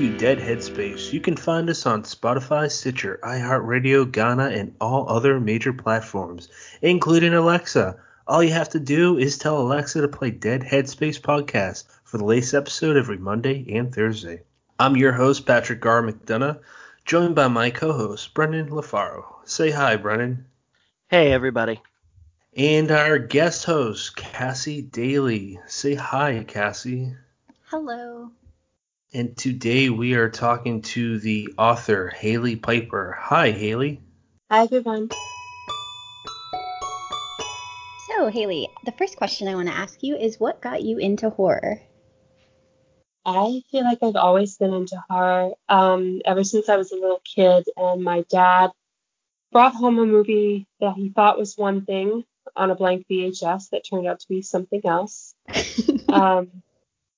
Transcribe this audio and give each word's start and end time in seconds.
Welcome 0.00 0.16
to 0.16 0.24
Dead 0.24 0.38
Headspace. 0.38 1.12
You 1.12 1.20
can 1.20 1.36
find 1.36 1.68
us 1.68 1.84
on 1.84 2.04
Spotify, 2.04 2.70
Stitcher, 2.70 3.20
iHeartRadio, 3.22 4.10
Ghana, 4.10 4.46
and 4.46 4.74
all 4.80 5.06
other 5.06 5.38
major 5.38 5.74
platforms, 5.74 6.48
including 6.80 7.34
Alexa. 7.34 8.00
All 8.26 8.42
you 8.42 8.54
have 8.54 8.70
to 8.70 8.80
do 8.80 9.18
is 9.18 9.36
tell 9.36 9.60
Alexa 9.60 10.00
to 10.00 10.08
play 10.08 10.30
Dead 10.30 10.62
Headspace 10.62 11.20
podcast 11.20 11.84
for 12.02 12.16
the 12.16 12.24
latest 12.24 12.54
episode 12.54 12.96
every 12.96 13.18
Monday 13.18 13.66
and 13.76 13.94
Thursday. 13.94 14.40
I'm 14.78 14.96
your 14.96 15.12
host, 15.12 15.44
Patrick 15.44 15.82
Gar 15.82 16.02
McDonough, 16.02 16.60
joined 17.04 17.34
by 17.34 17.48
my 17.48 17.68
co-host, 17.68 18.32
Brennan 18.32 18.70
LaFaro. 18.70 19.26
Say 19.44 19.70
hi, 19.70 19.96
Brennan. 19.96 20.46
Hey, 21.08 21.30
everybody. 21.30 21.78
And 22.56 22.90
our 22.90 23.18
guest 23.18 23.66
host, 23.66 24.16
Cassie 24.16 24.80
Daley. 24.80 25.60
Say 25.66 25.94
hi, 25.94 26.42
Cassie. 26.48 27.16
Hello. 27.66 28.30
And 29.12 29.36
today 29.36 29.90
we 29.90 30.14
are 30.14 30.30
talking 30.30 30.82
to 30.82 31.18
the 31.18 31.52
author, 31.58 32.06
Hailey 32.10 32.54
Piper. 32.54 33.18
Hi, 33.18 33.50
Hailey. 33.50 34.00
Hi, 34.48 34.62
everyone. 34.62 35.10
So, 38.06 38.28
Hailey, 38.28 38.68
the 38.84 38.92
first 38.92 39.16
question 39.16 39.48
I 39.48 39.56
want 39.56 39.66
to 39.66 39.74
ask 39.74 40.00
you 40.04 40.14
is 40.14 40.38
what 40.38 40.60
got 40.60 40.84
you 40.84 40.98
into 40.98 41.28
horror? 41.28 41.80
I 43.26 43.62
feel 43.72 43.82
like 43.82 43.98
I've 44.00 44.14
always 44.14 44.56
been 44.56 44.72
into 44.72 45.02
horror 45.10 45.54
um, 45.68 46.22
ever 46.24 46.44
since 46.44 46.68
I 46.68 46.76
was 46.76 46.92
a 46.92 46.96
little 46.96 47.20
kid, 47.24 47.66
and 47.76 48.04
my 48.04 48.24
dad 48.30 48.70
brought 49.50 49.74
home 49.74 49.98
a 49.98 50.06
movie 50.06 50.68
that 50.78 50.94
he 50.94 51.08
thought 51.08 51.36
was 51.36 51.58
one 51.58 51.84
thing 51.84 52.22
on 52.54 52.70
a 52.70 52.76
blank 52.76 53.06
VHS 53.10 53.70
that 53.70 53.84
turned 53.84 54.06
out 54.06 54.20
to 54.20 54.28
be 54.28 54.40
something 54.40 54.82
else. 54.84 55.34
um, 56.08 56.62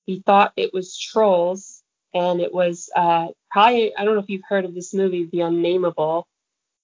he 0.06 0.20
thought 0.20 0.52
it 0.56 0.72
was 0.72 0.98
Trolls, 0.98 1.81
and 2.14 2.40
it 2.40 2.52
was 2.52 2.90
uh, 2.94 3.28
probably 3.50 3.96
I 3.96 4.04
don't 4.04 4.14
know 4.14 4.20
if 4.20 4.28
you've 4.28 4.44
heard 4.48 4.64
of 4.64 4.74
this 4.74 4.94
movie, 4.94 5.28
The 5.30 5.40
Unnameable, 5.40 6.26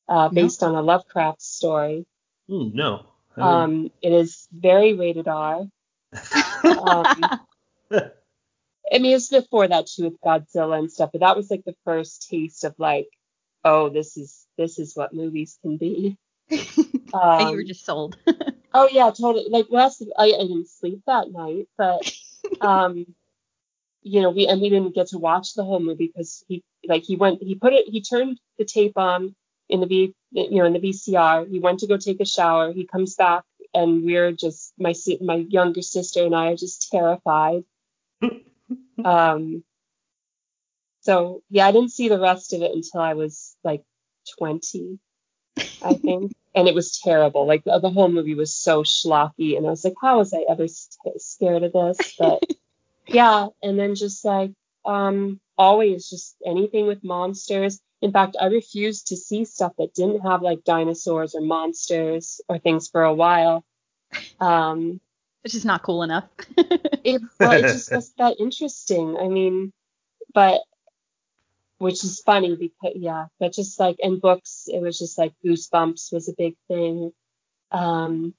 uh, 0.09 0.29
based 0.29 0.63
no. 0.63 0.69
on 0.69 0.75
a 0.75 0.83
Lovecraft 0.83 1.43
story. 1.43 2.07
Mm, 2.49 2.75
no. 2.75 3.07
Um, 3.37 3.91
it 4.03 4.13
is 4.13 4.49
very 4.53 4.95
rated 4.95 5.29
R. 5.29 5.61
um, 5.61 5.71
I 8.91 8.99
mean, 8.99 9.15
it's 9.15 9.29
before 9.29 9.69
that 9.69 9.87
too 9.87 10.05
with 10.05 10.21
Godzilla 10.21 10.79
and 10.79 10.91
stuff, 10.91 11.11
but 11.13 11.21
that 11.21 11.37
was 11.37 11.51
like 11.51 11.65
the 11.65 11.77
first 11.85 12.29
taste 12.29 12.65
of 12.65 12.75
like, 12.79 13.09
oh, 13.65 13.91
this 13.91 14.17
is 14.17 14.47
this 14.57 14.79
is 14.79 14.97
what 14.97 15.15
movies 15.15 15.59
can 15.63 15.77
be. 15.77 16.17
Um, 17.11 17.41
and 17.41 17.51
you 17.51 17.57
were 17.57 17.63
just 17.63 17.87
sold. 17.87 18.19
oh 18.75 18.87
yeah, 18.93 19.11
totally. 19.11 19.47
Like 19.49 19.69
last, 19.71 20.03
I, 20.19 20.25
I 20.25 20.43
didn't 20.43 20.69
sleep 20.69 21.01
that 21.07 21.33
night, 21.33 21.69
but 21.79 22.13
um, 22.61 23.07
you 24.03 24.23
know, 24.23 24.31
we 24.31 24.47
and 24.47 24.61
we 24.61 24.69
didn't 24.71 24.95
get 24.95 25.09
to 25.09 25.19
watch 25.19 25.55
the 25.55 25.65
whole 25.65 25.81
movie 25.81 26.07
because 26.07 26.45
he 26.49 26.63
like 26.87 27.05
he 27.05 27.17
went 27.17 27.43
he 27.43 27.55
put 27.55 27.73
it 27.73 27.89
he 27.89 28.01
turned 28.01 28.41
the 28.59 28.65
tape 28.65 28.97
on 28.97 29.35
in 29.69 29.81
the 29.81 29.87
V 29.87 30.15
you 30.31 30.59
know 30.59 30.65
in 30.65 30.73
the 30.73 30.81
VCR. 30.81 31.49
He 31.49 31.61
went 31.61 31.81
to 31.81 31.87
go 31.87 31.97
take 31.97 32.21
a 32.21 32.25
shower. 32.25 32.73
He 32.73 32.87
comes 32.87 33.15
back 33.15 33.45
and 33.75 34.05
we're 34.05 34.33
just 34.33 34.73
my 34.79 34.95
my 35.21 35.37
younger 35.37 35.83
sister 35.83 36.25
and 36.25 36.35
I 36.35 36.49
are 36.53 36.57
just 36.57 36.91
terrified. 36.91 37.65
um. 39.05 39.65
So 41.01 41.43
yeah, 41.49 41.67
I 41.67 41.73
didn't 41.73 41.93
see 41.93 42.09
the 42.09 42.21
rest 42.21 42.53
of 42.53 42.63
it 42.63 42.73
until 42.73 43.01
I 43.01 43.15
was 43.15 43.57
like 43.65 43.83
20, 44.39 44.99
I 45.83 45.95
think, 46.05 46.33
and 46.55 46.69
it 46.69 46.75
was 46.75 46.99
terrible. 46.99 47.47
Like 47.47 47.65
the, 47.65 47.79
the 47.79 47.91
whole 47.91 48.09
movie 48.09 48.35
was 48.35 48.55
so 48.55 48.83
schlocky, 48.83 49.57
and 49.57 49.67
I 49.67 49.71
was 49.71 49.85
like, 49.85 49.95
how 50.03 50.19
was 50.19 50.35
I 50.35 50.45
ever 50.49 50.69
st- 50.69 51.21
scared 51.21 51.63
of 51.63 51.73
this? 51.73 52.15
But 52.19 52.43
yeah, 53.09 53.49
and 53.63 53.79
then 53.79 53.95
just 53.95 54.25
like 54.25 54.53
um, 54.85 55.41
always, 55.57 56.09
just 56.09 56.37
anything 56.47 56.87
with 56.87 57.03
monsters. 57.03 57.81
In 58.01 58.13
fact, 58.13 58.37
I 58.41 58.47
refused 58.47 59.09
to 59.09 59.17
see 59.17 59.45
stuff 59.45 59.73
that 59.79 59.95
didn't 59.95 60.21
have 60.21 60.43
like 60.43 60.65
dinosaurs 60.65 61.35
or 61.35 61.41
monsters 61.41 62.41
or 62.49 62.59
things 62.59 62.89
for 62.89 63.03
a 63.03 63.15
while. 63.15 63.65
Um, 64.41 65.01
it's 65.45 65.55
just 65.55 65.67
not 65.67 65.83
cool 65.83 66.03
enough. 66.03 66.29
it, 66.57 67.23
well, 67.41 67.53
it 67.53 67.63
just 67.63 67.91
was 67.95 68.13
that 68.19 68.37
interesting. 68.39 69.17
I 69.17 69.29
mean, 69.29 69.73
but 70.33 70.61
which 71.79 72.05
is 72.05 72.21
funny 72.21 72.57
because 72.57 72.97
yeah, 72.97 73.27
but 73.39 73.53
just 73.53 73.81
like 73.81 73.97
in 74.01 74.21
books, 74.21 74.69
it 74.69 74.81
was 74.81 74.99
just 74.99 75.19
like 75.19 75.33
Goosebumps 75.45 76.13
was 76.13 76.29
a 76.29 76.35
big 76.37 76.55
thing. 76.69 77.13
Um, 77.71 78.35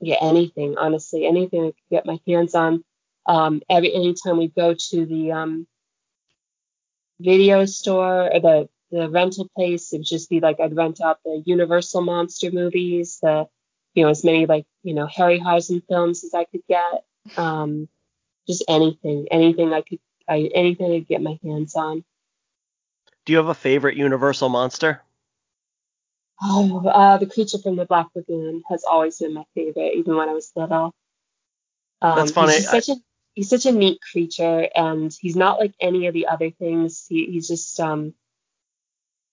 yeah, 0.00 0.16
anything 0.20 0.76
honestly, 0.78 1.26
anything 1.26 1.62
I 1.62 1.66
could 1.66 1.90
get 1.90 2.06
my 2.06 2.20
hands 2.26 2.54
on 2.54 2.84
um, 3.26 3.62
every 3.68 3.94
anytime 3.94 4.38
we 4.38 4.48
go 4.48 4.74
to 4.74 5.06
the 5.06 5.32
um, 5.32 5.66
video 7.20 7.64
store 7.64 8.32
or 8.32 8.40
the 8.40 8.68
the 8.90 9.08
rental 9.08 9.48
place, 9.56 9.92
it'd 9.92 10.04
just 10.04 10.28
be 10.28 10.40
like 10.40 10.60
I'd 10.60 10.76
rent 10.76 11.00
out 11.00 11.18
the 11.24 11.42
Universal 11.46 12.02
monster 12.02 12.50
movies, 12.50 13.18
the 13.22 13.48
you 13.94 14.04
know 14.04 14.10
as 14.10 14.24
many 14.24 14.46
like 14.46 14.66
you 14.82 14.94
know 14.94 15.06
Harryhausen 15.06 15.82
films 15.88 16.24
as 16.24 16.34
I 16.34 16.44
could 16.44 16.62
get, 16.68 17.04
um, 17.36 17.88
just 18.46 18.64
anything, 18.68 19.26
anything 19.30 19.72
I 19.72 19.82
could, 19.82 20.00
I, 20.28 20.50
anything 20.54 20.92
I 20.92 20.98
could 20.98 21.08
get 21.08 21.22
my 21.22 21.38
hands 21.42 21.74
on. 21.74 22.04
Do 23.24 23.32
you 23.32 23.38
have 23.38 23.48
a 23.48 23.54
favorite 23.54 23.96
Universal 23.96 24.48
monster? 24.48 25.00
Oh, 26.42 26.86
uh, 26.88 27.18
the 27.18 27.26
creature 27.26 27.58
from 27.58 27.76
the 27.76 27.84
Black 27.84 28.08
Lagoon 28.16 28.62
has 28.68 28.82
always 28.82 29.18
been 29.18 29.32
my 29.32 29.44
favorite, 29.54 29.94
even 29.94 30.16
when 30.16 30.28
I 30.28 30.32
was 30.32 30.50
little. 30.56 30.92
Um, 32.02 32.16
That's 32.16 32.32
funny. 32.32 32.54
He's 32.54 32.68
such 32.68 32.88
a 32.88 32.96
he's 33.34 33.48
such 33.48 33.66
a 33.66 33.72
neat 33.72 33.98
creature 34.00 34.68
and 34.74 35.14
he's 35.20 35.36
not 35.36 35.58
like 35.58 35.74
any 35.80 36.06
of 36.06 36.14
the 36.14 36.26
other 36.26 36.50
things. 36.50 37.06
He, 37.08 37.26
he's 37.26 37.48
just 37.48 37.78
um 37.80 38.14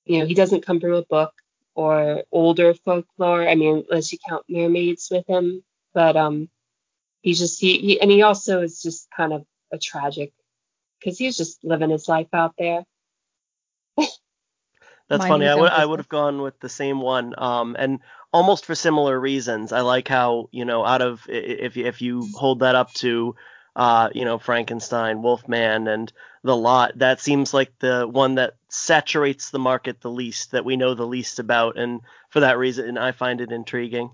you 0.05 0.19
know, 0.19 0.25
he 0.25 0.33
doesn't 0.33 0.65
come 0.65 0.79
from 0.79 0.93
a 0.93 1.03
book 1.03 1.33
or 1.75 2.23
older 2.31 2.73
folklore. 2.73 3.47
I 3.47 3.55
mean, 3.55 3.85
unless 3.89 4.11
you 4.11 4.17
count 4.27 4.45
mermaids 4.49 5.09
with 5.11 5.27
him. 5.27 5.63
But 5.93 6.15
um 6.15 6.49
he's 7.21 7.39
just 7.39 7.59
he, 7.59 7.79
he 7.79 8.01
and 8.01 8.11
he 8.11 8.21
also 8.21 8.61
is 8.61 8.81
just 8.81 9.07
kind 9.15 9.33
of 9.33 9.45
a 9.71 9.77
tragic 9.77 10.33
because 10.99 11.17
he's 11.17 11.37
just 11.37 11.63
living 11.63 11.89
his 11.89 12.07
life 12.07 12.27
out 12.33 12.53
there. 12.57 12.83
That's 15.09 15.25
funny. 15.25 15.47
I 15.47 15.55
would 15.55 15.71
I 15.71 15.85
would 15.85 15.99
have 15.99 16.09
gone 16.09 16.41
with 16.41 16.59
the 16.59 16.69
same 16.69 17.01
one. 17.01 17.33
Um, 17.35 17.75
and 17.79 17.99
almost 18.31 18.65
for 18.65 18.75
similar 18.75 19.19
reasons. 19.19 19.71
I 19.71 19.81
like 19.81 20.07
how 20.07 20.49
you 20.51 20.65
know 20.65 20.85
out 20.85 21.01
of 21.01 21.25
if 21.27 21.77
if 21.77 22.01
you 22.01 22.27
hold 22.35 22.59
that 22.59 22.75
up 22.75 22.93
to 22.95 23.35
uh, 23.79 24.09
you 24.13 24.25
know, 24.25 24.37
Frankenstein, 24.37 25.21
Wolfman, 25.21 25.87
and 25.87 26.11
The 26.43 26.55
Lot. 26.55 26.97
That 26.97 27.21
seems 27.21 27.53
like 27.53 27.71
the 27.79 28.05
one 28.05 28.35
that 28.35 28.55
saturates 28.67 29.51
the 29.51 29.59
market 29.59 30.01
the 30.01 30.11
least, 30.11 30.51
that 30.51 30.65
we 30.65 30.75
know 30.75 30.95
the 30.95 31.07
least 31.07 31.39
about, 31.39 31.77
and 31.77 32.01
for 32.29 32.41
that 32.41 32.57
reason, 32.57 32.97
I 32.97 33.13
find 33.13 33.39
it 33.39 33.53
intriguing. 33.53 34.11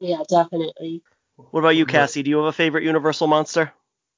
Yeah, 0.00 0.24
definitely. 0.28 1.02
What 1.36 1.60
about 1.60 1.76
you, 1.76 1.86
Cassie? 1.86 2.24
Do 2.24 2.30
you 2.30 2.38
have 2.38 2.46
a 2.46 2.52
favorite 2.52 2.82
Universal 2.82 3.28
monster? 3.28 3.72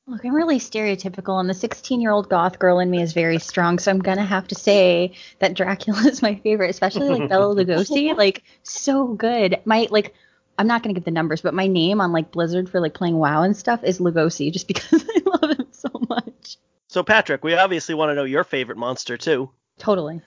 Look, 0.06 0.24
I'm 0.24 0.34
really 0.34 0.58
stereotypical, 0.58 1.38
and 1.38 1.50
the 1.50 1.54
16 1.54 2.00
year 2.00 2.10
old 2.10 2.30
goth 2.30 2.58
girl 2.58 2.78
in 2.78 2.90
me 2.90 3.02
is 3.02 3.12
very 3.12 3.38
strong, 3.38 3.78
so 3.78 3.90
I'm 3.90 3.98
gonna 3.98 4.24
have 4.24 4.48
to 4.48 4.54
say 4.54 5.12
that 5.40 5.52
Dracula 5.52 6.00
is 6.06 6.22
my 6.22 6.36
favorite, 6.36 6.70
especially 6.70 7.10
like 7.10 7.28
Bela 7.28 7.54
Lugosi, 7.64 8.16
like 8.16 8.44
so 8.62 9.08
good. 9.08 9.60
My 9.66 9.88
like 9.90 10.14
I'm 10.60 10.66
not 10.66 10.82
gonna 10.82 10.92
give 10.92 11.04
the 11.04 11.10
numbers, 11.10 11.40
but 11.40 11.54
my 11.54 11.66
name 11.66 12.02
on 12.02 12.12
like 12.12 12.32
Blizzard 12.32 12.68
for 12.68 12.80
like 12.80 12.92
playing 12.92 13.16
WoW 13.16 13.42
and 13.42 13.56
stuff 13.56 13.82
is 13.82 13.98
Lugosi, 13.98 14.52
just 14.52 14.68
because 14.68 15.02
I 15.08 15.20
love 15.24 15.58
him 15.58 15.66
so 15.70 15.88
much. 16.06 16.58
So 16.86 17.02
Patrick, 17.02 17.42
we 17.42 17.54
obviously 17.54 17.94
want 17.94 18.10
to 18.10 18.14
know 18.14 18.24
your 18.24 18.44
favorite 18.44 18.76
monster 18.76 19.16
too. 19.16 19.48
Totally. 19.78 20.20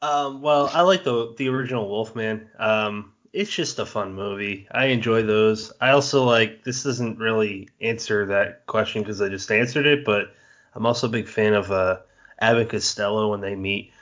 Um, 0.00 0.40
well, 0.40 0.70
I 0.72 0.80
like 0.80 1.04
the 1.04 1.34
the 1.36 1.50
original 1.50 1.86
Wolfman. 1.90 2.48
Um, 2.58 3.12
it's 3.34 3.50
just 3.50 3.78
a 3.78 3.84
fun 3.84 4.14
movie. 4.14 4.66
I 4.70 4.86
enjoy 4.86 5.24
those. 5.24 5.70
I 5.78 5.90
also 5.90 6.24
like 6.24 6.64
this 6.64 6.82
doesn't 6.82 7.18
really 7.18 7.68
answer 7.82 8.24
that 8.26 8.64
question 8.66 9.02
because 9.02 9.20
I 9.20 9.28
just 9.28 9.52
answered 9.52 9.84
it, 9.84 10.06
but 10.06 10.34
I'm 10.74 10.86
also 10.86 11.06
a 11.06 11.10
big 11.10 11.28
fan 11.28 11.52
of 11.52 11.70
uh, 11.70 11.98
Abbott 12.38 12.70
Costello 12.70 13.30
when 13.30 13.42
they 13.42 13.56
meet 13.56 13.92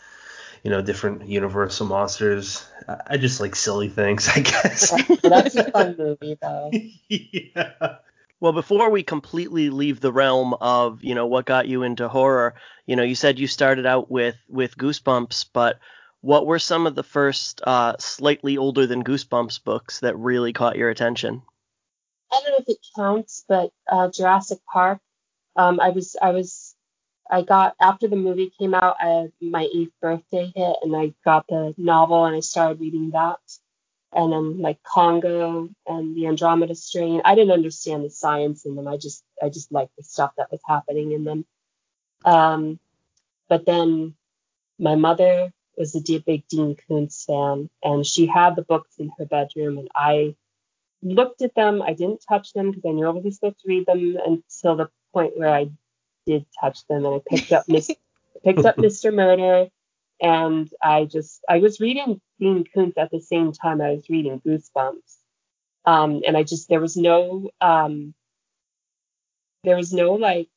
you 0.63 0.71
know, 0.71 0.83
different 0.83 1.27
Universal 1.27 1.87
monsters. 1.87 2.67
I 3.07 3.17
just 3.19 3.41
like 3.41 3.55
silly 3.55 3.89
things, 3.89 4.29
I 4.29 4.41
guess. 4.41 4.91
That's 5.23 5.57
a 5.57 5.71
fun 5.71 5.97
movie, 5.99 6.39
though. 6.41 6.71
yeah. 7.09 7.97
Well, 8.41 8.53
before 8.53 8.91
we 8.91 9.03
completely 9.03 9.69
leave 9.71 10.01
the 10.01 10.13
realm 10.13 10.55
of, 10.55 11.03
you 11.03 11.15
know, 11.15 11.27
what 11.27 11.45
got 11.45 11.69
you 11.69 11.83
into 11.83 12.09
horror, 12.09 12.55
you 12.87 12.97
know, 12.97 13.03
you 13.03 13.15
said 13.15 13.39
you 13.39 13.47
started 13.47 13.85
out 13.85 14.11
with 14.11 14.37
with 14.49 14.77
Goosebumps, 14.77 15.47
but 15.53 15.81
what 16.21 16.47
were 16.47 16.59
some 16.59 16.87
of 16.87 16.95
the 16.95 17.03
first 17.03 17.61
uh, 17.67 17.97
slightly 17.99 18.57
older 18.57 18.87
than 18.87 19.05
Goosebumps 19.05 19.63
books 19.65 20.01
that 20.01 20.17
really 20.17 20.53
caught 20.53 20.77
your 20.77 20.89
attention? 20.89 21.43
I 22.33 22.41
don't 22.43 22.51
know 22.51 22.59
if 22.59 22.69
it 22.69 22.87
counts, 22.97 23.45
but 23.49 23.73
uh, 23.91 24.09
Jurassic 24.09 24.61
Park. 24.73 25.01
Um, 25.57 25.81
I 25.81 25.91
was 25.91 26.17
I 26.21 26.31
was 26.31 26.68
I 27.31 27.43
got 27.43 27.75
after 27.81 28.09
the 28.09 28.17
movie 28.17 28.53
came 28.59 28.75
out, 28.75 28.97
I, 29.01 29.29
my 29.41 29.69
eighth 29.75 29.93
birthday 30.01 30.53
hit, 30.55 30.77
and 30.83 30.97
I 30.97 31.13
got 31.25 31.47
the 31.49 31.75
novel 31.77 32.25
and 32.25 32.37
I 32.37 32.41
started 32.41 32.81
reading 32.81 33.11
that. 33.11 33.39
And 34.13 34.33
then 34.33 34.63
like 34.63 34.83
Congo 34.83 35.69
and 35.87 36.17
the 36.17 36.27
Andromeda 36.29 36.75
strain. 36.75 37.21
I 37.25 37.35
didn't 37.35 37.53
understand 37.53 38.05
the 38.05 38.11
science 38.11 38.65
in 38.65 38.75
them. 38.75 38.89
I 38.89 38.97
just 38.97 39.23
I 39.43 39.51
just 39.51 39.71
liked 39.71 39.95
the 39.97 40.03
stuff 40.03 40.33
that 40.39 40.51
was 40.51 40.61
happening 40.67 41.13
in 41.13 41.25
them. 41.25 41.45
Um, 42.25 42.81
but 43.49 43.67
then 43.67 44.15
my 44.79 44.95
mother 44.95 45.53
was 45.77 45.95
a 45.95 46.01
big 46.01 46.49
Dean 46.49 46.77
Koontz 46.89 47.25
fan, 47.25 47.71
and 47.83 48.07
she 48.07 48.27
had 48.27 48.57
the 48.57 48.63
books 48.63 48.97
in 48.99 49.11
her 49.19 49.27
bedroom, 49.27 49.79
and 49.79 49.89
I 49.95 50.35
looked 51.03 51.43
at 51.43 51.55
them. 51.55 51.83
I 51.83 51.93
didn't 51.93 52.25
touch 52.27 52.53
them 52.53 52.71
because 52.71 52.85
I 52.87 52.93
knew 52.93 53.07
I 53.07 53.11
wasn't 53.11 53.35
supposed 53.35 53.61
to 53.61 53.69
read 53.69 53.87
them 53.87 54.17
until 54.25 54.77
the 54.77 54.91
point 55.13 55.37
where 55.37 55.55
I 55.55 55.71
did 56.29 56.47
touch 56.61 56.87
them, 56.87 57.07
and 57.07 57.15
I 57.17 57.21
picked 57.27 57.53
up 57.53 57.65
Miss, 57.69 57.91
picked 58.45 58.65
up 58.65 58.77
Mr. 58.77 59.13
Murder, 59.13 59.69
and 60.21 60.71
I 60.83 61.07
just 61.07 61.43
I 61.49 61.59
was 61.59 61.81
reading 61.81 62.21
Dean 62.39 62.65
Koontz 62.73 62.99
at 62.99 63.11
the 63.11 63.21
same 63.21 63.53
time 63.53 63.81
I 63.81 63.93
was 63.93 64.09
reading 64.11 64.41
Goosebumps, 64.41 65.17
um, 65.87 66.23
and 66.27 66.37
I 66.37 66.43
just 66.43 66.69
there 66.69 66.81
was 66.81 66.97
no 66.97 67.51
um, 67.61 68.15
there 69.65 69.77
was 69.77 69.93
no 69.93 70.13
like 70.13 70.49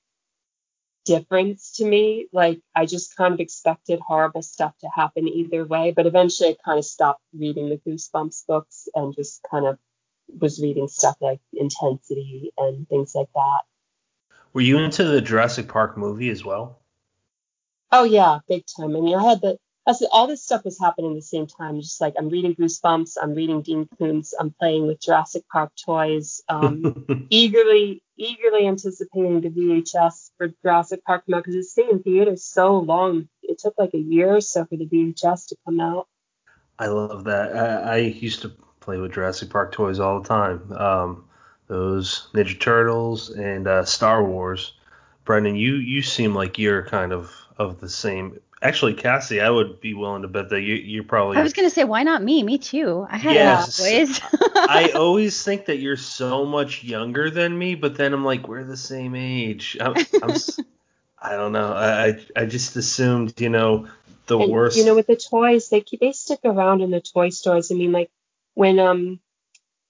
difference 1.05 1.73
to 1.77 1.85
me. 1.85 2.27
Like 2.33 2.59
I 2.75 2.85
just 2.85 3.15
kind 3.15 3.33
of 3.33 3.39
expected 3.39 3.99
horrible 3.99 4.41
stuff 4.41 4.77
to 4.79 4.89
happen 4.93 5.27
either 5.27 5.65
way, 5.65 5.93
but 5.95 6.05
eventually 6.05 6.49
I 6.49 6.55
kind 6.65 6.79
of 6.79 6.85
stopped 6.85 7.23
reading 7.33 7.69
the 7.69 7.77
Goosebumps 7.77 8.45
books 8.45 8.89
and 8.93 9.15
just 9.15 9.41
kind 9.49 9.65
of 9.65 9.79
was 10.39 10.61
reading 10.61 10.87
stuff 10.87 11.15
like 11.21 11.39
Intensity 11.53 12.51
and 12.57 12.87
things 12.89 13.15
like 13.15 13.29
that. 13.33 13.61
Were 14.53 14.61
you 14.61 14.79
into 14.79 15.03
the 15.03 15.21
Jurassic 15.21 15.67
Park 15.67 15.97
movie 15.97 16.29
as 16.29 16.43
well? 16.43 16.79
Oh 17.91 18.03
yeah, 18.03 18.39
big 18.47 18.63
time. 18.65 18.95
I 18.95 18.99
mean, 18.99 19.15
I 19.15 19.23
had 19.23 19.41
the 19.41 19.57
that's 19.85 20.03
all 20.11 20.27
this 20.27 20.43
stuff 20.43 20.63
was 20.63 20.79
happening 20.79 21.11
at 21.11 21.15
the 21.15 21.21
same 21.21 21.47
time. 21.47 21.81
Just 21.81 21.99
like 21.99 22.13
I'm 22.17 22.29
reading 22.29 22.55
Goosebumps, 22.55 23.17
I'm 23.21 23.33
reading 23.33 23.61
Dean 23.61 23.87
Koontz, 23.97 24.33
I'm 24.39 24.51
playing 24.51 24.85
with 24.87 25.01
Jurassic 25.01 25.43
Park 25.51 25.71
toys, 25.83 26.41
um, 26.49 27.05
eagerly, 27.29 28.03
eagerly 28.15 28.67
anticipating 28.67 29.41
the 29.41 29.49
VHS 29.49 30.31
for 30.37 30.49
Jurassic 30.61 31.03
Park 31.03 31.25
come 31.25 31.35
out 31.35 31.43
because 31.43 31.55
it's 31.55 31.71
stayed 31.71 31.89
in 31.89 32.03
theaters 32.03 32.43
so 32.43 32.77
long. 32.77 33.27
It 33.41 33.57
took 33.59 33.73
like 33.77 33.93
a 33.93 33.99
year 33.99 34.35
or 34.35 34.41
so 34.41 34.65
for 34.65 34.77
the 34.77 34.85
VHS 34.85 35.47
to 35.47 35.57
come 35.65 35.79
out. 35.79 36.07
I 36.77 36.87
love 36.87 37.23
that. 37.23 37.55
I, 37.55 37.93
I 37.93 37.97
used 37.97 38.43
to 38.43 38.49
play 38.79 38.97
with 38.97 39.13
Jurassic 39.13 39.49
Park 39.49 39.71
toys 39.71 39.99
all 39.99 40.21
the 40.21 40.27
time. 40.27 40.71
Um, 40.73 41.25
those 41.71 42.27
Ninja 42.33 42.59
Turtles 42.59 43.29
and 43.29 43.65
uh, 43.65 43.85
Star 43.85 44.21
Wars. 44.21 44.73
Brennan, 45.23 45.55
you 45.55 45.75
you 45.75 46.01
seem 46.01 46.35
like 46.35 46.59
you're 46.59 46.83
kind 46.85 47.13
of 47.13 47.33
of 47.57 47.79
the 47.79 47.87
same. 47.87 48.41
Actually, 48.61 48.95
Cassie, 48.95 49.39
I 49.39 49.49
would 49.49 49.79
be 49.79 49.93
willing 49.93 50.23
to 50.23 50.27
bet 50.27 50.49
that 50.49 50.59
you 50.61 50.75
you're 50.75 51.05
probably. 51.05 51.37
I 51.37 51.43
was 51.43 51.53
gonna 51.53 51.69
say, 51.69 51.85
why 51.85 52.03
not 52.03 52.21
me? 52.21 52.43
Me 52.43 52.57
too. 52.57 53.07
I 53.09 53.17
had 53.17 53.33
Yes. 53.35 53.79
boys. 53.79 54.19
I 54.67 54.89
always 54.95 55.41
think 55.45 55.67
that 55.67 55.77
you're 55.77 55.95
so 55.95 56.45
much 56.45 56.83
younger 56.83 57.29
than 57.29 57.57
me, 57.57 57.75
but 57.75 57.95
then 57.95 58.11
I'm 58.11 58.25
like, 58.25 58.49
we're 58.49 58.65
the 58.65 58.75
same 58.75 59.15
age. 59.15 59.77
I'm, 59.79 59.95
I'm 60.21 60.31
s- 60.31 60.59
I 61.21 61.37
don't 61.37 61.53
know. 61.53 61.71
I 61.71 62.07
I- 62.07 62.25
I 62.35 62.45
just 62.47 62.75
assumed, 62.75 63.39
you 63.39 63.49
know, 63.49 63.87
the 64.27 64.37
and 64.37 64.51
worst. 64.51 64.75
you 64.77 64.83
know, 64.85 64.95
with 64.95 65.07
the 65.07 65.15
toys, 65.15 65.69
they 65.69 65.85
they 66.01 66.11
stick 66.11 66.41
around 66.43 66.81
in 66.81 66.91
the 66.91 66.99
toy 66.99 67.29
stores. 67.29 67.71
I 67.71 67.75
mean, 67.75 67.93
like 67.93 68.11
when 68.55 68.77
um 68.79 69.21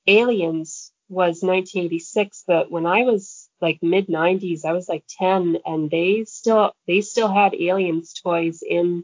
Aliens 0.08 0.91
was 1.12 1.44
1986, 1.44 2.44
but 2.48 2.72
when 2.72 2.86
I 2.86 3.04
was 3.04 3.50
like 3.62 3.80
mid 3.82 4.08
90s, 4.08 4.66
I 4.66 4.74
was 4.74 4.90
like 4.90 5.04
10, 5.20 5.58
and 5.66 5.92
they 5.92 6.24
still 6.24 6.74
they 6.88 7.02
still 7.02 7.32
had 7.32 7.54
Aliens 7.54 8.14
toys 8.14 8.64
in 8.68 9.04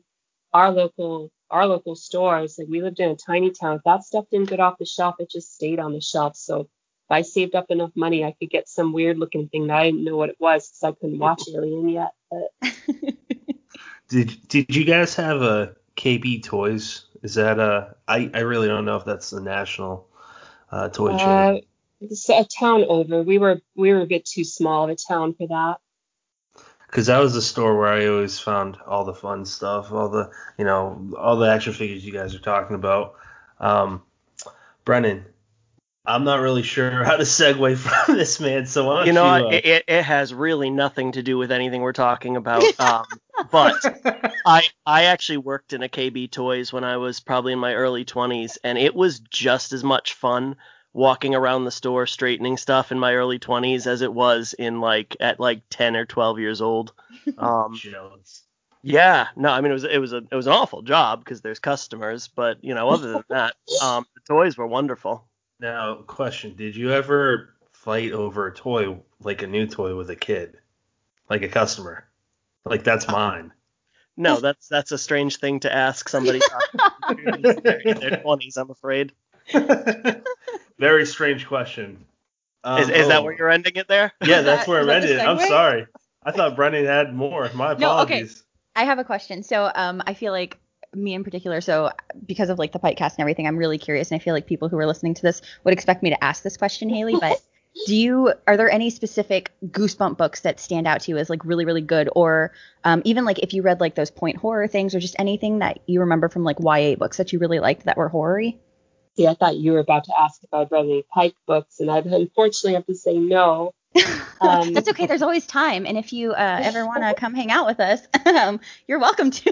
our 0.53 0.71
local 0.71 1.31
our 1.51 1.67
local 1.67 1.95
stores. 1.95 2.57
Like 2.57 2.67
we 2.69 2.81
lived 2.81 2.99
in 2.99 3.11
a 3.11 3.15
tiny 3.15 3.51
town. 3.51 3.77
If 3.77 3.83
that 3.83 4.03
stuff 4.03 4.25
didn't 4.31 4.49
get 4.49 4.59
off 4.59 4.77
the 4.79 4.85
shelf, 4.85 5.15
it 5.19 5.29
just 5.29 5.53
stayed 5.53 5.79
on 5.79 5.93
the 5.93 6.01
shelf. 6.01 6.35
So 6.35 6.61
if 6.61 6.67
I 7.11 7.21
saved 7.21 7.55
up 7.55 7.69
enough 7.69 7.91
money, 7.95 8.23
I 8.23 8.33
could 8.39 8.49
get 8.49 8.69
some 8.69 8.93
weird 8.93 9.17
looking 9.17 9.49
thing 9.49 9.67
that 9.67 9.77
I 9.77 9.85
didn't 9.85 10.03
know 10.03 10.17
what 10.17 10.29
it 10.29 10.37
was 10.39 10.69
because 10.69 10.83
I 10.83 10.91
couldn't 10.99 11.19
watch 11.19 11.43
Alien 11.53 11.89
yet. 11.89 12.11
But 12.31 12.73
Did 14.09 14.47
did 14.47 14.75
you 14.75 14.85
guys 14.85 15.15
have 15.15 15.41
a 15.41 15.75
KB 15.97 16.41
Toys? 16.41 17.05
Is 17.23 17.35
that 17.35 17.59
a? 17.59 17.95
I 18.07 18.31
I 18.33 18.39
really 18.39 18.67
don't 18.67 18.85
know 18.85 18.95
if 18.95 19.03
that's 19.05 19.31
the 19.31 19.41
national 19.41 20.07
uh, 20.71 20.89
toy 20.89 21.09
chain. 21.17 21.27
uh, 21.27 21.53
it's 21.55 21.67
a 22.01 22.45
town 22.45 22.85
over. 22.87 23.23
We 23.23 23.37
were 23.37 23.59
we 23.75 23.91
were 23.93 24.01
a 24.01 24.07
bit 24.07 24.25
too 24.25 24.43
small 24.43 24.85
of 24.85 24.89
a 24.89 24.95
town 24.95 25.33
for 25.33 25.47
that. 25.47 25.77
Because 26.87 27.07
that 27.07 27.19
was 27.19 27.33
the 27.33 27.41
store 27.41 27.77
where 27.77 27.89
I 27.89 28.07
always 28.07 28.39
found 28.39 28.77
all 28.87 29.03
the 29.03 29.13
fun 29.13 29.45
stuff, 29.45 29.91
all 29.91 30.09
the 30.09 30.31
you 30.57 30.65
know 30.65 31.13
all 31.17 31.37
the 31.37 31.49
action 31.49 31.73
figures 31.73 32.05
you 32.05 32.13
guys 32.13 32.33
are 32.35 32.39
talking 32.39 32.75
about. 32.75 33.15
Um, 33.59 34.03
Brennan, 34.85 35.25
I'm 36.05 36.23
not 36.23 36.39
really 36.39 36.63
sure 36.63 36.89
how 37.03 37.17
to 37.17 37.23
segue 37.23 37.77
from 37.77 38.15
this 38.15 38.39
man, 38.39 38.65
so 38.65 38.85
why 38.85 38.97
don't 38.97 39.07
You 39.07 39.13
know, 39.13 39.35
you, 39.35 39.43
what? 39.43 39.53
it, 39.53 39.65
it, 39.65 39.83
it 39.87 40.03
has 40.03 40.33
really 40.33 40.69
nothing 40.69 41.11
to 41.13 41.23
do 41.23 41.37
with 41.37 41.51
anything 41.51 41.81
we're 41.81 41.93
talking 41.93 42.37
about. 42.37 42.63
Um, 42.79 43.05
but 43.51 43.75
I 44.45 44.63
I 44.85 45.03
actually 45.05 45.37
worked 45.37 45.73
in 45.73 45.83
a 45.83 45.89
KB 45.89 46.31
Toys 46.31 46.71
when 46.71 46.83
I 46.83 46.97
was 46.97 47.19
probably 47.19 47.53
in 47.53 47.59
my 47.59 47.73
early 47.73 48.05
20s, 48.05 48.57
and 48.63 48.77
it 48.77 48.95
was 48.95 49.19
just 49.19 49.73
as 49.73 49.83
much 49.83 50.13
fun 50.13 50.55
walking 50.97 51.35
around 51.35 51.63
the 51.63 51.71
store 51.71 52.07
straightening 52.07 52.57
stuff 52.57 52.91
in 52.91 52.97
my 52.97 53.13
early 53.13 53.37
20s 53.37 53.85
as 53.85 54.01
it 54.01 54.11
was 54.11 54.53
in 54.57 54.81
like 54.81 55.15
at 55.19 55.39
like 55.39 55.61
10 55.69 55.95
or 55.95 56.05
12 56.05 56.39
years 56.39 56.61
old. 56.61 56.91
Um, 57.37 57.75
jealous. 57.75 58.43
yeah, 58.83 59.27
no, 59.35 59.49
I 59.49 59.59
mean 59.59 59.71
it 59.71 59.73
was 59.73 59.83
it 59.83 59.97
was 59.99 60.13
a 60.13 60.21
it 60.31 60.33
was 60.33 60.47
an 60.47 60.53
awful 60.53 60.81
job 60.81 61.19
because 61.19 61.41
there's 61.41 61.59
customers, 61.59 62.29
but 62.29 62.63
you 62.63 62.73
know 62.73 62.87
other 62.87 63.11
than 63.11 63.23
that, 63.29 63.55
um, 63.83 64.05
the 64.15 64.21
toys 64.33 64.57
were 64.57 64.65
wonderful. 64.65 65.27
Now, 65.59 65.95
question: 65.95 66.55
Did 66.55 66.77
you 66.77 66.93
ever 66.93 67.53
fight 67.73 68.13
over 68.13 68.47
a 68.47 68.53
toy, 68.53 68.97
like 69.19 69.41
a 69.41 69.47
new 69.47 69.67
toy, 69.67 69.93
with 69.97 70.09
a 70.09 70.15
kid, 70.15 70.57
like 71.29 71.41
a 71.41 71.49
customer? 71.49 72.07
Like 72.63 72.85
that's 72.85 73.09
mine. 73.09 73.51
No, 74.15 74.39
that's 74.39 74.69
that's 74.69 74.93
a 74.93 74.97
strange 74.97 75.37
thing 75.37 75.59
to 75.61 75.73
ask 75.73 76.07
somebody 76.07 76.39
in 77.09 77.41
their 77.41 78.21
20s. 78.23 78.57
I'm 78.57 78.69
afraid. 78.69 79.11
Very 80.79 81.05
strange 81.05 81.47
question. 81.47 82.05
Um, 82.63 82.81
Is, 82.81 82.89
is 82.89 83.07
that 83.07 83.19
oh, 83.19 83.23
where 83.23 83.37
you're 83.37 83.49
ending 83.49 83.75
it 83.75 83.87
there? 83.87 84.13
Yeah, 84.23 84.41
that's 84.41 84.67
where 84.67 84.81
I'm 84.81 84.89
ending 84.89 85.17
it. 85.17 85.21
I'm 85.21 85.39
sorry. 85.39 85.87
I 86.23 86.31
thought 86.31 86.55
Brennan 86.55 86.85
had 86.85 87.15
more. 87.15 87.49
My 87.53 87.71
apologies. 87.71 87.79
No, 87.79 87.99
okay. 87.99 88.13
apologies. 88.15 88.43
I 88.75 88.83
have 88.83 88.99
a 88.99 89.03
question. 89.03 89.43
So 89.43 89.71
um, 89.73 90.03
I 90.05 90.13
feel 90.13 90.31
like 90.31 90.57
me 90.93 91.13
in 91.13 91.23
particular, 91.23 91.61
so 91.61 91.91
because 92.25 92.49
of 92.49 92.59
like 92.59 92.71
the 92.71 92.79
podcast 92.79 93.11
and 93.11 93.19
everything, 93.19 93.47
I'm 93.47 93.57
really 93.57 93.77
curious, 93.77 94.11
and 94.11 94.19
I 94.19 94.23
feel 94.23 94.33
like 94.33 94.45
people 94.45 94.69
who 94.69 94.77
are 94.77 94.85
listening 94.85 95.13
to 95.15 95.21
this 95.21 95.41
would 95.63 95.73
expect 95.73 96.03
me 96.03 96.09
to 96.09 96.23
ask 96.23 96.43
this 96.43 96.57
question, 96.57 96.89
Hailey. 96.89 97.15
But 97.19 97.41
do 97.85 97.95
you 97.95 98.33
are 98.45 98.57
there 98.57 98.69
any 98.69 98.89
specific 98.89 99.51
Goosebump 99.65 100.17
books 100.17 100.41
that 100.41 100.59
stand 100.59 100.87
out 100.87 101.01
to 101.01 101.11
you 101.11 101.17
as 101.17 101.29
like 101.29 101.45
really 101.45 101.65
really 101.65 101.81
good, 101.81 102.09
or 102.15 102.51
um, 102.83 103.01
even 103.05 103.25
like 103.25 103.39
if 103.39 103.53
you 103.53 103.61
read 103.61 103.79
like 103.79 103.95
those 103.95 104.11
point 104.11 104.37
horror 104.37 104.67
things, 104.67 104.93
or 104.93 104.99
just 104.99 105.15
anything 105.19 105.59
that 105.59 105.79
you 105.87 106.01
remember 106.01 106.29
from 106.29 106.43
like 106.43 106.57
YA 106.59 106.95
books 106.95 107.17
that 107.17 107.33
you 107.33 107.39
really 107.39 107.59
liked 107.59 107.85
that 107.85 107.97
were 107.97 108.09
horror-y? 108.09 108.55
See, 109.17 109.25
I 109.25 109.33
thought 109.33 109.57
you 109.57 109.71
were 109.71 109.79
about 109.79 110.03
to 110.03 110.13
ask 110.19 110.43
if 110.43 110.53
I'd 110.53 110.71
read 110.71 110.85
any 110.85 111.03
Pike 111.11 111.35
books, 111.47 111.79
and 111.79 111.89
I'd 111.89 112.05
unfortunately 112.05 112.75
have 112.75 112.85
to 112.85 112.95
say 112.95 113.17
no. 113.17 113.73
Um, 114.39 114.71
That's 114.71 114.87
okay. 114.89 115.07
There's 115.07 115.23
always 115.23 115.47
time, 115.47 115.87
and 115.87 115.97
if 115.97 116.13
you 116.13 116.31
uh, 116.31 116.59
ever 116.61 116.85
want 116.85 117.01
to 117.01 117.15
come 117.17 117.33
hang 117.33 117.49
out 117.49 117.65
with 117.65 117.79
us, 117.79 118.01
um, 118.27 118.59
you're 118.87 118.99
welcome 118.99 119.31
to. 119.31 119.43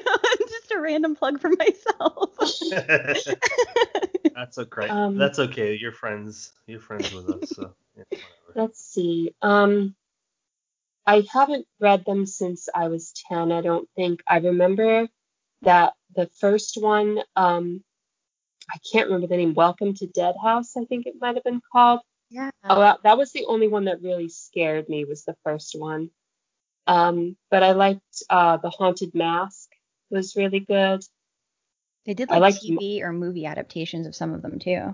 just 0.47 0.71
a 0.71 0.79
random 0.79 1.15
plug 1.15 1.39
for 1.39 1.49
myself. 1.49 2.29
that's 4.35 4.59
okay. 4.59 4.87
Um, 4.87 5.17
that's 5.17 5.39
okay. 5.39 5.75
You're 5.81 5.91
friends. 5.91 6.51
You're 6.67 6.81
friends 6.81 7.11
with 7.11 7.27
us. 7.31 7.49
So 7.49 7.73
yeah. 7.97 8.19
Let's 8.53 8.79
see. 8.79 9.33
Um, 9.41 9.95
I 11.07 11.25
haven't 11.31 11.65
read 11.79 12.05
them 12.05 12.27
since 12.27 12.69
I 12.73 12.87
was 12.89 13.11
10, 13.27 13.51
I 13.51 13.61
don't 13.61 13.89
think. 13.95 14.21
I 14.27 14.37
remember 14.37 15.07
that 15.63 15.93
the 16.15 16.29
first 16.39 16.77
one, 16.79 17.19
um, 17.35 17.83
I 18.71 18.77
can't 18.91 19.07
remember 19.07 19.27
the 19.27 19.37
name, 19.37 19.53
Welcome 19.53 19.93
to 19.95 20.07
Dead 20.07 20.35
House, 20.41 20.75
I 20.77 20.85
think 20.85 21.05
it 21.05 21.15
might 21.19 21.35
have 21.35 21.43
been 21.43 21.61
called. 21.71 22.01
yeah. 22.29 22.49
Oh, 22.63 22.79
that, 22.79 23.03
that 23.03 23.17
was 23.17 23.31
the 23.31 23.45
only 23.45 23.67
one 23.67 23.85
that 23.85 24.01
really 24.01 24.29
scared 24.29 24.89
me, 24.89 25.05
was 25.05 25.23
the 25.23 25.35
first 25.43 25.75
one. 25.77 26.09
Um, 26.87 27.37
but 27.49 27.63
I 27.63 27.71
liked 27.71 28.23
uh, 28.29 28.57
The 28.57 28.69
Haunted 28.69 29.13
Mask, 29.13 29.69
was 30.09 30.35
really 30.35 30.59
good. 30.59 31.03
They 32.05 32.13
did 32.13 32.29
like 32.29 32.55
TV 32.55 33.01
or 33.01 33.11
movie 33.11 33.45
adaptations 33.45 34.05
of 34.05 34.15
some 34.15 34.33
of 34.33 34.41
them 34.41 34.59
too. 34.59 34.93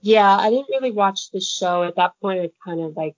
Yeah, 0.00 0.36
I 0.36 0.50
didn't 0.50 0.68
really 0.70 0.92
watch 0.92 1.30
the 1.30 1.40
show. 1.40 1.82
At 1.82 1.96
that 1.96 2.12
point, 2.20 2.40
I 2.40 2.50
kind 2.64 2.80
of 2.80 2.96
like, 2.96 3.14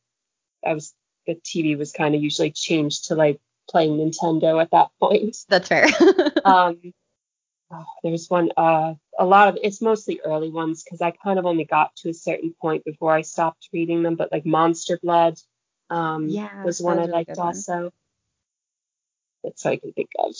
I 0.67 0.75
was, 0.75 0.95
the 1.27 1.35
TV 1.35 1.77
was 1.77 1.93
kind 1.93 2.15
of 2.15 2.23
usually 2.23 2.51
changed 2.51 3.07
to 3.07 3.15
like 3.15 3.41
playing 3.69 3.97
Nintendo 3.99 4.61
at 4.61 4.71
that 4.71 4.89
point. 5.01 5.37
That's 5.49 5.69
fair. 5.69 5.87
um 6.45 6.93
oh, 7.71 7.85
there's 8.03 8.29
one 8.29 8.51
uh 8.57 8.95
a 9.19 9.25
lot 9.25 9.49
of 9.49 9.59
it's 9.63 9.81
mostly 9.81 10.21
early 10.25 10.51
ones 10.51 10.83
because 10.83 11.01
i 11.01 11.11
kind 11.11 11.39
of 11.39 11.47
only 11.47 11.65
got 11.65 11.95
to 11.97 12.09
a 12.09 12.15
certain 12.15 12.55
point 12.61 12.85
before 12.85 13.13
i 13.13 13.23
stopped 13.23 13.69
reading 13.73 14.03
them 14.03 14.17
but 14.17 14.33
like 14.33 14.45
monster 14.47 14.99
blood 15.03 15.39
um 15.91 16.29
Yeah, 16.29 16.65
was 16.65 16.81
one 16.81 16.99
i 16.99 17.01
really 17.03 17.13
liked 17.13 17.29
good 17.31 17.39
one. 17.39 17.55
also 17.55 17.93
that's 19.43 19.65
what 19.65 19.73
i 19.73 19.77
can 19.77 19.93
think 19.93 20.11
of 20.19 20.35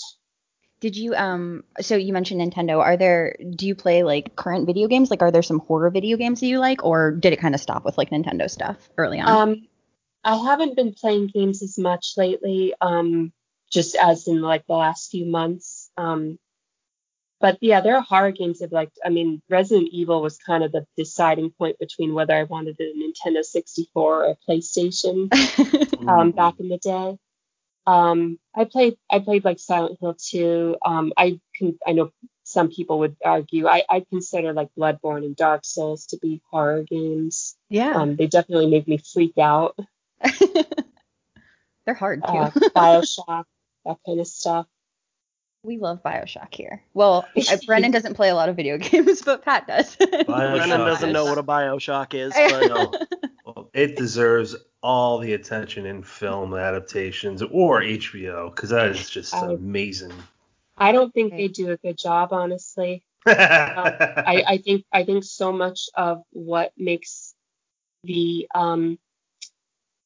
Did 0.81 0.97
you 0.97 1.15
um 1.15 1.65
so 1.81 1.97
you 1.97 2.13
mentioned 2.13 2.41
Nintendo. 2.41 2.79
Are 2.79 2.97
there 2.97 3.37
do 3.57 3.67
you 3.67 3.75
play 3.75 4.03
like 4.03 4.37
current 4.37 4.67
video 4.67 4.89
games? 4.89 5.11
Like 5.11 5.23
are 5.23 5.31
there 5.31 5.43
some 5.43 5.61
horror 5.61 5.91
video 5.91 6.17
games 6.17 6.41
that 6.41 6.47
you 6.47 6.59
like 6.59 6.85
or 6.85 7.13
did 7.13 7.33
it 7.33 7.41
kind 7.41 7.55
of 7.55 7.61
stop 7.61 7.85
with 7.85 7.97
like 7.97 8.11
Nintendo 8.11 8.51
stuff 8.51 8.77
early 8.99 9.21
on? 9.21 9.29
um 9.29 9.69
i 10.25 10.37
haven't 10.37 10.77
been 10.77 10.93
playing 10.93 11.29
games 11.29 11.63
as 11.63 11.79
much 11.79 12.15
lately 12.17 12.75
um 12.81 13.33
just 13.71 13.97
as 13.97 14.29
in 14.29 14.41
like 14.41 14.67
the 14.67 14.75
last 14.75 15.11
few 15.11 15.27
months. 15.27 15.91
Um, 15.97 16.39
but 17.41 17.59
yeah, 17.61 17.81
there 17.81 17.97
are 17.97 18.03
horror 18.03 18.31
games 18.31 18.63
of 18.63 18.73
like, 18.73 18.91
I 19.05 19.11
mean, 19.11 19.43
Resident 19.51 19.89
Evil 19.93 20.23
was 20.23 20.39
kind 20.39 20.65
of 20.65 20.73
the 20.73 20.87
deciding 20.97 21.51
point 21.51 21.79
between 21.79 22.15
whether 22.15 22.35
I 22.35 22.45
wanted 22.45 22.77
a 22.81 22.93
Nintendo 22.95 23.43
64 23.43 24.25
or 24.25 24.31
a 24.31 24.37
PlayStation 24.49 25.29
um, 26.09 26.31
back 26.31 26.55
in 26.59 26.69
the 26.69 26.79
day. 26.79 27.19
Um, 27.87 28.39
I 28.55 28.65
played, 28.65 28.97
I 29.11 29.19
played 29.19 29.45
like 29.45 29.59
Silent 29.59 29.99
Hill 30.01 30.15
2. 30.15 30.77
Um, 30.85 31.13
I 31.17 31.39
can, 31.55 31.79
I 31.87 31.93
know 31.93 32.13
some 32.45 32.69
people 32.71 33.01
would 33.01 33.17
argue. 33.25 33.67
I, 33.67 33.83
I 33.91 34.05
consider 34.09 34.53
like 34.53 34.69
Bloodborne 34.79 35.25
and 35.25 35.37
Dark 35.37 35.65
Souls 35.65 36.07
to 36.07 36.19
be 36.19 36.41
horror 36.51 36.83
games. 36.83 37.57
Yeah. 37.69 37.95
Um, 37.95 38.17
they 38.17 38.27
definitely 38.27 38.69
make 38.69 38.89
me 38.89 38.99
freak 39.13 39.37
out. 39.39 39.77
They're 41.85 41.95
hard 41.95 42.23
too. 42.23 42.33
Uh, 42.33 42.51
Bioshock, 42.51 43.45
that 43.85 43.99
kind 44.07 44.21
of 44.21 44.27
stuff. 44.27 44.67
We 45.65 45.79
love 45.79 46.03
Bioshock 46.03 46.55
here. 46.55 46.83
Well, 46.93 47.27
I, 47.37 47.59
Brennan 47.67 47.91
doesn't 47.91 48.15
play 48.15 48.29
a 48.29 48.35
lot 48.35 48.49
of 48.49 48.57
video 48.57 48.79
games, 48.79 49.23
but 49.23 49.43
Pat 49.45 49.67
does. 49.67 49.97
Brennan 50.27 50.79
doesn't 50.79 51.13
know 51.13 51.25
what 51.25 51.39
a 51.39 51.43
Bioshock 51.43 52.15
is, 52.15 52.35
but 52.35 52.69
know. 52.69 52.93
Well, 53.45 53.71
it 53.75 53.97
deserves 53.97 54.57
all 54.83 55.19
the 55.19 55.35
attention 55.35 55.87
in 55.87 56.03
film 56.03 56.55
adaptations 56.55 57.43
or 57.43 57.83
HBO 57.83 58.55
because 58.55 58.71
that 58.71 58.89
is 58.89 59.09
just 59.09 59.35
I- 59.35 59.53
amazing. 59.53 60.13
I 60.77 60.93
don't 60.93 61.13
think 61.15 61.33
they 61.33 61.49
do 61.49 61.71
a 61.71 61.77
good 61.77 61.97
job, 61.97 62.33
honestly. 62.33 63.05
I, 63.27 64.45
I 64.47 64.59
think 64.59 64.85
I 64.93 65.05
think 65.05 65.25
so 65.25 65.53
much 65.53 65.89
of 65.95 66.23
what 66.31 66.73
makes 66.77 67.35
the 68.03 68.49
um 68.55 68.99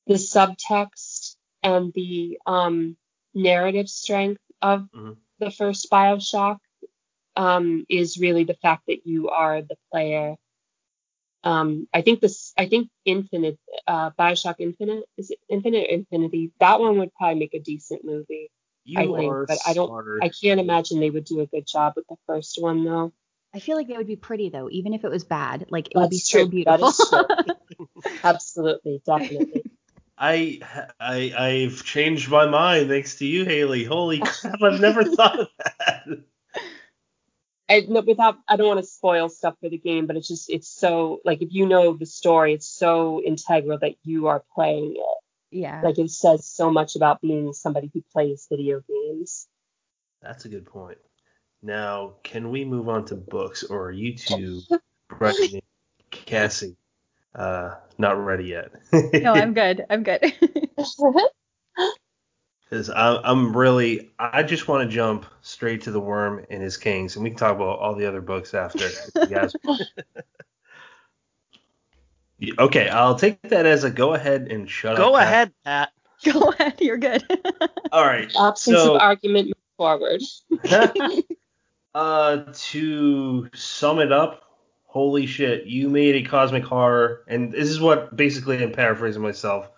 the 0.07 0.15
subtext 0.15 1.37
and 1.63 1.93
the 1.95 2.39
um 2.47 2.97
narrative 3.35 3.89
strength 3.89 4.41
of 4.63 4.89
Mhm. 4.95 5.17
The 5.39 5.51
first 5.51 5.91
Bioshock 5.91 6.59
um 7.37 7.85
is 7.89 8.19
really 8.19 8.45
the 8.45 8.55
fact 8.63 8.85
that 8.89 9.07
you 9.07 9.29
are 9.29 9.63
the 9.63 9.77
player. 9.93 10.37
Um 11.45 11.87
I 11.95 12.03
think 12.03 12.21
this 12.21 12.53
I 12.59 12.69
think 12.69 12.89
Infinite 13.05 13.59
uh 13.87 14.11
Bioshock 14.19 14.57
Infinite 14.59 15.05
is 15.17 15.31
it 15.31 15.39
Infinite 15.49 15.87
or 15.89 15.95
Infinity? 15.95 16.53
That 16.61 16.81
one 16.81 16.99
would 16.99 17.15
probably 17.15 17.39
make 17.39 17.55
a 17.55 17.61
decent 17.61 18.05
movie. 18.05 18.51
you 18.85 18.99
I 18.99 19.07
think, 19.07 19.33
are 19.33 19.47
but 19.47 19.59
I 19.67 19.73
don't- 19.75 19.87
smarter. 19.89 20.19
I 20.23 20.31
can't 20.31 20.61
imagine 20.61 20.99
they 21.01 21.11
would 21.11 21.25
do 21.25 21.41
a 21.41 21.47
good 21.47 21.67
job 21.67 21.93
with 21.97 22.07
the 22.09 22.17
first 22.27 22.61
one 22.61 22.85
though. 22.85 23.13
I 23.55 23.61
feel 23.61 23.77
like 23.77 23.89
they 23.89 23.97
would 23.97 24.07
be 24.07 24.17
pretty 24.17 24.51
though, 24.51 24.69
even 24.71 24.93
if 24.95 25.05
it 25.05 25.11
was 25.11 25.25
bad. 25.25 25.67
Like 25.71 25.89
it 25.89 25.97
would 25.97 26.11
be 26.11 26.17
That's 26.17 26.29
so 26.31 26.47
true. 26.49 26.65
That 26.65 26.81
beautiful. 26.81 27.89
Absolutely, 28.25 29.01
definitely. 29.07 29.65
I 30.19 30.61
I 30.99 31.33
I've 31.37 31.85
changed 31.85 32.29
my 32.31 32.47
mind 32.47 32.89
thanks 32.89 33.17
to 33.17 33.27
you, 33.27 33.45
Hailey. 33.45 33.85
Holy 33.85 34.19
crap! 34.25 34.63
I've 34.63 34.81
never 34.81 35.05
thought 35.05 35.41
of 35.41 35.49
that. 35.59 36.07
I, 37.71 37.85
no, 37.87 38.01
without, 38.01 38.39
I 38.49 38.57
don't 38.57 38.69
want 38.69 38.81
to 38.81 38.87
spoil 38.87 39.29
stuff 39.29 39.57
for 39.61 39.69
the 39.69 39.77
game, 39.77 40.07
but 40.07 40.17
it's 40.17 40.29
just, 40.29 40.49
it's 40.49 40.69
so, 40.69 41.21
like, 41.25 41.43
if 41.43 41.53
you 41.53 41.67
know 41.67 41.95
the 41.95 42.07
story, 42.07 42.55
it's 42.55 42.67
so 42.67 43.23
integral 43.23 43.79
that 43.81 43.97
you 44.05 44.29
are 44.29 44.43
playing 44.55 44.95
it. 44.97 45.19
yeah. 45.51 45.83
Like, 45.83 45.99
it 45.99 46.11
says 46.11 46.47
so 46.47 46.71
much 46.71 46.97
about 46.97 47.21
being 47.21 47.53
somebody 47.53 47.91
who 47.93 48.03
plays 48.11 48.47
video 48.51 48.81
games. 48.89 49.49
That's 50.23 50.47
a 50.47 50.49
good 50.49 50.65
point. 50.65 50.99
Now, 51.63 52.15
can 52.23 52.51
we 52.51 52.65
move 52.65 52.89
on 52.89 53.05
to 53.07 53.17
books, 53.17 53.65
or 53.65 53.89
are 53.89 53.93
you 53.93 54.17
two, 54.17 54.63
Brennan 55.09 55.55
and 55.55 55.63
Cassie, 56.11 56.77
uh, 57.39 57.77
not 57.99 58.13
ready 58.23 58.45
yet? 58.47 58.73
no, 58.93 59.33
I'm 59.33 59.55
good. 59.63 59.87
I'm 59.89 60.03
good. 60.03 60.33
Because 62.71 62.91
I'm 62.95 63.57
really, 63.57 64.11
I 64.19 64.43
just 64.43 64.69
want 64.69 64.87
to 64.87 64.95
jump 64.95 65.25
straight 65.41 65.81
to 65.85 65.91
the 65.91 66.01
Worm 66.01 66.45
and 66.51 66.63
his 66.63 66.77
Kings, 66.77 67.17
and 67.17 67.25
we 67.25 67.31
can 67.31 67.39
talk 67.39 67.57
about 67.57 67.79
all 67.79 67.95
the 67.95 68.05
other 68.05 68.21
books 68.21 68.53
after. 68.53 68.91
you 69.23 69.27
guys- 69.27 69.57
okay, 72.59 72.91
I'll 72.91 73.15
take 73.15 73.41
that 73.49 73.65
as 73.65 73.85
a 73.85 73.91
go 73.91 74.13
ahead 74.13 74.49
and 74.53 74.69
shut 74.69 74.93
up. 74.93 74.99
go 74.99 75.13
Pat. 75.17 75.23
ahead, 75.23 75.53
Pat. 75.65 75.89
Go 76.31 76.51
ahead. 76.51 76.75
You're 76.81 76.99
good. 76.99 77.25
All 77.91 78.05
right. 78.05 78.31
Absence 78.39 78.77
so, 78.77 78.97
of 78.97 79.01
argument 79.01 79.47
move 79.47 79.55
forward. 79.79 80.21
uh, 81.95 82.37
to 82.53 83.49
sum 83.55 83.99
it 84.01 84.13
up, 84.13 84.43
holy 84.89 85.27
shit, 85.27 85.67
you 85.67 85.89
made 85.89 86.17
a 86.17 86.29
cosmic 86.29 86.65
horror, 86.65 87.23
and 87.29 87.53
this 87.53 87.69
is 87.69 87.79
what 87.79 88.17
basically 88.17 88.61
I'm 88.63 88.73
paraphrasing 88.73 89.23
myself. 89.23 89.71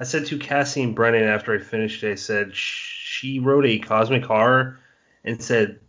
I 0.00 0.04
said 0.04 0.26
to 0.26 0.38
Cassie 0.38 0.82
and 0.82 0.94
Brennan 0.94 1.24
after 1.24 1.54
I 1.54 1.58
finished 1.58 2.02
it, 2.02 2.12
I 2.12 2.14
said 2.14 2.54
she 2.54 3.40
wrote 3.40 3.66
a 3.66 3.78
cosmic 3.80 4.24
horror 4.24 4.78
and 5.24 5.42
said 5.42 5.80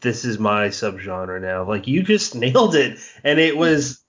this 0.00 0.24
is 0.24 0.38
my 0.38 0.68
subgenre 0.68 1.40
now. 1.40 1.64
Like 1.64 1.86
you 1.86 2.02
just 2.02 2.34
nailed 2.46 2.74
it, 2.74 2.98
and 3.22 3.38
it 3.38 3.56
was 3.56 4.02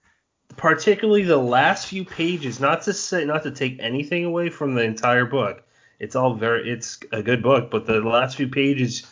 particularly 0.55 1.23
the 1.23 1.37
last 1.37 1.87
few 1.87 2.05
pages. 2.05 2.59
Not 2.59 2.83
to 2.83 2.93
say, 2.93 3.25
not 3.25 3.43
to 3.43 3.51
take 3.51 3.77
anything 3.79 4.23
away 4.23 4.49
from 4.49 4.73
the 4.73 4.83
entire 4.83 5.25
book. 5.25 5.63
It's 5.99 6.15
all 6.15 6.33
very, 6.33 6.69
it's 6.69 6.99
a 7.11 7.21
good 7.21 7.43
book, 7.43 7.69
but 7.69 7.85
the 7.85 7.99
last 7.99 8.37
few 8.37 8.47
pages, 8.47 9.05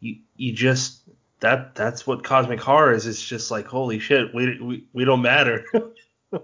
you 0.00 0.16
you 0.36 0.52
just 0.52 1.02
that 1.42 1.74
that's 1.74 2.06
what 2.06 2.24
cosmic 2.24 2.60
horror 2.60 2.92
is. 2.94 3.06
It's 3.06 3.22
just 3.22 3.50
like 3.50 3.66
holy 3.66 3.98
shit, 3.98 4.34
we 4.34 4.58
we, 4.60 4.86
we 4.92 5.04
don't 5.04 5.22
matter. 5.22 5.64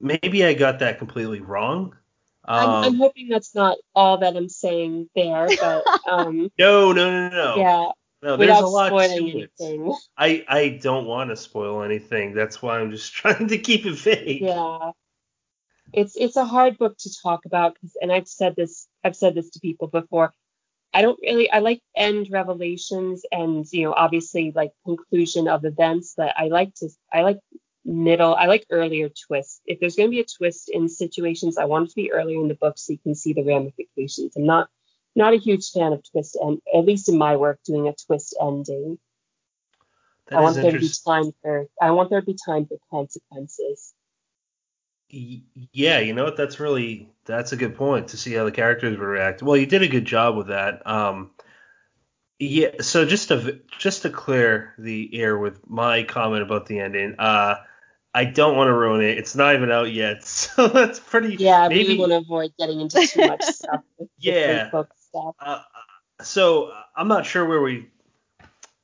Maybe 0.00 0.44
I 0.44 0.54
got 0.54 0.78
that 0.80 0.98
completely 0.98 1.40
wrong. 1.40 1.96
I'm, 2.44 2.68
I'm 2.68 2.84
Um, 2.92 2.94
hoping 2.96 3.28
that's 3.28 3.54
not 3.54 3.78
all 3.94 4.18
that 4.18 4.36
I'm 4.36 4.48
saying 4.48 5.08
there, 5.14 5.48
but, 5.60 5.84
um, 6.08 6.50
no, 6.58 6.92
no, 6.92 7.10
no, 7.10 7.28
no. 7.30 7.54
yeah, 7.56 7.90
no, 8.22 8.36
there's 8.36 8.48
without 8.50 8.62
a 8.64 8.66
lot 8.68 8.86
spoiling 8.88 9.32
to 9.32 9.38
it. 9.38 9.50
anything. 9.60 9.94
I 10.16 10.44
I 10.48 10.68
don't 10.82 11.06
want 11.06 11.30
to 11.30 11.36
spoil 11.36 11.82
anything. 11.82 12.34
That's 12.34 12.62
why 12.62 12.78
I'm 12.78 12.90
just 12.90 13.12
trying 13.20 13.48
to 13.48 13.58
keep 13.58 13.84
it 13.86 13.94
vague. 13.98 14.42
Yeah. 14.42 14.92
It's 15.92 16.16
it's 16.16 16.36
a 16.36 16.44
hard 16.44 16.78
book 16.78 16.96
to 16.98 17.10
talk 17.22 17.46
about 17.46 17.76
'cause- 17.80 17.96
and 18.00 18.12
I've 18.12 18.28
said 18.28 18.54
this 18.56 18.86
I've 19.02 19.16
said 19.16 19.34
this 19.34 19.50
to 19.50 19.60
people 19.60 19.88
before. 19.88 20.32
I 20.94 21.02
don't 21.02 21.18
really 21.22 21.50
I 21.50 21.58
like 21.58 21.82
end 21.94 22.28
revelations 22.30 23.22
and 23.30 23.66
you 23.72 23.84
know 23.84 23.92
obviously 23.92 24.52
like 24.54 24.72
conclusion 24.84 25.48
of 25.48 25.64
events, 25.64 26.14
but 26.16 26.32
I 26.36 26.48
like 26.48 26.74
to 26.76 26.88
I 27.12 27.22
like 27.22 27.38
middle 27.84 28.34
I 28.34 28.46
like 28.46 28.66
earlier 28.70 29.08
twists. 29.08 29.60
If 29.66 29.78
there's 29.78 29.96
going 29.96 30.08
to 30.08 30.14
be 30.14 30.20
a 30.20 30.24
twist 30.24 30.70
in 30.72 30.88
situations, 30.88 31.58
I 31.58 31.66
want 31.66 31.86
it 31.86 31.88
to 31.90 31.96
be 31.96 32.12
earlier 32.12 32.40
in 32.40 32.48
the 32.48 32.54
book 32.54 32.78
so 32.78 32.92
you 32.92 32.98
can 32.98 33.14
see 33.14 33.32
the 33.32 33.44
ramifications. 33.44 34.36
I'm 34.36 34.46
not 34.46 34.68
not 35.14 35.34
a 35.34 35.38
huge 35.38 35.70
fan 35.70 35.92
of 35.92 36.02
twist 36.10 36.36
end 36.42 36.60
at 36.74 36.84
least 36.84 37.08
in 37.08 37.18
my 37.18 37.36
work 37.36 37.60
doing 37.64 37.88
a 37.88 37.94
twist 38.06 38.36
ending. 38.40 38.98
That 40.28 40.38
I 40.38 40.42
want 40.42 40.56
there 40.56 40.72
to 40.72 40.78
be 40.78 40.90
time 41.06 41.32
for 41.42 41.66
I 41.80 41.90
want 41.92 42.10
there 42.10 42.20
to 42.20 42.26
be 42.26 42.36
time 42.44 42.66
for 42.66 42.78
consequences. 42.90 43.94
Yeah, 45.08 46.00
you 46.00 46.14
know 46.14 46.24
what? 46.24 46.36
That's 46.36 46.58
really 46.58 47.08
that's 47.26 47.52
a 47.52 47.56
good 47.56 47.76
point 47.76 48.08
to 48.08 48.16
see 48.16 48.34
how 48.34 48.44
the 48.44 48.52
characters 48.52 48.98
would 48.98 49.04
react. 49.04 49.42
Well, 49.42 49.56
you 49.56 49.66
did 49.66 49.82
a 49.82 49.88
good 49.88 50.04
job 50.04 50.36
with 50.36 50.48
that. 50.48 50.86
Um, 50.86 51.30
yeah. 52.38 52.80
So 52.80 53.04
just 53.04 53.28
to 53.28 53.60
just 53.78 54.02
to 54.02 54.10
clear 54.10 54.74
the 54.78 55.10
air 55.14 55.38
with 55.38 55.68
my 55.68 56.02
comment 56.02 56.42
about 56.42 56.66
the 56.66 56.80
ending, 56.80 57.14
uh, 57.18 57.56
I 58.12 58.24
don't 58.24 58.56
want 58.56 58.68
to 58.68 58.74
ruin 58.74 59.02
it. 59.02 59.18
It's 59.18 59.36
not 59.36 59.54
even 59.54 59.70
out 59.70 59.92
yet, 59.92 60.24
so 60.26 60.68
that's 60.68 60.98
pretty. 60.98 61.36
Yeah, 61.36 61.62
I 61.62 61.68
maybe, 61.68 61.84
really 61.84 61.98
want 61.98 62.12
to 62.12 62.16
avoid 62.16 62.52
getting 62.58 62.80
into 62.80 63.06
too 63.06 63.26
much 63.26 63.42
stuff. 63.44 63.82
Yeah. 64.18 64.68
stuff. 64.68 64.86
Uh, 65.38 65.60
so 66.22 66.66
uh, 66.66 66.82
I'm 66.96 67.08
not 67.08 67.26
sure 67.26 67.44
where 67.46 67.60
we. 67.60 67.88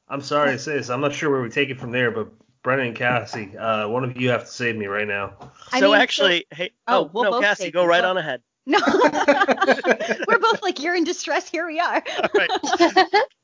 I'm 0.09 0.21
sorry 0.21 0.53
to 0.53 0.59
say 0.59 0.75
this. 0.75 0.91
I'm 0.91 1.01
not 1.01 1.15
sure 1.15 1.31
where 1.31 1.43
we 1.43 1.49
take 1.49 1.71
it 1.71 1.81
from 1.81 1.91
there, 1.91 2.11
but 2.11 2.31
Brennan 2.63 2.89
and 2.89 2.97
Cassie, 2.97 3.57
uh, 3.59 3.89
one 3.89 4.05
of 4.05 4.17
you 4.21 4.31
have 4.31 4.43
to 4.45 4.51
save 4.51 4.77
me 4.77 4.87
right 4.87 5.07
now. 5.09 5.33
I 5.73 5.81
so 5.81 5.93
mean, 5.93 6.01
actually, 6.01 6.47
hey, 6.53 6.71
Oh, 6.87 7.05
oh, 7.07 7.11
we'll 7.13 7.31
no, 7.33 7.41
Cassie, 7.41 7.71
go 7.71 7.85
right 7.85 8.03
Well- 8.03 8.11
on 8.11 8.19
ahead. 8.19 8.43
No. 8.65 8.79
We're 10.29 10.39
both 10.39 10.63
like, 10.63 10.81
you're 10.81 10.95
in 10.95 11.03
distress. 11.03 11.49
Here 11.49 11.67
we 11.67 11.81
are. 11.81 11.97
All 12.23 12.29
right. 12.35 12.51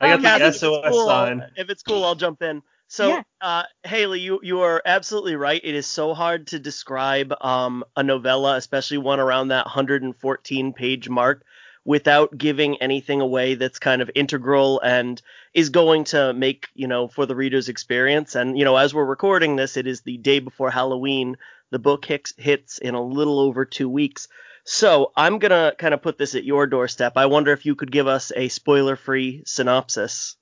I 0.01 0.09
got 0.09 0.13
Um, 0.13 0.23
the 0.23 0.29
Cassie, 0.29 0.45
if 0.45 0.49
it's 0.49 0.61
SOS 0.61 0.89
cool, 0.91 1.09
I'll- 1.09 1.41
If 1.57 1.71
it's 1.71 1.83
cool, 1.83 2.05
I'll 2.05 2.15
jump 2.15 2.41
in. 2.43 2.63
So, 2.87 3.09
Yeah. 3.09 3.23
uh, 3.41 3.65
Hailey, 3.85 4.21
you 4.21 4.39
you 4.43 4.61
are 4.61 4.81
absolutely 4.87 5.35
right. 5.37 5.61
It 5.63 5.75
is 5.75 5.87
so 5.87 6.15
hard 6.15 6.47
to 6.49 6.59
describe 6.59 7.35
um, 7.43 7.85
a 7.97 8.03
novella, 8.03 8.57
especially 8.57 8.99
one 8.99 9.21
around 9.21 9.49
that 9.49 9.67
114 9.67 10.73
page 10.73 11.09
mark, 11.09 11.45
without 11.89 12.37
giving 12.37 12.77
anything 12.83 13.23
away 13.23 13.55
that's 13.55 13.79
kind 13.79 14.03
of 14.03 14.11
integral 14.15 14.79
and 14.81 15.23
is 15.55 15.71
going 15.71 16.05
to 16.05 16.35
make 16.35 16.69
you 16.75 16.87
know 16.87 17.09
for 17.09 17.25
the 17.25 17.35
reader's 17.35 17.71
experience. 17.71 18.35
And 18.35 18.59
you 18.59 18.67
know, 18.67 18.77
as 18.77 18.93
we're 18.93 19.07
recording 19.07 19.57
this, 19.57 19.79
it 19.79 19.87
is 19.87 20.03
the 20.03 20.19
day 20.19 20.39
before 20.39 20.71
Halloween. 20.71 21.39
The 21.71 21.79
book 21.79 22.05
hits 22.05 22.35
hits 22.37 22.77
in 22.77 22.95
a 22.95 23.01
little 23.01 23.41
over 23.41 23.65
two 23.65 23.89
weeks. 23.89 24.29
So 24.65 25.13
I'm 25.17 25.39
gonna 25.39 25.73
kind 25.79 25.95
of 25.95 26.03
put 26.03 26.19
this 26.19 26.35
at 26.35 26.45
your 26.45 26.67
doorstep. 26.67 27.15
I 27.17 27.25
wonder 27.25 27.53
if 27.53 27.65
you 27.65 27.75
could 27.75 27.91
give 27.91 28.07
us 28.07 28.33
a 28.37 28.49
spoiler-free 28.49 29.45
synopsis. 29.47 30.37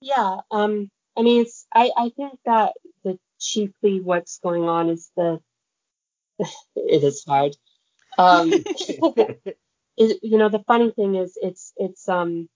yeah, 0.00 0.38
um, 0.50 0.90
I 1.18 1.20
mean, 1.20 1.42
it's 1.42 1.66
I 1.74 1.90
I 1.94 2.08
think 2.16 2.38
that 2.46 2.72
the 3.04 3.18
chiefly 3.38 4.00
what's 4.00 4.38
going 4.38 4.64
on 4.64 4.88
is 4.88 5.10
the 5.18 5.38
it 6.38 7.04
is 7.04 7.24
hard. 7.28 7.54
Um, 8.16 8.50
you 9.96 10.38
know, 10.38 10.48
the 10.48 10.64
funny 10.66 10.90
thing 10.90 11.14
is, 11.16 11.38
it's 11.40 11.72
it's 11.76 12.08
um, 12.08 12.48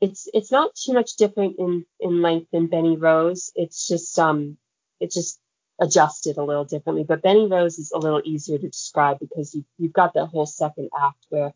it's 0.00 0.28
it's 0.32 0.52
not 0.52 0.74
too 0.74 0.92
much 0.92 1.16
different 1.16 1.56
in 1.58 1.84
in 2.00 2.22
length 2.22 2.48
than 2.52 2.68
Benny 2.68 2.96
Rose. 2.96 3.52
It's 3.54 3.86
just 3.88 4.18
um, 4.18 4.56
it's 5.00 5.14
just 5.14 5.40
adjusted 5.80 6.36
a 6.36 6.44
little 6.44 6.64
differently. 6.64 7.04
But 7.04 7.22
Benny 7.22 7.46
Rose 7.46 7.78
is 7.78 7.92
a 7.92 7.98
little 7.98 8.22
easier 8.24 8.58
to 8.58 8.68
describe 8.68 9.18
because 9.18 9.54
you 9.54 9.64
you've 9.78 9.92
got 9.92 10.14
that 10.14 10.26
whole 10.26 10.46
second 10.46 10.90
act 10.98 11.26
where, 11.30 11.52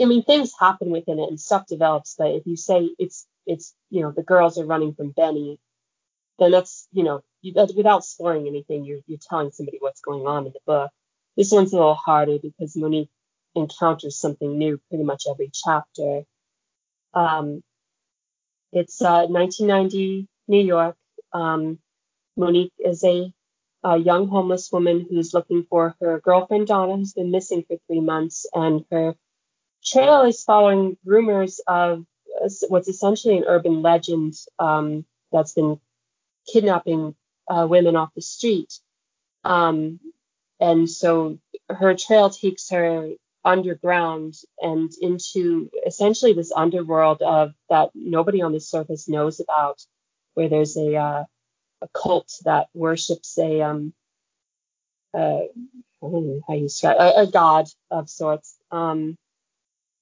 I 0.00 0.04
mean, 0.04 0.24
things 0.24 0.52
happen 0.58 0.90
within 0.90 1.18
it 1.18 1.28
and 1.28 1.40
stuff 1.40 1.66
develops. 1.66 2.14
But 2.18 2.32
if 2.32 2.46
you 2.46 2.56
say 2.56 2.90
it's 2.98 3.26
it's 3.46 3.74
you 3.90 4.02
know 4.02 4.12
the 4.12 4.22
girls 4.22 4.58
are 4.58 4.66
running 4.66 4.94
from 4.94 5.10
Benny, 5.12 5.58
then 6.38 6.52
that's 6.52 6.88
you 6.92 7.04
know 7.04 7.22
you, 7.42 7.54
without 7.76 8.04
spoiling 8.04 8.46
anything, 8.48 8.84
you're 8.84 9.00
you're 9.06 9.18
telling 9.28 9.50
somebody 9.52 9.78
what's 9.80 10.00
going 10.00 10.26
on 10.26 10.46
in 10.46 10.52
the 10.52 10.60
book. 10.66 10.90
This 11.38 11.52
one's 11.52 11.72
a 11.72 11.76
little 11.76 11.94
harder 11.94 12.40
because 12.42 12.74
Monique 12.74 13.10
encounters 13.54 14.18
something 14.18 14.58
new 14.58 14.80
pretty 14.88 15.04
much 15.04 15.22
every 15.30 15.52
chapter. 15.54 16.24
Um, 17.14 17.62
it's 18.72 19.00
uh, 19.00 19.26
1990 19.28 20.26
New 20.48 20.64
York. 20.64 20.96
Um, 21.32 21.78
Monique 22.36 22.72
is 22.80 23.04
a, 23.04 23.32
a, 23.84 23.96
young 23.96 24.26
homeless 24.26 24.72
woman 24.72 25.06
who's 25.08 25.32
looking 25.32 25.64
for 25.70 25.94
her 26.00 26.18
girlfriend 26.18 26.66
Donna, 26.66 26.96
who's 26.96 27.12
been 27.12 27.30
missing 27.30 27.64
for 27.68 27.76
three 27.86 28.00
months, 28.00 28.44
and 28.52 28.84
her 28.90 29.14
trail 29.84 30.22
is 30.22 30.42
following 30.42 30.96
rumors 31.04 31.60
of 31.68 32.04
what's 32.66 32.88
essentially 32.88 33.38
an 33.38 33.44
urban 33.46 33.80
legend 33.82 34.34
um, 34.58 35.04
that's 35.30 35.52
been 35.52 35.78
kidnapping 36.52 37.14
uh, 37.48 37.64
women 37.70 37.94
off 37.94 38.10
the 38.16 38.22
street. 38.22 38.72
Um, 39.44 40.00
and 40.60 40.88
so 40.88 41.38
her 41.68 41.94
trail 41.94 42.30
takes 42.30 42.70
her 42.70 43.10
underground 43.44 44.34
and 44.60 44.90
into 45.00 45.70
essentially 45.86 46.32
this 46.32 46.52
underworld 46.54 47.22
of 47.22 47.52
that 47.70 47.90
nobody 47.94 48.42
on 48.42 48.52
the 48.52 48.60
surface 48.60 49.08
knows 49.08 49.40
about, 49.40 49.80
where 50.34 50.48
there's 50.48 50.76
a 50.76 50.96
uh, 50.96 51.24
a 51.82 51.88
cult 51.94 52.32
that 52.44 52.68
worships 52.74 53.38
a 53.38 53.62
um 53.62 53.92
uh, 55.14 55.40
how 56.02 56.54
you 56.54 56.62
describe 56.62 56.96
a, 56.98 57.22
a 57.22 57.26
god 57.26 57.66
of 57.90 58.08
sorts. 58.10 58.56
Um, 58.70 59.16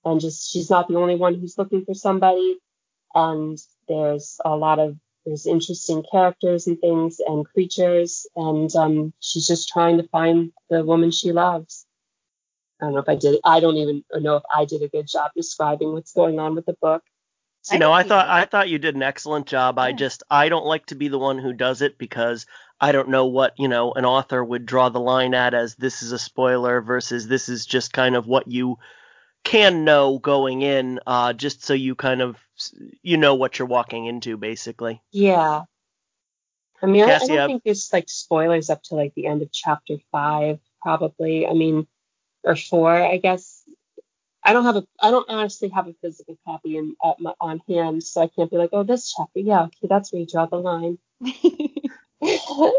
and 0.04 0.20
just 0.20 0.50
she's 0.52 0.70
not 0.70 0.88
the 0.88 0.96
only 0.96 1.16
one 1.16 1.34
who's 1.34 1.58
looking 1.58 1.84
for 1.84 1.94
somebody. 1.94 2.58
And 3.14 3.58
there's 3.88 4.40
a 4.44 4.54
lot 4.54 4.78
of 4.78 4.96
there's 5.26 5.46
interesting 5.46 6.04
characters 6.10 6.68
and 6.68 6.80
things 6.80 7.20
and 7.26 7.44
creatures, 7.44 8.26
and 8.36 8.74
um, 8.76 9.12
she's 9.20 9.46
just 9.46 9.68
trying 9.68 9.98
to 9.98 10.08
find 10.08 10.52
the 10.70 10.84
woman 10.84 11.10
she 11.10 11.32
loves. 11.32 11.84
I 12.80 12.86
don't 12.86 12.94
know 12.94 13.00
if 13.00 13.08
I 13.08 13.16
did. 13.16 13.40
I 13.44 13.60
don't 13.60 13.76
even 13.76 14.04
know 14.14 14.36
if 14.36 14.44
I 14.54 14.64
did 14.64 14.82
a 14.82 14.88
good 14.88 15.08
job 15.08 15.32
describing 15.34 15.92
what's 15.92 16.12
going 16.12 16.38
on 16.38 16.54
with 16.54 16.66
the 16.66 16.76
book. 16.80 17.02
You 17.72 17.80
know, 17.80 17.92
I 17.92 18.04
thought 18.04 18.28
I 18.28 18.44
thought 18.44 18.68
you 18.68 18.78
did 18.78 18.94
an 18.94 19.02
excellent 19.02 19.46
job. 19.46 19.76
Yeah. 19.76 19.84
I 19.84 19.92
just 19.92 20.22
I 20.30 20.48
don't 20.48 20.66
like 20.66 20.86
to 20.86 20.94
be 20.94 21.08
the 21.08 21.18
one 21.18 21.38
who 21.38 21.52
does 21.52 21.82
it 21.82 21.98
because 21.98 22.46
I 22.80 22.92
don't 22.92 23.08
know 23.08 23.26
what 23.26 23.54
you 23.58 23.66
know 23.66 23.92
an 23.92 24.04
author 24.04 24.44
would 24.44 24.66
draw 24.66 24.88
the 24.88 25.00
line 25.00 25.34
at 25.34 25.52
as 25.52 25.74
this 25.74 26.02
is 26.02 26.12
a 26.12 26.18
spoiler 26.18 26.80
versus 26.80 27.26
this 27.26 27.48
is 27.48 27.66
just 27.66 27.92
kind 27.92 28.14
of 28.14 28.28
what 28.28 28.46
you 28.46 28.78
can 29.46 29.84
know 29.84 30.18
going 30.18 30.62
in, 30.62 30.98
uh, 31.06 31.32
just 31.32 31.64
so 31.64 31.72
you 31.72 31.94
kind 31.94 32.20
of 32.20 32.36
you 33.02 33.16
know 33.16 33.36
what 33.36 33.58
you're 33.58 33.68
walking 33.68 34.06
into, 34.06 34.36
basically. 34.36 35.00
Yeah. 35.12 35.62
I 36.82 36.86
mean, 36.86 37.04
I, 37.04 37.14
I 37.14 37.18
don't 37.18 37.48
think 37.48 37.62
there's 37.64 37.90
like 37.92 38.08
spoilers 38.08 38.70
up 38.70 38.82
to 38.84 38.96
like 38.96 39.14
the 39.14 39.26
end 39.26 39.42
of 39.42 39.52
chapter 39.52 39.98
five, 40.10 40.58
probably. 40.82 41.46
I 41.46 41.52
mean, 41.52 41.86
or 42.42 42.56
four, 42.56 42.90
I 42.90 43.18
guess. 43.18 43.62
I 44.42 44.52
don't 44.52 44.64
have 44.64 44.76
a, 44.76 44.86
I 45.00 45.10
don't 45.10 45.28
honestly 45.28 45.68
have 45.68 45.86
a 45.88 45.94
physical 46.02 46.36
copy 46.44 46.76
in 46.76 46.96
my, 47.18 47.32
on 47.40 47.60
hand, 47.68 48.02
so 48.02 48.22
I 48.22 48.28
can't 48.28 48.50
be 48.50 48.56
like, 48.56 48.70
oh, 48.72 48.82
this 48.82 49.14
chapter, 49.16 49.40
yeah, 49.40 49.62
okay, 49.62 49.86
that's 49.88 50.12
where 50.12 50.20
you 50.20 50.26
draw 50.26 50.46
the 50.46 50.56
line. 50.56 50.98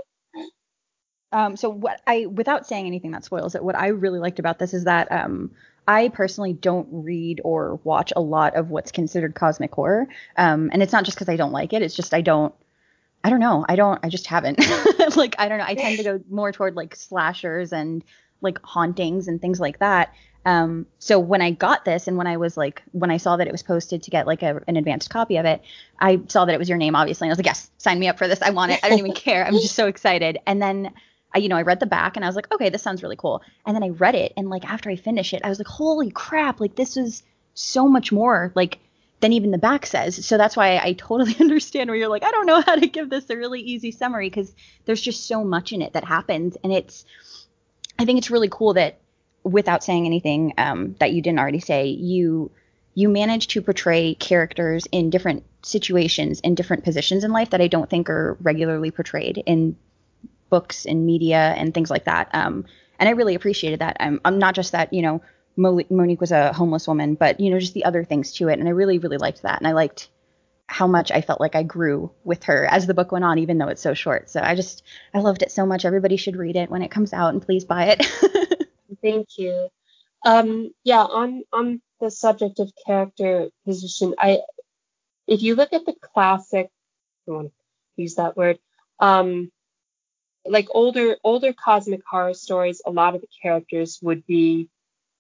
um, 1.32 1.58
so 1.58 1.70
what 1.70 2.02
I, 2.08 2.26
without 2.26 2.68
saying 2.68 2.88
anything 2.88 3.12
that 3.12 3.26
spoils 3.26 3.56
it, 3.56 3.64
what 3.64 3.76
I 3.76 3.88
really 3.88 4.20
liked 4.20 4.40
about 4.40 4.60
this 4.60 4.74
is 4.74 4.86
that 4.86 5.12
um, 5.12 5.52
I 5.88 6.10
personally 6.10 6.54
don't 6.54 6.88
read 6.92 7.42
or 7.44 7.80
watch 7.84 8.12
a 8.16 8.22
lot 8.22 8.56
of 8.56 8.70
what's 8.70 8.92
considered 8.92 9.36
cosmic 9.36 9.74
horror, 9.74 10.08
um, 10.36 10.70
and 10.74 10.84
it's 10.84 10.94
not 10.94 11.06
just 11.06 11.18
because 11.18 11.30
I 11.30 11.38
don't 11.38 11.52
like 11.52 11.74
it. 11.74 11.82
It's 11.82 11.96
just 11.96 12.14
I 12.14 12.22
don't. 12.22 12.54
I 13.24 13.30
don't 13.30 13.40
know. 13.40 13.66
I 13.68 13.76
don't. 13.76 14.00
I 14.04 14.10
just 14.10 14.28
haven't. 14.28 14.60
like 15.16 15.36
I 15.40 15.48
don't 15.48 15.58
know. 15.58 15.66
I 15.68 15.76
tend 15.76 15.98
to 15.98 16.04
go 16.04 16.22
more 16.30 16.52
toward 16.52 16.76
like 16.76 16.96
slashers 16.96 17.74
and 17.74 18.04
like 18.42 18.60
hauntings 18.64 19.28
and 19.28 19.42
things 19.42 19.60
like 19.60 19.80
that. 19.80 20.14
Um, 20.46 20.86
so 21.00 21.20
when 21.20 21.42
I 21.42 21.52
got 21.52 21.84
this 21.84 22.08
and 22.08 22.16
when 22.16 22.26
I 22.26 22.38
was 22.38 22.56
like, 22.56 22.82
when 22.94 23.12
I 23.12 23.18
saw 23.18 23.36
that 23.36 23.48
it 23.48 23.52
was 23.52 23.64
posted 23.64 24.04
to 24.04 24.12
get 24.12 24.26
like 24.26 24.44
a, 24.44 24.62
an 24.68 24.78
advanced 24.78 25.10
copy 25.10 25.36
of 25.36 25.46
it, 25.46 25.62
I 26.00 26.22
saw 26.30 26.46
that 26.46 26.56
it 26.56 26.58
was 26.58 26.70
your 26.70 26.78
name, 26.78 26.96
obviously. 26.96 27.26
And 27.28 27.32
I 27.32 27.34
was 27.34 27.40
like, 27.40 27.48
yes, 27.48 27.70
sign 27.80 28.00
me 28.00 28.08
up 28.08 28.18
for 28.18 28.30
this. 28.30 28.42
I 28.42 28.52
want 28.52 28.72
it. 28.72 28.80
I 28.82 28.88
don't 28.88 29.00
even 29.00 29.14
care. 29.16 29.46
I'm 29.46 29.56
just 29.56 29.76
so 29.76 29.88
excited. 29.88 30.38
And 30.48 30.62
then 30.62 30.94
I, 31.34 31.40
you 31.40 31.50
know, 31.50 31.58
I 31.58 31.64
read 31.64 31.80
the 31.80 31.86
back 31.86 32.16
and 32.16 32.26
I 32.26 32.28
was 32.28 32.36
like, 32.36 32.52
okay, 32.54 32.70
this 32.70 32.82
sounds 32.82 33.04
really 33.04 33.16
cool. 33.16 33.42
And 33.66 33.76
then 33.76 33.84
I 33.84 33.90
read 33.90 34.16
it 34.16 34.34
and 34.38 34.50
like 34.50 34.66
after 34.66 34.90
I 34.90 34.96
finished 34.96 35.34
it, 35.34 35.42
I 35.44 35.50
was 35.50 35.60
like, 35.60 35.68
holy 35.68 36.12
crap, 36.12 36.60
like 36.60 36.76
this 36.76 36.96
was 36.96 37.24
so 37.54 37.88
much 37.88 38.12
more 38.12 38.52
like 38.56 38.80
than 39.20 39.34
even 39.34 39.52
the 39.52 39.58
back 39.58 39.86
says. 39.86 40.26
So 40.26 40.38
that's 40.38 40.56
why 40.56 40.76
I, 40.76 40.86
I 40.86 40.94
totally 40.94 41.36
understand 41.40 41.90
where 41.90 41.98
you're 41.98 42.08
like, 42.08 42.24
I 42.24 42.32
don't 42.32 42.46
know 42.46 42.62
how 42.62 42.76
to 42.76 42.88
give 42.88 43.10
this 43.10 43.30
a 43.30 43.38
really 43.38 43.62
easy 43.62 43.92
summary 43.92 44.30
because 44.30 44.54
there's 44.86 45.02
just 45.02 45.28
so 45.28 45.44
much 45.44 45.74
in 45.74 45.82
it 45.82 45.94
that 45.94 46.04
happens. 46.04 46.58
And 46.64 46.72
it's, 46.72 47.06
I 48.00 48.06
think 48.06 48.20
it's 48.20 48.32
really 48.32 48.50
cool 48.50 48.74
that 48.76 49.00
without 49.44 49.84
saying 49.84 50.06
anything 50.06 50.54
um, 50.58 50.96
that 51.00 51.14
you 51.14 51.22
didn't 51.22 51.40
already 51.40 51.60
say, 51.60 51.88
you 51.88 52.52
you 52.94 53.10
manage 53.10 53.50
to 53.50 53.62
portray 53.62 54.16
characters 54.16 54.88
in 54.92 55.12
different 55.12 55.44
situations 55.62 56.40
in 56.40 56.56
different 56.56 56.84
positions 56.84 57.24
in 57.24 57.32
life 57.32 57.52
that 57.52 57.62
I 57.62 57.68
don't 57.68 57.88
think 57.88 58.10
are 58.10 58.36
regularly 58.42 58.90
portrayed 58.90 59.44
in 59.46 59.78
books 60.50 60.86
and 60.86 61.06
media 61.06 61.54
and 61.58 61.74
things 61.74 61.90
like 61.90 62.06
that. 62.06 62.30
Um, 62.34 62.66
and 63.00 63.08
I 63.08 63.14
really 63.14 63.36
appreciated 63.36 63.80
that. 63.80 63.98
I'm, 64.00 64.20
I'm 64.26 64.40
not 64.40 64.56
just 64.56 64.72
that 64.72 64.94
you 64.94 65.02
know 65.02 65.22
Monique 65.56 66.22
was 66.22 66.32
a 66.32 66.54
homeless 66.54 66.88
woman, 66.88 67.16
but 67.16 67.40
you 67.40 67.50
know 67.50 67.60
just 67.60 67.74
the 67.74 67.86
other 67.86 68.04
things 68.04 68.34
to 68.34 68.48
it, 68.50 68.60
and 68.60 68.68
I 68.68 68.72
really 68.72 69.00
really 69.00 69.18
liked 69.18 69.42
that, 69.44 69.60
and 69.60 69.68
I 69.68 69.74
liked 69.74 70.10
how 70.68 70.86
much 70.86 71.12
I 71.12 71.22
felt 71.22 71.40
like 71.40 71.56
I 71.56 71.64
grew 71.64 72.12
with 72.26 72.44
her 72.44 72.66
as 72.66 72.88
the 72.88 72.94
book 72.94 73.12
went 73.12 73.24
on, 73.24 73.40
even 73.40 73.58
though 73.58 73.70
it's 73.70 73.82
so 73.82 73.94
short. 73.94 74.30
So 74.30 74.42
I 74.42 74.54
just 74.56 74.84
I 75.14 75.20
loved 75.20 75.42
it 75.42 75.52
so 75.52 75.66
much. 75.66 75.86
Everybody 75.86 76.18
should 76.18 76.36
read 76.36 76.56
it 76.56 76.70
when 76.70 76.82
it 76.82 76.92
comes 76.92 77.14
out, 77.14 77.34
and 77.34 77.42
please 77.42 77.66
buy 77.66 77.96
it. 77.98 78.06
Thank 79.02 79.38
you. 79.38 79.70
Um, 80.26 80.72
yeah, 80.84 81.04
on 81.04 81.44
on 81.54 81.82
the 82.02 82.12
subject 82.12 82.60
of 82.60 82.72
character 82.86 83.50
position, 83.66 84.14
I 84.20 84.40
if 85.28 85.42
you 85.42 85.56
look 85.56 85.74
at 85.74 85.86
the 85.86 85.96
classic, 86.02 86.70
I 87.28 87.32
want 87.32 87.48
to 87.48 88.02
use 88.02 88.16
that 88.16 88.38
word, 88.38 88.60
um, 89.00 89.52
like 90.48 90.68
older 90.72 91.18
older 91.24 91.54
cosmic 91.54 92.02
horror 92.10 92.34
stories, 92.34 92.82
a 92.86 92.92
lot 92.92 93.16
of 93.16 93.22
the 93.22 93.28
characters 93.42 94.00
would 94.02 94.26
be 94.26 94.70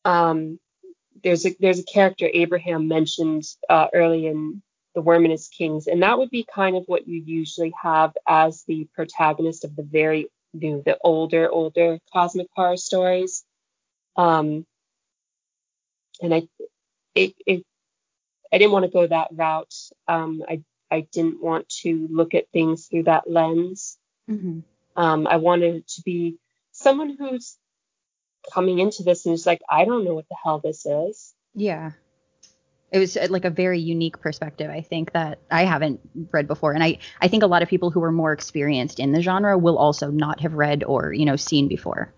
um, 0.05 0.59
there's 1.23 1.45
a 1.45 1.55
there's 1.59 1.79
a 1.79 1.83
character 1.83 2.29
Abraham 2.31 2.87
mentioned 2.87 3.43
uh, 3.69 3.87
early 3.93 4.27
in 4.27 4.61
the 4.95 5.01
Worm 5.01 5.25
and 5.25 5.31
His 5.31 5.47
Kings, 5.47 5.87
and 5.87 6.03
that 6.03 6.17
would 6.17 6.29
be 6.29 6.45
kind 6.53 6.75
of 6.75 6.83
what 6.87 7.07
you 7.07 7.21
usually 7.25 7.73
have 7.81 8.13
as 8.27 8.63
the 8.67 8.87
protagonist 8.95 9.63
of 9.63 9.75
the 9.75 9.83
very 9.83 10.27
the 10.53 10.97
older 11.03 11.49
older 11.49 11.99
cosmic 12.11 12.47
horror 12.55 12.77
stories. 12.77 13.43
Um, 14.15 14.65
and 16.21 16.33
I 16.33 16.47
it, 17.15 17.33
it 17.45 17.63
I 18.51 18.57
didn't 18.57 18.71
want 18.71 18.85
to 18.85 18.91
go 18.91 19.05
that 19.05 19.29
route. 19.31 19.73
Um, 20.07 20.43
I 20.47 20.63
I 20.89 21.01
didn't 21.11 21.41
want 21.43 21.67
to 21.81 22.07
look 22.09 22.33
at 22.33 22.49
things 22.51 22.87
through 22.87 23.03
that 23.03 23.29
lens. 23.29 23.97
Mm-hmm. 24.29 24.59
Um, 24.97 25.27
I 25.27 25.37
wanted 25.37 25.75
it 25.75 25.87
to 25.89 26.01
be 26.01 26.37
someone 26.71 27.15
who's 27.17 27.55
coming 28.51 28.79
into 28.79 29.03
this 29.03 29.25
and 29.25 29.33
is 29.33 29.45
like, 29.45 29.61
I 29.69 29.85
don't 29.85 30.03
know 30.03 30.15
what 30.15 30.27
the 30.29 30.35
hell 30.43 30.59
this 30.59 30.85
is. 30.85 31.33
Yeah. 31.53 31.91
It 32.91 32.99
was 32.99 33.15
uh, 33.17 33.27
like 33.29 33.45
a 33.45 33.49
very 33.49 33.79
unique 33.79 34.21
perspective 34.21 34.69
i 34.69 34.79
think 34.79 35.11
that 35.11 35.39
i 35.51 35.65
haven't 35.65 35.99
read 36.31 36.47
before. 36.47 36.71
And 36.71 36.83
i 36.83 36.99
i 37.21 37.27
think 37.27 37.43
a 37.43 37.47
lot 37.47 37.61
of 37.61 37.67
people 37.67 37.91
who 37.91 38.01
are 38.03 38.11
more 38.11 38.31
experienced 38.31 38.99
in 38.99 39.11
the 39.11 39.21
genre 39.21 39.57
will 39.57 39.77
also 39.77 40.09
not 40.09 40.39
have 40.39 40.53
read 40.53 40.83
or 40.83 41.11
you 41.11 41.25
know 41.25 41.35
seen 41.35 41.67
before. 41.67 42.13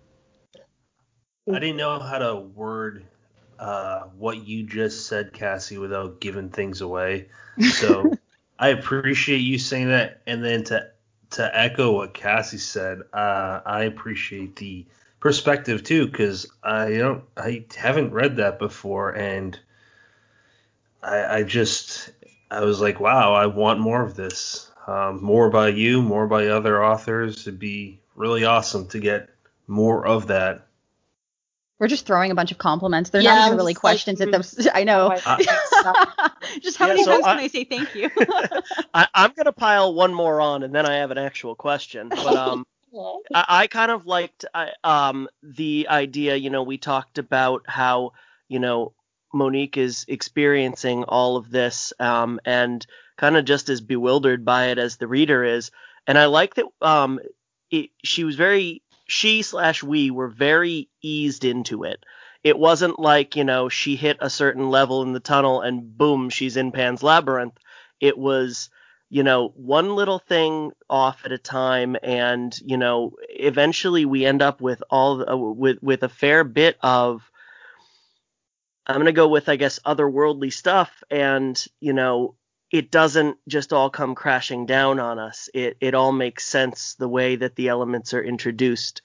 I 1.51 1.57
didn't 1.57 1.77
know 1.77 1.97
how 1.97 2.19
to 2.19 2.35
word 2.35 3.05
uh, 3.57 4.01
what 4.17 4.47
you 4.47 4.63
just 4.63 5.07
said 5.07 5.33
cassie 5.33 5.77
without 5.77 6.21
giving 6.21 6.49
things 6.49 6.81
away. 6.81 7.29
So 7.59 8.17
i 8.59 8.69
appreciate 8.69 9.39
you 9.39 9.57
saying 9.57 9.89
that. 9.89 10.21
And 10.27 10.43
then 10.43 10.63
to 10.65 10.91
to 11.31 11.57
echo 11.57 11.91
what 11.93 12.13
cassie 12.13 12.57
said 12.57 13.01
uh, 13.13 13.61
i 13.65 13.83
appreciate 13.83 14.55
the 14.55 14.85
perspective 15.19 15.83
too 15.83 16.05
because 16.07 16.47
i 16.63 16.91
don't 16.91 17.23
i 17.37 17.63
haven't 17.75 18.11
read 18.11 18.37
that 18.37 18.59
before 18.59 19.11
and 19.11 19.59
I, 21.03 21.37
I 21.37 21.43
just 21.43 22.11
I 22.51 22.61
was 22.61 22.81
like, 22.81 22.99
wow, 22.99 23.33
I 23.33 23.45
want 23.45 23.79
more 23.79 24.01
of 24.03 24.15
this. 24.15 24.71
Um, 24.87 25.23
more 25.23 25.49
by 25.49 25.69
you, 25.69 26.01
more 26.01 26.27
by 26.27 26.47
other 26.47 26.83
authors. 26.83 27.41
It'd 27.47 27.59
be 27.59 27.99
really 28.15 28.43
awesome 28.43 28.87
to 28.89 28.99
get 28.99 29.29
more 29.67 30.05
of 30.05 30.27
that. 30.27 30.65
We're 31.77 31.87
just 31.87 32.05
throwing 32.05 32.31
a 32.31 32.35
bunch 32.35 32.51
of 32.51 32.57
compliments. 32.57 33.09
They're 33.11 33.21
Yeah, 33.21 33.35
not 33.35 33.45
even 33.47 33.57
really 33.57 33.73
just 33.73 33.83
like, 33.83 33.93
questions 33.93 34.19
at 34.19 34.29
mm, 34.29 34.55
them. 34.57 34.71
I 34.73 34.83
know. 34.83 35.11
I- 35.11 35.59
just 36.61 36.77
how 36.77 36.87
Yeah, 36.87 36.93
many 36.93 37.03
so 37.03 37.11
times 37.11 37.25
I- 37.25 37.31
can 37.31 37.39
I 37.39 37.47
say 37.47 37.63
thank 37.63 37.95
you? 37.95 38.09
I, 38.93 39.07
I'm 39.13 39.33
gonna 39.35 39.51
pile 39.53 39.93
one 39.93 40.13
more 40.13 40.41
on, 40.41 40.63
and 40.63 40.73
then 40.73 40.85
I 40.85 40.95
have 40.97 41.11
an 41.11 41.17
actual 41.17 41.55
question. 41.55 42.13
But 42.21 42.35
um, 42.35 42.65
I, 43.33 43.45
I 43.47 43.67
kind 43.67 43.91
of 43.91 44.05
liked 44.05 44.45
I, 44.53 44.71
um 44.83 45.27
the 45.43 45.87
idea. 45.89 46.35
You 46.35 46.49
know, 46.49 46.63
we 46.63 46.77
talked 46.77 47.17
about 47.17 47.63
how 47.67 48.11
you 48.47 48.59
know 48.59 48.93
Monique 49.33 49.77
is 49.77 50.05
experiencing 50.07 51.03
all 51.05 51.37
of 51.37 51.49
this, 51.51 51.93
um, 51.99 52.39
and 52.45 52.85
kind 53.17 53.37
of 53.37 53.45
just 53.45 53.69
as 53.69 53.81
bewildered 53.81 54.45
by 54.45 54.67
it 54.67 54.77
as 54.79 54.97
the 54.97 55.07
reader 55.07 55.43
is. 55.43 55.71
And 56.07 56.17
I 56.17 56.25
like 56.25 56.55
that 56.55 56.65
um, 56.81 57.19
it, 57.71 57.89
she 58.03 58.23
was 58.23 58.35
very 58.35 58.81
she 59.07 59.41
slash 59.41 59.83
we 59.83 60.11
were 60.11 60.29
very 60.29 60.89
eased 61.01 61.45
into 61.45 61.83
it. 61.83 62.03
It 62.43 62.58
wasn't 62.58 62.99
like 62.99 63.36
you 63.36 63.43
know 63.43 63.69
she 63.69 63.95
hit 63.95 64.17
a 64.19 64.30
certain 64.30 64.69
level 64.69 65.02
in 65.04 65.13
the 65.13 65.19
tunnel 65.19 65.62
and 65.62 65.97
boom 65.97 66.30
she's 66.30 66.58
in 66.58 66.71
Pan's 66.71 67.04
Labyrinth. 67.04 67.58
It 67.99 68.17
was 68.17 68.69
you 69.10 69.23
know, 69.23 69.49
one 69.56 69.95
little 69.95 70.19
thing 70.19 70.71
off 70.89 71.25
at 71.25 71.32
a 71.32 71.38
time, 71.38 71.97
and 72.04 72.56
you 72.63 72.78
know, 72.78 73.13
eventually 73.30 74.06
we 74.06 74.25
end 74.25 74.41
up 74.41 74.62
with 74.62 74.84
all 74.89 75.28
uh, 75.28 75.36
with 75.36 75.80
with 75.82 76.04
a 76.04 76.10
fair 76.10 76.43
bit 76.43 76.78
of. 76.82 77.30
I'm 78.86 78.97
gonna 78.97 79.12
go 79.12 79.28
with 79.28 79.49
I 79.49 79.56
guess 79.56 79.80
otherworldly 79.80 80.54
stuff, 80.54 81.04
and 81.10 81.63
you 81.80 81.93
know, 81.93 82.36
it 82.71 82.91
doesn't 82.91 83.38
just 83.47 83.73
all 83.73 83.89
come 83.89 84.13
crashing 84.13 84.67
down 84.67 84.99
on 84.99 85.17
us. 85.17 85.49
It 85.56 85.78
it 85.82 85.95
all 85.95 86.12
makes 86.12 86.45
sense 86.45 86.93
the 86.93 87.10
way 87.10 87.36
that 87.36 87.56
the 87.56 87.69
elements 87.69 88.13
are 88.13 88.23
introduced. 88.23 89.02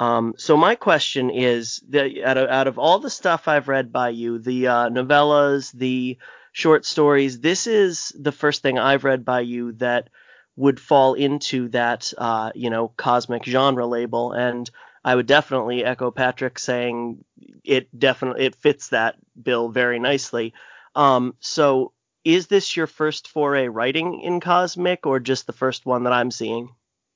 Um, 0.00 0.34
so 0.36 0.56
my 0.56 0.74
question 0.76 1.30
is, 1.30 1.82
out 1.94 2.38
of 2.38 2.48
out 2.48 2.68
of 2.68 2.78
all 2.78 3.00
the 3.00 3.10
stuff 3.10 3.48
I've 3.48 3.68
read 3.68 3.92
by 3.92 4.10
you, 4.10 4.38
the 4.38 4.68
uh, 4.68 4.88
novellas, 4.90 5.72
the 5.72 6.18
short 6.52 6.86
stories. 6.86 7.40
This 7.40 7.66
is 7.66 8.12
the 8.18 8.32
first 8.32 8.62
thing 8.62 8.78
I've 8.78 9.04
read 9.04 9.24
by 9.24 9.40
you 9.40 9.72
that 9.72 10.08
would 10.56 10.80
fall 10.80 11.14
into 11.14 11.68
that, 11.68 12.12
uh, 12.18 12.50
you 12.54 12.70
know, 12.70 12.88
cosmic 12.96 13.44
genre 13.44 13.86
label. 13.86 14.32
And 14.32 14.68
I 15.04 15.14
would 15.14 15.26
definitely 15.26 15.84
echo 15.84 16.10
Patrick 16.10 16.58
saying 16.58 17.24
it 17.64 17.96
definitely 17.96 18.44
it 18.46 18.56
fits 18.56 18.88
that 18.88 19.16
bill 19.40 19.68
very 19.68 19.98
nicely. 19.98 20.52
Um, 20.94 21.34
so 21.38 21.92
is 22.24 22.48
this 22.48 22.76
your 22.76 22.88
first 22.88 23.28
foray 23.28 23.68
writing 23.68 24.20
in 24.20 24.40
cosmic, 24.40 25.06
or 25.06 25.20
just 25.20 25.46
the 25.46 25.52
first 25.52 25.86
one 25.86 26.04
that 26.04 26.12
I'm 26.12 26.30
seeing? 26.30 26.70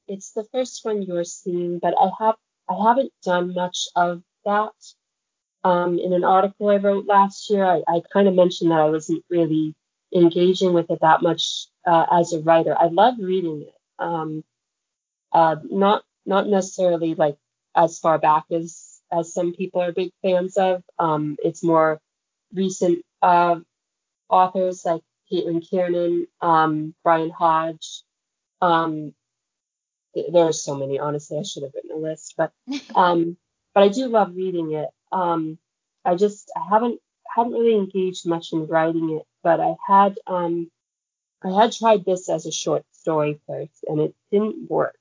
It's 0.09 0.33
the 0.33 0.45
first 0.53 0.85
one 0.85 1.03
you're 1.03 1.25
seeing, 1.25 1.81
but 1.81 1.95
I 2.01 2.11
have 2.25 2.37
I 2.69 2.89
haven't 2.89 3.13
done 3.25 3.55
much 3.55 3.89
of 3.97 4.23
that. 4.45 4.73
Um, 5.65 5.99
in 5.99 6.13
an 6.13 6.25
article 6.25 6.71
I 6.71 6.77
wrote 6.77 7.07
last 7.07 7.49
year, 7.51 7.65
I, 7.65 7.83
I 7.87 8.03
kind 8.13 8.27
of 8.27 8.35
mentioned 8.35 8.71
that 8.71 8.81
I 8.81 8.91
wasn't 8.91 9.25
really 9.31 9.75
engaging 10.15 10.73
with 10.73 10.91
it 10.91 11.01
that 11.01 11.23
much 11.23 11.67
uh, 11.87 12.07
as 12.11 12.33
a 12.33 12.41
writer. 12.41 12.77
I 12.79 12.89
love 12.89 13.15
reading 13.19 13.63
it. 13.63 13.75
Um, 13.99 14.45
uh, 15.33 15.57
not 15.65 16.05
not 16.27 16.49
necessarily 16.49 17.15
like 17.15 17.37
as 17.77 17.99
far 17.99 18.19
back 18.19 18.45
as 18.51 19.01
as 19.13 19.33
some 19.33 19.55
people 19.55 19.83
are 19.83 19.93
big 19.93 20.11
fans 20.23 20.57
of. 20.57 20.83
Um, 20.99 21.37
it's 21.43 21.63
more 21.63 22.01
recent 22.53 23.05
uh, 23.23 23.57
authors 24.29 24.85
like 24.85 25.03
Caitlin 25.31 25.67
Kiernan, 25.69 26.27
um, 26.41 26.95
Brian 27.05 27.31
Hodge. 27.31 28.03
Um, 28.61 29.15
there 30.15 30.45
are 30.45 30.53
so 30.53 30.75
many. 30.75 30.99
Honestly, 30.99 31.39
I 31.39 31.43
should 31.43 31.63
have 31.63 31.73
written 31.75 31.93
a 31.93 31.97
list, 31.97 32.35
but 32.37 32.53
um, 32.95 33.37
but 33.75 33.85
I 33.85 33.89
do 33.89 34.09
love 34.09 34.37
reading 34.37 34.73
it. 34.73 34.89
Um, 35.11 35.59
I 36.05 36.17
just 36.17 36.51
I 36.57 36.63
haven't 36.69 37.01
haven't 37.35 37.53
really 37.53 37.75
engaged 37.77 38.27
much 38.27 38.53
in 38.53 38.67
writing 38.67 39.11
it, 39.19 39.27
but 39.43 39.61
I 39.61 39.75
had 39.87 40.19
um, 40.27 40.71
I 41.43 41.51
had 41.51 41.73
tried 41.73 42.05
this 42.05 42.29
as 42.29 42.47
a 42.47 42.53
short 42.53 42.85
story 42.93 43.41
first, 43.47 43.85
and 43.87 44.01
it 44.01 44.15
didn't 44.31 44.71
work. 44.71 44.97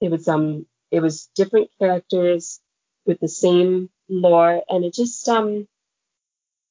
It 0.00 0.10
was 0.10 0.28
um 0.28 0.66
it 0.90 1.00
was 1.00 1.28
different 1.34 1.70
characters 1.78 2.60
with 3.06 3.20
the 3.20 3.28
same 3.28 3.90
lore, 4.08 4.62
and 4.68 4.84
it 4.84 4.94
just 4.94 5.28
um 5.28 5.68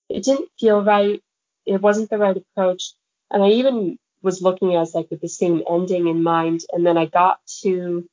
it 0.10 0.24
didn't 0.24 0.50
feel 0.60 0.84
right. 0.84 1.22
It 1.66 1.82
wasn't 1.82 2.10
the 2.10 2.18
right 2.18 2.36
approach, 2.38 2.94
and 3.32 3.44
I 3.44 3.50
even 3.50 4.00
was 4.22 4.42
looking 4.42 4.76
as 4.76 4.94
like 4.94 5.10
with 5.10 5.22
the 5.22 5.30
same 5.30 5.64
ending 5.70 6.08
in 6.08 6.24
mind, 6.24 6.62
and 6.72 6.86
then 6.86 6.98
I 6.98 7.06
got 7.06 7.40
to 7.62 8.08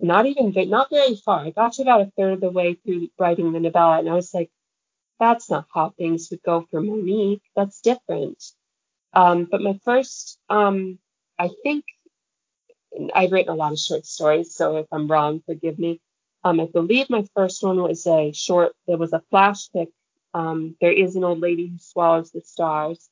not 0.00 0.26
even 0.26 0.52
not 0.68 0.90
very 0.90 1.16
far. 1.16 1.40
I 1.40 1.50
got 1.50 1.74
to 1.74 1.82
about 1.82 2.02
a 2.02 2.12
third 2.16 2.34
of 2.34 2.40
the 2.40 2.50
way 2.50 2.74
through 2.74 3.08
writing 3.18 3.52
the 3.52 3.60
novella, 3.60 3.98
and 3.98 4.08
I 4.08 4.14
was 4.14 4.34
like, 4.34 4.50
that's 5.20 5.48
not 5.50 5.66
how 5.72 5.90
things 5.90 6.28
would 6.30 6.42
go 6.42 6.66
for 6.70 6.80
Monique. 6.80 7.42
That's 7.56 7.80
different. 7.80 8.42
Um, 9.12 9.46
but 9.50 9.60
my 9.62 9.78
first, 9.84 10.38
um, 10.50 10.98
I 11.38 11.50
think 11.62 11.84
I've 13.14 13.32
written 13.32 13.52
a 13.52 13.56
lot 13.56 13.72
of 13.72 13.78
short 13.78 14.06
stories, 14.06 14.54
so 14.54 14.76
if 14.78 14.86
I'm 14.92 15.08
wrong, 15.08 15.42
forgive 15.46 15.78
me. 15.78 16.00
Um, 16.42 16.60
I 16.60 16.66
believe 16.66 17.08
my 17.08 17.24
first 17.34 17.62
one 17.62 17.82
was 17.82 18.06
a 18.06 18.32
short. 18.32 18.72
There 18.86 18.98
was 18.98 19.12
a 19.12 19.22
flash 19.30 19.70
fic. 19.70 19.88
Um, 20.34 20.76
there 20.80 20.92
is 20.92 21.16
an 21.16 21.24
old 21.24 21.40
lady 21.40 21.68
who 21.68 21.78
swallows 21.78 22.32
the 22.32 22.40
stars. 22.42 23.08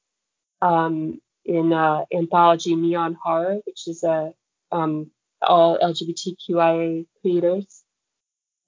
Um, 0.63 1.21
in 1.45 1.73
uh, 1.73 2.05
anthology 2.15 2.75
Neon 2.75 3.17
Horror, 3.23 3.61
which 3.67 3.89
is 3.89 4.05
a 4.05 4.33
um, 4.71 5.11
all 5.41 5.79
LGBTQIA 5.79 7.07
creators. 7.21 7.83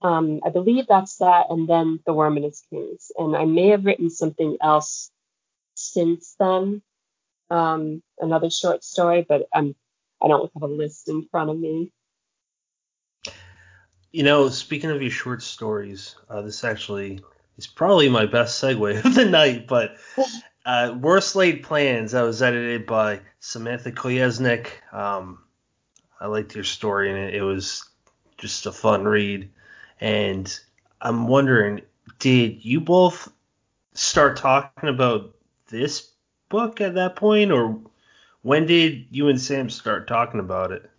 Um, 0.03 0.41
I 0.45 0.51
believe 0.51 0.87
that's 0.87 1.17
that, 1.19 1.47
and 1.51 1.69
then 1.69 2.01
The 2.05 2.13
Worm 2.13 2.37
and 2.37 2.45
His 2.45 2.63
Kings. 2.69 3.11
And 3.17 3.35
I 3.35 3.45
may 3.45 3.69
have 3.69 3.85
written 3.85 4.11
something 4.11 4.59
else 4.61 5.11
since 5.75 6.35
then, 6.39 6.83
um, 7.51 8.03
another 8.19 8.51
short 8.51 8.85
story, 8.85 9.25
but 9.27 9.47
I'm 9.53 9.75
I 10.23 10.29
don't 10.29 10.51
have 10.55 10.63
a 10.63 10.67
list 10.67 11.09
in 11.09 11.27
front 11.31 11.51
of 11.51 11.59
me. 11.59 11.93
You 14.13 14.23
know, 14.23 14.49
speaking 14.49 14.91
of 14.91 15.03
your 15.03 15.11
short 15.11 15.43
stories, 15.43 16.15
uh, 16.29 16.43
this 16.43 16.65
actually 16.65 17.21
is 17.59 17.67
probably 17.67 18.09
my 18.09 18.27
best 18.27 18.63
segue 18.63 19.05
of 19.05 19.15
the 19.15 19.25
night. 19.25 19.67
But 19.67 19.97
uh, 20.65 20.95
Worst 20.99 21.37
Laid 21.37 21.63
Plans, 21.63 22.13
that 22.13 22.23
was 22.23 22.43
edited 22.43 22.87
by 22.87 23.21
Samantha 23.41 23.93
Kolesnik. 23.93 24.69
Um, 24.93 25.39
I 26.21 26.27
liked 26.27 26.55
your 26.55 26.65
story, 26.65 27.11
and 27.11 27.19
it, 27.19 27.35
it 27.35 27.43
was 27.43 27.89
just 28.39 28.67
a 28.67 28.73
fun 28.73 29.05
read. 29.05 29.51
And 30.01 30.59
I'm 31.01 31.29
wondering, 31.29 31.83
did 32.19 32.65
you 32.65 32.81
both 32.81 33.31
start 33.93 34.37
talking 34.37 34.89
about 34.89 35.35
this 35.69 36.11
book 36.49 36.81
at 36.81 36.95
that 36.95 37.17
point, 37.17 37.53
or 37.53 37.81
when 38.43 38.67
did 38.67 39.07
you 39.11 39.29
and 39.29 39.41
Sam 39.41 39.71
start 39.71 40.09
talking 40.09 40.41
about 40.41 40.73
it? 40.73 40.91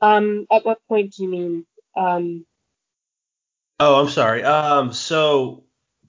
Um, 0.00 0.46
at 0.50 0.64
what 0.64 0.78
point 0.86 1.14
do 1.14 1.24
you 1.24 1.28
mean? 1.28 1.66
Um, 1.96 2.46
Oh, 3.80 4.00
I'm 4.00 4.08
sorry. 4.08 4.42
Um, 4.42 4.92
so 4.92 5.62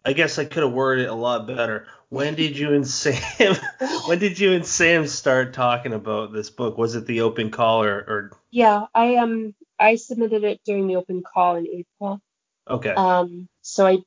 I 0.06 0.14
guess 0.14 0.40
I 0.40 0.46
could 0.46 0.64
have 0.64 0.72
worded 0.72 1.06
it 1.06 1.10
a 1.10 1.14
lot 1.14 1.48
better. 1.48 1.88
When 2.10 2.36
did 2.36 2.58
you 2.58 2.74
and 2.74 2.88
Sam? 2.88 3.56
when 4.06 4.20
did 4.20 4.40
you 4.40 4.54
and 4.54 4.66
Sam 4.66 5.08
start 5.08 5.54
talking 5.54 5.94
about 5.94 6.34
this 6.34 6.50
book? 6.50 6.78
Was 6.78 6.96
it 6.96 7.06
the 7.06 7.22
open 7.22 7.52
call 7.52 7.84
or? 7.84 7.98
or 7.98 8.32
yeah, 8.52 8.86
I 8.96 9.16
um 9.18 9.54
I 9.78 9.96
submitted 9.96 10.44
it 10.44 10.62
during 10.66 10.88
the 10.88 10.96
open 10.96 11.22
call 11.24 11.58
in 11.58 11.68
April. 11.68 12.20
okay. 12.68 12.92
Um, 12.92 13.48
so 13.62 13.86
I 13.86 13.98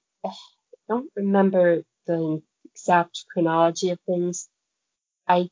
don't 0.88 1.10
remember 1.14 1.82
the 2.06 2.42
exact 2.64 3.24
chronology 3.32 3.90
of 3.90 3.98
things. 4.06 4.48
I 5.28 5.48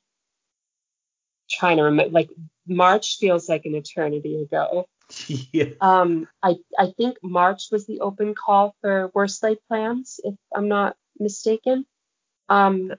trying 1.50 1.78
to 1.78 1.84
remember 1.84 2.12
like 2.12 2.30
March 2.66 3.18
feels 3.18 3.48
like 3.48 3.64
an 3.66 3.74
eternity 3.74 4.42
ago. 4.42 4.86
yeah. 5.28 5.74
Um, 5.80 6.28
I 6.42 6.56
I 6.78 6.92
think 6.96 7.18
March 7.22 7.68
was 7.70 7.86
the 7.86 8.00
open 8.00 8.34
call 8.34 8.74
for 8.80 9.10
worst 9.14 9.42
laid 9.42 9.58
plans, 9.68 10.20
if 10.22 10.34
I'm 10.54 10.68
not 10.68 10.96
mistaken. 11.18 11.86
Um, 12.48 12.92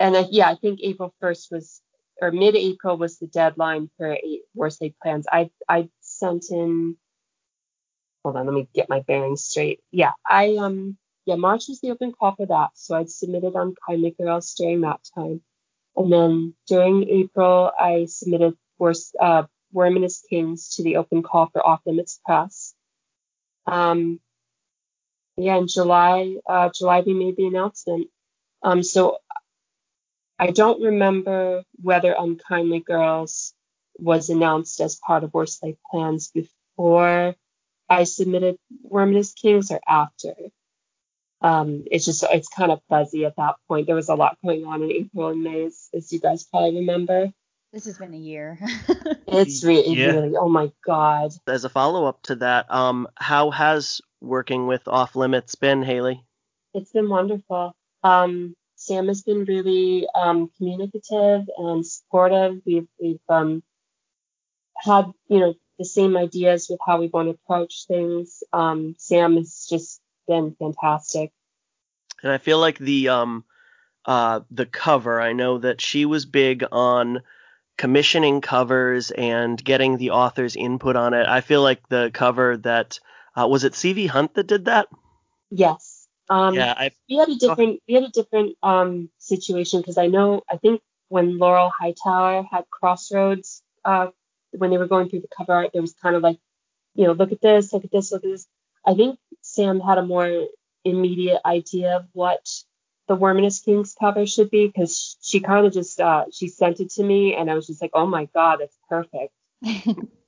and 0.00 0.16
I, 0.16 0.26
yeah, 0.30 0.48
I 0.48 0.54
think 0.56 0.80
April 0.82 1.14
1st 1.22 1.52
was 1.52 1.82
or 2.20 2.32
mid-April 2.32 2.96
was 2.98 3.18
the 3.18 3.28
deadline 3.28 3.90
for 3.96 4.12
eight 4.12 4.42
worst 4.54 4.80
laid 4.82 4.94
plans. 5.02 5.26
I 5.30 5.50
I 5.68 5.88
sent 6.00 6.46
in. 6.50 6.96
Hold 8.24 8.36
on, 8.36 8.46
let 8.46 8.54
me 8.54 8.68
get 8.74 8.88
my 8.88 9.00
bearings 9.00 9.44
straight. 9.44 9.80
Yeah, 9.92 10.12
I 10.28 10.56
um 10.56 10.96
yeah 11.26 11.36
March 11.36 11.68
was 11.68 11.80
the 11.80 11.90
open 11.90 12.12
call 12.12 12.34
for 12.34 12.46
that, 12.46 12.70
so 12.74 12.96
I'd 12.96 13.10
submitted 13.10 13.54
on 13.54 13.74
Kindly 13.86 14.14
Girls 14.20 14.52
during 14.54 14.80
that 14.82 15.00
time, 15.14 15.40
and 15.96 16.12
then 16.12 16.54
during 16.66 17.08
April 17.08 17.70
I 17.78 18.06
submitted 18.06 18.54
worst 18.78 19.16
uh 19.20 19.44
Worm 19.72 19.96
and 19.96 20.04
His 20.04 20.22
Kings 20.28 20.76
to 20.76 20.82
the 20.82 20.96
open 20.96 21.22
call 21.22 21.48
for 21.52 21.66
Off 21.66 21.80
Limits 21.86 22.20
Press. 22.24 22.74
Um, 23.66 24.20
yeah, 25.36 25.56
in 25.56 25.68
July, 25.68 26.36
uh, 26.48 26.70
July 26.74 27.00
we 27.00 27.14
made 27.14 27.36
the 27.36 27.46
announcement. 27.46 28.08
Um, 28.62 28.82
so 28.82 29.18
I 30.38 30.50
don't 30.50 30.82
remember 30.82 31.64
whether 31.82 32.14
Unkindly 32.18 32.80
Girls 32.80 33.54
was 33.98 34.30
announced 34.30 34.80
as 34.80 34.96
part 34.96 35.24
of 35.24 35.34
Worst 35.34 35.62
Laid 35.62 35.78
Plans 35.90 36.30
before 36.30 37.34
I 37.88 38.04
submitted 38.04 38.58
Worm 38.82 39.08
and 39.10 39.18
His 39.18 39.32
Kings 39.32 39.70
or 39.70 39.80
after. 39.86 40.34
Um, 41.40 41.84
it's 41.90 42.04
just 42.04 42.24
it's 42.30 42.48
kind 42.48 42.72
of 42.72 42.80
fuzzy 42.88 43.24
at 43.24 43.36
that 43.36 43.56
point. 43.68 43.86
There 43.86 43.96
was 43.96 44.08
a 44.08 44.14
lot 44.14 44.38
going 44.44 44.64
on 44.64 44.82
in 44.82 44.90
April 44.90 45.28
and 45.28 45.42
May, 45.42 45.66
as, 45.66 45.88
as 45.94 46.12
you 46.12 46.20
guys 46.20 46.44
probably 46.44 46.80
remember. 46.80 47.32
This 47.72 47.84
has 47.84 47.98
been 47.98 48.14
a 48.14 48.18
year. 48.18 48.58
It's 49.26 49.62
really, 49.64 49.94
Yeah. 49.94 50.12
really, 50.12 50.36
oh 50.36 50.48
my 50.48 50.72
god. 50.84 51.32
As 51.46 51.64
a 51.64 51.68
follow 51.68 52.06
up 52.06 52.22
to 52.24 52.36
that, 52.36 52.70
um, 52.70 53.08
how 53.16 53.50
has 53.50 54.00
working 54.20 54.66
with 54.66 54.88
Off 54.88 55.14
Limits 55.16 55.54
been, 55.54 55.82
Hailey? 55.82 56.24
It's 56.74 56.92
been 56.92 57.08
wonderful. 57.08 57.74
Um, 58.02 58.56
Sam 58.76 59.08
has 59.08 59.22
been 59.22 59.44
really 59.44 60.06
um, 60.14 60.50
communicative 60.56 61.48
and 61.58 61.86
supportive. 61.86 62.60
We've 62.64 62.86
we've 63.00 63.20
um, 63.28 63.62
had 64.76 65.06
you 65.28 65.40
know 65.40 65.54
the 65.78 65.84
same 65.84 66.16
ideas 66.16 66.68
with 66.70 66.78
how 66.86 66.98
we 67.00 67.08
want 67.08 67.28
to 67.28 67.34
approach 67.34 67.86
things. 67.86 68.42
Um, 68.52 68.94
Sam 68.98 69.36
has 69.36 69.66
just 69.68 70.00
been 70.26 70.54
fantastic. 70.58 71.32
And 72.22 72.32
I 72.32 72.38
feel 72.38 72.58
like 72.58 72.78
the 72.78 73.08
um 73.10 73.44
uh 74.04 74.40
the 74.50 74.66
cover, 74.66 75.20
I 75.20 75.32
know 75.32 75.58
that 75.58 75.80
she 75.80 76.04
was 76.04 76.24
big 76.24 76.64
on 76.72 77.22
commissioning 77.78 78.40
covers 78.40 79.10
and 79.12 79.62
getting 79.64 79.96
the 79.96 80.10
author's 80.10 80.56
input 80.56 80.96
on 80.96 81.14
it. 81.14 81.26
I 81.26 81.40
feel 81.40 81.62
like 81.62 81.88
the 81.88 82.10
cover 82.12 82.58
that 82.58 83.00
uh, 83.34 83.46
was 83.46 83.64
it 83.64 83.72
CV 83.72 84.08
Hunt 84.08 84.34
that 84.34 84.48
did 84.48 84.66
that? 84.66 84.88
Yes. 85.50 86.06
Um, 86.28 86.54
yeah, 86.54 86.74
I 86.76 86.90
we 87.08 87.16
had 87.16 87.30
a 87.30 87.36
different 87.36 87.80
we 87.88 87.94
had 87.94 88.02
a 88.02 88.10
different 88.10 88.56
um 88.62 89.08
situation 89.16 89.80
because 89.80 89.96
I 89.96 90.08
know 90.08 90.42
I 90.50 90.58
think 90.58 90.82
when 91.08 91.38
Laurel 91.38 91.70
Hightower 91.70 92.42
had 92.50 92.68
Crossroads 92.68 93.62
uh 93.82 94.08
when 94.50 94.70
they 94.70 94.76
were 94.76 94.88
going 94.88 95.08
through 95.08 95.20
the 95.20 95.28
cover 95.34 95.54
art 95.54 95.70
there 95.72 95.80
was 95.80 95.94
kind 95.94 96.16
of 96.16 96.22
like 96.22 96.38
you 96.94 97.06
know 97.06 97.12
look 97.12 97.32
at 97.32 97.40
this 97.40 97.72
look 97.72 97.84
at 97.84 97.90
this 97.90 98.12
look 98.12 98.24
at 98.24 98.30
this 98.30 98.46
I 98.86 98.94
think 98.94 99.18
Sam 99.40 99.80
had 99.80 99.96
a 99.96 100.04
more 100.04 100.48
immediate 100.84 101.40
idea 101.46 101.96
of 101.96 102.06
what 102.12 102.46
the 103.08 103.16
Worm 103.16 103.38
and 103.38 103.44
His 103.44 103.60
Kings 103.60 103.96
cover 103.98 104.26
should 104.26 104.50
be 104.50 104.66
because 104.66 105.16
she 105.20 105.40
kind 105.40 105.66
of 105.66 105.72
just 105.72 106.00
uh 106.00 106.26
she 106.32 106.48
sent 106.48 106.80
it 106.80 106.90
to 106.92 107.02
me 107.02 107.34
and 107.34 107.50
I 107.50 107.54
was 107.54 107.66
just 107.66 107.82
like 107.82 107.90
oh 107.94 108.06
my 108.06 108.26
god 108.34 108.58
that's 108.60 108.76
perfect 108.88 109.32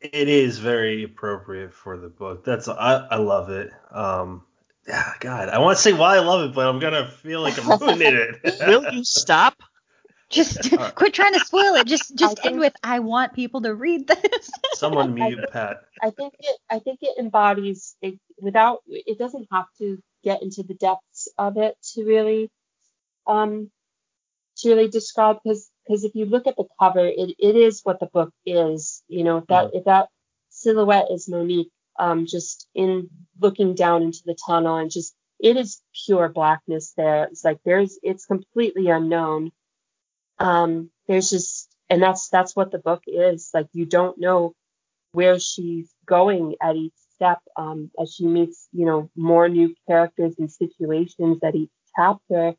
It 0.00 0.28
is 0.28 0.58
very 0.58 1.02
appropriate 1.04 1.72
for 1.72 1.96
the 1.96 2.10
book. 2.10 2.44
That's 2.44 2.68
I, 2.68 3.06
I 3.10 3.16
love 3.16 3.48
it. 3.48 3.70
Um, 3.90 4.42
yeah, 4.86 5.12
God, 5.18 5.48
I 5.48 5.58
want 5.60 5.78
to 5.78 5.82
say 5.82 5.94
why 5.94 6.16
I 6.16 6.20
love 6.20 6.50
it, 6.50 6.54
but 6.54 6.68
I'm 6.68 6.78
gonna 6.78 7.08
feel 7.08 7.40
like 7.40 7.58
I'm 7.58 7.80
ruining 7.80 8.14
it. 8.14 8.54
will 8.66 8.84
you 8.92 9.02
stop? 9.02 9.54
just 10.28 10.70
Uh, 10.74 10.90
quit 10.90 11.14
trying 11.14 11.32
to 11.32 11.40
spoil 11.40 11.74
it. 11.76 11.86
Just 11.86 12.14
just 12.16 12.38
I 12.38 12.48
end 12.48 12.56
think- 12.56 12.60
with 12.60 12.74
I 12.82 12.98
want 12.98 13.32
people 13.32 13.62
to 13.62 13.74
read 13.74 14.06
this. 14.06 14.50
Someone 14.74 15.14
mute 15.14 15.38
Pat. 15.50 15.84
I 16.02 16.10
think 16.10 16.34
it 16.38 16.56
I 16.68 16.80
think 16.80 16.98
it 17.00 17.16
embodies 17.18 17.96
it 18.02 18.18
without 18.38 18.80
it 18.86 19.18
doesn't 19.18 19.48
have 19.50 19.66
to 19.78 20.02
get 20.22 20.42
into 20.42 20.62
the 20.64 20.74
depths 20.74 21.13
of 21.38 21.56
it 21.56 21.76
to 21.94 22.04
really 22.04 22.50
um 23.26 23.70
to 24.58 24.68
really 24.68 24.88
describe 24.88 25.38
because 25.42 25.70
because 25.86 26.04
if 26.04 26.14
you 26.14 26.24
look 26.26 26.46
at 26.46 26.56
the 26.56 26.64
cover 26.80 27.06
it, 27.06 27.34
it 27.38 27.56
is 27.56 27.80
what 27.82 28.00
the 28.00 28.06
book 28.06 28.32
is 28.46 29.02
you 29.08 29.24
know 29.24 29.38
if 29.38 29.46
that 29.46 29.70
if 29.72 29.84
that 29.84 30.08
silhouette 30.50 31.06
is 31.10 31.28
Monique 31.28 31.72
um 31.98 32.26
just 32.26 32.68
in 32.74 33.08
looking 33.40 33.74
down 33.74 34.02
into 34.02 34.20
the 34.24 34.36
tunnel 34.46 34.76
and 34.76 34.90
just 34.90 35.14
it 35.40 35.56
is 35.56 35.82
pure 36.06 36.28
blackness 36.28 36.94
there. 36.96 37.24
It's 37.24 37.44
like 37.44 37.58
there's 37.64 37.98
it's 38.02 38.24
completely 38.26 38.88
unknown. 38.88 39.50
Um 40.38 40.90
there's 41.06 41.30
just 41.30 41.68
and 41.90 42.02
that's 42.02 42.28
that's 42.28 42.56
what 42.56 42.70
the 42.70 42.78
book 42.78 43.02
is. 43.06 43.50
Like 43.52 43.66
you 43.72 43.84
don't 43.84 44.18
know 44.18 44.54
where 45.12 45.38
she's 45.38 45.92
going 46.06 46.56
at 46.62 46.76
each 46.76 46.94
step 47.16 47.38
um, 47.56 47.90
as 48.00 48.12
she 48.12 48.26
meets, 48.26 48.68
you 48.72 48.86
know, 48.86 49.10
more 49.16 49.48
new 49.48 49.74
characters 49.88 50.34
and 50.38 50.50
situations 50.50 51.38
at 51.42 51.54
each 51.54 51.70
chapter. 51.96 52.54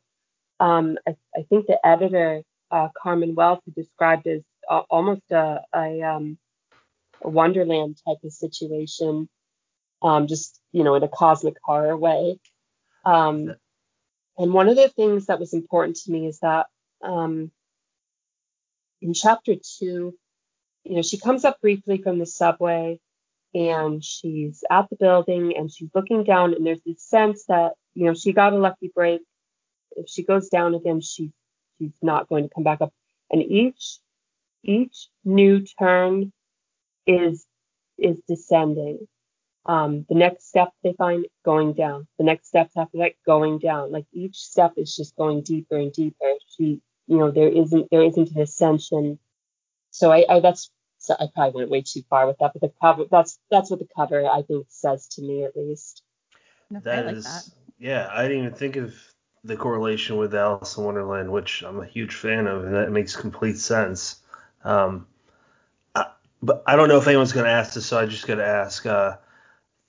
Um, 0.60 0.98
I, 1.06 1.16
I 1.34 1.42
think 1.48 1.66
the 1.66 1.78
editor, 1.84 2.42
uh, 2.70 2.88
Carmen 3.00 3.34
Wells, 3.34 3.60
described 3.74 4.26
as 4.26 4.42
uh, 4.70 4.82
almost 4.90 5.30
a, 5.30 5.62
a, 5.74 6.02
um, 6.02 6.38
a 7.22 7.28
Wonderland 7.28 7.98
type 8.06 8.18
of 8.24 8.32
situation, 8.32 9.28
um, 10.02 10.26
just, 10.26 10.60
you 10.72 10.84
know, 10.84 10.94
in 10.94 11.02
a 11.02 11.08
cosmic 11.08 11.56
horror 11.62 11.96
way. 11.96 12.38
Um, 13.04 13.54
and 14.38 14.52
one 14.52 14.68
of 14.68 14.76
the 14.76 14.88
things 14.88 15.26
that 15.26 15.40
was 15.40 15.54
important 15.54 15.96
to 15.96 16.12
me 16.12 16.26
is 16.26 16.38
that 16.40 16.66
um, 17.02 17.50
in 19.00 19.14
chapter 19.14 19.54
two, 19.54 20.14
you 20.84 20.94
know, 20.96 21.02
she 21.02 21.18
comes 21.18 21.44
up 21.44 21.60
briefly 21.60 21.98
from 21.98 22.18
the 22.18 22.26
subway 22.26 23.00
and 23.56 24.04
she's 24.04 24.62
at 24.70 24.88
the 24.90 24.96
building 24.96 25.54
and 25.56 25.72
she's 25.72 25.88
looking 25.94 26.24
down 26.24 26.52
and 26.52 26.66
there's 26.66 26.82
this 26.84 27.02
sense 27.02 27.46
that, 27.46 27.72
you 27.94 28.04
know, 28.04 28.12
she 28.12 28.34
got 28.34 28.52
a 28.52 28.58
lucky 28.58 28.92
break. 28.94 29.22
If 29.92 30.10
she 30.10 30.24
goes 30.24 30.50
down 30.50 30.74
again, 30.74 31.00
she 31.00 31.32
she's 31.78 31.96
not 32.02 32.28
going 32.28 32.44
to 32.44 32.54
come 32.54 32.64
back 32.64 32.82
up. 32.82 32.92
And 33.30 33.42
each 33.42 33.98
each 34.62 35.08
new 35.24 35.64
turn 35.78 36.32
is 37.06 37.46
is 37.96 38.20
descending. 38.28 39.08
Um, 39.64 40.04
the 40.10 40.16
next 40.16 40.48
step 40.48 40.68
they 40.84 40.92
find 40.92 41.24
going 41.42 41.72
down. 41.72 42.06
The 42.18 42.24
next 42.24 42.48
steps 42.48 42.76
after 42.76 42.98
that 42.98 43.12
going 43.24 43.58
down. 43.58 43.90
Like 43.90 44.04
each 44.12 44.36
step 44.36 44.74
is 44.76 44.94
just 44.94 45.16
going 45.16 45.42
deeper 45.42 45.78
and 45.78 45.92
deeper. 45.92 46.34
She, 46.56 46.82
you 47.06 47.16
know, 47.16 47.30
there 47.30 47.48
isn't 47.48 47.88
there 47.90 48.02
isn't 48.02 48.32
an 48.32 48.42
ascension. 48.42 49.18
So 49.92 50.12
I, 50.12 50.26
I 50.28 50.40
that's 50.40 50.70
so 51.06 51.14
I 51.18 51.26
probably 51.32 51.60
went 51.60 51.70
way 51.70 51.82
too 51.82 52.02
far 52.10 52.26
with 52.26 52.38
that, 52.38 52.52
but 52.52 52.60
the 52.62 52.72
cover 52.80 53.04
that's 53.10 53.38
that's 53.50 53.70
what 53.70 53.78
the 53.78 53.88
cover 53.96 54.26
I 54.26 54.42
think 54.42 54.66
says 54.68 55.06
to 55.08 55.22
me 55.22 55.44
at 55.44 55.56
least. 55.56 56.02
No, 56.70 56.80
That 56.80 57.06
like 57.06 57.16
is, 57.16 57.24
that. 57.24 57.48
yeah. 57.78 58.08
I 58.12 58.22
didn't 58.22 58.44
even 58.44 58.54
think 58.54 58.76
of 58.76 58.94
the 59.44 59.56
correlation 59.56 60.16
with 60.16 60.34
Alice 60.34 60.76
in 60.76 60.84
Wonderland, 60.84 61.30
which 61.30 61.62
I'm 61.62 61.80
a 61.80 61.86
huge 61.86 62.14
fan 62.14 62.48
of, 62.48 62.64
and 62.64 62.74
that 62.74 62.90
makes 62.90 63.14
complete 63.14 63.58
sense. 63.58 64.16
Um, 64.64 65.06
I, 65.94 66.06
but 66.42 66.64
I 66.66 66.74
don't 66.74 66.88
know 66.88 66.98
if 66.98 67.06
anyone's 67.06 67.32
going 67.32 67.46
to 67.46 67.52
ask 67.52 67.74
this, 67.74 67.86
so 67.86 67.98
I 67.98 68.06
just 68.06 68.26
got 68.26 68.36
to 68.36 68.46
ask. 68.46 68.84
Uh, 68.84 69.16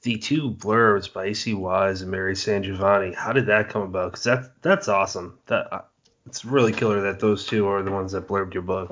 the 0.03 0.17
two 0.17 0.51
blurbs 0.51 1.11
by 1.11 1.25
A.C. 1.25 1.55
Wise 1.55 2.03
and 2.03 2.11
Mary 2.11 2.35
SanGiovanni, 2.35 3.15
how 3.15 3.33
did 3.33 3.47
that 3.47 3.69
come 3.69 3.81
about? 3.81 4.11
Because 4.11 4.23
that's 4.23 4.49
that's 4.61 4.87
awesome. 4.87 5.39
That 5.47 5.73
uh, 5.73 5.81
it's 6.27 6.45
really 6.45 6.71
killer 6.71 7.01
that 7.01 7.19
those 7.19 7.47
two 7.47 7.67
are 7.67 7.81
the 7.81 7.91
ones 7.91 8.11
that 8.11 8.27
blurbed 8.27 8.53
your 8.53 8.63
book. 8.63 8.91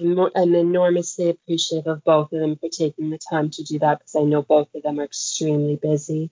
I'm 0.00 0.54
enormously 0.54 1.28
appreciative 1.30 1.86
of 1.86 2.04
both 2.04 2.32
of 2.32 2.40
them 2.40 2.56
for 2.56 2.68
taking 2.68 3.10
the 3.10 3.18
time 3.18 3.50
to 3.50 3.62
do 3.62 3.78
that 3.80 3.98
because 3.98 4.16
I 4.16 4.22
know 4.22 4.42
both 4.42 4.68
of 4.74 4.82
them 4.82 4.98
are 5.00 5.04
extremely 5.04 5.76
busy. 5.76 6.30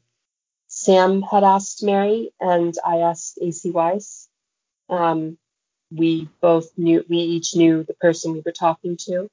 Sam 0.68 1.22
had 1.22 1.44
asked 1.44 1.82
Mary 1.82 2.32
and 2.40 2.74
I 2.86 2.98
asked 2.98 3.38
AC 3.42 3.70
Wise. 3.70 4.28
Um, 4.88 5.36
we 5.90 6.28
both 6.40 6.70
knew, 6.78 7.04
we 7.08 7.18
each 7.18 7.56
knew 7.56 7.82
the 7.82 7.94
person 7.94 8.32
we 8.32 8.42
were 8.44 8.52
talking 8.52 8.96
to. 9.08 9.28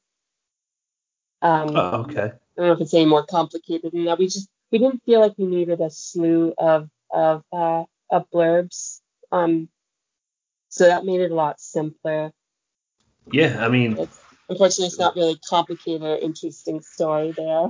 Um, 1.42 1.76
Oh, 1.76 2.02
okay. 2.02 2.22
I 2.22 2.62
don't 2.62 2.68
know 2.68 2.72
if 2.74 2.82
it's 2.82 2.94
any 2.94 3.06
more 3.06 3.26
complicated 3.26 3.92
than 3.92 4.06
that. 4.06 4.18
We 4.18 4.26
just 4.26 4.50
we 4.72 4.80
didn't 4.80 5.04
feel 5.06 5.22
like 5.22 5.36
we 5.38 5.46
needed 5.46 5.80
a 5.80 5.90
slew 5.90 6.54
of 6.58 6.90
of 7.12 7.44
uh, 7.54 7.84
of 8.10 8.30
blurbs. 8.32 9.00
Um, 9.32 9.70
so 10.70 10.86
that 10.86 11.06
made 11.06 11.22
it 11.22 11.32
a 11.32 11.36
lot 11.36 11.62
simpler. 11.62 12.32
Yeah, 13.32 13.64
I 13.64 13.70
mean, 13.70 13.98
It's, 13.98 14.20
unfortunately, 14.50 14.88
it's 14.88 15.00
not 15.00 15.16
really 15.16 15.40
complicated 15.50 16.02
or 16.04 16.18
interesting 16.18 16.82
story 16.82 17.32
there. 17.32 17.70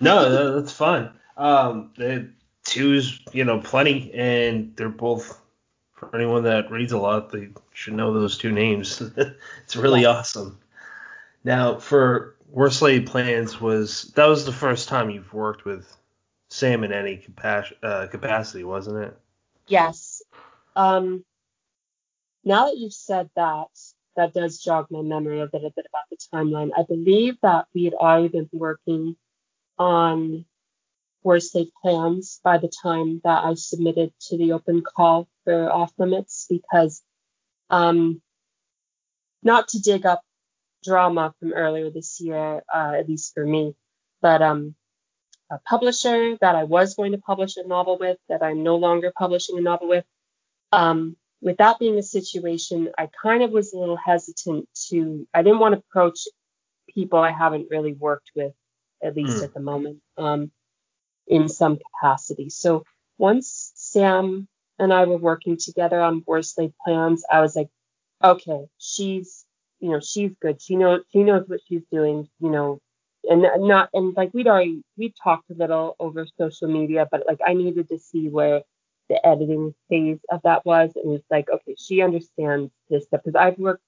No, 0.00 0.54
that's 0.60 0.72
fine. 0.72 1.10
Um, 1.36 1.92
the 1.96 2.30
two's, 2.64 3.20
you 3.32 3.44
know, 3.44 3.60
plenty, 3.60 4.12
and 4.12 4.74
they're 4.76 4.88
both 4.88 5.40
for 5.98 6.14
anyone 6.14 6.44
that 6.44 6.70
reads 6.70 6.92
a 6.92 6.98
lot, 6.98 7.32
they 7.32 7.48
should 7.72 7.94
know 7.94 8.12
those 8.12 8.38
two 8.38 8.52
names. 8.52 9.00
it's 9.64 9.76
really 9.76 10.02
Yeah. 10.02 10.10
awesome. 10.10 10.58
Now, 11.44 11.78
for 11.78 12.36
Worst 12.50 12.82
Laid 12.82 13.06
Plans, 13.06 13.60
was 13.60 14.12
that 14.14 14.26
was 14.26 14.44
the 14.44 14.52
first 14.52 14.88
time 14.88 15.10
you've 15.10 15.32
worked 15.32 15.64
with 15.64 15.96
Sam 16.50 16.84
in 16.84 16.92
any 16.92 17.16
capac- 17.16 17.72
uh, 17.82 18.06
capacity, 18.06 18.64
wasn't 18.64 19.04
it? 19.04 19.18
Yes. 19.66 20.22
Um, 20.76 21.24
now 22.44 22.66
that 22.66 22.78
you've 22.78 22.92
said 22.94 23.30
that, 23.34 23.68
that 24.18 24.34
does 24.34 24.58
jog 24.58 24.88
my 24.90 25.00
memory 25.00 25.40
a 25.40 25.44
a 25.44 25.48
bit 25.48 25.62
about 25.62 26.08
the 26.10 26.18
timeline. 26.34 26.70
I 26.76 26.82
believe 26.82 27.36
that 27.42 27.66
we 27.72 27.84
had 27.84 27.94
already 27.94 28.28
been 28.28 28.48
working 28.52 29.16
on 29.78 30.44
worst 31.22 31.54
laid 31.54 31.68
plans 31.80 32.40
by 32.42 32.58
the 32.58 32.70
time 32.82 33.20
that 33.22 33.44
I 33.44 33.54
submitted 33.54 34.12
to 34.28 34.36
the 34.36 34.52
open 34.52 34.82
call 34.82 35.28
for 35.44 35.70
off 35.70 35.92
limits 35.98 36.46
because 36.50 37.00
um, 37.70 38.20
not 39.44 39.68
to 39.68 39.78
dig 39.78 40.04
up 40.04 40.22
drama 40.84 41.32
from 41.38 41.52
earlier 41.52 41.90
this 41.90 42.20
year, 42.20 42.62
uh, 42.74 42.94
at 42.98 43.08
least 43.08 43.34
for 43.34 43.46
me, 43.46 43.74
but 44.20 44.42
um, 44.42 44.74
a 45.50 45.58
publisher 45.60 46.36
that 46.40 46.56
I 46.56 46.64
was 46.64 46.96
going 46.96 47.12
to 47.12 47.18
publish 47.18 47.56
a 47.56 47.66
novel 47.66 47.98
with, 47.98 48.18
that 48.28 48.42
I'm 48.42 48.64
no 48.64 48.76
longer 48.76 49.12
publishing 49.16 49.58
a 49.58 49.60
novel 49.60 49.88
with. 49.88 50.04
Um, 50.72 51.16
with 51.42 51.58
that 51.58 51.78
being 51.78 51.98
a 51.98 52.02
situation, 52.02 52.90
I 52.98 53.08
kind 53.22 53.42
of 53.42 53.50
was 53.50 53.72
a 53.72 53.78
little 53.78 53.96
hesitant 53.96 54.68
to, 54.90 55.26
I 55.34 55.42
didn't 55.42 55.60
want 55.60 55.74
to 55.74 55.80
approach 55.80 56.20
people 56.94 57.18
I 57.20 57.32
haven't 57.32 57.68
really 57.70 57.94
worked 57.94 58.32
with, 58.36 58.54
at 59.02 59.16
least 59.16 59.38
Hmm. 59.38 59.44
at 59.44 59.54
the 59.54 59.60
moment. 59.60 59.98
Um, 60.18 60.50
in 61.26 61.48
some 61.48 61.78
capacity. 61.78 62.50
So 62.50 62.84
once 63.18 63.72
Sam 63.76 64.48
and 64.78 64.92
I 64.92 65.04
were 65.04 65.18
working 65.18 65.58
together 65.58 66.00
on 66.00 66.24
Worst 66.26 66.58
Laid 66.58 66.74
Plans, 66.84 67.24
I 67.30 67.40
was 67.40 67.56
like, 67.56 67.68
okay, 68.24 68.66
she's 68.78 69.44
you 69.80 69.90
know 69.90 70.00
she's 70.00 70.32
good. 70.42 70.60
She 70.62 70.76
knows 70.76 71.02
she 71.12 71.22
knows 71.24 71.44
what 71.48 71.60
she's 71.68 71.84
doing. 71.92 72.28
You 72.40 72.50
know, 72.50 72.80
and 73.24 73.46
not 73.68 73.90
and 73.94 74.16
like 74.16 74.32
we'd 74.34 74.48
already 74.48 74.82
we 74.96 75.14
talked 75.22 75.50
a 75.50 75.54
little 75.54 75.96
over 76.00 76.26
social 76.38 76.68
media, 76.68 77.08
but 77.10 77.24
like 77.26 77.40
I 77.46 77.54
needed 77.54 77.88
to 77.90 77.98
see 77.98 78.28
where 78.28 78.62
the 79.08 79.24
editing 79.26 79.74
phase 79.88 80.18
of 80.30 80.40
that 80.44 80.64
was, 80.64 80.92
and 80.96 81.14
it's 81.14 81.30
like 81.30 81.48
okay, 81.50 81.74
she 81.78 82.02
understands 82.02 82.72
this 82.90 83.04
stuff 83.04 83.22
because 83.24 83.36
I've 83.36 83.58
worked 83.58 83.82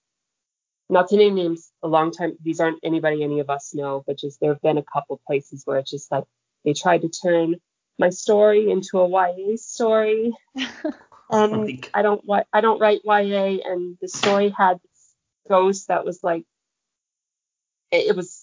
not 0.88 1.08
to 1.08 1.16
name 1.16 1.34
names 1.36 1.70
a 1.82 1.88
long 1.88 2.10
time. 2.10 2.36
These 2.42 2.60
aren't 2.60 2.80
anybody 2.82 3.22
any 3.22 3.40
of 3.40 3.48
us 3.50 3.72
know, 3.74 4.02
but 4.06 4.18
just 4.18 4.40
there 4.40 4.52
have 4.52 4.62
been 4.62 4.78
a 4.78 4.82
couple 4.82 5.20
places 5.26 5.62
where 5.64 5.78
it's 5.78 5.90
just 5.90 6.10
like 6.10 6.24
they 6.64 6.72
tried 6.72 7.02
to 7.02 7.08
turn 7.08 7.56
my 7.98 8.10
story 8.10 8.70
into 8.70 8.98
a 8.98 9.08
YA 9.08 9.56
story. 9.56 10.32
and 11.30 11.88
I 11.94 12.02
don't 12.02 12.22
I 12.52 12.60
don't 12.60 12.80
write 12.80 13.02
YA, 13.04 13.58
and 13.64 13.96
the 14.00 14.08
story 14.08 14.52
had 14.56 14.78
this 14.82 15.14
ghost 15.48 15.88
that 15.88 16.04
was 16.04 16.22
like 16.22 16.44
it, 17.90 18.08
it 18.08 18.16
was 18.16 18.39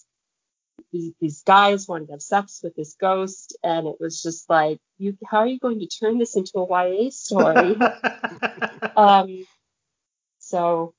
these, 0.92 1.12
these 1.20 1.42
guys 1.42 1.86
wanted 1.88 2.06
to 2.06 2.12
have 2.12 2.22
sex 2.22 2.60
with 2.62 2.74
this 2.76 2.94
ghost, 3.00 3.56
and 3.62 3.86
it 3.86 3.96
was 4.00 4.22
just 4.22 4.48
like, 4.48 4.78
you, 4.98 5.16
how 5.26 5.38
are 5.38 5.46
you 5.46 5.58
going 5.58 5.80
to 5.80 5.86
turn 5.86 6.18
this 6.18 6.36
into 6.36 6.58
a 6.58 6.66
YA 6.66 7.10
story? 7.10 7.76
um, 8.96 9.46
so 10.38 10.94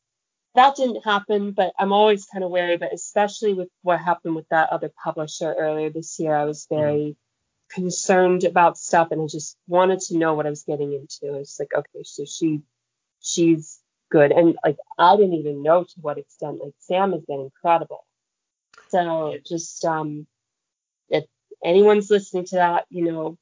that 0.56 0.76
didn't 0.76 1.04
happen, 1.04 1.52
but 1.52 1.74
I'm 1.80 1.92
always 1.92 2.26
kind 2.26 2.44
of 2.44 2.52
wary. 2.52 2.78
But 2.78 2.94
especially 2.94 3.54
with 3.54 3.70
what 3.82 4.00
happened 4.00 4.36
with 4.36 4.48
that 4.50 4.70
other 4.72 4.92
publisher 5.04 5.54
earlier 5.58 5.90
this 5.90 6.20
year, 6.20 6.36
I 6.36 6.46
was 6.46 6.68
very 6.70 7.16
mm. 7.16 7.74
concerned 7.74 8.44
about 8.44 8.78
stuff, 8.78 9.10
and 9.12 9.22
I 9.22 9.28
just 9.28 9.58
wanted 9.68 10.00
to 10.02 10.18
know 10.18 10.34
what 10.34 10.46
I 10.46 10.50
was 10.50 10.64
getting 10.64 10.94
into. 10.94 11.40
It's 11.40 11.60
like, 11.60 11.74
okay, 11.76 12.04
so 12.04 12.26
she, 12.26 12.62
she's 13.22 13.80
good, 14.12 14.32
and 14.32 14.58
like 14.64 14.78
I 14.98 15.16
didn't 15.16 15.36
even 15.36 15.64
know 15.64 15.84
to 15.84 15.94
what 16.02 16.18
extent. 16.18 16.60
Like 16.64 16.74
Sam 16.80 17.12
has 17.14 17.22
been 17.26 17.42
incredible. 17.42 18.06
So 18.90 19.36
just 19.46 19.84
um, 19.86 20.26
if 21.10 21.26
anyone's 21.64 22.10
listening 22.10 22.46
to 22.46 22.56
that, 22.56 22.86
you 22.90 23.12
know, 23.12 23.38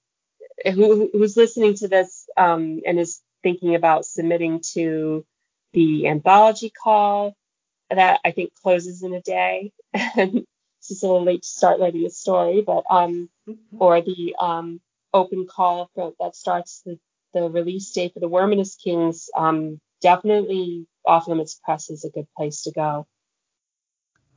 who, 0.66 1.10
who's 1.14 1.38
listening 1.38 1.76
to 1.76 1.88
this 1.88 2.28
um, 2.36 2.82
and 2.86 3.00
is 3.00 3.22
thinking 3.44 3.76
about 3.76 4.06
submitting 4.06 4.62
to 4.74 5.26
the 5.74 6.08
anthology 6.08 6.72
call, 6.72 7.36
that 7.90 8.20
I 8.26 8.32
think 8.32 8.54
closes 8.62 9.04
in 9.04 9.14
a 9.14 9.22
day. 9.22 9.72
it's 9.94 10.46
just 10.88 11.04
a 11.04 11.08
little 11.08 11.24
late 11.24 11.44
to 11.44 11.48
start 11.48 11.80
writing 11.80 12.06
a 12.06 12.10
story, 12.10 12.62
but 12.62 12.84
um, 12.90 13.30
mm-hmm. 13.48 13.78
or 13.80 14.02
the 14.02 14.36
um, 14.40 14.82
open 15.14 15.48
call 15.48 15.90
for 15.96 16.14
that 16.20 16.36
starts 16.36 16.82
the, 16.86 17.00
the 17.34 17.50
release 17.50 17.92
date 17.92 18.14
for 18.14 18.20
the 18.20 18.28
Worm 18.28 18.52
and 18.52 18.60
His 18.60 18.76
Kings. 18.76 19.30
Um, 19.36 19.80
definitely 20.02 20.88
off 21.06 21.28
limits 21.28 21.60
press 21.64 21.90
is 21.90 22.04
a 22.04 22.10
good 22.10 22.28
place 22.36 22.64
to 22.64 22.72
go. 22.72 23.08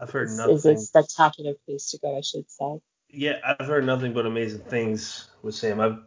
I've 0.00 0.10
heard 0.10 0.30
nothing. 0.30 0.54
Is 0.54 0.64
a 0.64 0.76
spectacular 0.78 1.54
place 1.66 1.90
to 1.90 1.98
go, 1.98 2.16
I 2.16 2.22
should 2.22 2.50
say. 2.50 2.80
Yeah, 3.10 3.38
I've 3.44 3.66
heard 3.66 3.84
nothing 3.84 4.12
but 4.12 4.26
amazing 4.26 4.60
things 4.60 5.28
with 5.42 5.54
Sam. 5.54 5.80
I've 5.80 5.98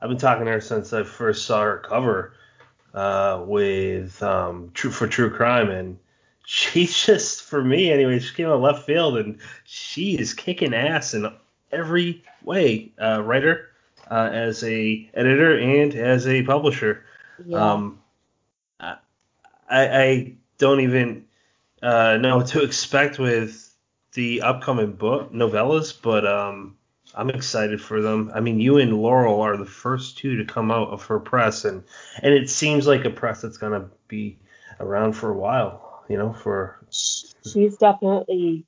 I've 0.00 0.08
been 0.08 0.18
talking 0.18 0.46
to 0.46 0.52
her 0.52 0.60
since 0.60 0.92
I 0.92 1.02
first 1.02 1.46
saw 1.46 1.62
her 1.62 1.78
cover 1.78 2.34
uh, 2.94 3.42
with 3.46 4.22
um, 4.22 4.70
True 4.74 4.90
for 4.90 5.06
True 5.06 5.30
Crime, 5.30 5.70
and 5.70 5.98
she's 6.44 6.96
just 7.06 7.42
for 7.42 7.62
me 7.62 7.90
anyway. 7.90 8.18
She 8.18 8.34
came 8.34 8.48
out 8.48 8.60
left 8.60 8.84
field, 8.84 9.16
and 9.16 9.38
she 9.64 10.18
is 10.18 10.34
kicking 10.34 10.74
ass 10.74 11.14
in 11.14 11.32
every 11.72 12.24
way. 12.42 12.92
Uh, 13.00 13.22
writer, 13.22 13.70
uh, 14.10 14.28
as 14.32 14.62
a 14.64 15.08
editor, 15.14 15.58
and 15.58 15.94
as 15.94 16.26
a 16.26 16.42
publisher. 16.42 17.04
Yeah. 17.46 17.72
Um, 17.72 18.00
I, 19.70 20.02
I 20.02 20.32
don't 20.58 20.80
even 20.80 21.24
uh, 21.82 22.16
know 22.18 22.38
what 22.38 22.48
to 22.48 22.62
expect 22.62 23.18
with 23.18 23.74
the 24.12 24.42
upcoming 24.42 24.92
book 24.92 25.32
novellas, 25.32 25.96
but 26.00 26.26
um, 26.26 26.76
I'm 27.14 27.30
excited 27.30 27.80
for 27.80 28.00
them. 28.02 28.30
I 28.34 28.40
mean, 28.40 28.60
you 28.60 28.78
and 28.78 28.92
Laurel 28.92 29.40
are 29.40 29.56
the 29.56 29.66
first 29.66 30.18
two 30.18 30.36
to 30.36 30.44
come 30.44 30.70
out 30.70 30.88
of 30.88 31.04
her 31.06 31.18
press, 31.18 31.64
and 31.64 31.84
and 32.22 32.34
it 32.34 32.50
seems 32.50 32.86
like 32.86 33.04
a 33.04 33.10
press 33.10 33.42
that's 33.42 33.58
gonna 33.58 33.88
be 34.08 34.38
around 34.78 35.12
for 35.12 35.30
a 35.30 35.36
while. 35.36 36.04
You 36.08 36.18
know, 36.18 36.32
for 36.32 36.84
she's 36.90 37.76
definitely 37.76 38.66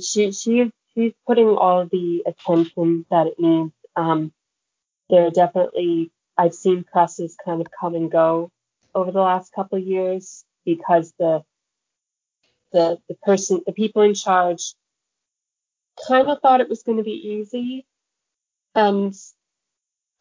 she 0.00 0.32
she 0.32 0.72
she's 0.94 1.12
putting 1.26 1.48
all 1.48 1.86
the 1.86 2.24
attention 2.26 3.06
that 3.10 3.26
it 3.26 3.34
needs. 3.38 3.72
Um, 3.96 4.32
there 5.08 5.26
are 5.26 5.30
definitely 5.30 6.10
I've 6.36 6.54
seen 6.54 6.84
presses 6.84 7.36
kind 7.44 7.60
of 7.60 7.68
come 7.78 7.94
and 7.94 8.10
go 8.10 8.50
over 8.94 9.10
the 9.12 9.20
last 9.20 9.52
couple 9.52 9.78
years 9.78 10.44
because 10.64 11.12
the 11.18 11.42
the 12.72 12.98
the 13.08 13.14
person 13.22 13.60
the 13.66 13.72
people 13.72 14.02
in 14.02 14.14
charge 14.14 14.74
kind 16.08 16.28
of 16.28 16.40
thought 16.40 16.60
it 16.60 16.68
was 16.68 16.82
going 16.82 16.98
to 16.98 17.04
be 17.04 17.10
easy 17.10 17.86
and 18.74 19.14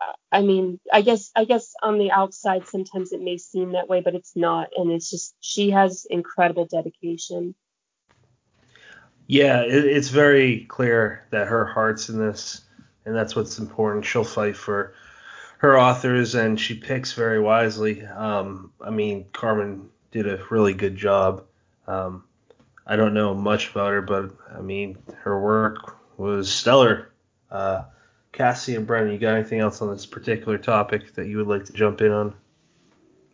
uh, 0.02 0.14
I 0.32 0.42
mean, 0.42 0.80
I 0.92 1.02
guess 1.02 1.32
I 1.36 1.46
guess 1.46 1.74
on 1.82 1.98
the 1.98 2.12
outside 2.12 2.68
sometimes 2.68 3.12
it 3.12 3.22
may 3.22 3.38
seem 3.38 3.74
that 3.74 3.90
way, 3.90 4.02
but 4.02 4.16
it's 4.16 4.36
not, 4.36 4.70
and 4.78 4.92
it's 4.92 5.10
just 5.10 5.36
she 5.40 5.72
has 5.72 6.06
incredible 6.10 6.66
dedication. 6.66 7.56
Yeah, 9.28 9.62
it, 9.62 9.86
it's 9.86 10.10
very 10.10 10.66
clear 10.66 11.26
that 11.32 11.48
her 11.48 11.66
heart's 11.66 12.10
in 12.10 12.18
this, 12.18 12.62
and 13.06 13.16
that's 13.16 13.36
what's 13.36 13.60
important. 13.60 14.06
She'll 14.06 14.24
fight 14.24 14.56
for 14.56 14.94
her 15.60 15.78
authors, 15.78 16.36
and 16.36 16.60
she 16.60 16.76
picks 16.76 17.14
very 17.14 17.40
wisely. 17.40 18.06
Um, 18.06 18.72
I 18.82 18.92
mean, 18.92 19.26
Carmen 19.34 19.90
did 20.12 20.28
a 20.28 20.42
really 20.50 20.74
good 20.74 20.96
job. 20.96 21.44
Um, 21.88 22.24
I 22.90 22.96
don't 22.96 23.14
know 23.14 23.36
much 23.36 23.70
about 23.70 23.92
her, 23.92 24.02
but 24.02 24.32
I 24.52 24.62
mean, 24.62 24.98
her 25.20 25.40
work 25.40 25.96
was 26.18 26.52
stellar. 26.52 27.12
Uh, 27.52 27.84
Cassie 28.32 28.76
and 28.76 28.88
Brennan, 28.88 29.14
you 29.14 29.20
got 29.20 29.36
anything 29.36 29.60
else 29.60 29.80
on 29.84 29.92
this 29.92 30.08
particular 30.08 30.58
topic 30.58 31.14
that 31.14 31.28
you 31.28 31.38
would 31.38 31.48
like 31.48 31.66
to 31.66 31.74
jump 31.74 32.02
in 32.02 32.12
on? 32.12 32.34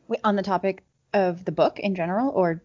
Wait, 0.09 0.19
on 0.25 0.35
the 0.35 0.43
topic 0.43 0.83
of 1.13 1.45
the 1.45 1.53
book 1.53 1.79
in 1.79 1.95
general, 1.95 2.31
or 2.31 2.61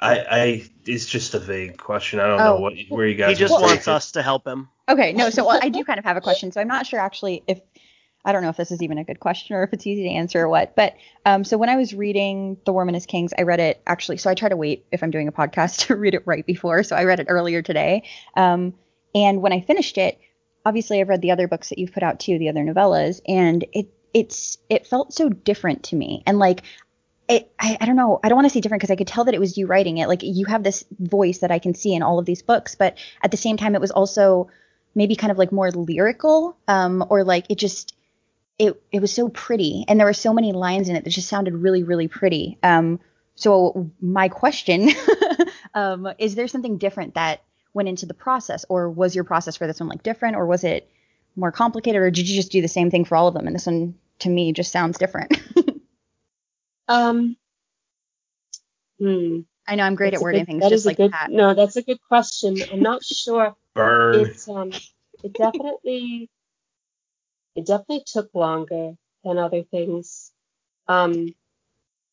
I, 0.00 0.18
I 0.18 0.70
it's 0.84 1.06
just 1.06 1.34
a 1.34 1.38
vague 1.38 1.78
question. 1.78 2.18
I 2.18 2.26
don't 2.26 2.40
oh. 2.40 2.44
know 2.44 2.60
what 2.60 2.74
where 2.88 3.06
you 3.06 3.14
guys. 3.14 3.38
He 3.38 3.44
just 3.44 3.52
wants 3.52 3.86
us 3.86 4.10
to 4.12 4.22
help 4.22 4.44
him. 4.44 4.68
Okay, 4.88 5.12
no, 5.12 5.30
so 5.30 5.46
well, 5.46 5.60
I 5.62 5.68
do 5.68 5.84
kind 5.84 6.00
of 6.00 6.04
have 6.04 6.16
a 6.16 6.20
question. 6.20 6.50
So 6.50 6.60
I'm 6.60 6.66
not 6.66 6.86
sure 6.86 6.98
actually 6.98 7.44
if 7.46 7.60
I 8.24 8.32
don't 8.32 8.42
know 8.42 8.50
if 8.50 8.56
this 8.56 8.70
is 8.70 8.82
even 8.82 8.98
a 8.98 9.04
good 9.04 9.18
question 9.18 9.56
or 9.56 9.64
if 9.64 9.72
it's 9.72 9.86
easy 9.86 10.04
to 10.04 10.10
answer 10.10 10.40
or 10.40 10.48
what. 10.48 10.76
But 10.76 10.94
um, 11.26 11.44
so 11.44 11.58
when 11.58 11.68
I 11.68 11.76
was 11.76 11.92
reading 11.92 12.56
The 12.64 12.72
Worm 12.72 12.88
and 12.88 12.94
His 12.94 13.06
Kings, 13.06 13.32
I 13.36 13.42
read 13.42 13.60
it 13.60 13.82
actually. 13.86 14.18
So 14.18 14.30
I 14.30 14.34
try 14.34 14.48
to 14.48 14.56
wait 14.56 14.86
if 14.92 15.02
I'm 15.02 15.10
doing 15.10 15.28
a 15.28 15.32
podcast 15.32 15.86
to 15.86 15.96
read 15.96 16.14
it 16.14 16.22
right 16.26 16.46
before. 16.46 16.82
So 16.84 16.94
I 16.94 17.04
read 17.04 17.20
it 17.20 17.26
earlier 17.28 17.62
today. 17.62 18.04
Um, 18.36 18.74
and 19.14 19.42
when 19.42 19.52
I 19.52 19.60
finished 19.60 19.98
it, 19.98 20.20
obviously 20.64 21.00
I've 21.00 21.08
read 21.08 21.22
the 21.22 21.32
other 21.32 21.48
books 21.48 21.70
that 21.70 21.78
you've 21.78 21.92
put 21.92 22.02
out 22.02 22.20
too, 22.20 22.38
the 22.38 22.48
other 22.48 22.62
novellas, 22.62 23.20
and 23.26 23.64
it 23.72 23.88
it's 24.14 24.58
it 24.68 24.86
felt 24.86 25.12
so 25.12 25.28
different 25.28 25.84
to 25.84 25.96
me. 25.96 26.22
And 26.26 26.38
like 26.38 26.62
it, 27.28 27.50
I, 27.58 27.78
I, 27.80 27.86
don't 27.86 27.96
know. 27.96 28.20
I 28.22 28.28
don't 28.28 28.36
want 28.36 28.46
to 28.46 28.50
say 28.50 28.60
different 28.60 28.80
because 28.80 28.90
I 28.90 28.96
could 28.96 29.06
tell 29.06 29.24
that 29.24 29.34
it 29.34 29.40
was 29.40 29.56
you 29.56 29.66
writing 29.66 29.98
it. 29.98 30.08
Like 30.08 30.22
you 30.22 30.44
have 30.46 30.62
this 30.62 30.84
voice 30.98 31.38
that 31.38 31.50
I 31.50 31.58
can 31.60 31.74
see 31.74 31.94
in 31.94 32.02
all 32.02 32.18
of 32.18 32.26
these 32.26 32.42
books, 32.42 32.74
but 32.74 32.98
at 33.22 33.30
the 33.30 33.36
same 33.36 33.56
time, 33.56 33.74
it 33.74 33.80
was 33.80 33.90
also 33.90 34.50
maybe 34.94 35.16
kind 35.16 35.30
of 35.30 35.38
like 35.38 35.52
more 35.52 35.70
lyrical, 35.70 36.56
um, 36.68 37.04
or 37.08 37.24
like 37.24 37.46
it 37.48 37.58
just 37.58 37.94
it 38.58 38.82
it 38.92 39.00
was 39.00 39.12
so 39.12 39.28
pretty, 39.28 39.84
and 39.88 39.98
there 39.98 40.06
were 40.06 40.12
so 40.12 40.32
many 40.32 40.52
lines 40.52 40.88
in 40.88 40.96
it 40.96 41.04
that 41.04 41.10
just 41.10 41.28
sounded 41.28 41.54
really 41.54 41.82
really 41.82 42.08
pretty. 42.08 42.58
Um, 42.62 43.00
so 43.34 43.90
my 44.00 44.28
question 44.28 44.90
um, 45.74 46.08
is: 46.18 46.34
there 46.34 46.48
something 46.48 46.78
different 46.78 47.14
that 47.14 47.42
went 47.74 47.88
into 47.88 48.06
the 48.06 48.14
process, 48.14 48.64
or 48.68 48.90
was 48.90 49.14
your 49.14 49.24
process 49.24 49.56
for 49.56 49.66
this 49.66 49.80
one 49.80 49.88
like 49.88 50.02
different, 50.02 50.36
or 50.36 50.46
was 50.46 50.64
it 50.64 50.90
more 51.36 51.52
complicated, 51.52 52.00
or 52.00 52.10
did 52.10 52.28
you 52.28 52.36
just 52.36 52.52
do 52.52 52.60
the 52.60 52.68
same 52.68 52.90
thing 52.90 53.04
for 53.04 53.16
all 53.16 53.28
of 53.28 53.34
them? 53.34 53.46
And 53.46 53.54
this 53.56 53.66
one 53.66 53.94
to 54.20 54.28
me 54.28 54.52
just 54.52 54.72
sounds 54.72 54.98
different. 54.98 55.40
um. 56.88 57.36
Hmm. 58.98 59.40
I 59.66 59.76
know 59.76 59.84
I'm 59.84 59.94
great 59.94 60.10
that's 60.10 60.20
at 60.20 60.24
wording 60.24 60.40
good, 60.40 60.46
things 60.46 60.68
just 60.68 60.86
like 60.86 60.96
good, 60.96 61.12
that. 61.12 61.30
No, 61.30 61.54
that's 61.54 61.76
a 61.76 61.82
good 61.82 61.98
question. 62.08 62.56
I'm 62.72 62.80
not 62.80 63.04
sure. 63.04 63.54
Burn. 63.74 64.26
It's 64.26 64.48
um, 64.48 64.72
it 65.22 65.32
definitely 65.32 66.28
it 67.54 67.66
definitely 67.66 68.04
took 68.06 68.30
longer 68.34 68.94
than 69.24 69.38
other 69.38 69.62
things. 69.62 70.32
Um, 70.88 71.34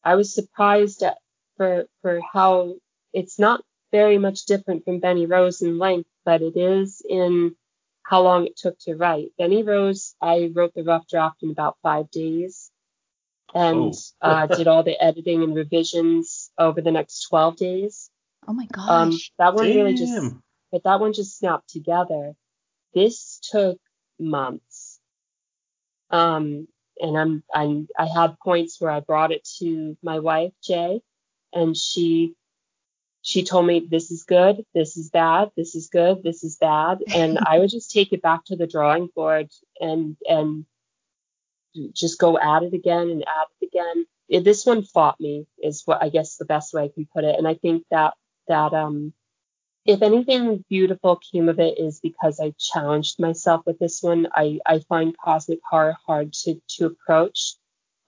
I 0.03 0.15
was 0.15 0.33
surprised 0.33 1.03
at 1.03 1.17
for 1.57 1.85
for 2.01 2.21
how 2.33 2.75
it's 3.13 3.39
not 3.39 3.63
very 3.91 4.17
much 4.17 4.45
different 4.45 4.85
from 4.85 4.99
Benny 4.99 5.25
Rose 5.25 5.61
in 5.61 5.77
length, 5.77 6.09
but 6.25 6.41
it 6.41 6.55
is 6.55 7.01
in 7.07 7.55
how 8.03 8.21
long 8.21 8.47
it 8.47 8.57
took 8.57 8.77
to 8.79 8.95
write. 8.95 9.31
Benny 9.37 9.63
Rose, 9.63 10.15
I 10.21 10.51
wrote 10.53 10.73
the 10.73 10.83
rough 10.83 11.07
draft 11.07 11.43
in 11.43 11.51
about 11.51 11.77
five 11.83 12.09
days 12.09 12.71
and 13.53 13.93
oh. 13.93 14.01
uh, 14.27 14.47
did 14.47 14.67
all 14.67 14.83
the 14.83 15.01
editing 15.01 15.43
and 15.43 15.55
revisions 15.55 16.51
over 16.57 16.81
the 16.81 16.91
next 16.91 17.27
12 17.29 17.55
days. 17.57 18.09
Oh 18.47 18.53
my 18.53 18.65
gosh. 18.71 18.89
Um, 18.89 19.19
that 19.37 19.53
one 19.53 19.67
Damn. 19.67 19.75
really 19.75 19.93
just, 19.93 20.33
but 20.71 20.83
that 20.85 20.99
one 20.99 21.13
just 21.13 21.37
snapped 21.37 21.69
together. 21.69 22.33
This 22.95 23.39
took 23.51 23.79
months. 24.19 24.88
Um, 26.11 26.67
and 26.99 27.17
I'm, 27.17 27.43
I'm, 27.53 27.87
I 27.97 28.05
had 28.05 28.39
points 28.43 28.79
where 28.81 28.91
I 28.91 28.99
brought 28.99 29.31
it 29.31 29.47
to 29.59 29.97
my 30.03 30.19
wife, 30.19 30.53
Jay, 30.63 31.01
and 31.53 31.75
she, 31.75 32.35
she 33.21 33.43
told 33.43 33.65
me 33.65 33.87
this 33.89 34.11
is 34.11 34.23
good, 34.23 34.65
this 34.73 34.97
is 34.97 35.09
bad, 35.09 35.51
this 35.55 35.75
is 35.75 35.87
good, 35.87 36.23
this 36.23 36.43
is 36.43 36.57
bad, 36.57 36.99
and 37.13 37.39
I 37.45 37.59
would 37.59 37.69
just 37.69 37.91
take 37.91 38.13
it 38.13 38.21
back 38.21 38.45
to 38.45 38.55
the 38.55 38.67
drawing 38.67 39.09
board 39.15 39.49
and 39.79 40.17
and 40.27 40.65
just 41.93 42.19
go 42.19 42.37
at 42.37 42.63
it 42.63 42.73
again 42.73 43.09
and 43.09 43.21
at 43.23 43.47
it 43.61 43.67
again. 43.67 44.05
It, 44.27 44.43
this 44.43 44.65
one 44.65 44.83
fought 44.83 45.19
me 45.19 45.47
is 45.61 45.83
what 45.85 46.01
I 46.03 46.09
guess 46.09 46.35
the 46.37 46.45
best 46.45 46.73
way 46.73 46.83
I 46.83 46.89
can 46.93 47.07
put 47.13 47.23
it, 47.23 47.37
and 47.37 47.47
I 47.47 47.55
think 47.55 47.83
that 47.91 48.13
that 48.47 48.73
um 48.73 49.13
if 49.89 50.03
anything 50.03 50.63
beautiful 50.69 51.15
came 51.15 51.49
of 51.49 51.59
it 51.59 51.79
is 51.79 51.99
because 51.99 52.39
I 52.39 52.53
challenged 52.59 53.19
myself 53.19 53.65
with 53.65 53.79
this 53.79 54.03
one. 54.03 54.27
I, 54.31 54.59
I 54.63 54.81
find 54.87 55.17
cosmic 55.17 55.61
horror 55.67 55.97
hard 56.05 56.31
to, 56.43 56.61
to 56.75 56.85
approach. 56.85 57.55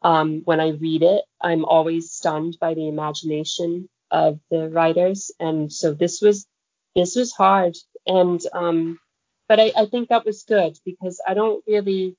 Um, 0.04 0.44
when 0.46 0.60
I 0.60 0.70
read 0.70 1.02
it, 1.02 1.24
I'm 1.42 1.66
always 1.66 2.12
stunned 2.12 2.58
by 2.62 2.76
the 2.76 2.88
imagination 2.88 3.90
of 4.12 4.40
the 4.52 4.70
writers. 4.70 5.32
And 5.40 5.74
so 5.74 5.92
this 5.96 6.22
was, 6.22 6.46
this 6.96 7.16
was 7.16 7.34
hard. 7.34 7.76
And, 8.06 8.40
um, 8.54 9.00
but 9.48 9.60
I, 9.60 9.72
I 9.76 9.86
think 9.88 10.10
that 10.10 10.24
was 10.24 10.44
good 10.44 10.78
because 10.86 11.20
I 11.28 11.34
don't 11.34 11.64
really, 11.66 12.16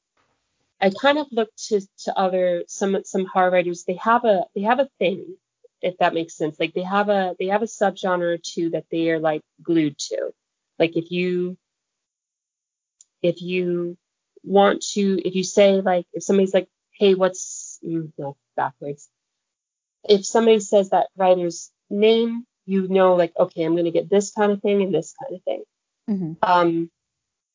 I 0.81 0.91
kind 0.91 1.19
of 1.19 1.29
look 1.31 1.51
to, 1.69 1.83
to 2.05 2.19
other, 2.19 2.65
some, 2.67 2.99
some 3.05 3.27
horror 3.27 3.53
writers. 3.53 3.85
They 3.85 3.95
have 4.03 4.25
a, 4.25 4.45
they 4.57 4.63
have 4.63 4.81
a 4.81 4.91
thing 4.99 5.37
if 5.83 5.99
that 5.99 6.15
makes 6.15 6.37
sense. 6.37 6.59
Like 6.61 6.75
they 6.75 6.83
have 6.83 7.09
a 7.09 7.35
they 7.39 7.47
have 7.47 7.63
a 7.63 7.67
subgenre 7.67 8.35
or 8.35 8.39
two 8.39 8.71
that 8.71 8.87
they 8.91 9.11
are 9.11 9.19
like 9.21 9.43
glued 9.63 9.99
to. 9.99 10.31
Like 10.79 10.97
if 10.97 11.11
you 11.11 11.57
if 13.23 13.41
you 13.41 13.97
want 14.45 14.83
to 14.83 15.21
if 15.27 15.35
you 15.35 15.45
say 15.45 15.81
like 15.81 16.07
if 16.13 16.23
somebody's 16.23 16.55
like 16.55 16.69
hey 16.99 17.15
what's 17.15 17.79
mm, 17.85 18.13
no 18.19 18.37
backwards 18.57 19.09
if 20.09 20.27
somebody 20.27 20.59
says 20.59 20.91
that 20.91 21.09
writer's 21.17 21.71
name 21.89 22.45
you 22.67 22.89
know 22.89 23.15
like 23.15 23.33
okay 23.39 23.63
i'm 23.63 23.73
going 23.73 23.85
to 23.85 23.91
get 23.93 24.11
this 24.11 24.33
kind 24.33 24.51
of 24.51 24.61
thing 24.61 24.83
and 24.83 24.95
this 24.95 25.15
kind 25.21 25.37
of 25.37 25.43
thing 25.45 25.63
Mm-hmm. 26.11 26.33
um 26.43 26.91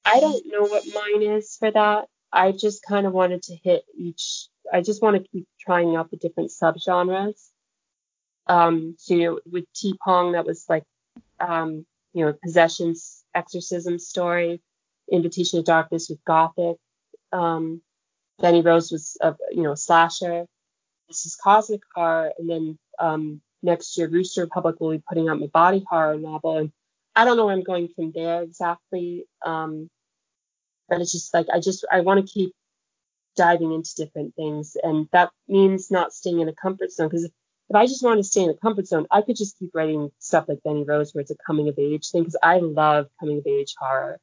i 0.05 0.21
don't 0.21 0.45
know 0.45 0.61
what 0.61 0.85
mine 0.93 1.21
is 1.21 1.57
for 1.59 1.69
that 1.69 2.05
i 2.31 2.53
just 2.53 2.81
kind 2.81 3.05
of 3.05 3.11
wanted 3.11 3.43
to 3.43 3.55
hit 3.61 3.83
each 3.97 4.47
i 4.71 4.79
just 4.79 5.01
want 5.01 5.17
to 5.21 5.29
keep 5.29 5.45
trying 5.59 5.97
out 5.97 6.09
the 6.09 6.15
different 6.15 6.51
subgenres 6.51 7.49
um, 8.47 8.95
so 8.97 9.39
with 9.51 9.65
T 9.75 9.95
Pong, 10.03 10.33
that 10.33 10.45
was 10.45 10.65
like, 10.69 10.83
um, 11.39 11.85
you 12.13 12.25
know, 12.25 12.33
possessions, 12.43 13.23
exorcism 13.35 13.99
story, 13.99 14.61
Invitation 15.11 15.59
to 15.59 15.63
Darkness 15.63 16.09
with 16.09 16.23
Gothic. 16.25 16.77
Um, 17.31 17.81
Benny 18.39 18.61
Rose 18.61 18.91
was 18.91 19.17
a 19.21 19.35
you 19.51 19.63
know 19.63 19.75
slasher. 19.75 20.45
This 21.07 21.25
is 21.25 21.35
cosmic 21.35 21.81
horror, 21.95 22.31
and 22.37 22.49
then 22.49 22.79
um, 22.99 23.41
next 23.63 23.97
year 23.97 24.07
Rooster 24.07 24.41
Republic 24.41 24.75
will 24.79 24.91
be 24.91 25.03
putting 25.07 25.29
out 25.29 25.39
my 25.39 25.47
body 25.47 25.85
horror 25.89 26.17
novel, 26.17 26.57
and 26.57 26.71
I 27.15 27.25
don't 27.25 27.37
know 27.37 27.45
where 27.45 27.55
I'm 27.55 27.63
going 27.63 27.89
from 27.95 28.11
there 28.13 28.41
exactly. 28.41 29.25
Um, 29.45 29.89
but 30.89 31.01
it's 31.01 31.11
just 31.11 31.33
like 31.33 31.47
I 31.53 31.59
just 31.59 31.85
I 31.91 32.01
want 32.01 32.25
to 32.25 32.31
keep 32.31 32.53
diving 33.35 33.71
into 33.73 33.95
different 33.95 34.35
things, 34.35 34.75
and 34.81 35.07
that 35.11 35.31
means 35.47 35.89
not 35.91 36.13
staying 36.13 36.39
in 36.39 36.49
a 36.49 36.53
comfort 36.53 36.91
zone 36.91 37.07
because 37.07 37.29
if 37.69 37.75
I 37.75 37.85
just 37.85 38.03
want 38.03 38.19
to 38.19 38.23
stay 38.23 38.43
in 38.43 38.49
a 38.49 38.53
comfort 38.53 38.87
zone, 38.87 39.07
I 39.11 39.21
could 39.21 39.35
just 39.35 39.59
keep 39.59 39.71
writing 39.73 40.09
stuff 40.19 40.45
like 40.47 40.63
Benny 40.63 40.85
Rose, 40.85 41.13
where 41.13 41.21
it's 41.21 41.31
a 41.31 41.35
coming 41.45 41.67
of 41.67 41.77
age 41.77 42.09
thing, 42.09 42.23
because 42.23 42.37
I 42.41 42.59
love 42.59 43.07
coming 43.19 43.39
of 43.39 43.47
age 43.47 43.75
horror. 43.77 44.19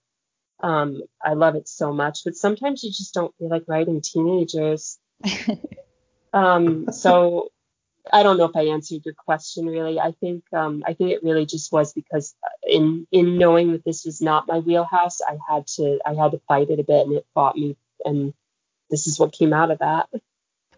Um, 0.61 1.03
I 1.23 1.35
love 1.35 1.57
it 1.57 1.69
so 1.69 1.93
much, 1.93 2.21
but 2.25 2.37
sometimes 2.37 2.83
you 2.83 2.91
just 2.91 3.13
don't 3.13 3.35
feel 3.39 3.51
like 3.51 3.65
writing 3.67 4.01
teenagers. 4.01 4.99
um, 6.33 6.91
so 6.91 7.51
I 8.11 8.23
don't 8.23 8.39
know 8.39 8.45
if 8.45 8.57
I 8.57 8.67
answered 8.67 9.03
your 9.05 9.15
question 9.15 9.67
really. 9.67 9.99
I 9.99 10.13
think 10.13 10.45
um, 10.53 10.83
I 10.87 10.95
think 10.95 11.11
it 11.11 11.23
really 11.23 11.45
just 11.45 11.73
was 11.73 11.93
because 11.93 12.35
in 12.67 13.07
in 13.11 13.37
knowing 13.37 13.73
that 13.73 13.85
this 13.85 14.05
was 14.05 14.23
not 14.23 14.47
my 14.47 14.59
wheelhouse, 14.59 15.21
I 15.21 15.37
had 15.49 15.67
to 15.77 15.99
I 16.07 16.15
had 16.15 16.33
to 16.33 16.41
fight 16.49 16.71
it 16.71 16.81
a 16.81 16.85
bit, 16.85 17.07
and 17.07 17.17
it 17.17 17.27
fought 17.35 17.57
me, 17.57 17.77
and 18.05 18.33
this 18.91 19.07
is 19.07 19.19
what 19.19 19.33
came 19.33 19.53
out 19.53 19.71
of 19.71 19.79
that. 19.81 20.09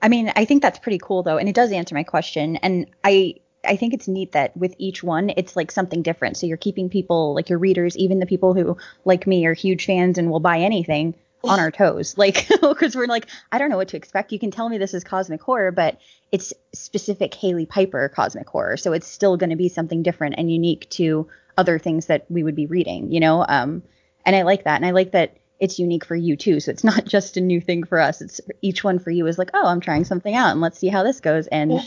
I 0.07 0.09
mean, 0.09 0.33
I 0.37 0.45
think 0.45 0.63
that's 0.63 0.79
pretty 0.79 1.01
cool 1.03 1.25
though, 1.25 1.37
and 1.37 1.49
it 1.49 1.55
does 1.57 1.73
answer 1.73 1.97
my 1.97 2.05
question. 2.05 2.55
And 2.57 2.87
I 3.03 3.35
I 3.65 3.75
think 3.75 3.93
it's 3.93 4.07
neat 4.07 4.31
that 4.33 4.57
with 4.57 4.73
each 4.79 5.03
one, 5.03 5.33
it's 5.37 5.57
like 5.57 5.73
something 5.73 6.03
different. 6.03 6.37
So 6.37 6.47
you're 6.47 6.57
keeping 6.57 6.89
people, 6.89 7.35
like 7.35 7.49
your 7.49 7.59
readers, 7.59 7.97
even 7.97 8.21
the 8.21 8.27
people 8.27 8.55
who, 8.55 8.77
like 9.05 9.27
me, 9.27 9.45
are 9.47 9.55
huge 9.55 9.85
fans 9.85 10.17
and 10.17 10.31
will 10.31 10.39
buy 10.39 10.61
anything, 10.61 11.17
on 11.43 11.59
our 11.59 11.73
toes. 11.73 12.15
Like, 12.27 12.49
because 12.49 12.95
we're 12.95 13.07
like, 13.07 13.27
I 13.51 13.59
don't 13.59 13.69
know 13.69 13.77
what 13.77 13.89
to 13.89 13.97
expect. 13.97 14.31
You 14.31 14.39
can 14.39 14.53
tell 14.53 14.69
me 14.69 14.79
this 14.79 14.95
is 14.95 15.03
cosmic 15.03 15.43
horror, 15.43 15.73
but 15.73 15.99
it's 16.31 16.53
specific 16.73 17.35
Hailey 17.35 17.67
Piper 17.67 18.09
cosmic 18.09 18.49
horror. 18.49 18.77
So 18.77 18.93
it's 18.93 19.09
still 19.09 19.37
going 19.37 19.51
to 19.51 19.57
be 19.57 19.69
something 19.69 20.05
different 20.05 20.37
and 20.39 20.53
unique 20.53 20.89
to 20.91 21.29
other 21.59 21.81
things 21.81 22.07
that 22.07 22.27
we 22.29 22.45
would 22.45 22.55
be 22.55 22.67
reading, 22.67 23.11
you 23.11 23.19
know? 23.19 23.45
Um, 23.49 23.83
and 24.25 24.37
I 24.37 24.43
like 24.43 24.63
that. 24.65 24.77
And 24.77 24.87
I 24.87 24.93
like 24.93 25.11
that 25.13 25.37
it's 25.61 25.79
unique 25.79 26.05
for 26.05 26.17
you 26.17 26.37
too. 26.37 26.61
So 26.61 26.71
it's 26.71 26.85
not 26.85 27.05
just 27.07 27.37
a 27.37 27.41
new 27.41 27.61
thing 27.61 27.85
for 27.85 27.99
us. 27.99 28.21
It's 28.21 28.41
each 28.63 28.85
one 28.85 28.99
for 28.99 29.11
you 29.11 29.27
is 29.27 29.39
like, 29.39 29.51
oh, 29.55 29.67
I'm 29.67 29.81
trying 29.81 30.05
something 30.05 30.35
out 30.35 30.51
and 30.51 30.61
let's 30.61 30.79
see 30.79 30.89
how 30.89 31.03
this 31.03 31.21
goes. 31.21 31.47
And 31.47 31.81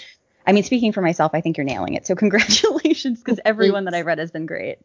I 0.46 0.52
mean, 0.52 0.64
speaking 0.64 0.92
for 0.92 1.02
myself, 1.02 1.32
I 1.34 1.42
think 1.42 1.58
you're 1.58 1.66
nailing 1.66 1.94
it. 1.94 2.08
So 2.08 2.16
congratulations, 2.24 3.20
because 3.20 3.40
everyone 3.46 3.86
that 3.86 3.94
I've 3.94 4.06
read 4.06 4.20
has 4.20 4.32
been 4.32 4.46
great. 4.46 4.80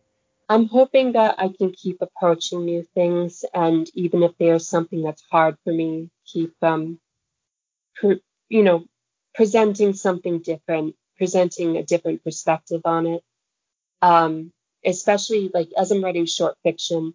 I'm 0.49 0.69
hoping 0.69 1.13
that 1.13 1.37
I 1.39 1.49
can 1.57 1.73
keep 1.73 2.03
approaching 2.03 2.67
new 2.67 2.87
things, 2.95 3.47
and 3.55 3.89
even 3.95 4.23
if 4.23 4.33
there's 4.39 4.69
something 4.69 5.03
that's 5.03 5.23
hard 5.31 5.57
for 5.65 5.73
me, 5.73 6.11
keep 6.27 6.53
um, 6.61 7.01
pre- 7.95 8.23
you 8.51 8.63
know, 8.63 8.85
presenting 9.35 9.95
something 9.95 10.41
different, 10.41 10.97
presenting 11.17 11.79
a 11.79 11.83
different 11.83 12.23
perspective 12.23 12.83
on 12.85 13.07
it. 13.07 13.23
Um, 14.03 14.53
especially 14.85 15.51
like 15.55 15.71
as 15.79 15.91
I'm 15.91 16.05
writing 16.05 16.27
short 16.27 16.57
fiction, 16.63 17.15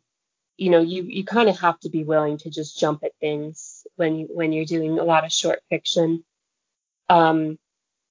you 0.60 0.70
know, 0.72 0.82
you 0.82 1.04
you 1.04 1.26
kind 1.26 1.50
of 1.50 1.60
have 1.60 1.80
to 1.82 1.90
be 1.90 2.04
willing 2.04 2.38
to 2.40 2.50
just 2.50 2.80
jump 2.80 3.04
at 3.04 3.14
things 3.22 3.88
when 3.98 4.18
you 4.18 4.28
when 4.34 4.54
you're 4.54 4.66
doing 4.66 5.00
a 5.00 5.04
lot 5.04 5.26
of 5.26 5.32
short 5.32 5.62
fiction. 5.70 6.24
Um, 7.10 7.58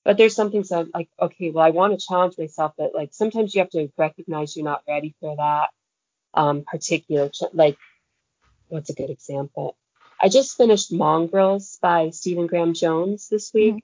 but 0.05 0.17
there's 0.19 0.35
something 0.37 0.65
so 0.65 0.87
like, 0.95 1.09
okay, 1.21 1.51
well, 1.51 1.65
I 1.65 1.71
want 1.71 1.99
to 1.99 2.07
challenge 2.07 2.37
myself, 2.39 2.73
but 2.79 2.95
like 2.95 3.11
sometimes 3.13 3.55
you 3.55 3.61
have 3.61 3.71
to 3.71 3.91
recognize 3.99 4.57
you're 4.57 4.65
not 4.65 4.83
ready 4.89 5.15
for 5.21 5.37
that 5.37 5.71
um, 6.35 6.65
particular, 6.65 7.31
like, 7.53 7.79
what's 8.69 8.91
a 8.91 8.95
good 8.95 9.11
example? 9.11 9.77
I 10.21 10.29
just 10.29 10.57
finished 10.57 10.93
Mongrels 10.93 11.79
by 11.83 12.11
Stephen 12.11 12.47
Graham 12.47 12.75
Jones 12.75 13.29
this 13.29 13.53
week. 13.55 13.77
Mhm. 13.77 13.83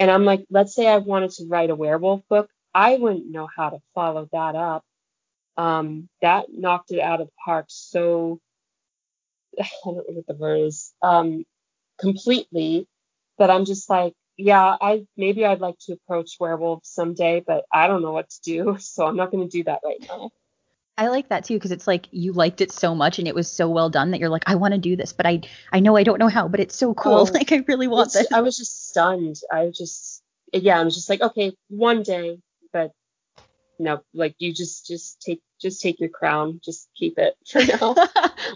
And 0.00 0.10
I'm 0.10 0.24
like, 0.24 0.46
let's 0.50 0.74
say 0.74 0.86
I 0.88 0.98
wanted 0.98 1.32
to 1.32 1.46
write 1.48 1.70
a 1.70 1.76
werewolf 1.76 2.26
book. 2.28 2.50
I 2.74 2.96
wouldn't 2.96 3.30
know 3.30 3.48
how 3.54 3.70
to 3.70 3.80
follow 3.94 4.28
that 4.32 4.56
up. 4.56 4.84
Um, 5.56 6.08
that 6.22 6.46
knocked 6.52 6.92
it 6.92 7.00
out 7.00 7.20
of 7.20 7.26
the 7.26 7.32
park 7.44 7.66
so, 7.68 8.40
I 9.60 9.66
don't 9.84 9.96
know 9.96 10.04
what 10.06 10.26
the 10.26 10.34
word 10.34 10.60
is, 10.66 10.92
um, 11.02 11.44
completely 11.98 12.86
that 13.38 13.50
I'm 13.50 13.64
just 13.64 13.90
like, 13.90 14.14
yeah, 14.36 14.76
I 14.80 15.06
maybe 15.16 15.44
I'd 15.44 15.60
like 15.60 15.78
to 15.86 15.92
approach 15.92 16.36
werewolves 16.40 16.88
someday, 16.88 17.42
but 17.46 17.64
I 17.72 17.86
don't 17.88 18.02
know 18.02 18.12
what 18.12 18.30
to 18.30 18.40
do, 18.42 18.76
so 18.80 19.06
I'm 19.06 19.16
not 19.16 19.30
going 19.30 19.48
to 19.48 19.50
do 19.50 19.64
that 19.64 19.80
right 19.84 20.04
now. 20.08 20.30
I 21.00 21.08
like 21.08 21.30
that 21.30 21.44
too 21.44 21.54
because 21.54 21.72
it's 21.72 21.86
like 21.86 22.08
you 22.10 22.34
liked 22.34 22.60
it 22.60 22.70
so 22.70 22.94
much 22.94 23.18
and 23.18 23.26
it 23.26 23.34
was 23.34 23.50
so 23.50 23.70
well 23.70 23.88
done 23.88 24.10
that 24.10 24.20
you're 24.20 24.28
like, 24.28 24.42
I 24.46 24.56
want 24.56 24.74
to 24.74 24.78
do 24.78 24.96
this, 24.96 25.14
but 25.14 25.24
I 25.26 25.40
I 25.72 25.80
know 25.80 25.96
I 25.96 26.02
don't 26.02 26.18
know 26.18 26.28
how, 26.28 26.46
but 26.46 26.60
it's 26.60 26.76
so 26.76 26.92
cool. 26.92 27.14
Oh, 27.14 27.22
like 27.32 27.52
I 27.52 27.64
really 27.66 27.88
want 27.88 28.12
this. 28.12 28.30
I 28.30 28.42
was 28.42 28.56
just 28.56 28.90
stunned. 28.90 29.36
I 29.50 29.64
was 29.64 29.78
just, 29.78 30.22
yeah, 30.52 30.78
I 30.78 30.84
was 30.84 30.94
just 30.94 31.08
like, 31.08 31.22
okay, 31.22 31.52
one 31.68 32.02
day, 32.02 32.38
but 32.70 32.92
no, 33.80 34.02
like 34.12 34.34
you 34.38 34.52
just 34.52 34.86
just 34.86 35.20
take 35.22 35.42
just 35.60 35.80
take 35.80 36.00
your 36.00 36.10
crown, 36.10 36.60
just 36.64 36.88
keep 36.94 37.18
it 37.18 37.34
for 37.50 37.64
now. 37.64 37.94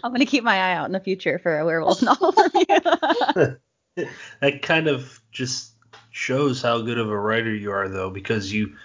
I'm 0.03 0.11
gonna 0.11 0.25
keep 0.25 0.43
my 0.43 0.55
eye 0.55 0.75
out 0.75 0.85
in 0.85 0.91
the 0.91 0.99
future 0.99 1.39
for 1.39 1.57
a 1.57 1.65
werewolf 1.65 2.01
novel 2.01 2.31
from 2.31 2.51
you. 2.53 4.05
that 4.41 4.61
kind 4.61 4.87
of 4.87 5.19
just 5.31 5.71
shows 6.11 6.61
how 6.61 6.81
good 6.81 6.97
of 6.97 7.09
a 7.09 7.19
writer 7.19 7.53
you 7.53 7.71
are 7.71 7.89
though 7.89 8.09
because 8.09 8.51
you 8.51 8.75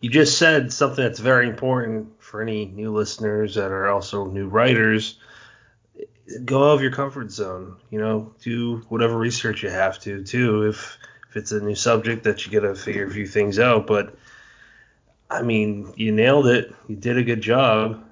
you 0.00 0.10
just 0.10 0.38
said 0.38 0.72
something 0.72 1.02
that's 1.02 1.20
very 1.20 1.48
important 1.48 2.22
for 2.22 2.42
any 2.42 2.66
new 2.66 2.92
listeners 2.92 3.54
that 3.54 3.70
are 3.70 3.88
also 3.88 4.26
new 4.26 4.46
writers 4.48 5.18
go 6.44 6.70
out 6.70 6.74
of 6.74 6.82
your 6.82 6.92
comfort 6.92 7.30
zone 7.32 7.76
you 7.90 7.98
know 7.98 8.32
do 8.42 8.78
whatever 8.88 9.16
research 9.16 9.62
you 9.62 9.70
have 9.70 9.98
to 9.98 10.22
too 10.22 10.68
if 10.68 10.98
if 11.28 11.36
it's 11.36 11.52
a 11.52 11.60
new 11.60 11.74
subject 11.74 12.24
that 12.24 12.46
you 12.46 12.52
gotta 12.52 12.74
figure 12.74 13.06
a 13.06 13.10
few 13.10 13.26
things 13.26 13.58
out 13.58 13.86
but 13.86 14.14
i 15.32 15.42
mean 15.42 15.92
you 15.96 16.12
nailed 16.12 16.46
it 16.46 16.74
you 16.88 16.96
did 16.96 17.18
a 17.18 17.22
good 17.22 17.40
job 17.40 18.04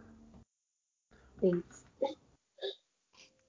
Thanks. 1.41 1.83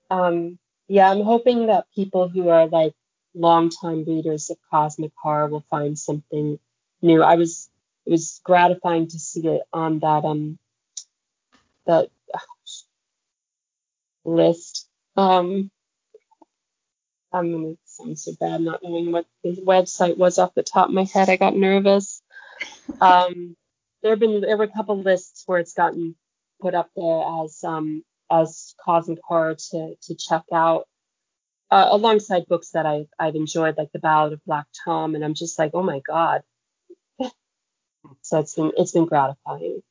Um, 0.10 0.60
yeah, 0.88 1.10
I'm 1.10 1.22
hoping 1.22 1.68
that 1.68 1.86
people 1.96 2.28
who 2.30 2.50
are 2.50 2.68
like 2.68 2.94
longtime 3.34 4.04
readers 4.06 4.50
of 4.50 4.58
cosmic 4.70 5.12
horror 5.16 5.48
will 5.48 5.66
find 5.70 5.98
something 5.98 6.60
new. 7.02 7.24
I 7.24 7.36
was 7.36 7.70
it 8.06 8.12
was 8.12 8.42
gratifying 8.44 9.08
to 9.08 9.20
see 9.20 9.48
it 9.48 9.62
on 9.72 10.00
that 10.00 10.26
um 10.26 10.60
that 11.86 12.10
list 14.26 14.88
Um, 15.16 15.72
I'm 17.34 17.52
gonna 17.52 17.76
sound 17.86 18.20
so 18.20 18.34
bad 18.40 18.62
not 18.62 18.84
knowing 18.84 19.12
what 19.12 19.26
the 19.44 19.56
website 19.66 20.18
was 20.18 20.40
off 20.40 20.54
the 20.56 20.64
top 20.64 20.90
of 20.90 20.94
my 20.94 21.06
head. 21.06 21.30
I 21.30 21.38
got 21.38 21.56
nervous. 21.56 22.22
Um, 23.02 23.56
there 24.02 24.12
have 24.12 24.20
been 24.20 24.42
there 24.42 24.58
were 24.58 24.66
a 24.66 24.68
couple 24.68 25.02
lists 25.02 25.44
where 25.46 25.60
it's 25.60 25.74
gotten 25.74 26.16
put 26.62 26.76
up 26.76 26.90
there 26.96 27.24
as 27.44 27.64
um 27.64 28.04
as 28.32 28.76
cosmic 28.84 29.20
horror 29.24 29.56
to 29.56 29.96
to 30.02 30.16
check 30.16 30.44
out 30.54 30.88
uh, 31.70 31.88
alongside 31.92 32.48
books 32.48 32.72
that 32.72 32.86
I 32.86 33.06
I've 33.18 33.36
enjoyed 33.36 33.78
like 33.78 33.92
the 33.92 34.00
Ballad 34.00 34.34
of 34.34 34.46
Black 34.46 34.66
Tom 34.86 35.16
and 35.16 35.24
I'm 35.24 35.34
just 35.34 35.58
like 35.58 35.72
oh 35.74 35.84
my 35.84 36.00
god. 36.00 36.42
so 38.22 38.40
it's 38.40 38.56
been 38.56 38.72
it's 38.78 38.92
been 38.92 39.06
gratifying. 39.06 39.82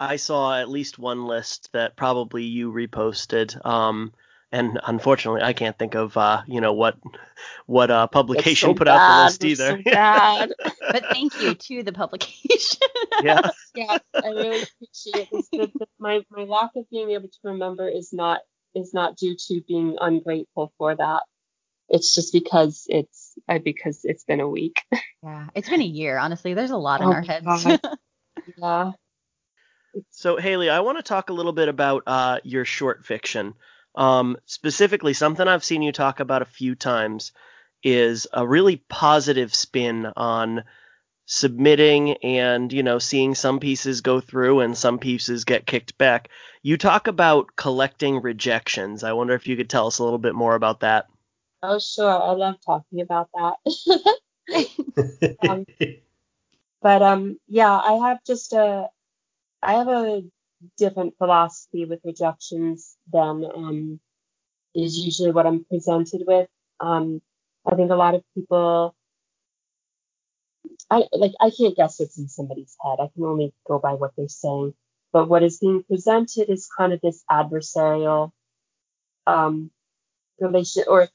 I 0.00 0.16
saw 0.16 0.56
at 0.56 0.68
least 0.68 0.98
one 0.98 1.26
list 1.26 1.70
that 1.72 1.96
probably 1.96 2.44
you 2.44 2.72
reposted. 2.72 3.64
Um, 3.66 4.12
and 4.50 4.80
unfortunately, 4.86 5.42
I 5.42 5.52
can't 5.52 5.78
think 5.78 5.94
of 5.94 6.16
uh, 6.16 6.42
you 6.46 6.60
know 6.60 6.72
what 6.72 6.96
what 7.66 7.90
uh, 7.90 8.06
publication 8.06 8.70
so 8.70 8.74
put 8.74 8.86
bad. 8.86 8.96
out 8.96 9.18
the 9.18 9.24
list 9.24 9.44
It's 9.44 9.60
either. 9.60 9.82
So 9.84 9.90
bad. 9.90 10.52
But 10.90 11.04
thank 11.10 11.42
you 11.42 11.54
to 11.54 11.82
the 11.82 11.92
publication. 11.92 12.80
yeah. 13.22 13.50
yeah, 13.74 13.98
I 14.14 14.28
really 14.28 14.62
appreciate 14.62 15.30
this. 15.30 15.48
The, 15.52 15.70
the, 15.78 15.86
my 15.98 16.22
my 16.30 16.44
lack 16.44 16.70
of 16.76 16.88
being 16.90 17.10
able 17.10 17.28
to 17.28 17.38
remember 17.44 17.88
is 17.88 18.12
not 18.12 18.40
is 18.74 18.94
not 18.94 19.16
due 19.16 19.36
to 19.48 19.60
being 19.68 19.96
ungrateful 20.00 20.72
for 20.78 20.94
that. 20.94 21.22
It's 21.90 22.14
just 22.14 22.32
because 22.32 22.86
it's 22.88 23.34
uh, 23.48 23.58
because 23.58 24.00
it's 24.04 24.24
been 24.24 24.40
a 24.40 24.48
week. 24.48 24.82
yeah, 25.22 25.48
it's 25.54 25.68
been 25.68 25.82
a 25.82 25.84
year. 25.84 26.18
Honestly, 26.18 26.54
there's 26.54 26.70
a 26.70 26.76
lot 26.76 27.02
in 27.02 27.08
Oh 27.08 27.12
our 27.12 27.22
heads. 27.22 27.66
Yeah. 28.56 28.92
So 30.10 30.36
Hailey, 30.36 30.70
I 30.70 30.80
want 30.80 30.98
to 30.98 31.02
talk 31.02 31.28
a 31.28 31.32
little 31.32 31.52
bit 31.52 31.68
about 31.68 32.04
uh, 32.06 32.38
your 32.44 32.64
short 32.64 33.04
fiction. 33.04 33.54
Um, 33.98 34.36
specifically, 34.46 35.12
something 35.12 35.46
I've 35.46 35.64
seen 35.64 35.82
you 35.82 35.90
talk 35.90 36.20
about 36.20 36.40
a 36.40 36.46
few 36.46 36.76
times 36.76 37.32
is 37.82 38.28
a 38.32 38.46
really 38.46 38.76
positive 38.88 39.52
spin 39.52 40.06
on 40.16 40.62
submitting 41.26 42.12
and 42.22 42.72
you 42.72 42.82
know 42.82 42.98
seeing 42.98 43.34
some 43.34 43.60
pieces 43.60 44.00
go 44.00 44.18
through 44.18 44.60
and 44.60 44.78
some 44.78 45.00
pieces 45.00 45.44
get 45.44 45.66
kicked 45.66 45.98
back. 45.98 46.28
You 46.62 46.76
talk 46.76 47.08
about 47.08 47.56
collecting 47.56 48.22
rejections. 48.22 49.02
I 49.02 49.12
wonder 49.12 49.34
if 49.34 49.48
you 49.48 49.56
could 49.56 49.68
tell 49.68 49.88
us 49.88 49.98
a 49.98 50.04
little 50.04 50.18
bit 50.18 50.34
more 50.34 50.54
about 50.54 50.80
that. 50.80 51.08
Oh 51.64 51.80
sure, 51.80 52.22
I 52.22 52.30
love 52.30 52.54
talking 52.64 53.00
about 53.00 53.28
that. 53.34 53.56
Um, 55.46 55.66
but 56.80 57.02
um, 57.02 57.38
yeah, 57.48 57.76
I 57.76 58.08
have 58.08 58.24
just 58.24 58.52
a 58.52 58.88
I 59.60 59.72
have 59.74 59.88
a 59.88 60.22
different 60.78 61.16
philosophy 61.18 61.84
with 61.86 62.00
rejections 62.04 62.96
than 63.12 63.44
um 63.56 64.00
is 64.74 64.98
usually 64.98 65.32
what 65.32 65.46
I'm 65.46 65.64
presented 65.64 66.22
with. 66.26 66.48
Um, 66.80 67.22
I 67.70 67.76
think 67.76 67.90
a 67.90 67.96
lot 67.96 68.14
of 68.14 68.22
people 68.36 68.94
I 70.90 71.04
like 71.12 71.32
I 71.40 71.50
can't 71.50 71.76
guess 71.76 72.00
what's 72.00 72.18
in 72.18 72.28
somebody's 72.28 72.76
head. 72.84 72.98
I 73.00 73.08
can 73.14 73.24
only 73.24 73.54
go 73.66 73.78
by 73.78 73.94
what 73.94 74.12
they're 74.16 74.28
saying. 74.28 74.74
But 75.12 75.28
what 75.28 75.42
is 75.44 75.58
being 75.58 75.84
presented 75.84 76.50
is 76.50 76.68
kind 76.76 76.92
of 76.92 77.00
this 77.02 77.24
adversarial 77.30 78.32
um, 79.26 79.70
relation, 80.40 80.84
or 80.88 81.08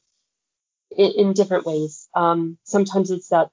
in, 0.97 1.11
in 1.17 1.33
different 1.33 1.65
ways. 1.65 2.09
Um, 2.15 2.57
sometimes 2.63 3.11
it's 3.11 3.29
that 3.29 3.49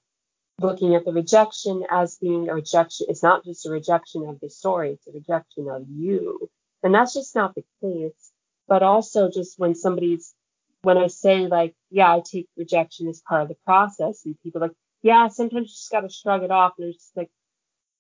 looking 0.61 0.95
at 0.95 1.05
the 1.05 1.13
rejection 1.13 1.85
as 1.91 2.19
being 2.19 2.49
a 2.49 2.55
rejection. 2.55 3.07
It's 3.09 3.23
not 3.23 3.45
just 3.45 3.67
a 3.67 3.71
rejection 3.71 4.27
of 4.29 4.41
the 4.41 4.51
story; 4.51 4.91
it's 4.93 5.07
a 5.07 5.13
rejection 5.13 5.69
of 5.69 5.85
you, 5.89 6.51
and 6.83 6.95
that's 6.95 7.15
just 7.15 7.35
not 7.35 7.55
the 7.55 7.65
case. 7.83 8.33
But 8.69 8.83
also, 8.83 9.31
just 9.31 9.59
when 9.59 9.75
somebody's 9.75 10.35
when 10.83 10.99
I 10.99 11.09
say 11.09 11.47
like, 11.47 11.75
yeah, 11.91 12.13
I 12.13 12.21
take 12.21 12.49
rejection 12.57 13.09
as 13.09 13.23
part 13.29 13.43
of 13.43 13.49
the 13.49 13.57
process, 13.67 14.23
and 14.25 14.37
people 14.43 14.61
like, 14.61 14.73
yeah, 15.03 15.29
sometimes 15.29 15.69
you 15.69 15.75
just 15.75 15.91
got 15.91 16.01
to 16.03 16.09
shrug 16.09 16.43
it 16.43 16.51
off. 16.51 16.75
And 16.79 16.89
it's 16.89 16.99
just 16.99 17.17
like, 17.17 17.31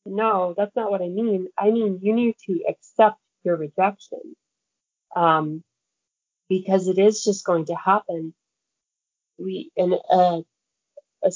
no, 0.07 0.55
that's 0.57 0.75
not 0.77 0.91
what 0.91 1.03
I 1.03 1.09
mean. 1.09 1.49
I 1.59 1.71
mean, 1.71 2.01
you 2.03 2.15
need 2.15 2.37
to 2.47 2.63
accept 2.69 3.19
your 3.45 3.57
rejection. 3.57 4.37
Um, 5.15 5.63
because 6.49 6.89
it 6.89 6.99
is 6.99 7.25
just 7.25 7.45
going 7.45 7.67
to 7.67 7.75
happen. 7.75 8.35
We, 9.39 9.71
and, 9.77 9.95
uh, 10.11 10.41
a, 11.25 11.31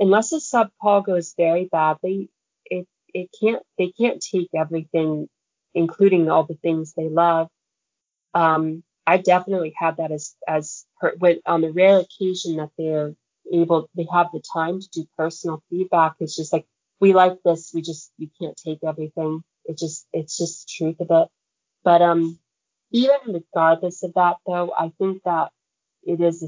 unless 0.00 0.32
a 0.32 0.40
sub 0.40 0.70
call 0.80 1.02
goes 1.02 1.34
very 1.36 1.66
badly, 1.66 2.30
it, 2.66 2.86
it 3.12 3.30
can't, 3.40 3.62
they 3.78 3.92
can't 3.92 4.22
take 4.22 4.50
everything, 4.56 5.28
including 5.74 6.30
all 6.30 6.44
the 6.44 6.58
things 6.62 6.94
they 6.94 7.08
love. 7.08 7.48
Um, 8.34 8.82
I 9.06 9.18
definitely 9.18 9.74
had 9.76 9.98
that 9.98 10.12
as, 10.12 10.34
as 10.48 10.86
per, 11.00 11.14
when, 11.18 11.40
on 11.46 11.60
the 11.60 11.72
rare 11.72 12.00
occasion 12.00 12.56
that 12.56 12.70
they're 12.78 13.14
able 13.52 13.90
they 13.94 14.06
have 14.12 14.28
the 14.32 14.42
time 14.54 14.80
to 14.80 14.88
do 14.92 15.06
personal 15.18 15.62
feedback 15.68 16.14
it's 16.20 16.34
just 16.34 16.52
like 16.52 16.66
we 17.00 17.12
like 17.12 17.38
this 17.44 17.72
we 17.74 17.82
just 17.82 18.10
we 18.18 18.30
can't 18.40 18.56
take 18.56 18.78
everything. 18.86 19.44
It 19.66 19.78
just 19.78 20.06
it's 20.12 20.38
just 20.38 20.66
the 20.66 20.72
truth 20.76 21.00
of 21.00 21.08
it. 21.10 21.28
But 21.84 22.02
um 22.02 22.38
even 22.92 23.16
regardless 23.26 24.02
of 24.04 24.14
that 24.14 24.36
though 24.46 24.72
i 24.78 24.92
think 24.98 25.22
that 25.24 25.50
it 26.04 26.20
is 26.20 26.42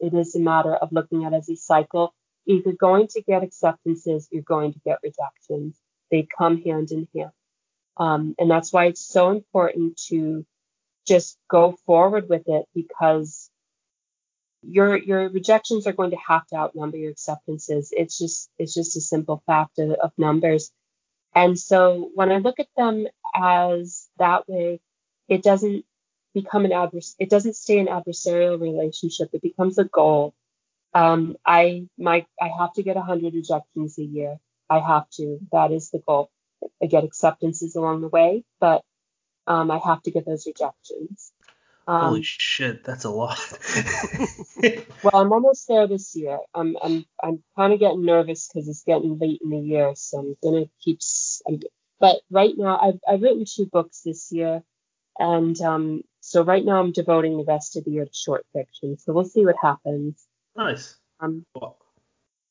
a, 0.00 0.06
it 0.06 0.14
is 0.14 0.34
a 0.34 0.40
matter 0.40 0.74
of 0.74 0.92
looking 0.92 1.24
at 1.24 1.32
it 1.32 1.36
as 1.36 1.48
a 1.50 1.56
cycle 1.56 2.14
you're 2.46 2.74
going 2.74 3.08
to 3.08 3.22
get 3.22 3.42
acceptances 3.42 4.28
you're 4.30 4.42
going 4.42 4.72
to 4.72 4.80
get 4.84 4.98
rejections 5.02 5.76
they 6.10 6.26
come 6.38 6.62
hand 6.62 6.90
in 6.90 7.08
hand 7.14 7.30
um, 7.96 8.34
and 8.38 8.50
that's 8.50 8.72
why 8.72 8.86
it's 8.86 9.06
so 9.06 9.30
important 9.30 9.96
to 10.08 10.44
just 11.06 11.38
go 11.48 11.76
forward 11.86 12.28
with 12.28 12.42
it 12.46 12.66
because 12.74 13.50
your 14.62 14.96
your 14.96 15.28
rejections 15.28 15.86
are 15.86 15.92
going 15.92 16.10
to 16.10 16.16
have 16.28 16.46
to 16.48 16.56
outnumber 16.56 16.96
your 16.96 17.10
acceptances. 17.10 17.92
It's 17.92 18.18
just 18.18 18.50
it's 18.58 18.74
just 18.74 18.96
a 18.96 19.00
simple 19.00 19.42
fact 19.46 19.78
of, 19.78 19.90
of 19.92 20.12
numbers. 20.16 20.70
And 21.34 21.58
so 21.58 22.10
when 22.14 22.32
I 22.32 22.38
look 22.38 22.60
at 22.60 22.68
them 22.76 23.06
as 23.34 24.08
that 24.18 24.48
way, 24.48 24.80
it 25.28 25.42
doesn't 25.42 25.84
become 26.32 26.64
an 26.64 26.72
advers 26.72 27.14
it 27.18 27.30
doesn't 27.30 27.56
stay 27.56 27.78
an 27.78 27.86
adversarial 27.86 28.60
relationship. 28.60 29.30
It 29.32 29.42
becomes 29.42 29.78
a 29.78 29.84
goal. 29.84 30.34
Um, 30.94 31.36
I 31.44 31.86
my 31.98 32.26
I 32.40 32.50
have 32.58 32.72
to 32.74 32.82
get 32.82 32.96
100 32.96 33.34
rejections 33.34 33.98
a 33.98 34.04
year. 34.04 34.38
I 34.70 34.78
have 34.78 35.08
to. 35.16 35.38
That 35.52 35.72
is 35.72 35.90
the 35.90 35.98
goal. 36.06 36.30
I 36.82 36.86
get 36.86 37.04
acceptances 37.04 37.76
along 37.76 38.00
the 38.00 38.08
way, 38.08 38.44
but 38.60 38.82
um, 39.46 39.70
I 39.70 39.78
have 39.78 40.02
to 40.04 40.10
get 40.10 40.24
those 40.24 40.46
rejections. 40.46 41.32
Um, 41.86 42.00
Holy 42.00 42.22
shit, 42.22 42.84
that's 42.84 43.04
a 43.04 43.10
lot. 43.10 43.38
well, 45.02 45.12
I'm 45.14 45.32
almost 45.32 45.68
there 45.68 45.86
this 45.86 46.14
year. 46.16 46.38
I'm 46.54 46.76
I'm 46.82 47.04
I'm 47.22 47.42
kind 47.56 47.72
of 47.72 47.80
getting 47.80 48.04
nervous 48.04 48.48
because 48.48 48.68
it's 48.68 48.84
getting 48.84 49.18
late 49.18 49.40
in 49.42 49.50
the 49.50 49.58
year, 49.58 49.92
so 49.96 50.18
I'm 50.18 50.36
gonna 50.42 50.66
keep. 50.82 50.98
s- 50.98 51.42
I'm, 51.46 51.60
but 52.00 52.16
right 52.30 52.54
now, 52.56 52.78
I've 52.80 53.00
I've 53.06 53.22
written 53.22 53.44
two 53.46 53.66
books 53.66 54.00
this 54.02 54.32
year, 54.32 54.62
and 55.18 55.60
um, 55.60 56.02
so 56.20 56.42
right 56.42 56.64
now 56.64 56.80
I'm 56.80 56.92
devoting 56.92 57.36
the 57.36 57.44
rest 57.44 57.76
of 57.76 57.84
the 57.84 57.90
year 57.90 58.04
to 58.06 58.14
short 58.14 58.46
fiction. 58.54 58.96
So 58.98 59.12
we'll 59.12 59.24
see 59.24 59.44
what 59.44 59.56
happens. 59.60 60.24
Nice. 60.56 60.96
Um, 61.20 61.44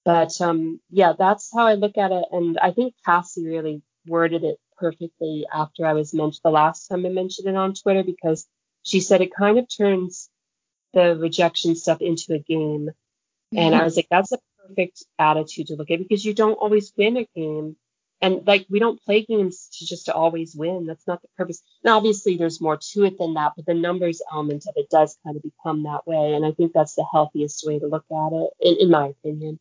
but 0.06 0.42
um, 0.42 0.80
yeah, 0.90 1.14
that's 1.18 1.52
how 1.54 1.68
I 1.68 1.76
look 1.76 1.98
at 1.98 2.12
it, 2.12 2.26
and 2.32 2.58
I 2.60 2.72
think 2.72 2.96
Cassie 3.06 3.46
really 3.46 3.82
worded 4.06 4.44
it 4.44 4.58
perfectly 4.78 5.46
after 5.52 5.86
I 5.86 5.94
was 5.94 6.14
mentioned 6.14 6.42
the 6.44 6.50
last 6.50 6.88
time 6.88 7.06
I 7.06 7.10
mentioned 7.10 7.48
it 7.48 7.56
on 7.56 7.74
Twitter 7.74 8.04
because 8.04 8.46
she 8.84 9.00
said 9.00 9.22
it 9.22 9.34
kind 9.34 9.58
of 9.58 9.68
turns 9.76 10.30
the 10.94 11.18
rejection 11.18 11.76
stuff 11.76 12.02
into 12.02 12.34
a 12.34 12.40
game. 12.40 12.90
And 13.56 13.76
I 13.76 13.84
was 13.84 13.96
like, 13.96 14.08
that's 14.10 14.32
a 14.32 14.40
perfect 14.68 15.06
attitude 15.20 15.68
to 15.68 15.76
look 15.76 15.92
at 15.92 16.00
because 16.00 16.26
you 16.26 16.34
don't 16.34 16.54
always 16.54 16.92
win 16.98 17.18
a 17.18 17.28
game. 17.36 17.76
And 18.24 18.48
like, 18.48 18.66
we 18.70 18.80
don't 18.80 19.04
play 19.04 19.26
games 19.26 19.68
to 19.74 19.86
just 19.86 20.06
to 20.06 20.14
always 20.14 20.56
win. 20.56 20.86
That's 20.86 21.06
not 21.06 21.22
the 21.22 21.28
purpose. 21.38 21.62
Now, 21.84 21.98
obviously, 21.98 22.38
there's 22.38 22.62
more 22.62 22.78
to 22.78 23.04
it 23.04 23.18
than 23.18 23.34
that, 23.34 23.52
but 23.58 23.66
the 23.66 23.74
numbers 23.74 24.22
element 24.32 24.64
of 24.66 24.76
it 24.78 24.90
does 24.90 25.18
kind 25.26 25.36
of 25.36 25.44
become 25.44 25.84
that 25.84 26.08
way. 26.08 26.34
And 26.34 26.46
I 26.46 26.54
think 26.54 26.72
that's 26.72 26.96
the 26.96 27.06
healthiest 27.12 27.68
way 27.68 27.80
to 27.80 27.86
look 27.86 28.06
at 28.10 28.32
it, 28.32 28.50
in, 28.62 28.78
in 28.80 28.90
my 28.90 29.08
opinion. 29.08 29.60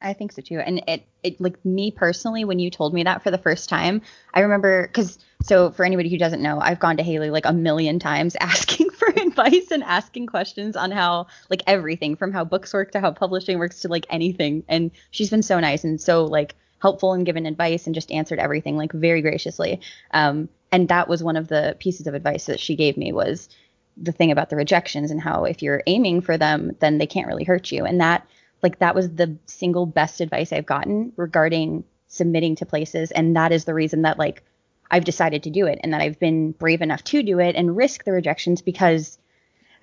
I 0.00 0.14
think 0.14 0.32
so 0.32 0.40
too. 0.40 0.58
And 0.58 0.82
it, 0.88 1.06
it 1.22 1.38
like 1.38 1.62
me 1.66 1.90
personally, 1.90 2.46
when 2.46 2.58
you 2.58 2.70
told 2.70 2.94
me 2.94 3.02
that 3.02 3.22
for 3.22 3.30
the 3.30 3.38
first 3.38 3.68
time, 3.68 4.00
I 4.32 4.40
remember 4.40 4.86
because 4.86 5.18
so 5.42 5.70
for 5.70 5.84
anybody 5.84 6.08
who 6.08 6.16
doesn't 6.16 6.42
know, 6.42 6.58
I've 6.58 6.80
gone 6.80 6.96
to 6.96 7.02
Hailey 7.02 7.28
like 7.28 7.44
a 7.44 7.52
million 7.52 7.98
times 7.98 8.36
asking 8.40 8.88
for 8.90 9.08
advice 9.08 9.70
and 9.70 9.84
asking 9.84 10.28
questions 10.28 10.76
on 10.76 10.90
how 10.92 11.26
like 11.50 11.62
everything 11.66 12.16
from 12.16 12.32
how 12.32 12.44
books 12.44 12.72
work 12.72 12.92
to 12.92 13.00
how 13.00 13.10
publishing 13.10 13.58
works 13.58 13.80
to 13.80 13.88
like 13.88 14.06
anything. 14.08 14.64
And 14.66 14.92
she's 15.10 15.28
been 15.28 15.42
so 15.42 15.60
nice 15.60 15.84
and 15.84 16.00
so 16.00 16.24
like 16.24 16.54
helpful 16.80 17.12
and 17.12 17.26
given 17.26 17.46
advice 17.46 17.86
and 17.86 17.94
just 17.94 18.12
answered 18.12 18.38
everything 18.38 18.76
like 18.76 18.92
very 18.92 19.22
graciously. 19.22 19.80
Um, 20.10 20.48
and 20.72 20.88
that 20.88 21.08
was 21.08 21.22
one 21.22 21.36
of 21.36 21.48
the 21.48 21.76
pieces 21.78 22.06
of 22.06 22.14
advice 22.14 22.46
that 22.46 22.60
she 22.60 22.76
gave 22.76 22.96
me 22.96 23.12
was 23.12 23.48
the 23.96 24.12
thing 24.12 24.30
about 24.30 24.50
the 24.50 24.56
rejections 24.56 25.10
and 25.10 25.20
how 25.20 25.44
if 25.44 25.62
you're 25.62 25.82
aiming 25.86 26.20
for 26.20 26.36
them, 26.36 26.76
then 26.80 26.98
they 26.98 27.06
can't 27.06 27.26
really 27.26 27.44
hurt 27.44 27.72
you. 27.72 27.84
And 27.84 28.00
that 28.00 28.26
like 28.62 28.78
that 28.78 28.94
was 28.94 29.14
the 29.14 29.36
single 29.46 29.86
best 29.86 30.20
advice 30.20 30.52
I've 30.52 30.66
gotten 30.66 31.12
regarding 31.16 31.84
submitting 32.08 32.56
to 32.56 32.66
places 32.66 33.10
and 33.10 33.36
that 33.36 33.52
is 33.52 33.64
the 33.64 33.74
reason 33.74 34.02
that 34.02 34.18
like 34.18 34.42
I've 34.90 35.04
decided 35.04 35.42
to 35.42 35.50
do 35.50 35.66
it 35.66 35.80
and 35.82 35.92
that 35.92 36.00
I've 36.00 36.18
been 36.18 36.52
brave 36.52 36.80
enough 36.80 37.02
to 37.04 37.22
do 37.22 37.40
it 37.40 37.56
and 37.56 37.76
risk 37.76 38.04
the 38.04 38.12
rejections 38.12 38.62
because 38.62 39.18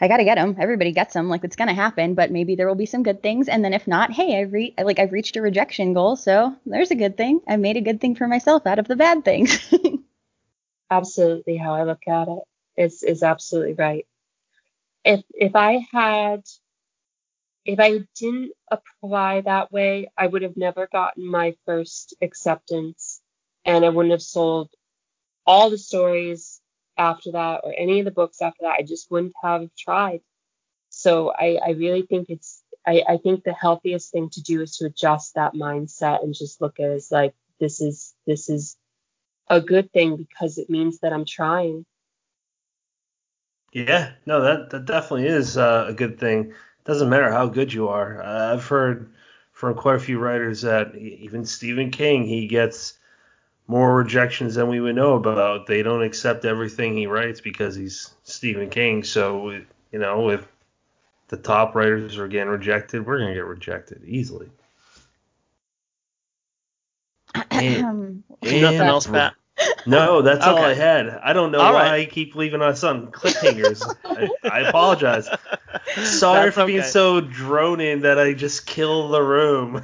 I 0.02 0.08
got 0.08 0.18
to 0.18 0.24
get 0.24 0.36
them. 0.36 0.56
Everybody 0.60 0.92
gets 0.92 1.14
them. 1.14 1.30
Like 1.30 1.44
it's 1.44 1.56
going 1.56 1.68
to 1.70 1.74
happen, 1.74 2.14
but 2.14 2.32
maybe 2.32 2.56
there 2.56 2.68
will 2.68 2.76
be 2.76 2.86
some 2.86 3.04
good 3.04 3.24
things. 3.24 3.48
And 3.48 3.64
then 3.64 3.74
if 3.74 3.88
not, 3.88 4.12
hey, 4.12 4.42
I've 4.42 4.52
re- 4.52 4.74
like 4.78 5.00
I've 5.00 5.12
reached 5.12 5.36
a 5.38 5.42
rejection 5.42 5.94
goal, 5.94 6.16
so 6.16 6.56
there's 6.66 6.92
a 6.92 6.96
good 6.96 7.18
thing. 7.18 7.42
I 7.48 7.58
made 7.58 7.78
a 7.78 7.82
good 7.82 8.02
thing 8.02 8.16
for 8.16 8.28
myself 8.28 8.66
out 8.68 8.80
of 8.80 8.88
the 8.88 8.96
bad 8.96 9.24
things. 9.24 9.74
absolutely 10.94 11.58
how 11.58 11.74
I 11.74 11.84
look 11.84 12.08
at 12.08 12.28
it 12.28 12.44
is 12.78 13.04
is 13.04 13.24
absolutely 13.24 13.74
right. 13.74 14.06
If 15.04 15.22
if 15.34 15.56
I 15.56 15.86
had 15.92 16.44
if 17.66 17.80
I 17.80 18.00
didn't 18.16 18.52
apply 18.70 19.42
that 19.42 19.72
way, 19.72 20.12
I 20.18 20.28
would 20.28 20.42
have 20.42 20.58
never 20.58 20.88
gotten 20.88 21.26
my 21.26 21.56
first 21.66 22.14
acceptance 22.22 23.22
and 23.66 23.86
I 23.86 23.90
wouldn't 23.90 24.12
have 24.12 24.22
sold 24.22 24.70
all 25.46 25.70
the 25.70 25.78
stories 25.78 26.53
after 26.98 27.32
that 27.32 27.62
or 27.64 27.74
any 27.78 28.00
of 28.00 28.06
the 28.06 28.12
books 28.12 28.42
after 28.42 28.64
that. 28.64 28.76
I 28.80 28.84
just 28.84 29.10
wouldn't 29.12 29.34
have 29.42 29.70
tried. 29.78 30.22
So 30.90 31.32
I, 31.32 31.60
I 31.66 31.70
really 31.72 32.04
think 32.04 32.30
it's 32.30 32.62
I, 32.86 33.04
I 33.08 33.18
think 33.18 33.44
the 33.44 33.54
healthiest 33.54 34.12
thing 34.12 34.30
to 34.32 34.42
do 34.42 34.62
is 34.62 34.78
to 34.78 34.86
adjust 34.86 35.36
that 35.36 35.54
mindset 35.54 36.24
and 36.24 36.34
just 36.34 36.62
look 36.62 36.80
at 36.80 36.90
it 36.90 36.94
as 36.94 37.12
like 37.12 37.34
this 37.60 37.82
is 37.82 38.14
this 38.28 38.50
is 38.50 38.78
a 39.48 39.62
good 39.62 39.92
thing 39.92 40.18
because 40.18 40.58
it 40.58 40.70
means 40.70 41.00
that 41.00 41.14
I'm 41.14 41.26
trying. 41.26 41.86
Yeah, 43.72 44.12
no, 44.26 44.42
that 44.42 44.70
that 44.70 44.86
definitely 44.86 45.28
is 45.28 45.58
uh, 45.58 45.86
a 45.88 45.94
good 45.94 46.20
thing. 46.20 46.54
Doesn't 46.86 47.10
matter 47.10 47.32
how 47.32 47.48
good 47.48 47.74
you 47.74 47.88
are. 47.88 48.22
Uh, 48.22 48.54
I've 48.54 48.68
heard 48.68 49.14
from 49.52 49.76
quite 49.76 49.96
a 49.96 50.00
few 50.00 50.20
writers 50.20 50.62
that 50.62 50.96
even 50.96 51.46
Stephen 51.46 51.90
King, 51.90 52.26
he 52.26 52.48
gets 52.48 53.00
more 53.68 53.96
rejections 53.96 54.56
than 54.56 54.68
we 54.68 54.80
would 54.80 54.96
know 54.96 55.14
about. 55.14 55.68
They 55.68 55.84
don't 55.84 56.04
accept 56.04 56.46
everything 56.46 56.96
he 56.98 57.08
writes 57.08 57.42
because 57.42 57.76
he's 57.76 58.14
Stephen 58.24 58.70
King. 58.70 59.04
So 59.04 59.52
you 59.92 60.00
know, 60.00 60.30
if 60.30 60.48
the 61.30 61.38
top 61.38 61.76
writers 61.76 62.18
are 62.18 62.28
getting 62.28 62.50
rejected, 62.50 63.06
we're 63.06 63.20
gonna 63.20 63.34
get 63.34 63.46
rejected 63.46 64.04
easily. 64.06 64.50
And, 67.52 68.24
Nothing 68.44 68.82
else, 68.82 69.08
Pat. 69.08 69.34
No, 69.86 70.22
that's 70.22 70.46
okay. 70.46 70.50
all 70.50 70.58
I 70.58 70.74
had. 70.74 71.08
I 71.08 71.34
don't 71.34 71.52
know 71.52 71.60
all 71.60 71.74
why 71.74 71.84
right. 71.84 72.02
I 72.02 72.06
keep 72.06 72.36
leaving 72.36 72.62
us 72.62 72.84
on 72.84 73.12
cliffhangers. 73.12 73.84
I, 74.04 74.30
I, 74.50 74.60
apologize. 74.62 75.30
Sorry 76.04 76.46
that's 76.46 76.56
for 76.56 76.62
okay. 76.62 76.72
being 76.72 76.84
so 76.84 77.22
droning 77.22 78.02
that 78.02 78.18
I 78.18 78.34
just 78.34 78.66
kill 78.66 79.10
the 79.10 79.22
room. 79.22 79.82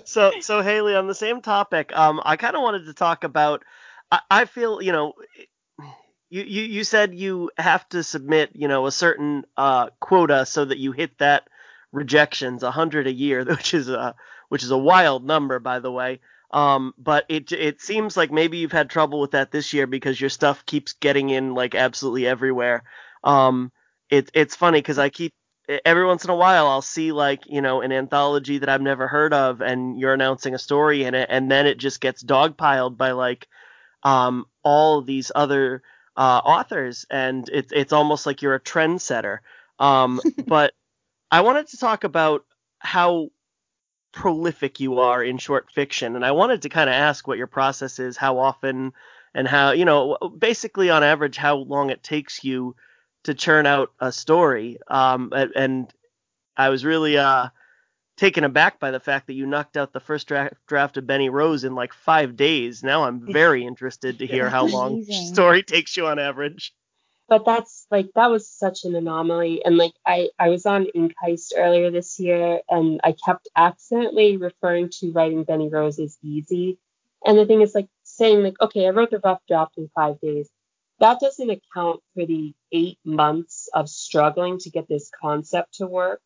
so, 0.04 0.32
so 0.40 0.62
Hailey, 0.62 0.96
on 0.96 1.06
the 1.06 1.14
same 1.14 1.42
topic, 1.42 1.96
um, 1.96 2.20
I 2.24 2.36
kind 2.36 2.56
of 2.56 2.62
wanted 2.62 2.86
to 2.86 2.94
talk 2.94 3.24
about. 3.24 3.64
I, 4.10 4.20
I 4.30 4.44
feel, 4.46 4.82
you 4.82 4.92
know, 4.92 5.14
you, 6.30 6.42
you 6.42 6.62
you 6.62 6.84
said 6.84 7.14
you 7.14 7.50
have 7.56 7.88
to 7.90 8.02
submit, 8.02 8.50
you 8.54 8.66
know, 8.66 8.86
a 8.86 8.92
certain 8.92 9.44
uh, 9.56 9.90
quota 10.00 10.44
so 10.46 10.64
that 10.64 10.78
you 10.78 10.92
hit 10.92 11.18
that 11.18 11.48
rejections, 11.92 12.62
a 12.62 12.70
hundred 12.70 13.06
a 13.06 13.12
year, 13.12 13.44
which 13.48 13.72
is 13.74 13.88
a 13.88 14.14
which 14.48 14.62
is 14.62 14.70
a 14.70 14.78
wild 14.78 15.24
number, 15.24 15.58
by 15.58 15.78
the 15.78 15.92
way. 15.92 16.20
Um, 16.50 16.94
but 16.98 17.24
it 17.28 17.50
it 17.52 17.80
seems 17.80 18.16
like 18.16 18.30
maybe 18.30 18.58
you've 18.58 18.72
had 18.72 18.90
trouble 18.90 19.20
with 19.20 19.32
that 19.32 19.50
this 19.50 19.72
year 19.72 19.86
because 19.86 20.20
your 20.20 20.30
stuff 20.30 20.64
keeps 20.66 20.92
getting 20.94 21.30
in 21.30 21.54
like 21.54 21.74
absolutely 21.74 22.26
everywhere. 22.26 22.84
Um, 23.24 23.72
it, 24.10 24.30
it's 24.34 24.54
funny 24.54 24.78
because 24.78 24.98
I 24.98 25.08
keep 25.08 25.32
every 25.84 26.04
once 26.04 26.24
in 26.24 26.30
a 26.30 26.36
while 26.36 26.66
I'll 26.68 26.82
see 26.82 27.10
like 27.12 27.44
you 27.46 27.62
know 27.62 27.80
an 27.80 27.90
anthology 27.90 28.58
that 28.58 28.68
I've 28.68 28.82
never 28.82 29.08
heard 29.08 29.32
of, 29.34 29.60
and 29.62 29.98
you're 29.98 30.14
announcing 30.14 30.54
a 30.54 30.58
story 30.58 31.04
in 31.04 31.14
it, 31.14 31.28
and 31.30 31.50
then 31.50 31.66
it 31.66 31.78
just 31.78 32.00
gets 32.00 32.22
dogpiled 32.22 32.96
by 32.96 33.12
like 33.12 33.48
um, 34.02 34.46
all 34.62 35.02
these 35.02 35.32
other 35.34 35.82
uh, 36.16 36.40
authors, 36.44 37.06
and 37.10 37.48
it's 37.52 37.72
it's 37.72 37.92
almost 37.92 38.26
like 38.26 38.42
you're 38.42 38.54
a 38.54 38.60
trendsetter. 38.60 39.38
Um, 39.78 40.20
but 40.46 40.74
I 41.30 41.40
wanted 41.40 41.68
to 41.68 41.78
talk 41.78 42.04
about 42.04 42.44
how 42.78 43.30
prolific 44.14 44.80
you 44.80 45.00
are 45.00 45.22
in 45.22 45.38
short 45.38 45.70
fiction. 45.72 46.16
And 46.16 46.24
I 46.24 46.30
wanted 46.30 46.62
to 46.62 46.68
kind 46.68 46.88
of 46.88 46.94
ask 46.94 47.26
what 47.26 47.38
your 47.38 47.48
process 47.48 47.98
is, 47.98 48.16
how 48.16 48.38
often, 48.38 48.92
and 49.34 49.46
how, 49.46 49.72
you 49.72 49.84
know, 49.84 50.16
basically 50.38 50.88
on 50.88 51.02
average, 51.02 51.36
how 51.36 51.56
long 51.56 51.90
it 51.90 52.02
takes 52.02 52.44
you 52.44 52.76
to 53.24 53.34
churn 53.34 53.66
out 53.66 53.92
a 54.00 54.12
story. 54.12 54.78
Um, 54.86 55.32
and 55.32 55.92
I 56.56 56.68
was 56.68 56.84
really 56.84 57.18
uh, 57.18 57.48
taken 58.16 58.44
aback 58.44 58.78
by 58.78 58.92
the 58.92 59.00
fact 59.00 59.26
that 59.26 59.34
you 59.34 59.46
knocked 59.46 59.76
out 59.76 59.92
the 59.92 60.00
first 60.00 60.28
draft, 60.28 60.54
draft 60.68 60.96
of 60.96 61.06
Benny 61.06 61.28
Rose 61.28 61.64
in 61.64 61.74
like 61.74 61.92
five 61.92 62.36
days. 62.36 62.84
Now 62.84 63.04
I'm 63.04 63.26
very 63.32 63.66
interested 63.66 64.20
to 64.20 64.26
hear 64.26 64.48
how 64.48 64.66
long 64.66 65.02
story 65.04 65.62
takes 65.64 65.96
you 65.96 66.06
on 66.06 66.20
average 66.20 66.72
but 67.28 67.44
that's 67.44 67.86
like 67.90 68.10
that 68.14 68.30
was 68.30 68.48
such 68.48 68.84
an 68.84 68.94
anomaly. 68.94 69.64
And 69.64 69.76
like 69.76 69.94
i 70.06 70.28
i 70.38 70.48
was 70.48 70.66
on 70.66 70.86
Ink 70.94 71.14
Heist 71.22 71.52
earlier 71.56 71.90
this 71.90 72.18
year 72.18 72.60
and 72.68 73.00
i 73.04 73.14
kept 73.24 73.48
accidentally 73.56 74.36
referring 74.36 74.90
to 75.00 75.12
writing 75.12 75.44
benny 75.44 75.68
rose 75.68 75.98
as 75.98 76.18
easy. 76.22 76.78
And 77.24 77.38
the 77.38 77.46
thing 77.46 77.62
is 77.62 77.74
like 77.74 77.88
saying 78.02 78.42
like 78.42 78.60
okay 78.60 78.86
i 78.86 78.90
wrote 78.90 79.10
the 79.10 79.20
rough 79.20 79.40
draft 79.48 79.78
in 79.78 79.90
five 79.94 80.20
days. 80.20 80.50
That 81.00 81.18
doesn't 81.20 81.50
account 81.50 82.00
for 82.14 82.24
the 82.26 82.54
eight 82.72 82.98
months 83.04 83.68
of 83.74 83.88
struggling 83.88 84.58
to 84.58 84.70
get 84.70 84.88
this 84.88 85.10
concept 85.20 85.74
to 85.74 85.86
work. 85.86 86.20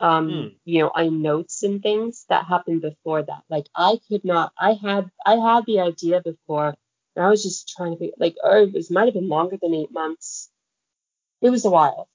Um 0.00 0.28
mm. 0.28 0.56
you 0.64 0.82
know 0.82 0.92
i 0.94 1.08
notes 1.08 1.62
and 1.62 1.82
things 1.82 2.26
that 2.28 2.44
happened 2.46 2.82
before 2.82 3.22
that. 3.22 3.42
Like 3.48 3.66
i 3.74 3.98
could 4.08 4.24
not 4.24 4.52
i 4.58 4.74
had 4.74 5.10
i 5.24 5.36
had 5.36 5.64
the 5.66 5.80
idea 5.80 6.20
before 6.20 6.76
and 7.16 7.24
I 7.24 7.28
was 7.28 7.42
just 7.42 7.68
trying 7.76 7.92
to 7.92 7.98
think, 7.98 8.14
like, 8.18 8.36
oh, 8.42 8.70
it 8.74 8.90
might 8.90 9.06
have 9.06 9.14
been 9.14 9.28
longer 9.28 9.56
than 9.60 9.74
eight 9.74 9.92
months. 9.92 10.50
It 11.40 11.50
was 11.50 11.64
a 11.64 11.70
while, 11.70 12.08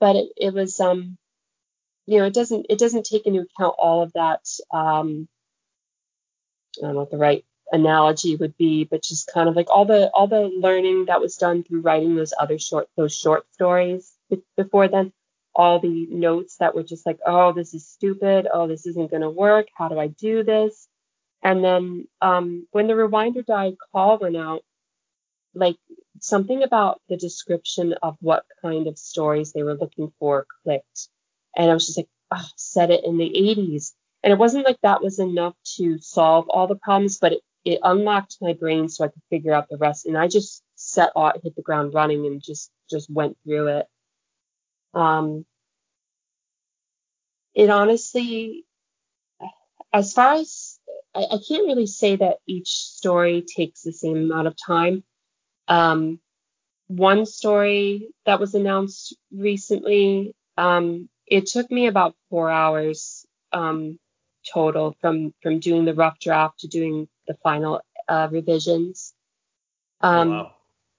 but 0.00 0.16
it, 0.16 0.28
it 0.36 0.54
was, 0.54 0.78
um, 0.80 1.16
you 2.06 2.18
know, 2.18 2.26
it 2.26 2.34
doesn't, 2.34 2.66
it 2.68 2.78
doesn't 2.78 3.06
take 3.06 3.26
into 3.26 3.40
account 3.40 3.74
all 3.78 4.02
of 4.02 4.12
that, 4.14 4.46
um, 4.72 5.28
I 6.78 6.86
don't 6.86 6.94
know 6.94 7.00
what 7.00 7.10
the 7.10 7.18
right 7.18 7.44
analogy 7.70 8.36
would 8.36 8.56
be, 8.56 8.84
but 8.84 9.02
just 9.02 9.30
kind 9.32 9.48
of 9.48 9.56
like 9.56 9.70
all 9.70 9.84
the, 9.84 10.10
all 10.12 10.26
the 10.26 10.42
learning 10.42 11.06
that 11.06 11.20
was 11.20 11.36
done 11.36 11.62
through 11.62 11.82
writing 11.82 12.16
those 12.16 12.34
other 12.38 12.58
short, 12.58 12.88
those 12.96 13.14
short 13.14 13.46
stories 13.52 14.12
before 14.56 14.88
then, 14.88 15.12
all 15.54 15.78
the 15.80 16.06
notes 16.10 16.56
that 16.58 16.74
were 16.74 16.82
just 16.82 17.06
like, 17.06 17.18
oh, 17.26 17.52
this 17.52 17.74
is 17.74 17.86
stupid. 17.86 18.48
Oh, 18.52 18.66
this 18.66 18.86
isn't 18.86 19.10
going 19.10 19.22
to 19.22 19.30
work. 19.30 19.68
How 19.74 19.88
do 19.88 19.98
I 19.98 20.08
do 20.08 20.42
this? 20.42 20.88
And 21.42 21.64
then 21.64 22.06
um, 22.20 22.66
when 22.70 22.86
the 22.86 22.96
Rewind 22.96 23.36
or 23.36 23.42
Die 23.42 23.72
call 23.92 24.18
went 24.18 24.36
out, 24.36 24.62
like 25.54 25.76
something 26.20 26.62
about 26.62 27.00
the 27.08 27.16
description 27.16 27.94
of 28.02 28.16
what 28.20 28.44
kind 28.62 28.86
of 28.86 28.98
stories 28.98 29.52
they 29.52 29.62
were 29.62 29.74
looking 29.74 30.12
for 30.18 30.46
clicked. 30.64 31.08
And 31.56 31.70
I 31.70 31.74
was 31.74 31.86
just 31.86 31.98
like, 31.98 32.08
oh, 32.30 32.46
set 32.56 32.90
it 32.90 33.04
in 33.04 33.18
the 33.18 33.28
80s. 33.28 33.92
And 34.22 34.32
it 34.32 34.38
wasn't 34.38 34.64
like 34.64 34.78
that 34.82 35.02
was 35.02 35.18
enough 35.18 35.54
to 35.76 35.98
solve 35.98 36.48
all 36.48 36.68
the 36.68 36.76
problems, 36.76 37.18
but 37.18 37.32
it, 37.32 37.40
it 37.64 37.80
unlocked 37.82 38.38
my 38.40 38.52
brain 38.52 38.88
so 38.88 39.04
I 39.04 39.08
could 39.08 39.22
figure 39.30 39.52
out 39.52 39.68
the 39.68 39.78
rest. 39.78 40.06
And 40.06 40.16
I 40.16 40.28
just 40.28 40.62
set 40.76 41.10
out, 41.16 41.40
hit 41.42 41.56
the 41.56 41.62
ground 41.62 41.92
running 41.92 42.24
and 42.26 42.42
just, 42.42 42.70
just 42.88 43.10
went 43.10 43.36
through 43.44 43.78
it. 43.78 43.86
Um, 44.94 45.44
it 47.54 47.68
honestly, 47.68 48.64
as 49.92 50.12
far 50.12 50.34
as 50.34 50.78
I, 51.14 51.24
I, 51.24 51.38
can't 51.46 51.66
really 51.66 51.86
say 51.86 52.16
that 52.16 52.38
each 52.46 52.68
story 52.68 53.42
takes 53.42 53.82
the 53.82 53.92
same 53.92 54.16
amount 54.16 54.46
of 54.46 54.56
time. 54.56 55.04
Um, 55.68 56.20
one 56.86 57.26
story 57.26 58.08
that 58.26 58.40
was 58.40 58.54
announced 58.54 59.16
recently, 59.30 60.34
um, 60.56 61.08
it 61.26 61.46
took 61.46 61.70
me 61.70 61.86
about 61.86 62.14
four 62.30 62.50
hours 62.50 63.26
um, 63.52 63.98
total 64.52 64.96
from 65.00 65.32
from 65.42 65.60
doing 65.60 65.84
the 65.84 65.94
rough 65.94 66.18
draft 66.18 66.60
to 66.60 66.68
doing 66.68 67.08
the 67.26 67.34
final 67.42 67.80
uh, 68.08 68.28
revisions. 68.30 69.14
Um, 70.00 70.30
wow. 70.30 70.54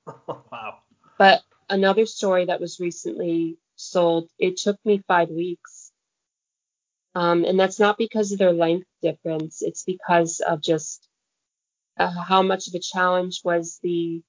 wow. 0.51 0.77
But 1.17 1.41
another 1.69 2.05
story 2.05 2.45
that 2.45 2.59
was 2.59 2.79
recently 2.79 3.57
sold, 3.75 4.29
it 4.39 4.57
took 4.57 4.77
me 4.85 5.03
five 5.07 5.29
weeks. 5.29 5.72
Um, 7.15 7.45
and 7.45 7.59
that's 7.59 7.79
not 7.79 7.97
because 7.97 8.31
of 8.31 8.39
their 8.39 8.53
length 8.53 8.87
difference. 9.01 9.61
It's 9.61 9.83
because 9.83 10.39
of 10.39 10.61
just 10.61 11.07
uh, 11.97 12.09
how 12.09 12.41
much 12.41 12.67
of 12.67 12.73
a 12.73 12.79
challenge 12.79 13.41
was 13.43 13.79
the 13.83 14.21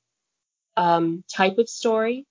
um, 0.76 1.24
type 1.32 1.58
of 1.58 1.68
story, 1.68 2.26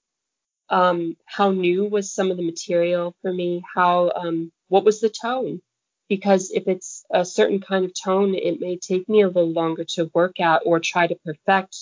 um, 0.69 1.17
how 1.25 1.51
new 1.51 1.85
was 1.85 2.13
some 2.13 2.31
of 2.31 2.37
the 2.37 2.43
material 2.45 3.15
for 3.21 3.33
me, 3.33 3.63
how 3.75 4.11
um, 4.15 4.51
what 4.69 4.85
was 4.85 5.01
the 5.01 5.09
tone. 5.09 5.61
Because 6.09 6.51
if 6.51 6.67
it's 6.67 7.05
a 7.11 7.25
certain 7.25 7.61
kind 7.61 7.85
of 7.85 7.93
tone, 7.93 8.35
it 8.35 8.59
may 8.59 8.77
take 8.77 9.09
me 9.09 9.21
a 9.21 9.27
little 9.27 9.51
longer 9.51 9.85
to 9.95 10.11
work 10.13 10.39
at 10.39 10.63
or 10.65 10.79
try 10.79 11.07
to 11.07 11.15
perfect. 11.25 11.77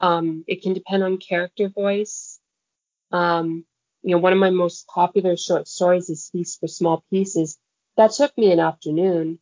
Um, 0.00 0.44
it 0.48 0.62
can 0.62 0.74
depend 0.74 1.02
on 1.02 1.18
character 1.18 1.68
voice. 1.68 2.40
Um, 3.12 3.66
you 4.02 4.12
know, 4.12 4.18
one 4.18 4.32
of 4.32 4.40
my 4.40 4.50
most 4.50 4.86
popular 4.88 5.36
short 5.36 5.68
stories 5.68 6.10
is 6.10 6.30
Feast 6.32 6.60
for 6.60 6.68
Small 6.68 7.04
Pieces 7.10 7.58
that 7.96 8.12
took 8.12 8.36
me 8.36 8.52
an 8.52 8.60
afternoon. 8.60 9.38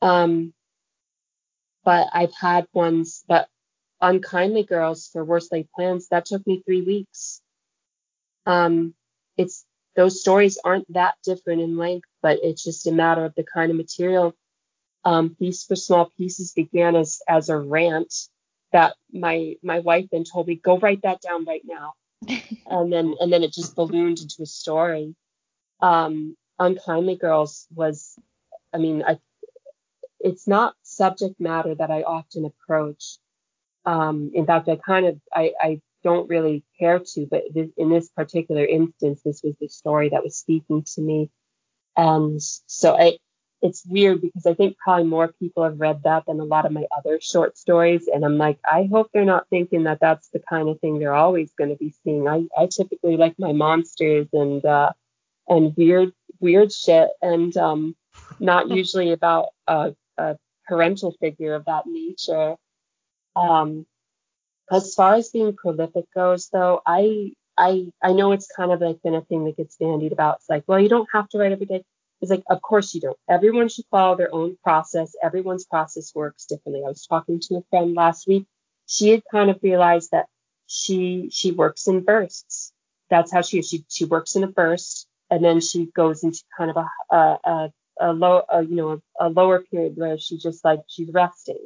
Um, 0.00 0.52
but 1.84 2.08
I've 2.12 2.34
had 2.34 2.66
ones, 2.72 3.24
but 3.26 3.48
Unkindly 4.00 4.64
Girls 4.64 5.08
for 5.12 5.24
Worst 5.24 5.52
Laid 5.52 5.68
Plans, 5.72 6.08
that 6.08 6.26
took 6.26 6.46
me 6.46 6.62
three 6.64 6.82
weeks. 6.82 7.40
Um, 8.46 8.94
it's 9.36 9.64
those 9.94 10.20
stories 10.20 10.58
aren't 10.64 10.92
that 10.92 11.14
different 11.24 11.60
in 11.60 11.76
length, 11.76 12.08
but 12.22 12.38
it's 12.42 12.64
just 12.64 12.86
a 12.86 12.92
matter 12.92 13.24
of 13.24 13.34
the 13.34 13.44
kind 13.44 13.70
of 13.70 13.76
material. 13.76 14.34
Um, 15.04 15.34
Feast 15.38 15.68
for 15.68 15.76
Small 15.76 16.10
Pieces 16.16 16.52
began 16.52 16.96
as 16.96 17.20
as 17.28 17.48
a 17.48 17.58
rant 17.58 18.12
that 18.72 18.94
my 19.12 19.56
my 19.62 19.80
wife 19.80 20.06
then 20.10 20.24
told 20.24 20.48
me 20.48 20.56
go 20.56 20.78
write 20.78 21.02
that 21.02 21.20
down 21.20 21.44
right 21.44 21.62
now, 21.64 21.94
and 22.66 22.92
then 22.92 23.14
and 23.20 23.32
then 23.32 23.42
it 23.42 23.52
just 23.52 23.76
ballooned 23.76 24.20
into 24.20 24.42
a 24.42 24.46
story. 24.46 25.14
Um, 25.80 26.36
Unkindly 26.58 27.16
Girls 27.16 27.66
was, 27.74 28.18
I 28.72 28.78
mean, 28.78 29.02
I, 29.06 29.18
it's 30.20 30.46
not 30.46 30.74
subject 30.82 31.40
matter 31.40 31.74
that 31.74 31.90
I 31.90 32.02
often 32.02 32.44
approach. 32.44 33.18
Um, 33.84 34.30
in 34.34 34.46
fact, 34.46 34.68
I 34.68 34.76
kind 34.76 35.06
of 35.06 35.20
I, 35.34 35.52
I 35.60 35.80
don't 36.04 36.28
really 36.28 36.64
care 36.78 37.00
to, 37.00 37.26
but 37.26 37.42
in 37.76 37.90
this 37.90 38.08
particular 38.08 38.64
instance, 38.64 39.22
this 39.24 39.42
was 39.42 39.54
the 39.60 39.68
story 39.68 40.10
that 40.10 40.22
was 40.22 40.36
speaking 40.36 40.84
to 40.94 41.00
me. 41.00 41.30
And 41.96 42.40
so 42.66 42.96
I, 42.96 43.18
it's 43.60 43.84
weird 43.86 44.20
because 44.20 44.46
I 44.46 44.54
think 44.54 44.76
probably 44.78 45.04
more 45.04 45.32
people 45.38 45.62
have 45.62 45.78
read 45.78 46.02
that 46.04 46.24
than 46.26 46.40
a 46.40 46.44
lot 46.44 46.66
of 46.66 46.72
my 46.72 46.84
other 46.96 47.20
short 47.20 47.56
stories. 47.56 48.08
And 48.12 48.24
I'm 48.24 48.38
like, 48.38 48.58
I 48.64 48.88
hope 48.90 49.10
they're 49.12 49.24
not 49.24 49.48
thinking 49.50 49.84
that 49.84 50.00
that's 50.00 50.28
the 50.30 50.40
kind 50.40 50.68
of 50.68 50.80
thing 50.80 50.98
they're 50.98 51.14
always 51.14 51.52
going 51.56 51.70
to 51.70 51.76
be 51.76 51.94
seeing. 52.02 52.26
I, 52.26 52.44
I 52.56 52.66
typically 52.66 53.16
like 53.16 53.36
my 53.38 53.52
monsters 53.52 54.26
and, 54.32 54.64
uh, 54.64 54.92
and 55.48 55.76
weird, 55.76 56.12
weird 56.42 56.72
shit 56.72 57.08
and, 57.22 57.56
um, 57.56 57.96
not 58.38 58.68
usually 58.80 59.12
about 59.12 59.48
a, 59.66 59.94
a 60.18 60.36
parental 60.68 61.12
figure 61.20 61.54
of 61.54 61.64
that 61.66 61.84
nature. 61.86 62.56
Um, 63.36 63.86
as 64.70 64.94
far 64.94 65.14
as 65.14 65.28
being 65.30 65.54
prolific 65.54 66.06
goes, 66.14 66.48
though, 66.48 66.80
I 66.86 67.32
I 67.56 67.92
I 68.02 68.12
know 68.12 68.32
it's 68.32 68.48
kind 68.54 68.72
of 68.72 68.80
like 68.80 69.02
been 69.02 69.14
a 69.14 69.22
thing 69.22 69.44
that 69.44 69.56
gets 69.56 69.76
bandied 69.76 70.12
about. 70.12 70.36
It's 70.36 70.48
like, 70.48 70.64
well, 70.66 70.80
you 70.80 70.88
don't 70.88 71.08
have 71.12 71.28
to 71.30 71.38
write 71.38 71.52
every 71.52 71.66
day. 71.66 71.84
It's 72.20 72.30
like, 72.30 72.44
of 72.48 72.62
course 72.62 72.94
you 72.94 73.00
don't. 73.00 73.18
Everyone 73.28 73.68
should 73.68 73.84
follow 73.90 74.16
their 74.16 74.32
own 74.34 74.56
process. 74.62 75.14
Everyone's 75.22 75.64
process 75.64 76.14
works 76.14 76.46
differently. 76.46 76.82
I 76.84 76.88
was 76.88 77.06
talking 77.06 77.40
to 77.40 77.56
a 77.56 77.62
friend 77.70 77.94
last 77.94 78.28
week. 78.28 78.46
She 78.86 79.10
had 79.10 79.22
kind 79.30 79.50
of 79.50 79.58
realized 79.62 80.10
that 80.12 80.26
she 80.66 81.28
she 81.32 81.52
works 81.52 81.86
in 81.86 82.04
bursts. 82.04 82.72
That's 83.10 83.32
how 83.32 83.42
she 83.42 83.58
is. 83.58 83.68
She 83.68 83.84
she 83.88 84.04
works 84.04 84.36
in 84.36 84.44
a 84.44 84.48
burst, 84.48 85.06
and 85.32 85.42
then 85.42 85.60
she 85.60 85.86
goes 85.86 86.24
into 86.24 86.42
kind 86.56 86.70
of 86.70 86.76
a 86.76 87.16
a, 87.16 87.38
a, 87.44 87.72
a 88.00 88.12
low 88.12 88.42
a, 88.50 88.62
you 88.62 88.76
know 88.76 89.02
a, 89.18 89.28
a 89.28 89.28
lower 89.30 89.62
period 89.62 89.94
where 89.96 90.18
she 90.18 90.36
just 90.36 90.62
like 90.62 90.80
she's 90.88 91.10
resting, 91.12 91.64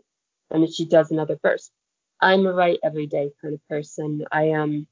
and 0.53 0.63
then 0.63 0.71
she 0.71 0.87
does 0.87 1.11
another 1.11 1.37
burst. 1.43 1.73
I'm 2.21 2.47
a 2.47 2.53
write 2.53 2.79
every 2.85 3.09
day 3.09 3.33
kind 3.43 3.55
of 3.55 3.69
person. 3.69 4.25
I 4.31 4.45
am. 4.51 4.63
Um, 4.63 4.87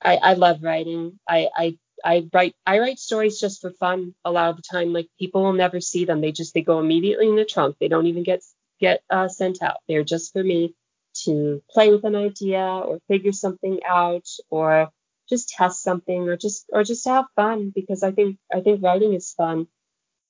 I, 0.00 0.16
I 0.18 0.34
love 0.34 0.62
writing. 0.62 1.18
I, 1.28 1.48
I 1.56 1.78
I 2.04 2.28
write 2.32 2.54
I 2.64 2.78
write 2.78 3.00
stories 3.00 3.40
just 3.40 3.60
for 3.60 3.72
fun 3.72 4.14
a 4.24 4.30
lot 4.30 4.50
of 4.50 4.56
the 4.56 4.62
time. 4.62 4.92
Like 4.92 5.08
people 5.18 5.42
will 5.42 5.54
never 5.54 5.80
see 5.80 6.04
them. 6.04 6.20
They 6.20 6.30
just 6.30 6.54
they 6.54 6.62
go 6.62 6.78
immediately 6.78 7.28
in 7.28 7.34
the 7.34 7.44
trunk. 7.44 7.76
They 7.80 7.88
don't 7.88 8.06
even 8.06 8.22
get 8.22 8.42
get 8.78 9.02
uh, 9.10 9.26
sent 9.26 9.60
out. 9.62 9.78
They're 9.88 10.04
just 10.04 10.32
for 10.32 10.44
me 10.44 10.76
to 11.24 11.60
play 11.72 11.90
with 11.90 12.04
an 12.04 12.14
idea 12.14 12.60
or 12.60 13.00
figure 13.08 13.32
something 13.32 13.80
out 13.84 14.28
or 14.50 14.90
just 15.28 15.48
test 15.50 15.82
something 15.82 16.28
or 16.28 16.36
just 16.36 16.66
or 16.72 16.84
just 16.84 17.04
have 17.06 17.26
fun 17.36 17.70
because 17.74 18.02
I 18.02 18.12
think 18.12 18.38
I 18.52 18.60
think 18.60 18.82
writing 18.82 19.14
is 19.14 19.32
fun. 19.32 19.68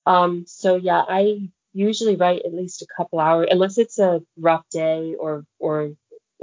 Um 0.06 0.44
so 0.46 0.76
yeah, 0.76 1.04
I 1.08 1.50
usually 1.72 2.16
write 2.16 2.42
at 2.44 2.54
least 2.54 2.82
a 2.82 2.86
couple 2.96 3.20
hours 3.20 3.48
unless 3.50 3.78
it's 3.78 3.98
a 3.98 4.22
rough 4.38 4.64
day 4.70 5.14
or 5.18 5.44
or 5.58 5.92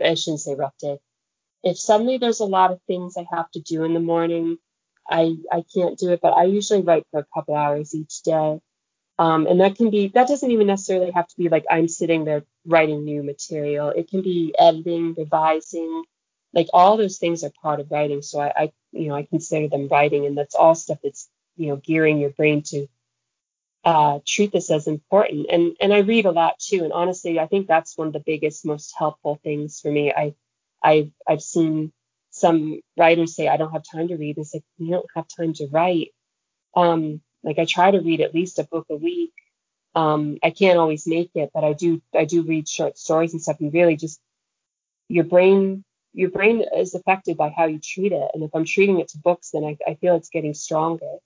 I 0.04 0.16
shouldn't 0.16 0.42
say 0.42 0.56
rough 0.56 0.78
day. 0.80 1.00
If 1.64 1.78
suddenly 1.80 2.18
there's 2.18 2.40
a 2.40 2.46
lot 2.46 2.72
of 2.72 2.82
things 2.84 3.18
I 3.18 3.28
have 3.32 3.52
to 3.52 3.62
do 3.62 3.84
in 3.84 3.94
the 3.94 4.00
morning 4.00 4.58
I 5.10 5.36
I 5.52 5.64
can't 5.76 5.98
do 6.00 6.12
it, 6.12 6.22
but 6.22 6.34
I 6.34 6.46
usually 6.46 6.82
write 6.82 7.06
for 7.12 7.20
a 7.20 7.28
couple 7.34 7.56
hours 7.56 7.94
each 7.96 8.22
day. 8.24 8.60
Um, 9.20 9.48
and 9.48 9.62
that 9.62 9.76
can 9.76 9.90
be 9.92 10.10
that 10.10 10.28
doesn't 10.28 10.52
even 10.52 10.68
necessarily 10.68 11.12
have 11.12 11.28
to 11.28 11.38
be 11.38 11.50
like 11.50 11.66
I'm 11.70 11.88
sitting 11.88 12.26
there 12.26 12.44
writing 12.66 13.04
new 13.06 13.24
material. 13.24 13.90
It 13.90 14.10
can 14.10 14.22
be 14.22 14.54
editing, 14.60 15.14
revising, 15.18 16.04
like 16.56 16.70
all 16.74 16.98
those 16.98 17.18
things 17.18 17.44
are 17.44 17.52
part 17.62 17.82
of 17.82 17.92
writing. 17.92 18.22
So 18.22 18.40
I, 18.40 18.54
I 18.56 18.72
you 18.94 19.10
know 19.10 19.16
I 19.16 19.24
consider 19.24 19.68
them 19.68 19.90
writing, 19.90 20.26
and 20.26 20.38
that's 20.38 20.56
all 20.56 20.74
stuff 20.74 21.00
that's 21.04 21.30
you 21.58 21.68
know 21.68 21.76
gearing 21.76 22.20
your 22.20 22.32
brain 22.32 22.64
to 22.68 22.88
uh, 23.84 24.20
treat 24.26 24.52
this 24.52 24.72
as 24.72 24.88
important. 24.88 25.48
And 25.52 25.76
and 25.82 25.94
I 25.94 26.00
read 26.00 26.26
a 26.26 26.32
lot 26.32 26.58
too. 26.58 26.84
And 26.84 26.94
honestly, 26.94 27.40
I 27.40 27.48
think 27.48 27.68
that's 27.68 27.98
one 27.98 28.08
of 28.08 28.14
the 28.14 28.24
biggest, 28.26 28.66
most 28.66 28.96
helpful 28.98 29.40
things 29.44 29.80
for 29.82 29.92
me. 29.92 30.12
I 30.12 30.34
I've 30.82 31.12
I've 31.28 31.44
seen 31.44 31.92
some 32.32 32.82
writers 32.98 33.36
say 33.36 33.48
I 33.48 33.58
don't 33.58 33.72
have 33.72 33.84
time 33.84 34.08
to 34.08 34.16
read. 34.18 34.38
It's 34.38 34.54
like 34.54 34.64
you 34.78 34.92
don't 34.92 35.06
have 35.16 35.28
time 35.28 35.54
to 35.56 35.68
write. 35.68 36.12
Um, 36.76 37.22
like 37.44 37.60
I 37.60 37.66
try 37.66 37.92
to 37.92 38.00
read 38.00 38.22
at 38.22 38.34
least 38.34 38.60
a 38.60 38.64
book 38.64 38.88
a 38.90 38.96
week. 38.96 39.34
Um, 39.94 40.40
I 40.44 40.50
can't 40.50 40.80
always 40.80 41.08
make 41.08 41.32
it, 41.36 41.52
but 41.54 41.64
I 41.64 41.74
do 41.74 42.02
I 42.14 42.26
do 42.26 42.44
read 42.44 42.68
short 42.68 42.98
stories 42.98 43.34
and 43.34 43.42
stuff. 43.42 43.60
And 43.60 43.74
really, 43.74 43.98
just 43.98 44.20
your 45.10 45.26
brain 45.26 45.84
your 46.16 46.30
brain 46.30 46.64
is 46.76 46.96
affected 46.96 47.38
by 47.38 47.50
how 47.50 47.66
you 47.66 47.78
treat 47.80 48.14
it. 48.14 48.32
And 48.34 48.42
if 48.44 48.52
I'm 48.56 48.66
treating 48.66 49.00
it 49.00 49.10
to 49.10 49.18
books, 49.18 49.52
then 49.52 49.64
I, 49.64 49.78
I 49.86 49.96
feel 49.96 50.16
it's 50.16 50.30
getting 50.30 50.54
stronger. 50.54 51.18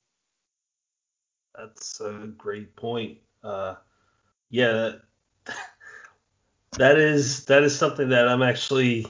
That's 1.55 2.01
a 2.01 2.31
great 2.37 2.75
point. 2.75 3.19
Uh, 3.43 3.75
yeah, 4.49 4.71
that, 5.45 5.55
that 6.77 6.97
is 6.97 7.45
that 7.45 7.63
is 7.63 7.77
something 7.77 8.09
that 8.09 8.27
I'm 8.27 8.41
actually 8.41 9.05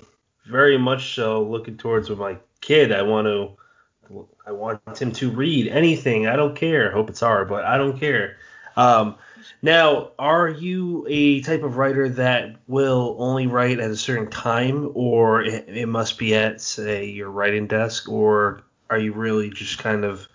very 0.45 0.77
much 0.77 1.15
so 1.15 1.43
looking 1.43 1.77
towards 1.77 2.09
with 2.09 2.19
my 2.19 2.37
kid. 2.61 2.91
I 2.91 3.01
want 3.01 3.27
to 3.27 4.27
I 4.45 4.51
want 4.51 4.81
him 4.97 5.11
to 5.13 5.29
read 5.29 5.67
anything. 5.67 6.27
I 6.27 6.35
don't 6.35 6.55
care. 6.55 6.91
Hope 6.91 7.09
it's 7.09 7.19
hard, 7.19 7.47
but 7.47 7.63
I 7.63 7.77
don't 7.77 7.99
care. 7.99 8.37
Um, 8.75 9.15
now, 9.61 10.11
are 10.17 10.49
you 10.49 11.05
a 11.09 11.41
type 11.41 11.63
of 11.63 11.77
writer 11.77 12.07
that 12.09 12.55
will 12.67 13.15
only 13.19 13.47
write 13.47 13.79
at 13.79 13.91
a 13.91 13.97
certain 13.97 14.29
time, 14.29 14.91
or 14.93 15.41
it, 15.41 15.67
it 15.67 15.87
must 15.87 16.17
be 16.17 16.35
at, 16.35 16.61
say, 16.61 17.05
your 17.05 17.29
writing 17.29 17.67
desk, 17.67 18.07
or 18.09 18.61
are 18.89 18.99
you 18.99 19.13
really 19.13 19.49
just 19.49 19.79
kind 19.79 20.05
of? 20.05 20.27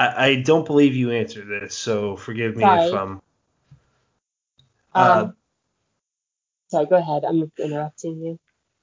I, 0.00 0.26
I 0.26 0.34
don't 0.42 0.66
believe 0.66 0.94
you 0.94 1.12
answered 1.12 1.48
this, 1.48 1.76
so 1.76 2.16
forgive 2.16 2.56
me 2.56 2.64
sorry. 2.64 2.86
if 2.88 2.94
um. 2.94 3.22
Uh, 4.94 5.22
um, 5.22 5.36
sorry, 6.68 6.86
go 6.86 6.96
ahead. 6.96 7.24
I'm 7.24 7.50
interrupting 7.58 8.20
you. 8.20 8.38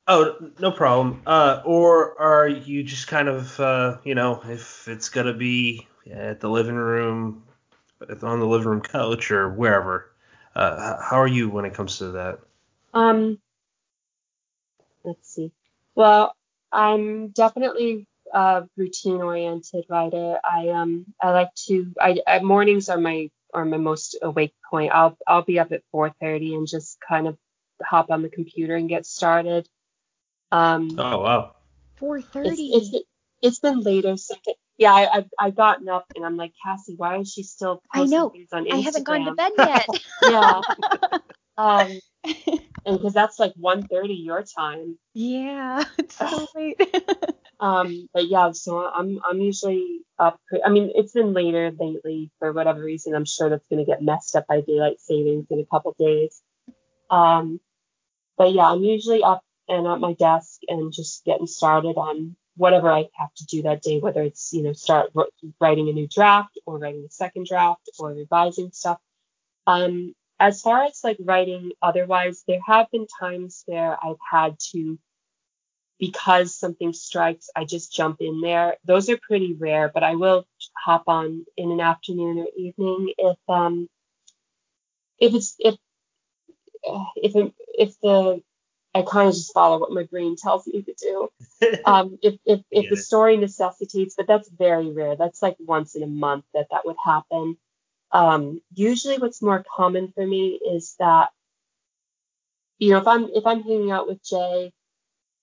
Oh, 0.07 0.51
no 0.59 0.71
problem. 0.71 1.21
Uh, 1.25 1.61
or 1.63 2.19
are 2.19 2.47
you 2.47 2.83
just 2.83 3.07
kind 3.07 3.29
of, 3.29 3.59
uh, 3.59 3.97
you 4.03 4.15
know, 4.15 4.41
if 4.45 4.87
it's 4.87 5.09
gonna 5.09 5.33
be 5.33 5.87
at 6.11 6.39
the 6.39 6.49
living 6.49 6.75
room, 6.75 7.43
on 8.23 8.39
the 8.39 8.45
living 8.45 8.67
room 8.67 8.81
couch 8.81 9.31
or 9.31 9.49
wherever? 9.49 10.11
Uh, 10.55 11.01
how 11.01 11.17
are 11.17 11.27
you 11.27 11.49
when 11.49 11.65
it 11.65 11.73
comes 11.73 11.97
to 11.99 12.11
that? 12.11 12.39
Um, 12.93 13.39
let's 15.03 15.33
see. 15.33 15.51
Well, 15.95 16.35
I'm 16.71 17.29
definitely 17.29 18.07
a 18.33 18.63
routine-oriented 18.77 19.85
writer. 19.89 20.39
I 20.43 20.69
um, 20.69 21.05
I 21.21 21.31
like 21.31 21.53
to. 21.67 21.93
I, 21.99 22.19
I 22.27 22.39
mornings 22.39 22.89
are 22.89 22.97
my 22.97 23.29
are 23.53 23.65
my 23.65 23.77
most 23.77 24.17
awake 24.21 24.53
point. 24.69 24.91
I'll 24.93 25.17
I'll 25.27 25.43
be 25.43 25.59
up 25.59 25.71
at 25.71 25.83
4:30 25.93 26.55
and 26.55 26.67
just 26.67 26.97
kind 27.07 27.27
of 27.27 27.37
hop 27.83 28.09
on 28.09 28.21
the 28.21 28.29
computer 28.29 28.75
and 28.75 28.89
get 28.89 29.05
started. 29.05 29.67
Um, 30.51 30.95
oh 30.97 31.19
wow. 31.19 31.55
4:30. 31.99 32.23
It's, 32.45 32.93
it's, 32.93 33.05
it's 33.41 33.59
been 33.59 33.81
later. 33.81 34.17
So 34.17 34.35
yeah, 34.81 34.93
I, 34.93 35.17
I've 35.17 35.29
I've 35.39 35.55
gotten 35.55 35.87
up 35.89 36.07
and 36.15 36.25
I'm 36.25 36.37
like 36.37 36.53
Cassie, 36.65 36.95
why 36.97 37.19
is 37.19 37.31
she 37.31 37.43
still 37.43 37.83
posting 37.93 38.17
I 38.17 38.19
know. 38.19 38.29
things 38.29 38.49
on 38.51 38.65
Instagram? 38.65 38.73
I 38.73 38.79
haven't 38.79 39.03
gone 39.03 39.25
to 39.25 39.33
bed 39.33 39.51
yet. 39.57 39.87
yeah. 40.23 40.61
Um, 41.57 41.99
and 42.23 42.97
because 42.97 43.13
that's 43.13 43.37
like 43.37 43.53
1:30 43.61 44.25
your 44.25 44.41
time. 44.41 44.97
Yeah, 45.13 45.83
it's 45.99 46.15
so 46.15 46.47
late. 46.55 46.81
um, 47.59 48.07
but 48.13 48.27
yeah, 48.27 48.51
so 48.53 48.79
I'm 48.83 49.19
I'm 49.23 49.39
usually 49.39 49.99
up. 50.17 50.39
I 50.65 50.69
mean, 50.69 50.91
it's 50.95 51.11
been 51.11 51.33
later 51.33 51.71
lately 51.77 52.31
for 52.39 52.51
whatever 52.51 52.81
reason. 52.81 53.13
I'm 53.13 53.25
sure 53.25 53.49
that's 53.49 53.67
gonna 53.69 53.85
get 53.85 54.01
messed 54.01 54.35
up 54.35 54.47
by 54.47 54.61
daylight 54.61 55.01
savings 55.01 55.45
in 55.51 55.59
a 55.59 55.65
couple 55.65 55.93
days. 55.99 56.41
Um, 57.11 57.59
but 58.37 58.53
yeah, 58.53 58.71
I'm 58.71 58.81
usually 58.81 59.21
up 59.21 59.43
and 59.67 59.85
at 59.85 59.99
my 59.99 60.13
desk 60.13 60.61
and 60.67 60.91
just 60.91 61.23
getting 61.25 61.47
started 61.47 61.97
on 61.97 62.35
whatever 62.57 62.91
I 62.91 63.07
have 63.13 63.33
to 63.35 63.45
do 63.45 63.61
that 63.63 63.81
day, 63.81 63.99
whether 63.99 64.21
it's, 64.21 64.51
you 64.53 64.63
know, 64.63 64.73
start 64.73 65.11
writing 65.59 65.89
a 65.89 65.93
new 65.93 66.07
draft 66.07 66.59
or 66.65 66.77
writing 66.77 67.05
a 67.07 67.11
second 67.11 67.47
draft 67.47 67.89
or 67.97 68.11
revising 68.11 68.71
stuff. 68.71 68.99
Um, 69.65 70.13
as 70.39 70.61
far 70.61 70.83
as 70.83 70.99
like 71.03 71.17
writing 71.19 71.71
otherwise, 71.81 72.43
there 72.47 72.59
have 72.65 72.91
been 72.91 73.07
times 73.19 73.63
where 73.67 73.97
I've 74.03 74.17
had 74.29 74.59
to, 74.71 74.99
because 75.99 76.55
something 76.55 76.93
strikes, 76.93 77.49
I 77.55 77.63
just 77.63 77.93
jump 77.93 78.21
in 78.21 78.41
there. 78.41 78.75
Those 78.83 79.09
are 79.09 79.17
pretty 79.17 79.53
rare, 79.53 79.89
but 79.93 80.03
I 80.03 80.15
will 80.15 80.45
hop 80.75 81.03
on 81.07 81.45
in 81.55 81.71
an 81.71 81.79
afternoon 81.79 82.39
or 82.39 82.47
evening 82.57 83.13
if, 83.17 83.37
um, 83.47 83.87
if 85.19 85.35
it's, 85.35 85.55
if, 85.59 85.75
if, 87.15 87.51
if 87.77 87.99
the 88.01 88.41
I 88.93 89.03
kind 89.03 89.29
of 89.29 89.35
just 89.35 89.53
follow 89.53 89.79
what 89.79 89.91
my 89.91 90.03
brain 90.03 90.35
tells 90.35 90.67
me 90.67 90.81
to 90.81 90.93
do. 90.93 91.29
Um, 91.85 92.17
if 92.23 92.35
if, 92.45 92.61
if 92.71 92.89
the 92.89 92.97
story 92.97 93.37
necessitates, 93.37 94.15
but 94.15 94.27
that's 94.27 94.49
very 94.49 94.91
rare. 94.91 95.15
That's 95.15 95.41
like 95.41 95.55
once 95.59 95.95
in 95.95 96.03
a 96.03 96.07
month 96.07 96.45
that 96.53 96.67
that 96.71 96.85
would 96.85 96.97
happen. 97.03 97.57
Um, 98.11 98.61
usually, 98.73 99.17
what's 99.17 99.41
more 99.41 99.63
common 99.75 100.11
for 100.13 100.25
me 100.25 100.59
is 100.75 100.95
that 100.99 101.29
you 102.79 102.91
know 102.91 102.97
if 102.97 103.07
I'm 103.07 103.29
if 103.33 103.45
I'm 103.45 103.63
hanging 103.63 103.91
out 103.91 104.07
with 104.07 104.23
Jay 104.23 104.73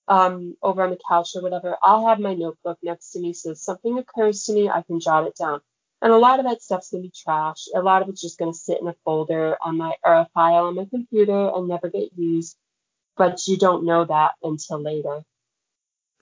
um, 0.08 0.56
over 0.62 0.82
on 0.82 0.90
the 0.90 0.98
couch 1.08 1.30
or 1.34 1.42
whatever, 1.42 1.76
I'll 1.82 2.06
have 2.08 2.18
my 2.18 2.34
notebook 2.34 2.78
next 2.82 3.12
to 3.12 3.20
me. 3.20 3.32
So 3.32 3.52
if 3.52 3.58
something 3.58 3.98
occurs 3.98 4.44
to 4.44 4.52
me, 4.52 4.68
I 4.68 4.82
can 4.82 5.00
jot 5.00 5.26
it 5.26 5.36
down. 5.36 5.60
And 6.00 6.12
a 6.12 6.18
lot 6.18 6.38
of 6.38 6.46
that 6.46 6.62
stuff's 6.62 6.90
gonna 6.90 7.02
be 7.02 7.12
trash. 7.14 7.66
A 7.74 7.80
lot 7.80 8.02
of 8.02 8.08
it's 8.08 8.20
just 8.20 8.38
gonna 8.38 8.54
sit 8.54 8.80
in 8.80 8.88
a 8.88 8.94
folder 9.04 9.56
on 9.62 9.78
my 9.78 9.94
or 10.04 10.14
a 10.14 10.28
file 10.34 10.66
on 10.66 10.76
my 10.76 10.86
computer 10.90 11.50
and 11.54 11.68
never 11.68 11.88
get 11.90 12.10
used. 12.16 12.56
But 13.18 13.46
you 13.48 13.58
don't 13.58 13.84
know 13.84 14.04
that 14.04 14.32
until 14.42 14.80
later. 14.80 15.22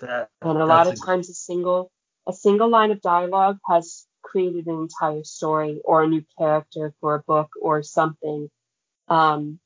That, 0.01 0.31
And 0.43 0.59
a 0.59 0.67
lot 0.67 0.87
of 0.87 1.01
times 1.05 1.31
a 1.31 1.35
single 1.35 1.91
a 2.27 2.33
single 2.33 2.69
line 2.69 2.91
of 2.91 3.01
dialogue 3.01 3.59
has 3.69 4.07
created 4.23 4.67
an 4.67 4.81
entire 4.81 5.25
story 5.25 5.81
or 5.85 6.03
a 6.03 6.09
new 6.09 6.25
character 6.39 6.93
for 7.01 7.15
a 7.15 7.23
book 7.23 7.51
or 7.61 7.83
something. 7.83 8.51
Um, 9.09 9.61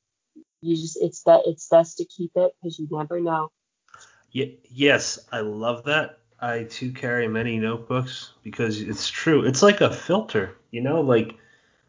you 0.61 0.75
just 0.75 0.97
it's 1.01 1.23
that 1.23 1.41
it's 1.45 1.67
best 1.67 1.97
to 1.97 2.05
keep 2.05 2.31
it 2.35 2.53
because 2.61 2.79
you 2.79 2.87
never 2.91 3.19
know. 3.19 3.49
Ye- 4.31 4.59
yes, 4.69 5.19
I 5.31 5.41
love 5.41 5.85
that. 5.85 6.19
I 6.39 6.63
too 6.63 6.91
carry 6.91 7.27
many 7.27 7.59
notebooks 7.59 8.31
because 8.43 8.81
it's 8.81 9.09
true. 9.09 9.45
It's 9.45 9.61
like 9.61 9.81
a 9.81 9.93
filter, 9.93 10.57
you 10.71 10.81
know. 10.81 11.01
Like, 11.01 11.37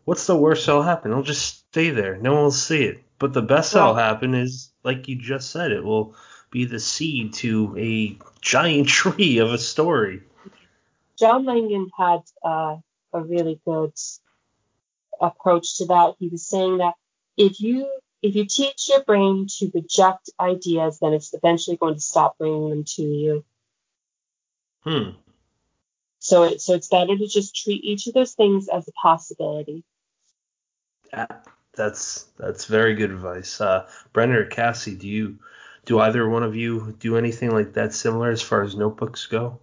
what's 0.05 0.27
the 0.27 0.37
worst 0.37 0.67
that'll 0.67 0.83
happen? 0.83 1.11
It'll 1.11 1.23
just 1.23 1.67
stay 1.71 1.91
there. 1.91 2.17
No 2.19 2.35
one 2.35 2.43
will 2.45 2.51
see 2.51 2.85
it. 2.85 3.03
But 3.23 3.35
the 3.35 3.41
best 3.41 3.73
that'll 3.73 3.95
happen 3.95 4.35
is, 4.35 4.73
like 4.83 5.07
you 5.07 5.15
just 5.15 5.51
said, 5.51 5.71
it 5.71 5.85
will 5.85 6.17
be 6.51 6.65
the 6.65 6.81
seed 6.81 7.35
to 7.35 7.73
a 7.79 8.19
giant 8.41 8.89
tree 8.99 9.39
of 9.39 9.53
a 9.53 9.59
story. 9.59 10.25
John 11.17 11.45
Langan 11.45 11.89
had 11.97 12.23
uh, 12.45 12.79
a 13.13 13.23
really 13.23 13.61
good 13.65 13.93
approach 15.21 15.79
to 15.79 15.87
that. 15.87 16.17
He 16.19 16.31
was 16.31 16.45
saying 16.45 16.79
that 16.79 16.95
if 17.37 17.61
you 17.61 17.89
if 18.23 18.35
you 18.35 18.45
teach 18.45 18.89
your 18.89 19.05
brain 19.05 19.47
to 19.59 19.71
reject 19.73 20.31
ideas, 20.41 20.99
then 20.99 21.13
it's 21.13 21.33
eventually 21.33 21.77
going 21.77 21.95
to 21.95 22.01
stop 22.01 22.39
bringing 22.39 22.71
them 22.71 22.85
to 22.97 23.03
you. 23.03 23.45
Hmm. 24.81 25.11
So 26.19 26.43
it, 26.43 26.61
so 26.61 26.75
it's 26.75 26.89
better 26.89 27.17
to 27.17 27.29
just 27.29 27.55
treat 27.55 27.85
each 27.85 28.09
of 28.09 28.15
those 28.15 28.33
things 28.33 28.67
as 28.69 28.89
a 28.89 28.93
possibility. 29.01 29.85
That- 31.75 31.83
That's 31.85 32.27
that's 32.39 32.65
very 32.67 32.95
good 32.95 33.11
advice. 33.11 33.61
Uh, 33.61 33.89
Brennan 34.13 34.37
or 34.37 34.47
Cassie, 34.47 34.95
do 34.97 35.09
you 35.09 35.39
do 35.87 35.99
either 36.01 36.29
one 36.29 36.43
of 36.43 36.55
you 36.55 36.95
do 37.01 37.17
anything 37.17 37.51
like 37.51 37.73
that 37.75 37.93
similar 37.95 38.31
as 38.31 38.43
far 38.43 38.63
as 38.63 38.77
notebooks 38.77 39.27
go? 39.27 39.59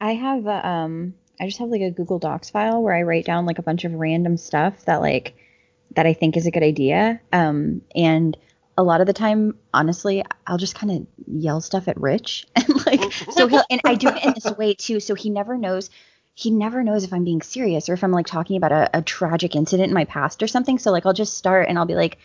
I 0.00 0.14
have 0.14 0.46
a, 0.46 0.66
um 0.66 1.14
I 1.40 1.46
just 1.46 1.58
have 1.58 1.70
like 1.70 1.80
a 1.80 1.90
Google 1.90 2.18
Docs 2.18 2.50
file 2.50 2.82
where 2.82 2.94
I 2.94 3.02
write 3.02 3.24
down 3.24 3.46
like 3.46 3.58
a 3.58 3.62
bunch 3.62 3.84
of 3.84 3.94
random 3.94 4.36
stuff 4.36 4.84
that 4.84 5.00
like 5.00 5.34
that 5.96 6.06
I 6.06 6.12
think 6.12 6.36
is 6.36 6.46
a 6.46 6.50
good 6.50 6.62
idea. 6.62 7.20
Um 7.32 7.82
and 7.94 8.36
a 8.78 8.82
lot 8.82 9.00
of 9.00 9.06
the 9.06 9.12
time, 9.12 9.58
honestly, 9.74 10.24
I'll 10.46 10.56
just 10.58 10.74
kind 10.74 10.90
of 10.92 11.06
yell 11.26 11.60
stuff 11.60 11.88
at 11.88 12.00
Rich 12.00 12.46
and 12.56 12.86
like 12.86 13.12
so 13.32 13.46
he'll 13.46 13.64
and 13.70 13.80
I 13.84 13.94
do 13.94 14.08
it 14.08 14.24
in 14.24 14.34
this 14.34 14.50
way 14.56 14.74
too, 14.74 15.00
so 15.00 15.14
he 15.14 15.28
never 15.30 15.56
knows 15.58 15.90
he 16.40 16.50
never 16.50 16.82
knows 16.82 17.04
if 17.04 17.12
I'm 17.12 17.24
being 17.24 17.42
serious 17.42 17.90
or 17.90 17.92
if 17.92 18.02
I'm 18.02 18.12
like 18.12 18.26
talking 18.26 18.56
about 18.56 18.72
a, 18.72 18.98
a 18.98 19.02
tragic 19.02 19.54
incident 19.54 19.88
in 19.88 19.94
my 19.94 20.06
past 20.06 20.42
or 20.42 20.46
something. 20.46 20.78
So 20.78 20.90
like 20.90 21.04
I'll 21.04 21.12
just 21.12 21.36
start 21.36 21.68
and 21.68 21.78
I'll 21.78 21.84
be 21.84 21.94
like, 21.94 22.16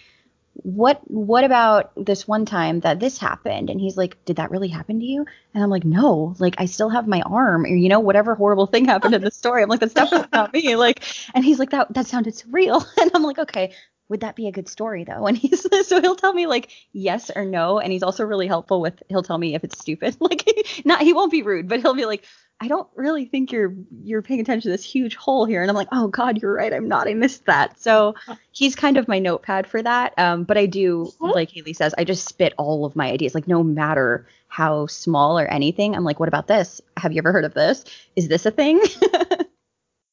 what 0.53 1.01
what 1.11 1.43
about 1.43 1.91
this 1.97 2.25
one 2.25 2.45
time 2.45 2.79
that 2.79 3.01
this 3.01 3.17
happened? 3.17 3.69
And 3.69 3.81
he's 3.81 3.97
like 3.97 4.23
did 4.23 4.37
that 4.37 4.51
really 4.51 4.69
happen 4.69 5.01
to 5.01 5.05
you? 5.05 5.25
And 5.53 5.61
i'm 5.61 5.69
like 5.69 5.83
no. 5.83 6.33
Like 6.39 6.55
i 6.59 6.65
still 6.65 6.87
have 6.87 7.07
my 7.07 7.21
arm 7.23 7.65
or 7.65 7.75
you 7.75 7.89
know 7.89 7.99
whatever 7.99 8.35
horrible 8.35 8.67
thing 8.67 8.85
happened 8.85 9.15
in 9.15 9.21
the 9.21 9.31
story. 9.31 9.63
I'm 9.63 9.69
like 9.69 9.81
that's 9.81 9.93
definitely 9.93 10.29
not 10.31 10.53
me. 10.53 10.77
Like 10.77 11.03
and 11.33 11.43
he's 11.43 11.59
like 11.59 11.71
that 11.71 11.93
that 11.93 12.07
sounded 12.07 12.35
so 12.35 12.45
real. 12.51 12.85
And 13.01 13.11
i'm 13.13 13.23
like 13.23 13.39
okay. 13.39 13.73
Would 14.07 14.21
that 14.21 14.35
be 14.35 14.47
a 14.47 14.51
good 14.51 14.69
story 14.69 15.03
though? 15.03 15.25
And 15.25 15.35
he's 15.35 15.67
so 15.87 15.99
he'll 15.99 16.15
tell 16.15 16.31
me 16.31 16.47
like 16.47 16.71
yes 16.93 17.31
or 17.35 17.43
no. 17.43 17.79
And 17.79 17.91
he's 17.91 18.03
also 18.03 18.23
really 18.23 18.47
helpful 18.47 18.79
with 18.79 19.03
he'll 19.09 19.23
tell 19.23 19.37
me 19.37 19.55
if 19.55 19.65
it's 19.65 19.77
stupid. 19.77 20.15
Like 20.21 20.45
not 20.85 21.01
he 21.01 21.11
won't 21.11 21.31
be 21.31 21.41
rude 21.41 21.67
but 21.67 21.81
he'll 21.81 21.95
be 21.95 22.05
like 22.05 22.23
I 22.61 22.67
don't 22.67 22.87
really 22.95 23.25
think 23.25 23.51
you're 23.51 23.73
you're 24.03 24.21
paying 24.21 24.39
attention 24.39 24.69
to 24.69 24.77
this 24.77 24.83
huge 24.83 25.15
hole 25.15 25.45
here. 25.45 25.61
And 25.61 25.69
I'm 25.69 25.75
like, 25.75 25.89
oh 25.91 26.07
God, 26.07 26.41
you're 26.41 26.53
right. 26.53 26.73
I'm 26.73 26.87
not. 26.87 27.07
I 27.07 27.13
missed 27.13 27.45
that. 27.45 27.79
So 27.79 28.15
he's 28.51 28.75
kind 28.75 28.97
of 28.97 29.07
my 29.07 29.19
notepad 29.19 29.67
for 29.67 29.83
that. 29.83 30.13
Um, 30.17 30.43
but 30.45 30.57
I 30.57 30.65
do, 30.65 31.11
like 31.19 31.51
Hailey 31.51 31.73
says, 31.73 31.93
I 31.97 32.05
just 32.05 32.27
spit 32.27 32.53
all 32.57 32.85
of 32.85 32.95
my 32.95 33.11
ideas, 33.11 33.35
like 33.35 33.47
no 33.47 33.61
matter 33.61 34.25
how 34.47 34.87
small 34.87 35.37
or 35.37 35.47
anything. 35.47 35.95
I'm 35.95 36.05
like, 36.05 36.19
what 36.19 36.29
about 36.29 36.47
this? 36.47 36.79
Have 36.95 37.11
you 37.11 37.17
ever 37.19 37.33
heard 37.33 37.45
of 37.45 37.53
this? 37.53 37.83
Is 38.15 38.29
this 38.29 38.45
a 38.45 38.51
thing? 38.51 38.81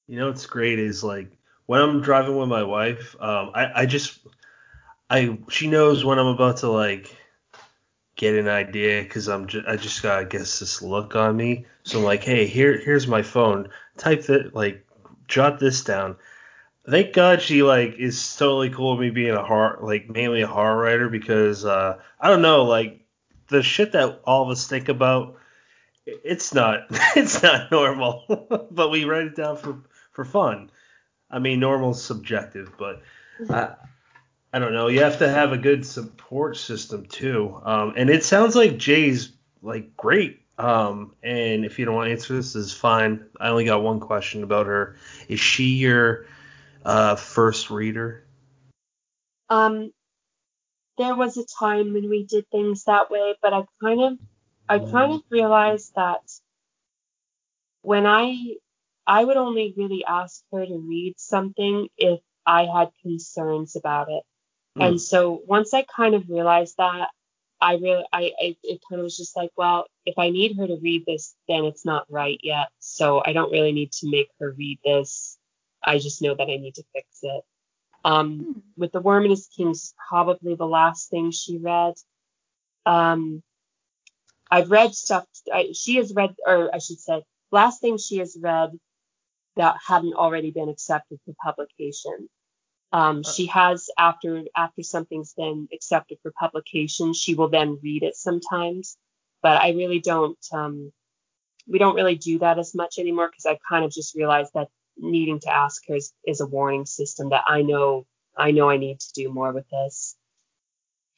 You 0.09 0.18
know 0.18 0.26
what's 0.26 0.45
great 0.45 0.78
is 0.78 1.03
like 1.03 1.30
when 1.64 1.80
I'm 1.80 2.03
driving 2.03 2.36
with 2.36 2.49
my 2.49 2.62
wife, 2.62 3.16
um, 3.18 3.51
I, 3.55 3.82
I 3.82 3.86
just 3.86 4.18
I 5.09 5.38
she 5.49 5.68
knows 5.68 6.05
when 6.05 6.18
I'm 6.18 6.26
about 6.26 6.59
to 6.59 6.68
like 6.68 7.16
get 8.23 8.37
an 8.37 8.49
idea 8.49 9.03
because 9.03 9.27
I'm 9.27 9.49
just 9.49 9.66
I 9.66 9.75
just 9.75 10.01
got 10.01 10.20
I 10.20 10.25
guess 10.25 10.61
this 10.61 10.81
look 10.81 11.16
on 11.16 11.37
me. 11.37 11.66
So 11.83 11.99
I'm 11.99 12.05
like, 12.05 12.23
hey, 12.23 12.47
here 12.47 12.79
here's 12.79 13.09
my 13.09 13.20
phone. 13.20 13.68
Type 13.99 14.23
that 14.27 14.55
like 14.55 14.87
jot 15.27 15.59
this 15.59 15.83
down. 15.83 16.14
Thank 16.89 17.14
God 17.14 17.43
she 17.43 17.64
like 17.64 17.97
is 17.99 18.37
totally 18.37 18.70
cool 18.70 18.93
with 18.93 19.01
me 19.01 19.11
being 19.11 19.35
a 19.35 19.45
horror 19.45 19.81
like 19.83 20.09
mainly 20.09 20.43
a 20.43 20.47
horror 20.47 20.81
writer 20.81 21.09
because 21.09 21.64
uh 21.64 21.99
I 22.20 22.29
don't 22.29 22.43
know 22.43 22.62
like 22.62 23.05
the 23.49 23.61
shit 23.61 23.91
that 23.93 24.20
all 24.23 24.45
of 24.45 24.51
us 24.51 24.68
think 24.68 24.89
about 24.89 25.37
it's 26.07 26.55
not 26.55 26.87
it's 27.16 27.43
not 27.43 27.73
normal 27.73 28.47
but 28.70 28.91
we 28.93 29.05
write 29.05 29.27
it 29.27 29.37
down 29.37 29.57
for 29.57 29.79
for 30.12 30.25
fun. 30.25 30.70
I 31.29 31.41
mean, 31.41 31.59
normal's 31.59 32.05
subjective, 32.05 32.70
but 32.79 33.03
I, 33.51 33.75
I 34.53 34.59
don't 34.59 34.74
know. 34.74 34.88
You 34.88 35.00
have 35.00 35.18
to 35.20 35.28
have 35.28 35.53
a 35.53 35.59
good 35.59 35.86
support 35.86 36.59
system 36.59 37.07
too. 37.07 37.59
Um, 37.64 37.94
and 37.96 38.11
it 38.11 38.22
sounds 38.24 38.55
like 38.55 38.76
Jay's 38.76 39.32
like 39.62 39.96
great. 39.96 40.42
Um, 40.59 41.14
and 41.22 41.64
if 41.64 41.78
you 41.78 41.86
don't 41.86 41.94
want 41.94 42.09
to 42.09 42.12
answer 42.12 42.34
this, 42.34 42.55
is 42.55 42.72
fine. 42.72 43.24
I 43.40 43.48
only 43.48 43.64
got 43.64 43.82
one 43.82 43.98
question 43.98 44.42
about 44.42 44.66
her. 44.66 44.96
Is 45.28 45.40
she 45.40 45.76
your 45.76 46.26
uh, 46.84 47.16
first 47.16 47.70
reader? 47.70 48.26
Um, 49.48 49.92
there 50.98 51.16
was 51.16 51.38
a 51.38 51.44
time 51.59 51.94
when 51.94 52.11
we 52.11 52.26
did 52.26 52.46
things 52.50 52.84
that 52.84 53.11
way, 53.11 53.34
but 53.40 53.55
I 53.55 53.64
kind 53.82 54.03
of, 54.03 54.18
I 54.68 54.78
kind 54.78 55.12
of 55.12 55.22
realized 55.30 55.92
that 55.96 56.20
when 57.80 58.07
I, 58.07 58.57
I 59.07 59.24
would 59.24 59.38
only 59.38 59.72
really 59.76 60.05
ask 60.07 60.42
her 60.53 60.64
to 60.64 60.78
read 60.78 61.14
something 61.16 61.88
if 61.96 62.20
I 62.46 62.66
had 62.66 62.90
concerns 63.03 63.76
about 63.76 64.11
it. 64.11 64.22
Hmm. 64.77 64.83
And 64.83 65.01
so 65.01 65.43
once 65.47 65.75
I 65.75 65.85
kind 65.85 66.14
of 66.14 66.29
realized 66.29 66.77
that, 66.79 67.09
I 67.61 67.75
really, 67.75 68.05
I, 68.12 68.33
I, 68.41 68.57
it 68.64 68.81
kind 68.89 68.99
of 69.01 69.05
was 69.05 69.16
just 69.16 69.37
like, 69.37 69.51
well, 69.57 69.87
if 70.05 70.18
I 70.18 70.31
need 70.31 70.57
her 70.57 70.66
to 70.66 70.79
read 70.83 71.05
this, 71.07 71.37
then 71.47 71.64
it's 71.64 71.85
not 71.85 72.07
right 72.11 72.41
yet. 72.43 72.68
So 72.81 73.23
I 73.25 73.33
don't 73.33 73.53
really 73.53 73.70
need 73.73 73.93
to 73.93 74.11
make 74.11 74.29
her 74.41 74.51
read 74.51 74.81
this. 74.85 75.39
I 75.83 75.99
just 75.99 76.23
know 76.23 76.35
that 76.35 76.49
I 76.49 76.57
need 76.57 76.75
to 76.75 76.85
fix 76.93 77.07
it. 77.23 77.45
Um, 78.05 78.62
with 78.77 78.91
the 78.91 79.01
Worm 79.01 79.23
and 79.23 79.31
His 79.31 79.49
Kings, 79.57 79.95
probably 80.09 80.57
the 80.57 80.66
last 80.66 81.09
thing 81.09 81.31
she 81.31 81.59
read. 81.59 81.95
Um, 82.85 83.45
I've 84.51 84.70
read 84.70 84.95
stuff. 84.95 85.25
I, 85.53 85.68
she 85.73 85.97
has 85.97 86.12
read, 86.12 86.35
or 86.45 86.75
I 86.75 86.79
should 86.79 86.99
say, 86.99 87.23
last 87.53 87.81
thing 87.81 87.97
she 87.97 88.18
has 88.18 88.37
read 88.41 88.73
that 89.57 89.77
hadn't 89.87 90.14
already 90.14 90.51
been 90.51 90.68
accepted 90.68 91.20
for 91.25 91.35
publication. 91.43 92.29
Um, 92.93 93.22
she 93.22 93.47
has 93.47 93.88
after 93.99 94.43
after 94.55 94.82
something's 94.82 95.32
been 95.32 95.68
accepted 95.72 96.18
for 96.22 96.30
publication, 96.38 97.14
she 97.14 97.34
will 97.34 97.49
then 97.49 97.78
read 97.82 98.03
it 98.03 98.16
sometimes. 98.16 98.99
But 99.43 99.61
I 99.61 99.70
really 99.70 100.01
don't. 100.01 100.38
Um, 100.53 100.93
we 101.66 101.78
don't 101.78 101.95
really 101.95 102.16
do 102.16 102.40
that 102.40 102.59
as 102.59 102.74
much 102.74 102.99
anymore 102.99 103.28
because 103.28 103.47
I've 103.47 103.62
kind 103.66 103.84
of 103.84 103.93
just 103.93 104.14
realized 104.14 104.53
that 104.55 104.68
needing 104.97 105.40
to 105.40 105.55
ask 105.55 105.82
her 105.88 105.95
is, 105.95 106.12
is 106.26 106.40
a 106.40 106.47
warning 106.47 106.86
system 106.86 107.30
that 107.30 107.45
I 107.47 107.62
know 107.62 108.07
I 108.36 108.51
know 108.51 108.68
I 108.68 108.76
need 108.76 109.01
to 109.01 109.12
do 109.14 109.30
more 109.30 109.53
with 109.53 109.68
this. 109.70 110.16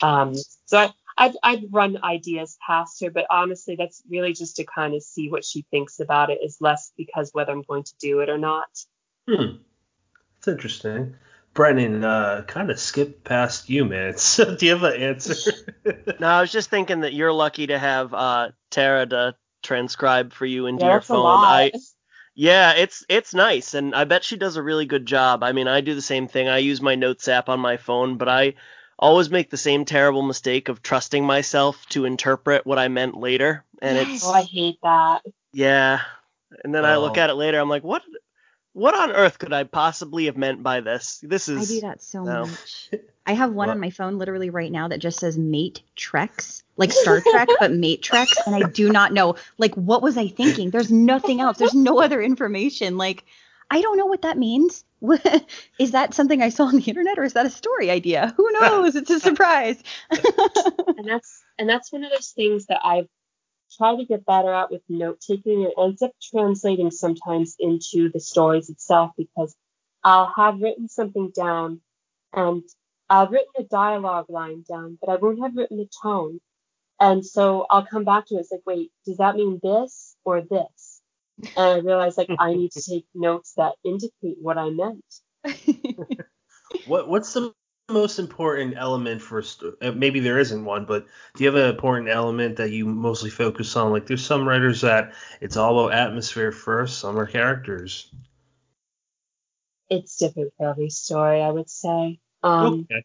Um, 0.01 0.35
so 0.67 0.79
I, 0.79 0.93
I'd, 1.17 1.37
I'd 1.43 1.65
run 1.71 2.03
ideas 2.03 2.59
past 2.65 3.03
her, 3.03 3.11
but 3.11 3.27
honestly, 3.31 3.77
that's 3.77 4.03
really 4.09 4.33
just 4.33 4.57
to 4.57 4.65
kind 4.65 4.95
of 4.95 5.03
see 5.03 5.31
what 5.31 5.45
she 5.45 5.65
thinks 5.71 6.01
about 6.01 6.31
it. 6.31 6.39
Is 6.43 6.59
less 6.61 6.93
because 6.97 7.31
whether 7.33 7.53
I'm 7.53 7.63
going 7.63 7.85
to 7.85 7.95
do 8.01 8.21
it 8.21 8.29
or 8.29 8.39
not. 8.39 8.69
Hmm. 9.29 9.57
It's 10.39 10.49
interesting. 10.49 11.15
Brennan, 11.55 12.05
uh, 12.05 12.43
kind 12.47 12.71
of 12.71 12.79
skipped 12.79 13.25
past 13.25 13.71
you, 13.71 13.85
man. 13.85 14.15
So 14.19 14.57
do 14.57 14.67
you 14.67 14.73
have 14.73 14.83
an 14.83 15.01
answer? 15.01 15.37
No, 16.21 16.29
I 16.29 16.41
was 16.41 16.53
just 16.53 16.71
thinking 16.71 17.01
that 17.01 17.13
you're 17.15 17.33
lucky 17.33 17.67
to 17.69 17.79
have 17.79 18.13
uh, 18.15 18.51
Tara 18.71 19.07
to 19.07 19.35
transcribe 19.63 20.33
for 20.33 20.47
you 20.47 20.67
into 20.67 20.85
Yeah, 20.85 20.93
your 20.93 21.01
that's 21.01 21.09
a 21.09 21.13
phone. 21.13 21.23
lot. 21.23 21.45
I 21.45 21.73
yeah, 22.35 22.73
it's 22.75 23.05
it's 23.09 23.35
nice, 23.35 23.75
and 23.75 23.95
I 23.95 24.05
bet 24.05 24.25
she 24.25 24.37
does 24.37 24.57
a 24.57 24.63
really 24.63 24.87
good 24.87 25.07
job. 25.07 25.43
I 25.43 25.53
mean, 25.53 25.69
I 25.69 25.81
do 25.81 25.95
the 25.95 26.03
same 26.03 26.29
thing. 26.29 26.49
I 26.49 26.59
use 26.59 26.81
my 26.81 26.95
Notes 26.95 27.27
app 27.29 27.49
on 27.49 27.61
my 27.61 27.77
phone, 27.77 28.17
but 28.17 28.29
I 28.29 28.55
always 28.99 29.31
make 29.31 29.51
the 29.51 29.57
same 29.57 29.85
terrible 29.85 30.23
mistake 30.23 30.69
of 30.69 30.83
trusting 30.83 31.25
myself 31.25 31.85
to 31.91 32.05
interpret 32.05 32.67
what 32.67 32.79
I 32.79 32.89
meant 32.89 33.17
later, 33.17 33.65
and 33.83 33.97
Yes. 33.97 34.09
it's 34.09 34.25
Oh, 34.25 34.33
I 34.33 34.43
hate 34.43 34.79
that. 34.83 35.23
yeah. 35.53 36.01
And 36.63 36.75
then 36.75 36.85
I 36.85 36.97
look 36.97 37.17
Oh. 37.17 37.21
at 37.21 37.31
it 37.31 37.35
later, 37.35 37.59
I'm 37.59 37.69
like, 37.69 37.83
what? 37.85 38.03
What 38.75 38.95
on 38.95 39.13
earth 39.13 39.39
could 39.39 39.53
I 39.53 39.63
possibly 39.63 40.27
have 40.27 40.37
meant 40.37 40.63
by 40.63 40.81
this? 40.81 41.21
This 41.23 41.49
is 41.49 41.71
I 41.71 41.75
do 41.75 41.81
that 41.83 42.03
so 42.03 42.25
no. 42.25 42.47
much. 42.47 42.91
I 43.25 43.33
have 43.33 43.51
one 43.51 43.69
What? 43.69 43.75
on 43.75 43.81
my 43.81 43.91
phone 43.91 44.19
literally 44.19 44.51
right 44.51 44.71
now 44.71 44.89
that 44.89 44.99
just 44.99 45.21
says 45.21 45.39
mate 45.39 45.81
treks, 45.95 46.65
like 46.77 46.91
Star 46.91 47.21
Trek, 47.21 47.49
but 47.61 47.73
mate 47.73 48.03
treks, 48.03 48.37
and 48.45 48.55
I 48.55 48.69
do 48.69 48.91
not 48.91 49.13
know. 49.13 49.37
Like, 49.59 49.75
what 49.77 50.03
was 50.03 50.19
I 50.19 50.27
thinking? 50.27 50.71
There's 50.71 50.91
nothing 50.91 51.41
else. 51.41 51.57
There's 51.57 51.73
no 51.73 52.01
other 52.01 52.21
information. 52.21 52.99
Like, 52.99 53.25
I 53.71 53.81
don't 53.81 53.97
know 53.97 54.07
what 54.07 54.23
that 54.23 54.37
means. 54.37 54.85
is 55.79 55.93
that 55.93 56.13
something 56.13 56.43
I 56.43 56.49
saw 56.49 56.65
on 56.65 56.77
the 56.77 56.83
internet, 56.83 57.19
or 57.19 57.23
is 57.23 57.35
that 57.35 57.47
a 57.47 57.51
story 57.51 57.91
idea? 57.91 58.35
Who 58.37 58.51
knows? 58.61 58.97
It's 58.97 59.11
a 59.11 59.21
surprise. 59.21 59.81
and 60.11 61.07
that's 61.09 61.45
and 61.59 61.69
that's 61.69 61.93
one 61.93 62.03
of 62.03 62.11
those 62.11 62.31
things 62.31 62.67
that 62.67 62.81
I've 62.85 63.09
tried 63.77 63.97
to 63.97 64.05
get 64.05 64.27
better 64.27 64.53
at 64.53 64.71
with 64.71 64.83
note 64.89 65.21
taking. 65.21 65.63
It 65.63 65.75
ends 65.79 66.03
up 66.03 66.13
translating 66.23 66.91
sometimes 66.91 67.57
into 67.59 68.11
the 68.13 68.21
stories 68.21 68.71
itself 68.71 69.13
because 69.17 69.55
I'll 70.03 70.33
have 70.37 70.61
written 70.61 70.89
something 70.89 71.31
down 71.35 71.81
and 72.33 72.63
I've 73.09 73.31
written 73.31 73.53
a 73.59 73.65
dialogue 73.65 74.27
line 74.29 74.65
down, 74.69 74.99
but 75.01 75.11
I 75.11 75.17
won't 75.17 75.43
have 75.43 75.57
written 75.57 75.79
the 75.79 75.89
tone. 76.03 76.41
And 77.01 77.25
so 77.25 77.67
I'll 77.71 77.87
come 77.87 78.05
back 78.05 78.27
to 78.27 78.37
it. 78.37 78.41
It's 78.41 78.53
like, 78.53 78.61
wait, 78.67 78.93
does 79.05 79.19
that 79.19 79.37
mean 79.37 79.61
this 79.63 80.17
or 80.25 80.43
this? 80.43 81.01
And 81.57 81.67
I 81.67 81.79
realize 81.79 82.17
like 82.17 82.31
I 82.39 82.55
need 82.55 82.73
to 82.73 82.83
take 82.89 83.07
notes 83.15 83.55
that 83.57 83.75
indicate 83.85 84.37
what 84.41 84.59
I 84.59 84.71
meant. 84.71 85.05
What 86.87 87.09
what's 87.09 87.33
the 87.33 87.53
most 87.91 88.19
important 88.19 88.75
element 88.77 89.21
for 89.21 89.43
uh, 89.83 89.93
maybe 89.93 90.21
there 90.21 90.39
isn't 90.39 90.65
one, 90.65 90.87
but 90.87 91.07
do 91.35 91.45
you 91.45 91.51
have 91.51 91.63
an 91.63 91.69
important 91.69 92.09
element 92.09 92.57
that 92.57 92.71
you 92.71 92.87
mostly 92.87 93.31
focus 93.31 93.77
on? 93.77 93.93
Like 93.93 94.07
there's 94.07 94.25
some 94.25 94.49
writers 94.49 94.81
that 94.81 95.13
it's 95.41 95.57
all 95.57 95.79
about 95.79 95.93
atmosphere 95.93 96.51
first, 96.51 96.99
some 96.99 97.19
are 97.19 97.27
characters. 97.27 98.11
It's 99.91 100.17
different 100.17 100.55
for 100.57 100.71
every 100.71 100.89
story, 100.89 101.43
I 101.43 101.51
would 101.51 101.69
say. 101.69 102.21
Um, 102.43 102.89
okay. 102.91 103.05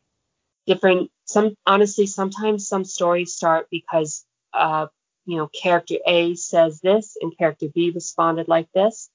different 0.65 1.11
some 1.25 1.55
honestly 1.65 2.05
sometimes 2.05 2.67
some 2.67 2.85
stories 2.85 3.33
start 3.35 3.67
because 3.69 4.25
uh 4.53 4.87
you 5.25 5.37
know 5.37 5.47
character 5.47 5.95
a 6.07 6.35
says 6.35 6.79
this 6.81 7.17
and 7.21 7.37
character 7.37 7.67
b 7.73 7.91
responded 7.93 8.47
like 8.47 8.71
this 8.73 9.09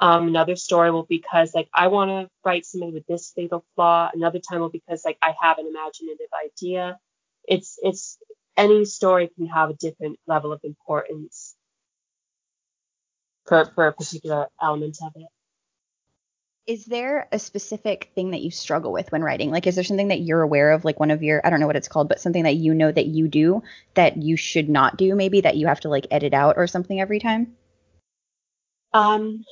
um 0.00 0.28
another 0.28 0.56
story 0.56 0.90
will 0.90 1.06
because 1.08 1.54
like 1.54 1.68
i 1.74 1.86
want 1.86 2.10
to 2.10 2.28
write 2.44 2.66
somebody 2.66 2.92
with 2.92 3.06
this 3.06 3.32
fatal 3.36 3.64
flaw 3.74 4.10
another 4.12 4.38
time 4.40 4.60
will 4.60 4.70
because 4.70 5.04
like 5.04 5.18
i 5.22 5.34
have 5.40 5.58
an 5.58 5.66
imaginative 5.66 6.28
idea 6.44 6.98
it's 7.44 7.78
it's 7.82 8.18
any 8.56 8.84
story 8.84 9.30
can 9.36 9.46
have 9.46 9.70
a 9.70 9.74
different 9.74 10.18
level 10.26 10.52
of 10.52 10.60
importance 10.64 11.54
for 13.46 13.64
for 13.74 13.86
a 13.86 13.92
particular 13.92 14.48
element 14.60 14.96
of 15.02 15.12
it 15.16 15.28
is 16.66 16.84
there 16.84 17.26
a 17.32 17.38
specific 17.38 18.12
thing 18.14 18.30
that 18.30 18.42
you 18.42 18.50
struggle 18.52 18.92
with 18.92 19.10
when 19.10 19.24
writing? 19.24 19.50
Like, 19.50 19.66
is 19.66 19.74
there 19.74 19.82
something 19.82 20.06
that 20.08 20.20
you're 20.20 20.42
aware 20.42 20.70
of, 20.70 20.84
like 20.84 21.00
one 21.00 21.10
of 21.10 21.20
your, 21.20 21.44
I 21.44 21.50
don't 21.50 21.58
know 21.58 21.66
what 21.66 21.74
it's 21.74 21.88
called, 21.88 22.08
but 22.08 22.20
something 22.20 22.44
that 22.44 22.54
you 22.54 22.74
know 22.74 22.92
that 22.92 23.06
you 23.06 23.26
do 23.26 23.64
that 23.94 24.18
you 24.18 24.36
should 24.36 24.68
not 24.68 24.96
do, 24.96 25.16
maybe 25.16 25.40
that 25.40 25.56
you 25.56 25.66
have 25.66 25.80
to 25.80 25.88
like 25.88 26.06
edit 26.12 26.32
out 26.32 26.58
or 26.58 26.68
something 26.68 27.00
every 27.00 27.18
time? 27.18 27.56
Um, 28.92 29.44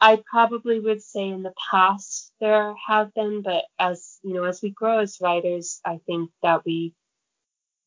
I 0.00 0.22
probably 0.30 0.80
would 0.80 1.02
say 1.02 1.28
in 1.28 1.42
the 1.42 1.54
past 1.70 2.32
there 2.40 2.74
have 2.86 3.12
been, 3.14 3.42
but 3.42 3.64
as 3.78 4.18
you 4.22 4.34
know, 4.34 4.44
as 4.44 4.62
we 4.62 4.70
grow 4.70 5.00
as 5.00 5.18
writers, 5.20 5.80
I 5.84 6.00
think 6.06 6.30
that 6.42 6.64
we 6.64 6.94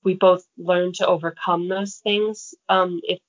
we 0.03 0.15
both 0.15 0.45
learn 0.57 0.93
to 0.93 1.07
overcome 1.07 1.67
those 1.69 1.97
things. 1.97 2.53
Um, 2.69 3.01
if 3.03 3.19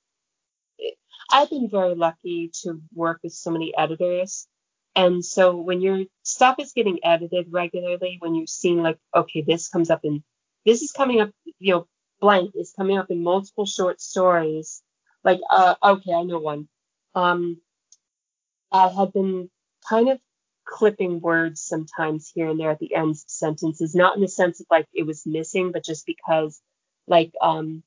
I've 1.31 1.49
been 1.49 1.69
very 1.69 1.95
lucky 1.95 2.51
to 2.63 2.81
work 2.93 3.21
with 3.23 3.33
so 3.33 3.51
many 3.51 3.73
editors, 3.77 4.47
and 4.95 5.23
so 5.25 5.57
when 5.57 5.81
your 5.81 6.05
stuff 6.23 6.57
is 6.59 6.73
getting 6.73 6.99
edited 7.03 7.47
regularly, 7.51 8.17
when 8.19 8.35
you're 8.35 8.47
seeing 8.47 8.81
like, 8.83 8.99
okay, 9.15 9.41
this 9.41 9.69
comes 9.69 9.89
up 9.89 10.01
in 10.03 10.23
this 10.65 10.81
is 10.81 10.91
coming 10.91 11.21
up, 11.21 11.31
you 11.59 11.73
know, 11.73 11.87
blank 12.21 12.51
is 12.55 12.73
coming 12.75 12.97
up 12.97 13.11
in 13.11 13.23
multiple 13.23 13.65
short 13.65 14.01
stories. 14.01 14.81
Like, 15.23 15.39
uh, 15.49 15.75
okay, 15.83 16.13
I 16.13 16.23
know 16.23 16.39
one. 16.39 16.67
Um, 17.15 17.61
I 18.75 18.89
had 18.89 19.13
been 19.13 19.49
kind 19.87 20.09
of 20.09 20.19
clipping 20.65 21.21
words 21.21 21.61
sometimes 21.61 22.29
here 22.33 22.49
and 22.49 22.59
there 22.59 22.71
at 22.71 22.79
the 22.79 22.93
ends 22.93 23.23
of 23.23 23.29
sentences, 23.29 23.95
not 23.95 24.15
in 24.15 24.21
the 24.21 24.27
sense 24.27 24.59
of 24.59 24.67
like 24.69 24.87
it 24.93 25.03
was 25.03 25.25
missing, 25.25 25.71
but 25.71 25.85
just 25.85 26.05
because 26.05 26.61
like 27.07 27.31
um 27.41 27.83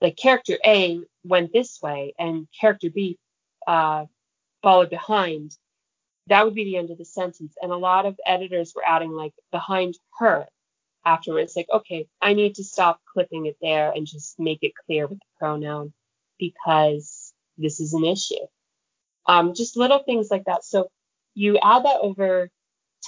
like 0.00 0.16
character 0.16 0.58
A 0.64 1.00
went 1.22 1.52
this 1.52 1.80
way 1.80 2.14
and 2.18 2.48
character 2.60 2.90
B 2.90 3.18
uh 3.66 4.06
followed 4.62 4.90
behind. 4.90 5.56
That 6.26 6.44
would 6.46 6.54
be 6.54 6.64
the 6.64 6.78
end 6.78 6.90
of 6.90 6.98
the 6.98 7.04
sentence. 7.04 7.54
And 7.60 7.70
a 7.70 7.76
lot 7.76 8.06
of 8.06 8.18
editors 8.26 8.72
were 8.74 8.84
adding 8.84 9.12
like 9.12 9.34
behind 9.52 9.94
her 10.18 10.46
afterwards, 11.04 11.54
like, 11.54 11.68
okay, 11.72 12.08
I 12.20 12.32
need 12.34 12.56
to 12.56 12.64
stop 12.64 13.00
clipping 13.12 13.46
it 13.46 13.58
there 13.62 13.92
and 13.92 14.06
just 14.06 14.40
make 14.40 14.62
it 14.62 14.72
clear 14.86 15.06
with 15.06 15.18
the 15.18 15.26
pronoun 15.38 15.92
because 16.38 17.32
this 17.58 17.78
is 17.78 17.92
an 17.92 18.04
issue 18.04 18.46
um, 19.26 19.54
just 19.54 19.76
little 19.76 20.00
things 20.00 20.28
like 20.30 20.44
that. 20.46 20.64
So 20.64 20.88
you 21.34 21.58
add 21.58 21.84
that 21.84 21.98
over 22.00 22.50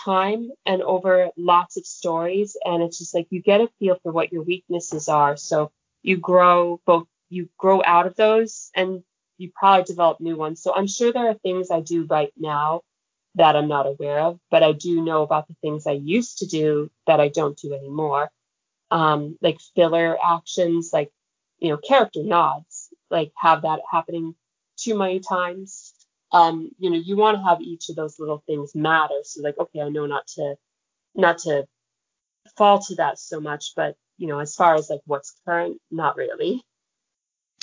time 0.04 0.50
and 0.66 0.82
over 0.82 1.30
lots 1.36 1.76
of 1.76 1.86
stories, 1.86 2.56
and 2.64 2.82
it's 2.82 2.98
just 2.98 3.14
like 3.14 3.26
you 3.30 3.42
get 3.42 3.60
a 3.60 3.68
feel 3.78 3.98
for 4.02 4.12
what 4.12 4.32
your 4.32 4.42
weaknesses 4.42 5.08
are. 5.08 5.36
So 5.36 5.72
you 6.02 6.16
grow 6.18 6.80
both, 6.86 7.06
you 7.30 7.48
grow 7.58 7.82
out 7.84 8.06
of 8.06 8.16
those, 8.16 8.70
and 8.74 9.02
you 9.38 9.50
probably 9.54 9.84
develop 9.84 10.20
new 10.20 10.36
ones. 10.36 10.62
So 10.62 10.74
I'm 10.74 10.86
sure 10.86 11.12
there 11.12 11.28
are 11.28 11.34
things 11.34 11.70
I 11.70 11.80
do 11.80 12.04
right 12.06 12.32
now 12.36 12.82
that 13.34 13.56
I'm 13.56 13.68
not 13.68 13.86
aware 13.86 14.20
of, 14.20 14.38
but 14.50 14.62
I 14.62 14.72
do 14.72 15.02
know 15.02 15.22
about 15.22 15.48
the 15.48 15.54
things 15.60 15.86
I 15.86 15.92
used 15.92 16.38
to 16.38 16.46
do 16.46 16.90
that 17.06 17.20
I 17.20 17.28
don't 17.28 17.58
do 17.58 17.74
anymore. 17.74 18.30
Um, 18.90 19.38
like 19.42 19.58
filler 19.74 20.16
actions, 20.24 20.90
like 20.92 21.10
you 21.58 21.70
know, 21.70 21.78
character 21.78 22.22
nods, 22.22 22.88
like 23.10 23.32
have 23.36 23.62
that 23.62 23.80
happening 23.90 24.34
too 24.78 24.96
many 24.96 25.20
times 25.20 25.94
um, 26.37 26.70
you 26.78 26.91
know, 26.91 26.97
you 26.97 27.16
want 27.16 27.37
to 27.39 27.43
have 27.45 27.61
each 27.61 27.89
of 27.89 27.97
those 27.97 28.18
little 28.18 28.43
things 28.47 28.74
matter. 28.74 29.14
So 29.22 29.43
like, 29.43 29.59
okay, 29.59 29.80
I 29.80 29.89
know 29.89 30.07
not 30.07 30.26
to, 30.37 30.57
not 31.14 31.39
to 31.39 31.66
fall 32.57 32.78
to 32.80 32.95
that 32.97 33.18
so 33.18 33.41
much, 33.41 33.72
but 33.74 33.97
you 34.18 34.26
know, 34.28 34.39
as 34.39 34.55
far 34.55 34.74
as 34.74 34.91
like 34.91 35.01
what's 35.07 35.34
current, 35.47 35.80
not 35.91 36.16
really. 36.16 36.62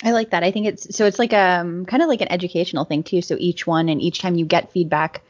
I 0.02 0.10
like 0.10 0.30
that. 0.30 0.42
I 0.44 0.50
think 0.50 0.66
it's 0.66 0.96
so 0.96 1.06
it's 1.06 1.18
like 1.18 1.32
um 1.32 1.86
kind 1.86 2.02
of 2.02 2.08
like 2.08 2.20
an 2.20 2.30
educational 2.30 2.84
thing 2.84 3.02
too. 3.02 3.22
So 3.22 3.36
each 3.38 3.66
one 3.66 3.88
and 3.88 4.00
each 4.02 4.18
time 4.20 4.34
you 4.34 4.44
get 4.44 4.72
feedback 4.72 5.22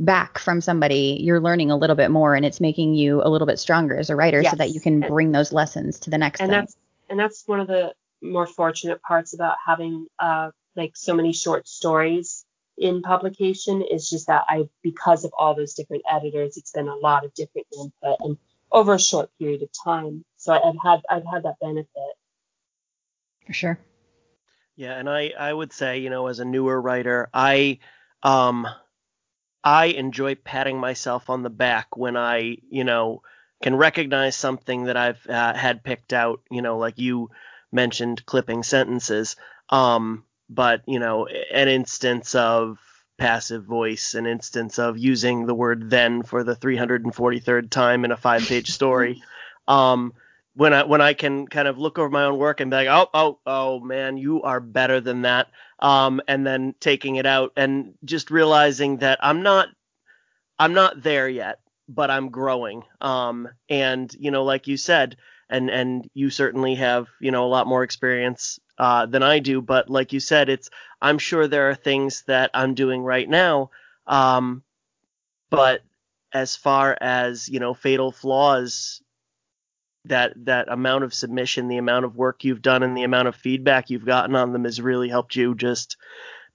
back 0.00 0.38
from 0.38 0.60
somebody, 0.60 1.18
you're 1.20 1.40
learning 1.40 1.70
a 1.70 1.76
little 1.76 1.96
bit 1.96 2.10
more 2.10 2.34
and 2.34 2.44
it's 2.44 2.60
making 2.60 2.94
you 2.94 3.22
a 3.22 3.28
little 3.28 3.46
bit 3.46 3.58
stronger 3.58 3.96
as 3.96 4.10
a 4.10 4.16
writer 4.16 4.44
so 4.44 4.56
that 4.56 4.70
you 4.70 4.80
can 4.80 5.02
And- 5.02 5.08
bring 5.12 5.32
those 5.32 5.52
lessons 5.52 6.00
to 6.00 6.10
the 6.10 6.18
next 6.18 6.40
And 6.40 6.50
thing. 6.50 6.60
that's, 6.60 6.76
and 7.08 7.18
that's 7.18 7.42
one 7.46 7.60
of 7.60 7.66
the 7.68 7.94
more 8.20 8.46
fortunate 8.46 9.00
parts 9.02 9.34
about 9.34 9.56
having, 9.64 10.06
uh, 10.18 10.50
like 10.76 10.96
so 10.96 11.14
many 11.14 11.32
short 11.32 11.66
stories 11.66 12.37
in 12.78 13.02
publication 13.02 13.82
is 13.82 14.08
just 14.08 14.26
that 14.28 14.44
I, 14.48 14.68
because 14.82 15.24
of 15.24 15.32
all 15.36 15.54
those 15.54 15.74
different 15.74 16.02
editors, 16.10 16.56
it's 16.56 16.70
been 16.70 16.88
a 16.88 16.96
lot 16.96 17.24
of 17.24 17.34
different 17.34 17.66
input 17.76 18.16
and 18.20 18.38
over 18.70 18.94
a 18.94 19.00
short 19.00 19.30
period 19.38 19.62
of 19.62 19.70
time. 19.84 20.24
So 20.36 20.52
I- 20.52 20.68
I've 20.68 20.76
had, 20.82 21.00
I've 21.10 21.26
had 21.32 21.42
that 21.44 21.56
benefit. 21.60 22.14
For 23.46 23.52
sure. 23.52 23.78
Yeah, 24.76 24.92
and 24.92 25.10
I 25.10 25.32
I 25.36 25.52
would 25.52 25.72
say, 25.72 25.98
you 25.98 26.10
know, 26.10 26.28
as 26.28 26.38
a 26.38 26.44
newer 26.44 26.80
writer, 26.80 27.28
I 27.34 27.80
um 28.22 28.66
I 29.64 29.86
enjoy 29.86 30.36
patting 30.36 30.78
myself 30.78 31.28
on 31.30 31.42
the 31.42 31.50
back 31.50 31.96
when 31.96 32.16
I, 32.16 32.58
you 32.70 32.84
know, 32.84 33.22
can 33.60 33.74
recognize 33.74 34.36
something 34.36 34.84
that 34.84 34.96
I've 34.96 35.26
uh, 35.26 35.54
had 35.54 35.82
picked 35.82 36.12
out, 36.12 36.42
you 36.48 36.62
know, 36.62 36.78
like 36.78 36.98
you 36.98 37.30
mentioned 37.72 38.24
clipping 38.24 38.62
sentences. 38.62 39.34
Um 39.68 40.24
but, 40.48 40.82
you 40.86 40.98
know, 40.98 41.26
an 41.26 41.68
instance 41.68 42.34
of 42.34 42.78
passive 43.18 43.64
voice, 43.64 44.14
an 44.14 44.26
instance 44.26 44.78
of 44.78 44.96
using 44.96 45.46
the 45.46 45.54
word 45.54 45.90
then 45.90 46.22
for 46.22 46.44
the 46.44 46.54
343rd 46.54 47.70
time 47.70 48.04
in 48.04 48.12
a 48.12 48.16
five-page 48.16 48.70
story. 48.70 49.22
um 49.68 50.12
when 50.58 50.74
I 50.74 50.82
when 50.82 51.00
I 51.00 51.14
can 51.14 51.46
kind 51.46 51.68
of 51.68 51.78
look 51.78 51.98
over 52.00 52.10
my 52.10 52.24
own 52.24 52.36
work 52.36 52.58
and 52.58 52.68
be 52.68 52.78
like, 52.78 52.88
oh 52.88 53.08
oh 53.14 53.38
oh 53.46 53.78
man, 53.78 54.16
you 54.16 54.42
are 54.42 54.58
better 54.58 55.00
than 55.00 55.22
that, 55.22 55.46
um, 55.78 56.20
and 56.26 56.44
then 56.44 56.74
taking 56.80 57.14
it 57.14 57.26
out 57.26 57.52
and 57.56 57.94
just 58.04 58.32
realizing 58.32 58.96
that 58.96 59.20
I'm 59.22 59.44
not 59.44 59.68
I'm 60.58 60.74
not 60.74 61.00
there 61.00 61.28
yet, 61.28 61.60
but 61.88 62.10
I'm 62.10 62.30
growing. 62.30 62.82
Um, 63.00 63.48
and 63.68 64.12
you 64.18 64.32
know, 64.32 64.42
like 64.42 64.66
you 64.66 64.76
said, 64.76 65.16
and 65.48 65.70
and 65.70 66.10
you 66.12 66.28
certainly 66.28 66.74
have 66.74 67.06
you 67.20 67.30
know 67.30 67.44
a 67.44 67.54
lot 67.54 67.68
more 67.68 67.84
experience 67.84 68.58
uh, 68.78 69.06
than 69.06 69.22
I 69.22 69.40
do, 69.40 69.60
but 69.60 69.90
like 69.90 70.12
you 70.12 70.20
said, 70.20 70.48
it's 70.48 70.70
I'm 71.00 71.18
sure 71.18 71.46
there 71.46 71.70
are 71.70 71.74
things 71.74 72.22
that 72.26 72.50
I'm 72.54 72.74
doing 72.74 73.02
right 73.02 73.28
now, 73.28 73.70
um, 74.06 74.62
but 75.50 75.82
as 76.32 76.56
far 76.56 76.96
as 77.00 77.48
you 77.48 77.60
know, 77.60 77.74
fatal 77.74 78.12
flaws 78.12 79.02
that 80.04 80.32
that 80.44 80.70
amount 80.70 81.04
of 81.04 81.14
submission, 81.14 81.68
the 81.68 81.78
amount 81.78 82.04
of 82.04 82.16
work 82.16 82.44
you've 82.44 82.62
done, 82.62 82.82
and 82.82 82.96
the 82.96 83.04
amount 83.04 83.28
of 83.28 83.36
feedback 83.36 83.90
you've 83.90 84.06
gotten 84.06 84.34
on 84.36 84.52
them 84.52 84.64
has 84.64 84.80
really 84.80 85.08
helped 85.08 85.36
you 85.36 85.54
just 85.54 85.96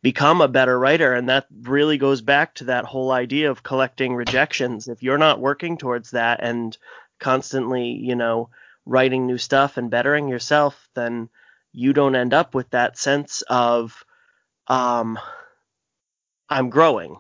become 0.02 0.42
a 0.42 0.48
better 0.48 0.78
writer. 0.78 1.14
And 1.14 1.30
that 1.30 1.48
really 1.62 1.98
goes 1.98 2.22
back 2.22 2.56
to 2.56 2.66
that 2.66 2.86
whole 2.86 3.12
idea 3.12 3.50
of 3.50 3.64
collecting 3.64 4.16
rejections. 4.16 4.88
If 4.88 5.02
you're 5.02 5.18
not 5.18 5.40
working 5.40 5.78
towards 5.78 6.12
that 6.12 6.40
and 6.44 6.78
constantly, 7.20 7.92
you 7.92 8.16
know, 8.16 8.50
writing 8.86 9.26
new 9.26 9.38
stuff 9.38 9.78
and 9.78 9.90
bettering 9.90 10.28
yourself, 10.28 10.90
then 10.94 11.30
you 11.74 11.92
don't 11.94 12.16
end 12.16 12.34
up 12.34 12.56
with 12.56 12.70
that 12.70 12.98
sense 12.98 13.44
of 13.50 14.06
um 14.68 15.20
I'm 16.50 16.70
growing 16.70 17.18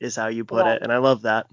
is 0.00 0.16
how 0.16 0.28
you 0.28 0.44
put 0.44 0.66
it 0.66 0.82
and 0.82 0.92
I 0.92 0.98
love 0.98 1.22
that. 1.22 1.46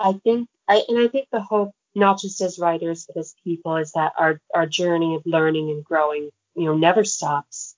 I 0.00 0.14
think, 0.24 0.48
I, 0.66 0.82
and 0.88 0.98
I 0.98 1.08
think 1.08 1.28
the 1.30 1.40
hope, 1.40 1.72
not 1.94 2.18
just 2.18 2.40
as 2.40 2.58
writers, 2.58 3.06
but 3.06 3.20
as 3.20 3.34
people, 3.44 3.76
is 3.76 3.92
that 3.92 4.12
our, 4.18 4.40
our 4.54 4.66
journey 4.66 5.14
of 5.14 5.22
learning 5.26 5.70
and 5.70 5.84
growing, 5.84 6.30
you 6.54 6.64
know, 6.64 6.76
never 6.76 7.04
stops. 7.04 7.76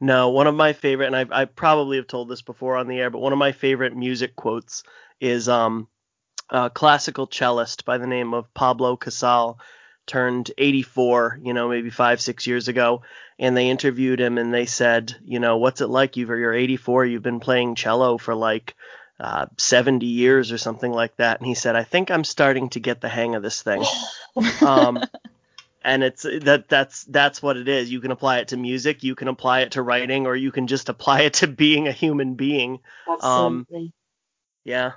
No, 0.00 0.30
one 0.30 0.46
of 0.46 0.54
my 0.54 0.72
favorite, 0.72 1.12
and 1.12 1.16
I, 1.16 1.42
I 1.42 1.44
probably 1.44 1.98
have 1.98 2.06
told 2.06 2.28
this 2.28 2.40
before 2.42 2.76
on 2.76 2.88
the 2.88 2.98
air, 2.98 3.10
but 3.10 3.18
one 3.18 3.32
of 3.32 3.38
my 3.38 3.52
favorite 3.52 3.94
music 3.94 4.34
quotes 4.36 4.84
is 5.20 5.48
um, 5.48 5.88
a 6.48 6.70
classical 6.70 7.26
cellist 7.26 7.84
by 7.84 7.98
the 7.98 8.06
name 8.06 8.32
of 8.32 8.52
Pablo 8.54 8.96
Casals 8.96 9.56
turned 10.08 10.50
84, 10.58 11.38
you 11.42 11.54
know, 11.54 11.68
maybe 11.68 11.90
five, 11.90 12.20
six 12.20 12.46
years 12.46 12.66
ago, 12.66 13.02
and 13.38 13.56
they 13.56 13.70
interviewed 13.70 14.20
him 14.20 14.38
and 14.38 14.52
they 14.52 14.66
said, 14.66 15.14
you 15.24 15.38
know, 15.38 15.58
what's 15.58 15.80
it 15.80 15.86
like? 15.86 16.16
You've, 16.16 16.30
you're 16.30 16.52
84, 16.52 17.06
you've 17.06 17.22
been 17.22 17.40
playing 17.40 17.76
cello 17.76 18.18
for 18.18 18.34
like 18.34 18.74
uh, 19.20 19.46
70 19.56 20.06
years 20.06 20.50
or 20.50 20.58
something 20.58 20.90
like 20.90 21.14
that. 21.16 21.38
And 21.38 21.46
he 21.46 21.54
said, 21.54 21.76
I 21.76 21.84
think 21.84 22.10
I'm 22.10 22.24
starting 22.24 22.70
to 22.70 22.80
get 22.80 23.00
the 23.00 23.08
hang 23.08 23.36
of 23.36 23.42
this 23.42 23.62
thing. 23.62 23.84
Um, 24.62 25.02
and 25.82 26.04
it's 26.04 26.22
that 26.22 26.68
that's 26.68 27.02
that's 27.04 27.42
what 27.42 27.56
it 27.56 27.66
is. 27.66 27.90
You 27.90 28.00
can 28.00 28.12
apply 28.12 28.38
it 28.38 28.48
to 28.48 28.56
music, 28.56 29.02
you 29.02 29.14
can 29.14 29.26
apply 29.26 29.60
it 29.60 29.72
to 29.72 29.82
writing, 29.82 30.26
or 30.26 30.36
you 30.36 30.52
can 30.52 30.66
just 30.66 30.88
apply 30.88 31.22
it 31.22 31.34
to 31.34 31.48
being 31.48 31.88
a 31.88 31.92
human 31.92 32.34
being. 32.34 32.80
Um, 33.20 33.66
Absolutely. 33.68 33.92
Yeah. 34.64 34.92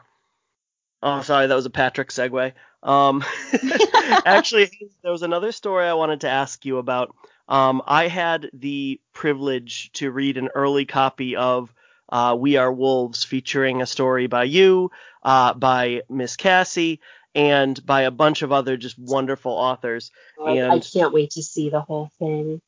Oh, 1.03 1.21
sorry, 1.21 1.47
that 1.47 1.55
was 1.55 1.65
a 1.65 1.71
Patrick 1.71 2.09
segue. 2.09 2.53
Um, 2.83 3.23
actually, 4.25 4.69
there 5.03 5.11
was 5.11 5.23
another 5.23 5.51
story 5.51 5.85
I 5.85 5.93
wanted 5.93 6.21
to 6.21 6.29
ask 6.29 6.65
you 6.65 6.77
about. 6.77 7.15
Um, 7.47 7.81
I 7.85 8.07
had 8.07 8.49
the 8.53 8.99
privilege 9.13 9.91
to 9.93 10.11
read 10.11 10.37
an 10.37 10.49
early 10.55 10.85
copy 10.85 11.35
of 11.35 11.73
uh, 12.09 12.35
We 12.39 12.57
Are 12.57 12.71
Wolves, 12.71 13.23
featuring 13.23 13.81
a 13.81 13.85
story 13.85 14.27
by 14.27 14.43
you, 14.43 14.91
uh, 15.23 15.53
by 15.53 16.01
Miss 16.09 16.35
Cassie, 16.35 16.99
and 17.33 17.83
by 17.85 18.03
a 18.03 18.11
bunch 18.11 18.41
of 18.41 18.51
other 18.51 18.77
just 18.77 18.97
wonderful 18.99 19.51
authors. 19.51 20.11
I, 20.39 20.51
I 20.51 20.73
and- 20.73 20.89
can't 20.93 21.13
wait 21.13 21.31
to 21.31 21.43
see 21.43 21.69
the 21.69 21.81
whole 21.81 22.09
thing. 22.19 22.61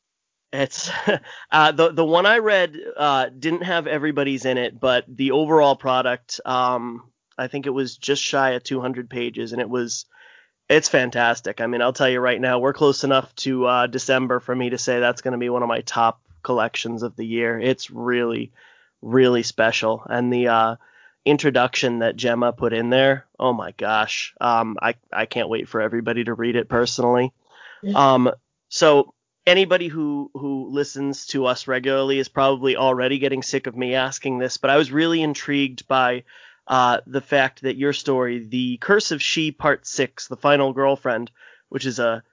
It's 0.52 0.90
uh, 1.52 1.72
the 1.72 1.92
the 1.92 2.06
one 2.06 2.28
I 2.28 2.38
read 2.38 2.78
uh, 2.96 3.30
didn't 3.30 3.64
have 3.64 3.88
everybody's 3.88 4.46
in 4.46 4.58
it, 4.60 4.80
but 4.80 5.04
the 5.08 5.32
overall 5.32 5.76
product, 5.76 6.40
um, 6.46 7.12
I 7.38 7.48
think 7.48 7.66
it 7.66 7.72
was 7.72 7.98
just 7.98 8.22
shy 8.22 8.52
of 8.52 8.64
200 8.64 9.10
pages, 9.10 9.54
and 9.54 9.62
it 9.62 9.70
was 9.70 10.06
it's 10.70 10.90
fantastic. 10.90 11.62
I 11.62 11.68
mean, 11.68 11.82
I'll 11.82 11.94
tell 11.94 12.10
you 12.10 12.20
right 12.20 12.40
now, 12.40 12.60
we're 12.60 12.74
close 12.74 13.04
enough 13.04 13.34
to 13.38 13.66
uh, 13.66 13.88
December 13.88 14.40
for 14.40 14.56
me 14.56 14.70
to 14.70 14.78
say 14.78 15.00
that's 15.00 15.22
going 15.22 15.34
to 15.34 15.38
be 15.38 15.50
one 15.50 15.64
of 15.64 15.70
my 15.70 15.82
top 15.82 16.22
collections 16.42 17.04
of 17.04 17.16
the 17.16 17.26
year. 17.26 17.60
It's 17.60 17.92
really, 17.92 18.52
really 19.02 19.44
special, 19.44 20.04
and 20.10 20.32
the 20.32 20.48
uh, 20.48 20.76
introduction 21.26 22.00
that 22.00 22.16
Gemma 22.16 22.54
put 22.54 22.74
in 22.74 22.90
there, 22.90 23.26
oh 23.40 23.54
my 23.54 23.72
gosh, 23.72 24.34
um, 24.42 24.78
I 24.82 24.96
I 25.12 25.26
can't 25.26 25.50
wait 25.50 25.68
for 25.68 25.82
everybody 25.82 26.24
to 26.24 26.34
read 26.34 26.56
it 26.56 26.70
personally. 26.70 27.34
Um, 27.96 28.32
so 28.70 29.14
anybody 29.46 29.88
who 29.88 30.32
who 30.34 30.70
listens 30.70 31.28
to 31.28 31.46
us 31.46 31.68
regularly 31.68 32.20
is 32.20 32.30
probably 32.30 32.78
already 32.78 33.20
getting 33.20 33.44
sick 33.44 33.68
of 33.68 33.76
me 33.76 33.96
asking 33.96 34.40
this, 34.40 34.58
but 34.58 34.70
I 34.70 34.78
was 34.78 34.92
really 34.92 35.22
intrigued 35.22 35.88
by 35.88 36.24
uh, 36.68 37.02
the 37.06 37.22
fact 37.22 37.62
that 37.64 37.78
your 37.78 37.94
story, 37.94 38.46
The 38.46 38.78
Curse 38.78 39.12
of 39.12 39.22
She 39.22 39.52
Part 39.52 39.86
Six, 39.86 40.28
The 40.28 40.38
Final 40.38 40.74
Girlfriend, 40.74 41.32
which 41.70 41.86
is 41.86 42.00
a 42.00 42.24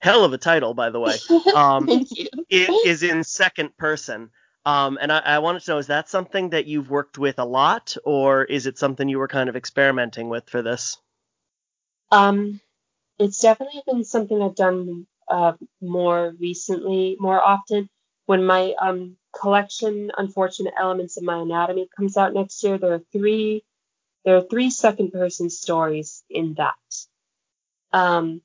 hell 0.00 0.24
of 0.24 0.32
a 0.32 0.38
title, 0.38 0.74
by 0.74 0.90
the 0.90 1.00
way, 1.00 1.14
um, 1.54 1.86
it 1.88 2.86
is 2.86 3.02
in 3.02 3.22
second 3.24 3.76
person. 3.76 4.30
Um, 4.66 4.98
and 5.00 5.10
I, 5.10 5.18
I 5.20 5.38
wanted 5.38 5.62
to 5.62 5.70
know, 5.70 5.78
is 5.78 5.86
that 5.86 6.08
something 6.08 6.50
that 6.50 6.66
you've 6.66 6.90
worked 6.90 7.16
with 7.16 7.38
a 7.38 7.44
lot, 7.44 7.96
or 8.04 8.44
is 8.44 8.66
it 8.66 8.78
something 8.78 9.08
you 9.08 9.18
were 9.18 9.28
kind 9.28 9.48
of 9.48 9.56
experimenting 9.56 10.28
with 10.28 10.48
for 10.50 10.62
this? 10.62 10.98
Um, 12.10 12.60
it's 13.18 13.40
definitely 13.40 13.82
been 13.86 14.04
something 14.04 14.42
I've 14.42 14.56
done 14.56 15.06
uh, 15.28 15.52
more 15.80 16.34
recently, 16.38 17.16
more 17.20 17.40
often. 17.40 17.88
When 18.30 18.46
my 18.46 18.74
um, 18.80 19.16
collection, 19.36 20.12
Unfortunate 20.16 20.74
Elements 20.78 21.16
of 21.16 21.24
My 21.24 21.40
Anatomy, 21.40 21.88
comes 21.96 22.16
out 22.16 22.32
next 22.32 22.62
year, 22.62 22.78
there 22.78 22.94
are 22.94 23.02
three 23.10 23.64
there 24.24 24.36
are 24.36 24.46
three 24.48 24.70
second 24.70 25.10
person 25.10 25.50
stories 25.50 26.22
in 26.30 26.54
that. 26.54 26.94
Um, 27.92 28.40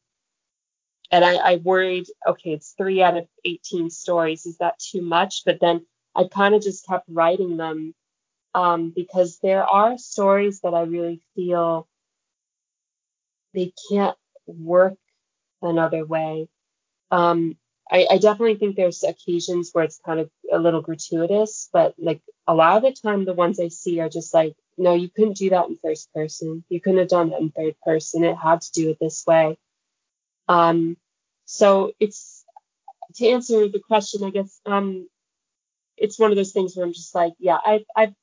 and 1.11 1.23
I, 1.23 1.35
I 1.35 1.55
worried, 1.57 2.07
okay, 2.26 2.53
it's 2.53 2.73
three 2.76 3.03
out 3.03 3.15
of 3.15 3.27
18 3.45 3.91
stories. 3.91 4.47
Is 4.47 4.57
that 4.57 4.80
too 4.80 5.03
much? 5.03 5.43
But 5.45 5.60
then 5.61 5.85
I 6.15 6.23
kind 6.34 6.55
of 6.55 6.64
just 6.64 6.88
kept 6.88 7.05
writing 7.07 7.55
them 7.55 7.93
um, 8.55 8.89
because 8.89 9.38
there 9.43 9.65
are 9.65 9.99
stories 9.99 10.61
that 10.61 10.73
I 10.73 10.81
really 10.81 11.22
feel 11.35 11.88
they 13.53 13.72
can't 13.91 14.18
work 14.47 14.97
another 15.61 16.03
way. 16.03 16.47
Um, 17.11 17.55
I, 17.91 18.07
I 18.10 18.18
definitely 18.18 18.56
think 18.56 18.76
there's 18.76 19.03
occasions 19.03 19.70
where 19.72 19.84
it's 19.84 19.99
kind 20.03 20.20
of 20.20 20.30
a 20.52 20.57
little 20.57 20.82
gratuitous, 20.82 21.70
but 21.72 21.94
like 21.98 22.22
a 22.48 22.56
lot 22.56 22.78
of 22.78 22.84
the 22.84 22.99
time, 22.99 23.26
the 23.26 23.34
ones 23.34 23.60
I 23.60 23.68
see 23.68 23.99
are 23.99 24.10
just 24.10 24.34
like, 24.34 24.56
no, 24.78 24.94
you 24.94 25.10
couldn't 25.10 25.38
do 25.38 25.52
that 25.52 25.68
in 25.68 25.78
first 25.78 26.12
person. 26.14 26.64
You 26.70 26.82
couldn't 26.82 26.99
have 26.99 27.10
done 27.10 27.30
that 27.30 27.41
in 27.41 27.52
third 27.52 27.76
person. 27.86 28.24
It 28.24 28.36
had 28.36 28.62
to 28.62 28.72
do 28.72 28.90
it 28.90 28.98
this 28.99 29.24
way. 29.28 29.57
Um, 30.48 30.98
so 31.45 31.94
it's 31.99 32.44
to 33.16 33.28
answer 33.30 33.68
the 33.68 33.80
question, 33.80 34.24
I 34.24 34.32
guess, 34.32 34.60
um, 34.66 35.07
it's 35.95 36.20
one 36.20 36.32
of 36.32 36.38
those 36.38 36.52
things 36.52 36.76
where 36.76 36.86
I'm 36.86 36.94
just 36.94 37.16
like, 37.16 37.34
yeah, 37.40 37.57
I've, 37.66 37.86
I've, 37.95 38.14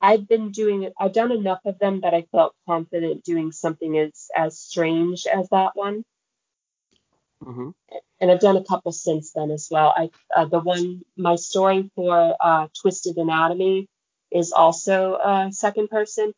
I've 0.00 0.28
been 0.28 0.50
doing 0.50 0.82
it. 0.82 0.94
I've 0.98 1.12
done 1.12 1.30
enough 1.30 1.60
of 1.64 1.78
them 1.78 2.00
that 2.00 2.14
I 2.14 2.26
felt 2.32 2.54
confident 2.66 3.24
doing 3.24 3.52
something 3.52 3.96
as, 3.98 4.28
as 4.36 4.58
strange 4.58 5.26
as 5.26 5.48
that 5.50 5.72
one 5.74 6.04
Mm-hmm. 7.42 7.70
and 8.20 8.30
I've 8.30 8.40
done 8.40 8.56
a 8.56 8.64
couple 8.64 8.92
since 8.92 9.32
then 9.32 9.50
as 9.50 9.68
well. 9.70 9.94
I 9.96 10.10
uh, 10.34 10.46
the 10.46 10.60
one 10.60 11.02
my 11.16 11.36
story 11.36 11.90
for 11.94 12.36
uh, 12.40 12.68
Twisted 12.80 13.16
Anatomy 13.16 13.88
is 14.30 14.52
also 14.52 15.14
uh, 15.14 15.50
second 15.50 15.88
person, 15.90 16.32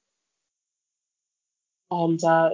and 1.91 2.23
uh, 2.25 2.51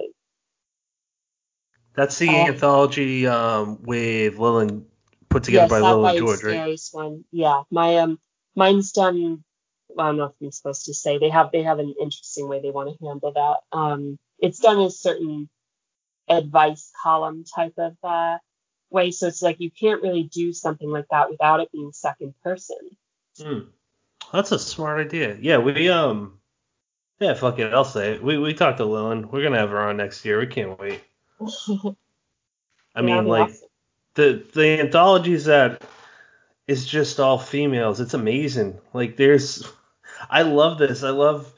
That's 1.93 2.17
the 2.19 2.45
Uh, 2.45 2.47
anthology 2.47 3.27
um, 3.27 3.81
with 3.83 4.37
Lillian 4.37 4.85
put 5.29 5.43
together 5.43 5.63
yes, 5.63 5.69
by 5.69 5.81
that 5.81 5.85
Lil 5.87 6.05
and 6.07 6.15
by 6.15 6.17
George, 6.17 6.43
right? 6.43 6.55
Scariest 6.55 6.93
one. 6.93 7.25
Yeah, 7.31 7.63
my 7.71 7.97
um 7.97 8.19
mine's 8.55 8.91
done. 8.91 9.43
Well, 9.89 10.07
I 10.07 10.09
don't 10.09 10.17
know 10.17 10.25
if 10.25 10.33
I'm 10.41 10.51
supposed 10.51 10.85
to 10.85 10.93
say 10.93 11.17
they 11.17 11.29
have 11.29 11.51
they 11.51 11.63
have 11.63 11.79
an 11.79 11.93
interesting 12.01 12.47
way 12.47 12.61
they 12.61 12.71
want 12.71 12.97
to 12.97 13.05
handle 13.05 13.33
that. 13.33 13.77
Um, 13.77 14.17
it's 14.39 14.59
done 14.59 14.79
as 14.81 14.99
certain 14.99 15.49
advice 16.31 16.91
column 17.03 17.43
type 17.43 17.73
of 17.77 17.95
uh, 18.03 18.37
way, 18.89 19.11
so 19.11 19.27
it's 19.27 19.41
like 19.41 19.59
you 19.59 19.71
can't 19.71 20.01
really 20.01 20.23
do 20.23 20.53
something 20.53 20.89
like 20.89 21.05
that 21.11 21.29
without 21.29 21.59
it 21.59 21.71
being 21.71 21.91
second 21.91 22.33
person. 22.43 22.77
Hmm. 23.41 23.59
That's 24.31 24.51
a 24.51 24.59
smart 24.59 24.99
idea. 24.99 25.37
Yeah, 25.39 25.57
we 25.57 25.89
um 25.89 26.39
yeah, 27.19 27.33
fuck 27.35 27.59
it, 27.59 27.73
I'll 27.73 27.85
say 27.85 28.13
it. 28.13 28.23
We 28.23 28.37
we 28.37 28.53
talked 28.53 28.77
to 28.77 28.85
Lillian. 28.85 29.29
We're 29.29 29.43
gonna 29.43 29.59
have 29.59 29.69
her 29.69 29.81
on 29.81 29.97
next 29.97 30.25
year. 30.25 30.39
We 30.39 30.47
can't 30.47 30.79
wait. 30.79 31.01
I 32.95 33.01
mean, 33.01 33.25
like 33.25 33.49
awesome. 33.49 33.67
the 34.15 34.45
the 34.53 34.79
anthologies 34.79 35.45
that 35.45 35.83
is 36.67 36.85
just 36.85 37.19
all 37.19 37.37
females. 37.37 37.99
It's 37.99 38.13
amazing. 38.13 38.79
Like 38.93 39.17
there's, 39.17 39.67
I 40.29 40.43
love 40.43 40.77
this. 40.77 41.03
I 41.03 41.09
love 41.09 41.53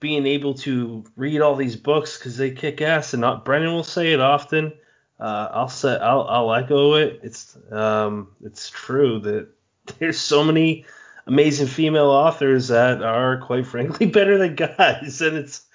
being 0.00 0.26
able 0.26 0.54
to 0.54 1.04
read 1.16 1.40
all 1.40 1.56
these 1.56 1.76
books 1.76 2.18
because 2.18 2.36
they 2.36 2.50
kick 2.50 2.80
ass. 2.80 3.14
And 3.14 3.20
not, 3.20 3.44
Brennan 3.44 3.72
will 3.72 3.84
say 3.84 4.12
it 4.12 4.20
often. 4.20 4.72
Uh, 5.18 5.48
I'll 5.52 5.68
say 5.68 5.96
I'll 5.96 6.26
I'll 6.28 6.54
echo 6.54 6.94
it. 6.94 7.20
It's 7.22 7.56
um 7.72 8.28
it's 8.44 8.70
true 8.70 9.18
that 9.20 9.48
there's 9.98 10.18
so 10.18 10.44
many 10.44 10.84
amazing 11.26 11.66
female 11.66 12.10
authors 12.10 12.68
that 12.68 13.02
are 13.02 13.38
quite 13.38 13.66
frankly 13.66 14.06
better 14.10 14.38
than 14.38 14.54
guys, 14.54 15.20
and 15.20 15.36
it's 15.36 15.66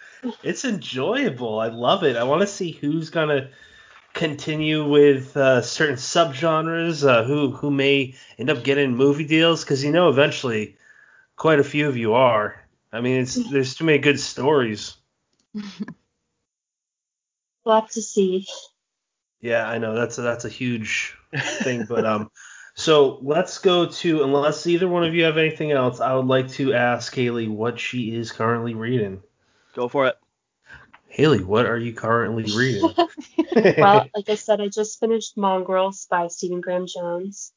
it's 0.43 0.63
enjoyable. 0.63 1.59
I 1.59 1.67
love 1.67 2.03
it. 2.03 2.15
I 2.15 2.23
want 2.23 2.41
to 2.41 2.47
see 2.47 2.71
who's 2.71 3.09
gonna 3.09 3.49
continue 4.13 4.87
with 4.87 5.35
uh, 5.35 5.61
certain 5.61 5.95
subgenres, 5.95 7.05
uh, 7.05 7.23
who 7.25 7.51
who 7.51 7.69
may 7.69 8.15
end 8.39 8.49
up 8.49 8.63
getting 8.63 8.95
movie 8.95 9.25
deals, 9.25 9.63
because 9.63 9.83
you 9.83 9.91
know 9.91 10.07
eventually 10.07 10.77
quite 11.35 11.59
a 11.59 11.63
few 11.63 11.89
of 11.89 11.97
you 11.97 12.13
are. 12.13 12.62
I 12.93 13.01
mean, 13.01 13.21
it's 13.21 13.49
there's 13.49 13.75
too 13.75 13.83
many 13.85 13.97
good 13.97 14.19
stories. 14.19 14.95
We'll 17.65 17.79
have 17.79 17.91
to 17.91 18.01
see. 18.01 18.45
Yeah, 19.39 19.67
I 19.67 19.77
know 19.77 19.95
that's 19.95 20.17
a, 20.17 20.21
that's 20.21 20.45
a 20.45 20.49
huge 20.49 21.15
thing, 21.33 21.85
but 21.87 22.05
um, 22.05 22.29
so 22.75 23.19
let's 23.21 23.57
go 23.57 23.85
to 23.87 24.23
unless 24.23 24.67
either 24.67 24.87
one 24.87 25.03
of 25.03 25.13
you 25.13 25.23
have 25.23 25.37
anything 25.37 25.71
else, 25.71 25.99
I 25.99 26.13
would 26.13 26.27
like 26.27 26.49
to 26.51 26.73
ask 26.73 27.13
Hailey 27.15 27.47
what 27.47 27.79
she 27.79 28.13
is 28.15 28.31
currently 28.31 28.73
reading. 28.73 29.21
Go 29.75 29.87
for 29.87 30.07
it. 30.07 30.15
Hailey, 31.07 31.43
what 31.43 31.65
are 31.65 31.77
you 31.77 31.93
currently 31.93 32.43
reading? 32.55 32.81
well, 33.77 34.07
like 34.15 34.29
I 34.29 34.35
said, 34.35 34.59
I 34.59 34.67
just 34.67 34.99
finished 34.99 35.37
Mongrels 35.37 36.07
by 36.09 36.27
Stephen 36.27 36.59
Graham 36.59 36.87
Jones. 36.87 37.53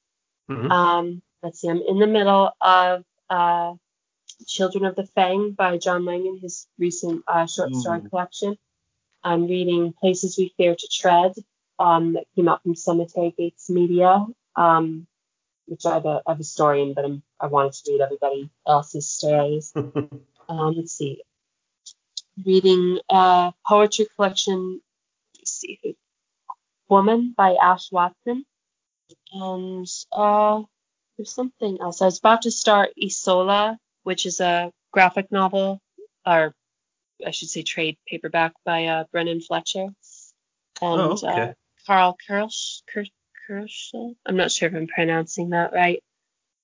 Mhm. 0.50 0.70
Um, 0.70 1.22
let's 1.42 1.60
see, 1.60 1.68
I'm 1.68 1.80
in 1.82 1.98
the 1.98 2.06
middle 2.06 2.52
of 2.60 3.04
uh, 3.30 3.72
Children 4.46 4.84
of 4.84 4.96
the 4.96 5.06
Fang 5.06 5.52
by 5.52 5.78
John 5.78 6.04
Langan, 6.04 6.38
his 6.40 6.66
recent 6.78 7.24
uh, 7.26 7.46
short 7.46 7.74
story 7.74 8.00
Ooh. 8.04 8.08
collection. 8.08 8.56
I'm 9.24 9.46
reading 9.46 9.92
Places 9.92 10.36
We 10.38 10.54
Fear 10.56 10.76
to 10.76 10.88
Tread, 10.92 11.32
um, 11.78 12.14
that 12.14 12.26
came 12.34 12.48
out 12.48 12.62
from 12.62 12.74
Cemetery 12.74 13.34
Gates 13.36 13.68
Media, 13.68 14.24
um, 14.54 15.06
which 15.66 15.84
I 15.84 15.94
have 15.94 16.06
a, 16.06 16.22
I 16.26 16.32
have 16.32 16.40
a 16.40 16.44
story 16.44 16.82
in, 16.82 16.94
but 16.94 17.04
I'm, 17.04 17.22
I 17.40 17.46
wanted 17.46 17.72
to 17.72 17.92
read 17.92 18.00
everybody 18.00 18.50
else's 18.66 19.08
stories. 19.08 19.72
Um, 20.48 20.74
let's 20.76 20.92
see. 20.92 21.22
Reading 22.44 23.00
uh, 23.08 23.50
poetry 23.66 24.06
collection. 24.14 24.80
Let's 25.36 25.50
see. 25.50 25.96
Woman 26.88 27.34
by 27.36 27.56
Ash 27.60 27.90
Watson. 27.90 28.44
And 29.32 29.88
uh, 30.12 30.62
there's 31.16 31.34
something 31.34 31.78
else. 31.80 32.00
I 32.00 32.04
was 32.04 32.20
about 32.20 32.42
to 32.42 32.52
start 32.52 32.90
Isola, 33.02 33.78
which 34.06 34.24
is 34.24 34.38
a 34.38 34.70
graphic 34.92 35.32
novel, 35.32 35.80
or 36.24 36.54
I 37.26 37.32
should 37.32 37.48
say 37.48 37.64
trade 37.64 37.98
paperback 38.06 38.52
by 38.64 38.86
uh, 38.86 39.04
Brenden 39.12 39.44
Fletcher. 39.44 39.82
And 39.82 39.96
Oh, 40.80 41.10
okay. 41.14 41.26
uh, 41.26 41.52
Carl 41.88 42.16
Kirsch, 42.24 42.82
Kirsch, 42.88 43.10
Kirsch. 43.46 43.90
I'm 44.24 44.36
not 44.36 44.52
sure 44.52 44.68
if 44.68 44.76
I'm 44.76 44.86
pronouncing 44.86 45.50
that 45.50 45.72
right. 45.72 46.04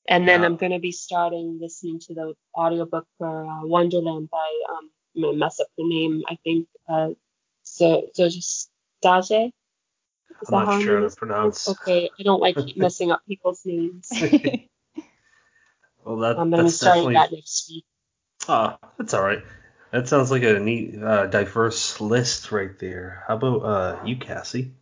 And 0.08 0.28
then. 0.28 0.44
I'm 0.44 0.54
going 0.56 0.70
to 0.70 0.78
be 0.78 0.92
starting 0.92 1.58
listening 1.60 1.98
to 2.06 2.14
the 2.14 2.34
audiobook 2.56 3.08
for 3.18 3.44
uh, 3.44 3.66
Wonderland 3.66 4.30
by, 4.30 4.62
um, 4.70 4.90
I'm 5.16 5.22
going 5.22 5.34
to 5.34 5.38
mess 5.40 5.58
up 5.58 5.66
the 5.76 5.84
name, 5.84 6.22
I 6.28 6.38
think, 6.44 6.68
uh, 6.88 7.10
so, 7.64 8.08
Zoje 8.16 8.40
Stage? 8.40 9.52
I'm 10.48 10.64
not 10.64 10.80
sure 10.80 11.00
how 11.00 11.08
to 11.08 11.16
pronounce. 11.16 11.68
Okay, 11.68 12.08
I 12.18 12.22
don't 12.22 12.40
like 12.40 12.56
messing 12.76 13.10
up 13.10 13.22
people's 13.26 13.62
names. 13.64 14.12
Well, 16.04 16.16
that, 16.18 16.38
I'm 16.38 16.50
going 16.50 16.58
to 16.60 16.64
be 16.64 16.68
that's 16.68 16.76
starting 16.76 17.04
definitely. 17.04 17.14
that 17.14 17.32
next 17.32 17.68
week. 17.70 17.84
Ah, 18.48 18.78
that's 18.98 19.14
all 19.14 19.22
right. 19.22 19.42
That 19.92 20.08
sounds 20.08 20.30
like 20.30 20.42
a 20.42 20.58
neat, 20.58 21.00
uh, 21.02 21.26
diverse 21.26 22.00
list 22.00 22.50
right 22.50 22.76
there. 22.78 23.24
How 23.28 23.36
about 23.36 23.58
uh, 23.58 24.04
you, 24.04 24.16
Cassie? 24.16 24.72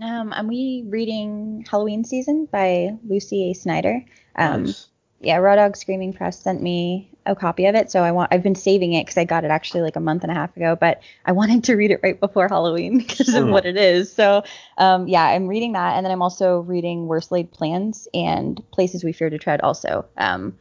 Um, 0.00 0.32
I'm 0.32 0.48
we 0.48 0.84
reading 0.88 1.64
Halloween 1.68 2.04
Season 2.04 2.46
by 2.46 2.96
Lucy 3.06 3.50
A. 3.50 3.54
Snyder. 3.54 4.04
Um, 4.36 4.64
Nice. 4.64 4.88
Yeah, 5.22 5.36
Raw 5.36 5.56
Dog 5.56 5.76
Screaming 5.76 6.12
Press 6.12 6.38
sent 6.40 6.62
me 6.62 7.08
a 7.24 7.36
copy 7.36 7.66
of 7.66 7.74
it, 7.76 7.90
so 7.90 8.02
I 8.02 8.10
want 8.10 8.32
I've 8.32 8.42
been 8.42 8.56
saving 8.56 8.92
it 8.94 9.04
because 9.06 9.16
I 9.16 9.24
got 9.24 9.44
it 9.44 9.50
actually 9.50 9.82
like 9.82 9.94
a 9.96 10.00
month 10.00 10.22
and 10.24 10.32
a 10.32 10.34
half 10.34 10.56
ago, 10.56 10.76
but 10.78 11.00
I 11.24 11.32
wanted 11.32 11.62
to 11.64 11.74
read 11.76 11.90
it 11.92 12.00
right 12.02 12.18
before 12.18 12.48
Halloween 12.48 12.98
because 13.06 13.34
of 13.34 13.44
Hmm. 13.44 13.50
what 13.50 13.64
it 13.64 13.76
is. 13.76 14.12
So 14.12 14.42
um, 14.78 15.06
yeah, 15.06 15.24
I'm 15.24 15.46
reading 15.46 15.72
that, 15.72 15.96
and 15.96 16.04
then 16.04 16.10
I'm 16.12 16.22
also 16.22 16.60
reading 16.60 17.06
Worst 17.06 17.30
Laid 17.30 17.52
Plans 17.52 18.08
and 18.12 18.60
Places 18.72 19.04
We 19.04 19.12
Fear 19.12 19.30
to 19.30 19.38
Tread 19.38 19.60
also. 19.60 20.04
Um, 20.16 20.58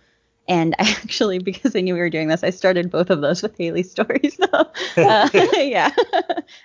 and 0.47 0.75
I 0.79 0.89
actually, 1.01 1.39
because 1.39 1.75
I 1.75 1.81
knew 1.81 1.93
we 1.95 1.99
were 1.99 2.09
doing 2.09 2.27
this, 2.27 2.43
I 2.43 2.51
started 2.51 2.91
both 2.91 3.09
of 3.09 3.21
those 3.21 3.41
with 3.41 3.57
Hailey's 3.57 3.89
stories. 3.91 4.37
So 4.51 5.07
uh, 5.07 5.29
yeah, 5.55 5.89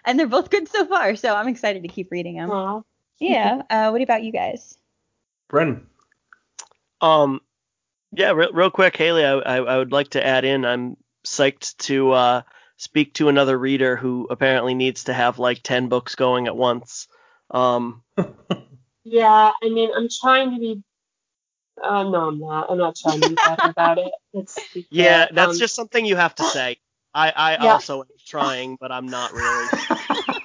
and 0.04 0.18
they're 0.18 0.26
both 0.26 0.50
good 0.50 0.68
so 0.68 0.84
far. 0.86 1.16
So 1.16 1.34
I'm 1.34 1.48
excited 1.48 1.82
to 1.82 1.88
keep 1.88 2.10
reading 2.10 2.36
them. 2.36 2.50
Aw. 2.50 2.82
Yeah. 3.18 3.62
Uh, 3.70 3.90
what 3.90 4.02
about 4.02 4.22
you 4.24 4.32
guys? 4.32 4.76
Brennan. 5.48 5.86
Um, 7.00 7.40
yeah, 8.16 8.32
real, 8.32 8.52
real 8.52 8.70
quick, 8.70 8.96
Hailey, 8.96 9.24
I, 9.24 9.32
I, 9.34 9.56
I 9.58 9.78
would 9.78 9.92
like 9.92 10.10
to 10.10 10.26
add 10.26 10.44
in. 10.44 10.64
I'm 10.64 10.96
psyched 11.24 11.76
to 11.78 12.12
uh, 12.12 12.42
speak 12.78 13.14
to 13.14 13.28
another 13.28 13.58
reader 13.58 13.96
who 13.96 14.26
apparently 14.30 14.74
needs 14.74 15.04
to 15.04 15.14
have 15.14 15.38
like 15.38 15.62
ten 15.62 15.88
books 15.88 16.14
going 16.16 16.46
at 16.46 16.56
once. 16.56 17.08
Um, 17.50 18.02
Yeah, 19.04 19.52
I 19.62 19.68
mean, 19.68 19.90
I'm 19.94 20.08
trying 20.08 20.52
to 20.54 20.58
be. 20.60 20.82
Uh, 21.82 22.04
no, 22.04 22.28
I'm 22.28 22.38
not. 22.40 22.70
I'm 22.70 22.78
not 22.78 22.96
trying 22.96 23.22
to 23.22 23.28
be 23.28 23.36
better 23.44 23.68
about 23.68 23.98
it. 23.98 24.12
It's 24.34 24.58
yeah, 24.90 25.28
that's 25.32 25.52
um, 25.52 25.58
just 25.58 25.74
something 25.74 26.04
you 26.04 26.16
have 26.16 26.34
to 26.36 26.42
say. 26.44 26.78
I, 27.14 27.30
I 27.30 27.56
Yeah. 27.56 27.74
also 27.74 28.02
am 28.02 28.08
trying, 28.26 28.76
but 28.80 28.92
I'm 28.92 29.06
not 29.06 29.32
really. 29.32 29.66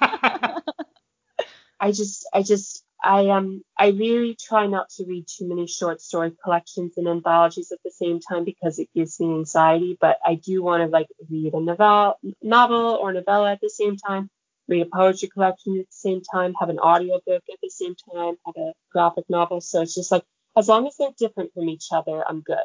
I 1.80 1.92
just, 1.92 2.26
I 2.32 2.42
just, 2.42 2.81
I 3.02 3.28
um, 3.30 3.62
I 3.76 3.88
really 3.88 4.36
try 4.36 4.66
not 4.66 4.90
to 4.90 5.04
read 5.04 5.26
too 5.26 5.48
many 5.48 5.66
short 5.66 6.00
story 6.00 6.32
collections 6.42 6.94
and 6.96 7.08
anthologies 7.08 7.72
at 7.72 7.78
the 7.84 7.90
same 7.90 8.20
time 8.20 8.44
because 8.44 8.78
it 8.78 8.88
gives 8.94 9.18
me 9.18 9.34
anxiety. 9.34 9.98
But 10.00 10.18
I 10.24 10.36
do 10.36 10.62
want 10.62 10.82
to 10.82 10.88
like 10.88 11.08
read 11.30 11.54
a 11.54 11.60
novel, 11.60 12.18
novel 12.42 12.98
or 13.00 13.12
novella 13.12 13.52
at 13.52 13.60
the 13.60 13.70
same 13.70 13.96
time, 13.96 14.30
read 14.68 14.86
a 14.86 14.86
poetry 14.86 15.28
collection 15.28 15.78
at 15.80 15.86
the 15.86 15.92
same 15.92 16.22
time, 16.22 16.54
have 16.60 16.68
an 16.68 16.78
audiobook 16.78 17.42
at 17.50 17.58
the 17.62 17.70
same 17.70 17.94
time, 18.14 18.36
have 18.46 18.56
a 18.56 18.72
graphic 18.92 19.24
novel. 19.28 19.60
So 19.60 19.82
it's 19.82 19.94
just 19.94 20.12
like 20.12 20.24
as 20.56 20.68
long 20.68 20.86
as 20.86 20.96
they're 20.96 21.10
different 21.18 21.52
from 21.54 21.68
each 21.68 21.88
other, 21.92 22.22
I'm 22.28 22.40
good. 22.40 22.58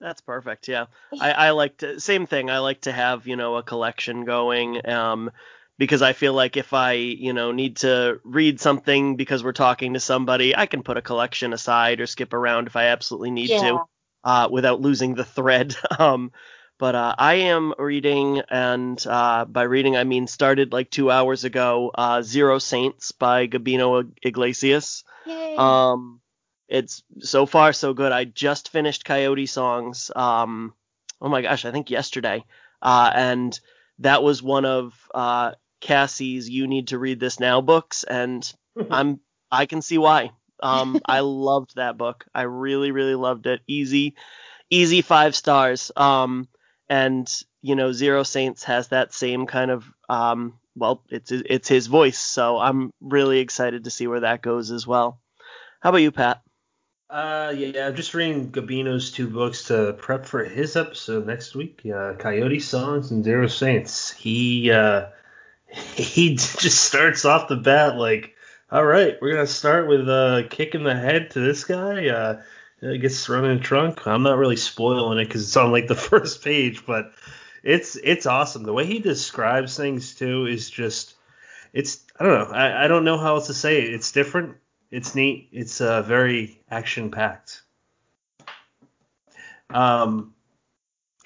That's 0.00 0.20
perfect. 0.20 0.68
Yeah, 0.68 0.86
I, 1.20 1.32
I 1.32 1.50
like 1.50 1.78
to 1.78 1.98
same 1.98 2.26
thing. 2.26 2.50
I 2.50 2.58
like 2.60 2.82
to 2.82 2.92
have 2.92 3.26
you 3.26 3.36
know 3.36 3.56
a 3.56 3.62
collection 3.62 4.24
going, 4.24 4.88
um, 4.88 5.30
because 5.78 6.02
I 6.02 6.12
feel 6.12 6.34
like 6.34 6.56
if 6.56 6.74
I 6.74 6.92
you 6.92 7.32
know 7.32 7.52
need 7.52 7.76
to 7.78 8.20
read 8.24 8.60
something 8.60 9.16
because 9.16 9.42
we're 9.42 9.52
talking 9.52 9.94
to 9.94 10.00
somebody, 10.00 10.56
I 10.56 10.66
can 10.66 10.82
put 10.82 10.96
a 10.96 11.02
collection 11.02 11.52
aside 11.52 12.00
or 12.00 12.06
skip 12.06 12.32
around 12.32 12.66
if 12.66 12.76
I 12.76 12.86
absolutely 12.86 13.30
need 13.30 13.50
yeah. 13.50 13.60
to, 13.60 13.80
uh, 14.24 14.48
without 14.50 14.80
losing 14.80 15.14
the 15.14 15.24
thread. 15.24 15.76
um, 15.98 16.32
but 16.78 16.94
uh, 16.94 17.14
I 17.18 17.34
am 17.34 17.74
reading, 17.78 18.42
and 18.48 19.04
uh, 19.06 19.44
by 19.44 19.62
reading 19.62 19.96
I 19.96 20.04
mean 20.04 20.26
started 20.26 20.72
like 20.72 20.90
two 20.90 21.10
hours 21.10 21.44
ago. 21.44 21.90
Uh, 21.94 22.22
Zero 22.22 22.58
Saints 22.58 23.12
by 23.12 23.46
Gabino 23.48 24.10
Iglesias. 24.22 25.04
Yay. 25.26 25.56
Um, 25.56 26.20
it's 26.68 27.02
so 27.20 27.46
far 27.46 27.72
so 27.72 27.94
good. 27.94 28.12
I 28.12 28.24
just 28.24 28.70
finished 28.70 29.04
Coyote 29.04 29.46
Songs. 29.46 30.10
Um, 30.14 30.74
oh 31.20 31.28
my 31.28 31.42
gosh, 31.42 31.64
I 31.64 31.72
think 31.72 31.90
yesterday. 31.90 32.44
Uh, 32.80 33.10
and 33.12 33.58
that 34.00 34.22
was 34.22 34.42
one 34.42 34.64
of 34.64 34.94
uh, 35.12 35.52
Cassie's 35.80 36.48
"You 36.48 36.66
Need 36.66 36.88
to 36.88 36.98
Read 36.98 37.20
This 37.20 37.40
Now" 37.40 37.60
books, 37.60 38.04
and 38.04 38.50
I'm 38.90 39.20
I 39.50 39.66
can 39.66 39.82
see 39.82 39.98
why. 39.98 40.32
Um, 40.60 41.00
I 41.06 41.20
loved 41.20 41.76
that 41.76 41.96
book. 41.96 42.26
I 42.34 42.42
really 42.42 42.90
really 42.90 43.14
loved 43.14 43.46
it. 43.46 43.60
Easy, 43.66 44.14
easy 44.70 45.02
five 45.02 45.34
stars. 45.34 45.92
Um, 45.96 46.48
and 46.88 47.30
you 47.62 47.74
know 47.74 47.92
Zero 47.92 48.22
Saints 48.22 48.64
has 48.64 48.88
that 48.88 49.12
same 49.12 49.46
kind 49.46 49.70
of 49.70 49.84
um, 50.08 50.58
well, 50.78 51.02
it's 51.10 51.30
it's 51.32 51.68
his 51.68 51.86
voice, 51.86 52.18
so 52.18 52.58
I'm 52.58 52.92
really 53.00 53.40
excited 53.40 53.84
to 53.84 53.90
see 53.90 54.06
where 54.06 54.20
that 54.20 54.42
goes 54.42 54.70
as 54.70 54.86
well. 54.86 55.20
How 55.80 55.90
about 55.90 55.98
you, 55.98 56.12
Pat? 56.12 56.42
Uh, 57.10 57.54
yeah, 57.56 57.86
I'm 57.86 57.96
just 57.96 58.14
reading 58.14 58.50
Gabino's 58.50 59.10
two 59.10 59.28
books 59.28 59.64
to 59.68 59.94
prep 59.94 60.26
for 60.26 60.44
his 60.44 60.76
episode 60.76 61.26
next 61.26 61.54
week. 61.54 61.80
Uh, 61.86 62.12
Coyote 62.14 62.60
Songs 62.60 63.10
and 63.10 63.24
Zero 63.24 63.46
Saints. 63.46 64.12
He 64.12 64.70
uh, 64.70 65.06
he 65.68 66.34
just 66.34 66.84
starts 66.84 67.24
off 67.24 67.48
the 67.48 67.56
bat 67.56 67.96
like, 67.96 68.34
all 68.70 68.84
right, 68.84 69.16
we're 69.20 69.32
gonna 69.32 69.46
start 69.46 69.88
with 69.88 70.08
uh, 70.08 70.42
kicking 70.50 70.84
the 70.84 70.94
head 70.94 71.30
to 71.32 71.40
this 71.40 71.64
guy. 71.64 72.08
Uh, 72.08 72.42
I 72.82 72.96
gets 72.96 73.24
thrown 73.24 73.44
in 73.44 73.56
the 73.56 73.62
trunk. 73.62 74.06
I'm 74.06 74.22
not 74.22 74.38
really 74.38 74.56
spoiling 74.56 75.18
it 75.18 75.24
because 75.24 75.42
it's 75.42 75.56
on 75.56 75.72
like 75.72 75.88
the 75.88 75.94
first 75.96 76.44
page, 76.44 76.86
but 76.86 77.12
it's 77.62 77.96
it's 77.96 78.26
awesome. 78.26 78.62
The 78.62 78.72
way 78.72 78.86
he 78.86 78.98
describes 78.98 79.76
things 79.76 80.14
too 80.14 80.46
is 80.46 80.70
just 80.70 81.14
it's 81.72 82.04
I 82.18 82.24
don't 82.24 82.50
know. 82.50 82.54
I, 82.54 82.84
I 82.84 82.88
don't 82.88 83.04
know 83.04 83.18
how 83.18 83.34
else 83.34 83.46
to 83.48 83.54
say 83.54 83.78
it. 83.78 83.94
It's 83.94 84.12
different. 84.12 84.56
It's 84.90 85.14
neat. 85.14 85.48
It's 85.52 85.80
uh, 85.80 86.02
very 86.02 86.60
action 86.70 87.10
packed. 87.10 87.62
Um. 89.70 90.34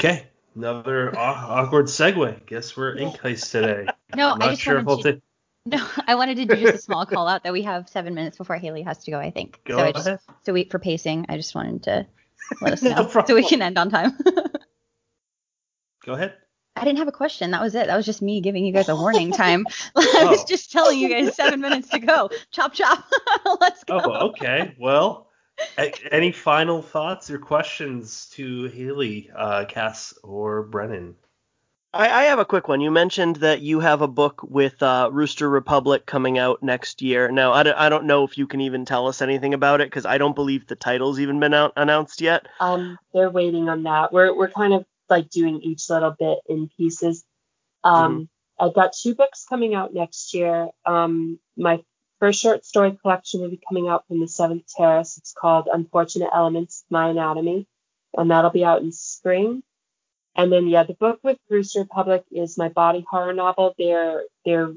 Okay. 0.01 0.27
Another 0.55 1.17
aw- 1.17 1.61
awkward 1.61 1.87
segue. 1.87 2.45
Guess 2.47 2.77
we're 2.77 2.97
ink 2.97 3.19
heist 3.19 3.51
today. 3.51 3.87
No, 4.17 4.37
I 4.41 4.51
just 4.51 4.63
sure 4.63 4.83
wanted 4.83 5.03
to. 5.17 5.23
No, 5.65 5.87
I 6.09 6.17
wanted 6.17 6.39
to 6.39 6.45
do 6.47 6.57
just 6.61 6.75
a 6.75 6.79
small 6.79 7.07
call 7.07 7.29
out 7.29 7.45
that 7.45 7.53
we 7.53 7.63
have 7.63 7.89
seven 7.89 8.15
minutes 8.15 8.37
before 8.37 8.57
Hailey 8.57 8.83
has 8.83 8.99
to 9.05 9.13
go. 9.13 9.19
I 9.21 9.31
think. 9.31 9.61
Go 9.65 9.77
so 9.77 9.85
I 9.85 9.93
just 9.93 10.07
ahead. 10.09 10.19
so 10.45 10.53
we 10.53 10.65
for 10.65 10.81
pacing. 10.81 11.27
I 11.29 11.37
just 11.37 11.55
wanted 11.55 11.85
to 11.85 12.07
let 12.61 12.73
us 12.73 12.83
No 12.83 12.91
know 12.91 13.09
so 13.25 13.35
we 13.37 13.45
can 13.47 13.63
end 13.63 13.79
on 13.79 13.89
time. 13.89 14.19
Go 16.05 16.15
ahead. 16.15 16.35
I 16.77 16.85
didn't 16.85 16.99
have 16.99 17.07
a 17.09 17.13
question. 17.13 17.51
That 17.51 17.61
was 17.61 17.75
it. 17.75 17.87
That 17.87 17.97
was 17.97 18.07
just 18.07 18.23
me 18.23 18.41
giving 18.41 18.65
you 18.65 18.73
guys 18.73 18.89
a 18.89 18.97
warning 18.97 19.31
time. 19.31 19.67
I 19.95 20.25
was 20.25 20.41
Oh. 20.41 20.45
just 20.49 20.73
telling 20.73 20.99
you 20.99 21.09
guys 21.11 21.37
seven 21.37 21.61
minutes 21.61 21.91
to 21.91 21.99
go. 22.01 22.31
Chop 22.51 22.73
chop. 22.73 23.05
Let's 23.61 23.85
go. 23.85 24.01
Oh, 24.03 24.29
okay. 24.31 24.75
Well, 24.81 25.29
a- 25.79 25.93
any 26.13 26.33
final 26.33 26.81
thoughts 26.83 27.31
or 27.31 27.39
questions 27.39 28.27
to 28.31 28.65
Hailey, 28.69 29.31
uh, 29.37 29.67
Cass, 29.69 30.15
or 30.25 30.63
Brennan? 30.65 31.15
I, 31.95 32.09
I 32.09 32.23
have 32.25 32.39
a 32.39 32.45
quick 32.45 32.69
one. 32.69 32.81
You 32.81 32.91
mentioned 32.91 33.37
that 33.37 33.61
you 33.61 33.81
have 33.81 34.01
a 34.01 34.09
book 34.09 34.43
with 34.43 34.83
uh, 34.83 35.11
Rooster 35.13 35.49
Republic 35.49 36.07
coming 36.07 36.39
out 36.39 36.63
next 36.63 37.03
year. 37.03 37.31
Now, 37.31 37.53
I 37.53 37.63
don't, 37.63 37.77
I 37.77 37.89
don't 37.91 38.07
know 38.07 38.25
if 38.25 38.39
you 38.39 38.47
can 38.47 38.63
even 38.63 38.87
tell 38.87 39.09
us 39.09 39.21
anything 39.21 39.53
about 39.53 39.83
it 39.83 39.89
because 39.89 40.07
I 40.07 40.17
don't 40.17 40.35
believe 40.35 40.67
the 40.67 40.77
title's 40.77 41.21
even 41.21 41.39
been 41.39 41.53
out, 41.53 41.75
announced 41.77 42.23
yet. 42.23 42.47
Um, 42.61 42.99
they're 43.13 43.31
waiting 43.31 43.69
on 43.69 43.83
that. 43.83 44.13
We're 44.13 44.35
we're 44.35 44.51
kind 44.51 44.73
of 44.73 44.87
like 45.11 45.29
doing 45.29 45.61
each 45.61 45.91
little 45.91 46.15
bit 46.19 46.39
in 46.49 46.71
pieces. 46.77 47.25
Um, 47.85 48.31
I've 48.59 48.75
got 48.75 48.95
two 48.95 49.15
books 49.15 49.45
coming 49.47 49.75
out 49.75 49.93
next 49.93 50.33
year. 50.33 50.69
Um, 50.87 51.39
my 51.59 51.83
first 52.21 52.41
short 52.41 52.65
story 52.65 52.97
collection 53.03 53.43
will 53.43 53.51
be 53.51 53.61
coming 53.69 53.89
out 53.89 54.07
from 54.09 54.21
the 54.21 54.29
Seventh 54.29 54.65
Terrace. 54.75 55.19
It's 55.19 55.35
called 55.35 55.69
Unfortunate 55.71 56.31
Elements: 56.35 56.85
My 56.89 57.11
Anatomy, 57.11 57.67
and 58.17 58.31
that'll 58.31 58.51
be 58.51 58.65
out 58.65 58.81
in 58.81 58.93
spring. 58.93 59.63
And 60.35 60.51
then 60.51 60.67
yeah, 60.67 60.85
the 60.85 60.95
book 60.95 61.21
with 61.23 61.39
Rooster 61.51 61.81
Republic 61.81 62.25
is 62.33 62.57
my 62.57 62.69
body 62.69 63.05
horror 63.09 63.35
novel. 63.35 63.75
They're 63.79 64.25
they're 64.45 64.73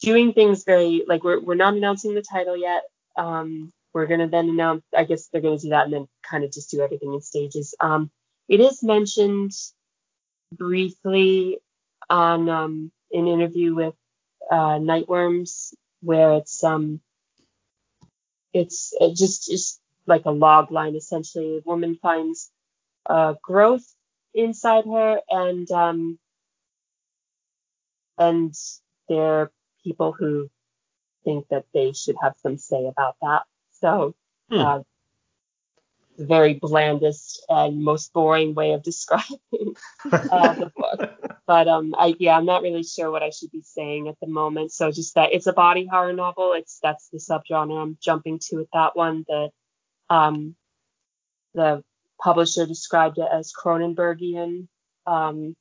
doing 0.00 0.32
things 0.32 0.64
very 0.64 1.04
like 1.06 1.24
we're 1.24 1.40
we're 1.40 1.54
not 1.54 1.74
announcing 1.74 2.14
the 2.14 2.22
title 2.22 2.56
yet. 2.56 2.82
Um, 3.16 3.72
we're 3.92 4.06
gonna 4.06 4.28
then 4.28 4.48
announce. 4.48 4.82
I 4.96 5.04
guess 5.04 5.28
they're 5.28 5.40
gonna 5.40 5.58
do 5.58 5.70
that 5.70 5.84
and 5.84 5.94
then 5.94 6.08
kind 6.28 6.44
of 6.44 6.52
just 6.52 6.70
do 6.70 6.80
everything 6.80 7.14
in 7.14 7.20
stages. 7.22 7.74
Um, 7.80 8.10
it 8.48 8.60
is 8.60 8.82
mentioned 8.82 9.52
briefly 10.52 11.58
on 12.10 12.48
um, 12.48 12.92
an 13.12 13.26
interview 13.26 13.74
with 13.74 13.94
uh, 14.50 14.78
Nightworms 14.78 15.72
where 16.02 16.34
it's 16.34 16.62
um 16.62 17.00
it's 18.52 18.92
it 19.00 19.16
just 19.16 19.46
just 19.46 19.80
like 20.06 20.26
a 20.26 20.30
log 20.30 20.70
line 20.70 20.96
essentially. 20.96 21.58
A 21.58 21.60
woman 21.64 21.98
finds 22.00 22.50
uh, 23.06 23.34
growth 23.42 23.84
inside 24.34 24.84
her 24.86 25.20
and 25.30 25.70
um 25.72 26.18
and 28.18 28.54
there 29.08 29.22
are 29.22 29.52
people 29.84 30.12
who 30.12 30.48
think 31.24 31.46
that 31.50 31.66
they 31.74 31.92
should 31.92 32.16
have 32.22 32.34
some 32.42 32.58
say 32.58 32.86
about 32.86 33.16
that. 33.22 33.42
So 33.72 34.14
Hmm. 34.50 34.62
uh, 34.62 34.80
the 36.16 36.26
very 36.26 36.54
blandest 36.54 37.44
and 37.48 37.82
most 37.82 38.12
boring 38.12 38.54
way 38.54 38.72
of 38.72 38.82
describing 38.84 39.76
uh, 40.30 40.54
the 40.54 40.72
book. 40.76 41.00
But 41.46 41.68
um, 41.68 41.94
I 41.98 42.14
yeah, 42.18 42.36
I'm 42.38 42.46
not 42.46 42.62
really 42.62 42.84
sure 42.84 43.10
what 43.10 43.22
I 43.22 43.30
should 43.30 43.50
be 43.50 43.62
saying 43.62 44.08
at 44.08 44.16
the 44.20 44.28
moment. 44.28 44.72
So 44.72 44.90
just 44.92 45.14
that 45.16 45.32
it's 45.32 45.46
a 45.46 45.52
body 45.52 45.86
horror 45.90 46.12
novel. 46.12 46.54
It's 46.54 46.78
that's 46.82 47.08
the 47.10 47.18
subgenre 47.18 47.82
I'm 47.82 47.98
jumping 48.02 48.38
to 48.48 48.56
with 48.56 48.68
that 48.72 48.96
one. 48.96 49.24
The 49.28 49.50
um, 50.10 50.56
the 51.54 51.84
publisher 52.22 52.66
described 52.66 53.18
it 53.18 53.28
as 53.32 53.52
Cronenbergian, 53.52 54.68
um, 55.06 55.54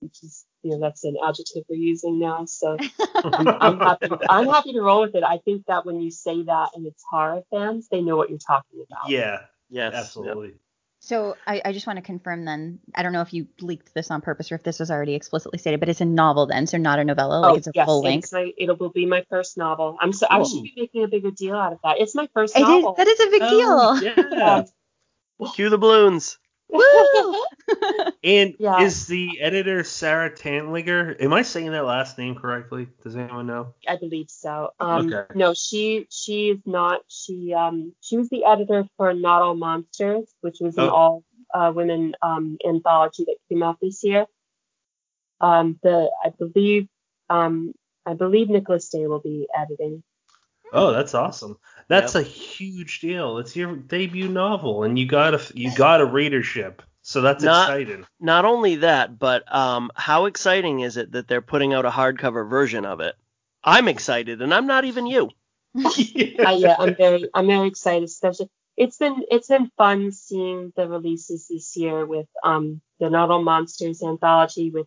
which 0.00 0.22
is 0.22 0.44
you 0.62 0.70
know 0.70 0.80
that's 0.80 1.04
an 1.04 1.16
adjective 1.24 1.64
we're 1.68 1.76
using 1.76 2.18
now. 2.18 2.44
So 2.46 2.76
I'm, 3.24 3.48
I'm 3.60 3.78
happy. 3.78 4.10
I'm 4.28 4.46
happy 4.48 4.72
to 4.72 4.80
roll 4.82 5.02
with 5.02 5.14
it. 5.14 5.24
I 5.24 5.38
think 5.38 5.66
that 5.66 5.86
when 5.86 6.00
you 6.00 6.10
say 6.10 6.42
that 6.44 6.70
and 6.74 6.86
it's 6.86 7.04
horror 7.10 7.42
fans, 7.50 7.88
they 7.90 8.02
know 8.02 8.16
what 8.16 8.30
you're 8.30 8.38
talking 8.38 8.84
about. 8.90 9.10
yeah, 9.10 9.40
Yes. 9.70 9.94
absolutely. 9.94 10.54
So 11.00 11.36
I, 11.46 11.60
I 11.66 11.72
just 11.72 11.86
want 11.86 11.98
to 11.98 12.02
confirm 12.02 12.46
then. 12.46 12.78
I 12.94 13.02
don't 13.02 13.12
know 13.12 13.20
if 13.20 13.34
you 13.34 13.46
leaked 13.60 13.92
this 13.92 14.10
on 14.10 14.22
purpose 14.22 14.50
or 14.50 14.54
if 14.54 14.62
this 14.62 14.78
was 14.80 14.90
already 14.90 15.12
explicitly 15.12 15.58
stated, 15.58 15.78
but 15.80 15.90
it's 15.90 16.00
a 16.00 16.06
novel 16.06 16.46
then, 16.46 16.66
so 16.66 16.78
not 16.78 16.98
a 16.98 17.04
novella. 17.04 17.40
Like 17.42 17.58
it's 17.58 17.66
a 17.66 17.70
Oh, 17.70 17.72
yes, 17.74 17.86
full 17.86 18.00
length. 18.02 18.24
it's 18.24 18.32
my, 18.32 18.50
it 18.56 18.78
will 18.78 18.88
be 18.88 19.04
my 19.04 19.22
first 19.28 19.58
novel. 19.58 19.98
I'm 20.00 20.14
so 20.14 20.26
I 20.30 20.42
should 20.44 20.62
be 20.62 20.72
making 20.74 21.04
a 21.04 21.08
bigger 21.08 21.30
deal 21.30 21.56
out 21.56 21.74
of 21.74 21.80
that. 21.84 22.00
It's 22.00 22.14
my 22.14 22.26
first 22.32 22.56
It 22.56 22.60
is. 22.60 22.66
novel. 22.66 22.94
That 22.96 23.06
is 23.06 23.20
a 23.20 23.26
big 23.30 23.42
Oh, 23.44 24.00
deal. 24.00 24.16
yeah. 24.32 24.62
Cue 25.54 25.68
the 25.70 25.78
balloons. 25.78 26.38
And 28.24 28.54
Yeah. 28.58 28.80
is 28.80 29.06
the 29.06 29.38
editor 29.42 29.84
Sara 29.84 30.30
Tantlinger? 30.30 31.20
Am 31.20 31.34
I 31.34 31.42
saying 31.42 31.72
that 31.72 31.84
last 31.84 32.16
name 32.16 32.34
correctly? 32.34 32.88
Does 33.02 33.16
anyone 33.16 33.46
know? 33.46 33.74
I 33.86 33.96
believe 33.96 34.30
so. 34.30 34.70
Um, 34.80 35.12
Okay. 35.12 35.24
No, 35.34 35.52
she 35.52 36.06
she 36.10 36.48
is 36.50 36.60
not. 36.64 37.02
She 37.08 37.52
um 37.52 37.92
she 38.00 38.16
was 38.16 38.30
the 38.30 38.46
editor 38.46 38.84
for 38.96 39.12
Not 39.12 39.42
All 39.42 39.54
Monsters, 39.54 40.32
which 40.40 40.56
was 40.60 40.78
an 40.78 40.84
Oh. 40.84 40.90
all 40.90 41.24
uh, 41.52 41.70
women 41.74 42.14
um 42.22 42.56
anthology 42.66 43.24
that 43.26 43.36
came 43.50 43.62
out 43.62 43.78
this 43.82 44.02
year. 44.02 44.26
Um, 45.40 45.78
the 45.82 46.10
I 46.24 46.30
believe 46.30 46.88
um 47.28 47.74
I 48.06 48.14
believe 48.14 48.48
Nicholas 48.48 48.88
Day 48.88 49.06
will 49.06 49.20
be 49.20 49.48
editing. 49.54 50.02
Oh, 50.72 50.92
that's 50.92 51.14
awesome. 51.14 51.58
That's 51.88 52.14
a 52.14 52.22
huge 52.22 53.00
deal. 53.00 53.38
It's 53.38 53.54
your 53.54 53.76
debut 53.76 54.28
novel, 54.28 54.84
and 54.84 54.98
you 54.98 55.06
got 55.06 55.34
a 55.34 55.40
you 55.54 55.74
got 55.74 56.00
a 56.00 56.06
readership, 56.06 56.82
so 57.02 57.20
that's 57.20 57.44
Not- 57.44 57.68
exciting. 57.68 58.06
Not 58.20 58.44
only 58.44 58.76
that, 58.76 59.18
but 59.18 59.52
um, 59.54 59.90
how 59.94 60.26
exciting 60.26 60.80
is 60.80 60.96
it 60.96 61.12
that 61.12 61.28
they're 61.28 61.42
putting 61.42 61.74
out 61.74 61.84
a 61.84 61.90
hardcover 61.90 62.48
version 62.48 62.84
of 62.86 63.00
it? 63.00 63.14
I'm 63.62 63.88
excited, 63.88 64.40
and 64.40 64.52
I'm 64.54 64.66
not 64.66 64.84
even 64.84 65.06
you. 65.06 65.30
I, 65.76 66.56
yeah, 66.58 66.76
I'm 66.78 66.94
very 66.94 67.28
I'm 67.34 67.46
very 67.46 67.68
excited. 67.68 68.04
Especially 68.04 68.48
it's 68.76 68.96
been 68.96 69.24
it's 69.30 69.48
been 69.48 69.70
fun 69.76 70.12
seeing 70.12 70.72
the 70.76 70.88
releases 70.88 71.48
this 71.48 71.76
year 71.76 72.06
with 72.06 72.26
um 72.42 72.80
the 73.00 73.10
Not 73.10 73.30
All 73.30 73.42
Monsters 73.42 74.02
anthology 74.02 74.70
with 74.70 74.86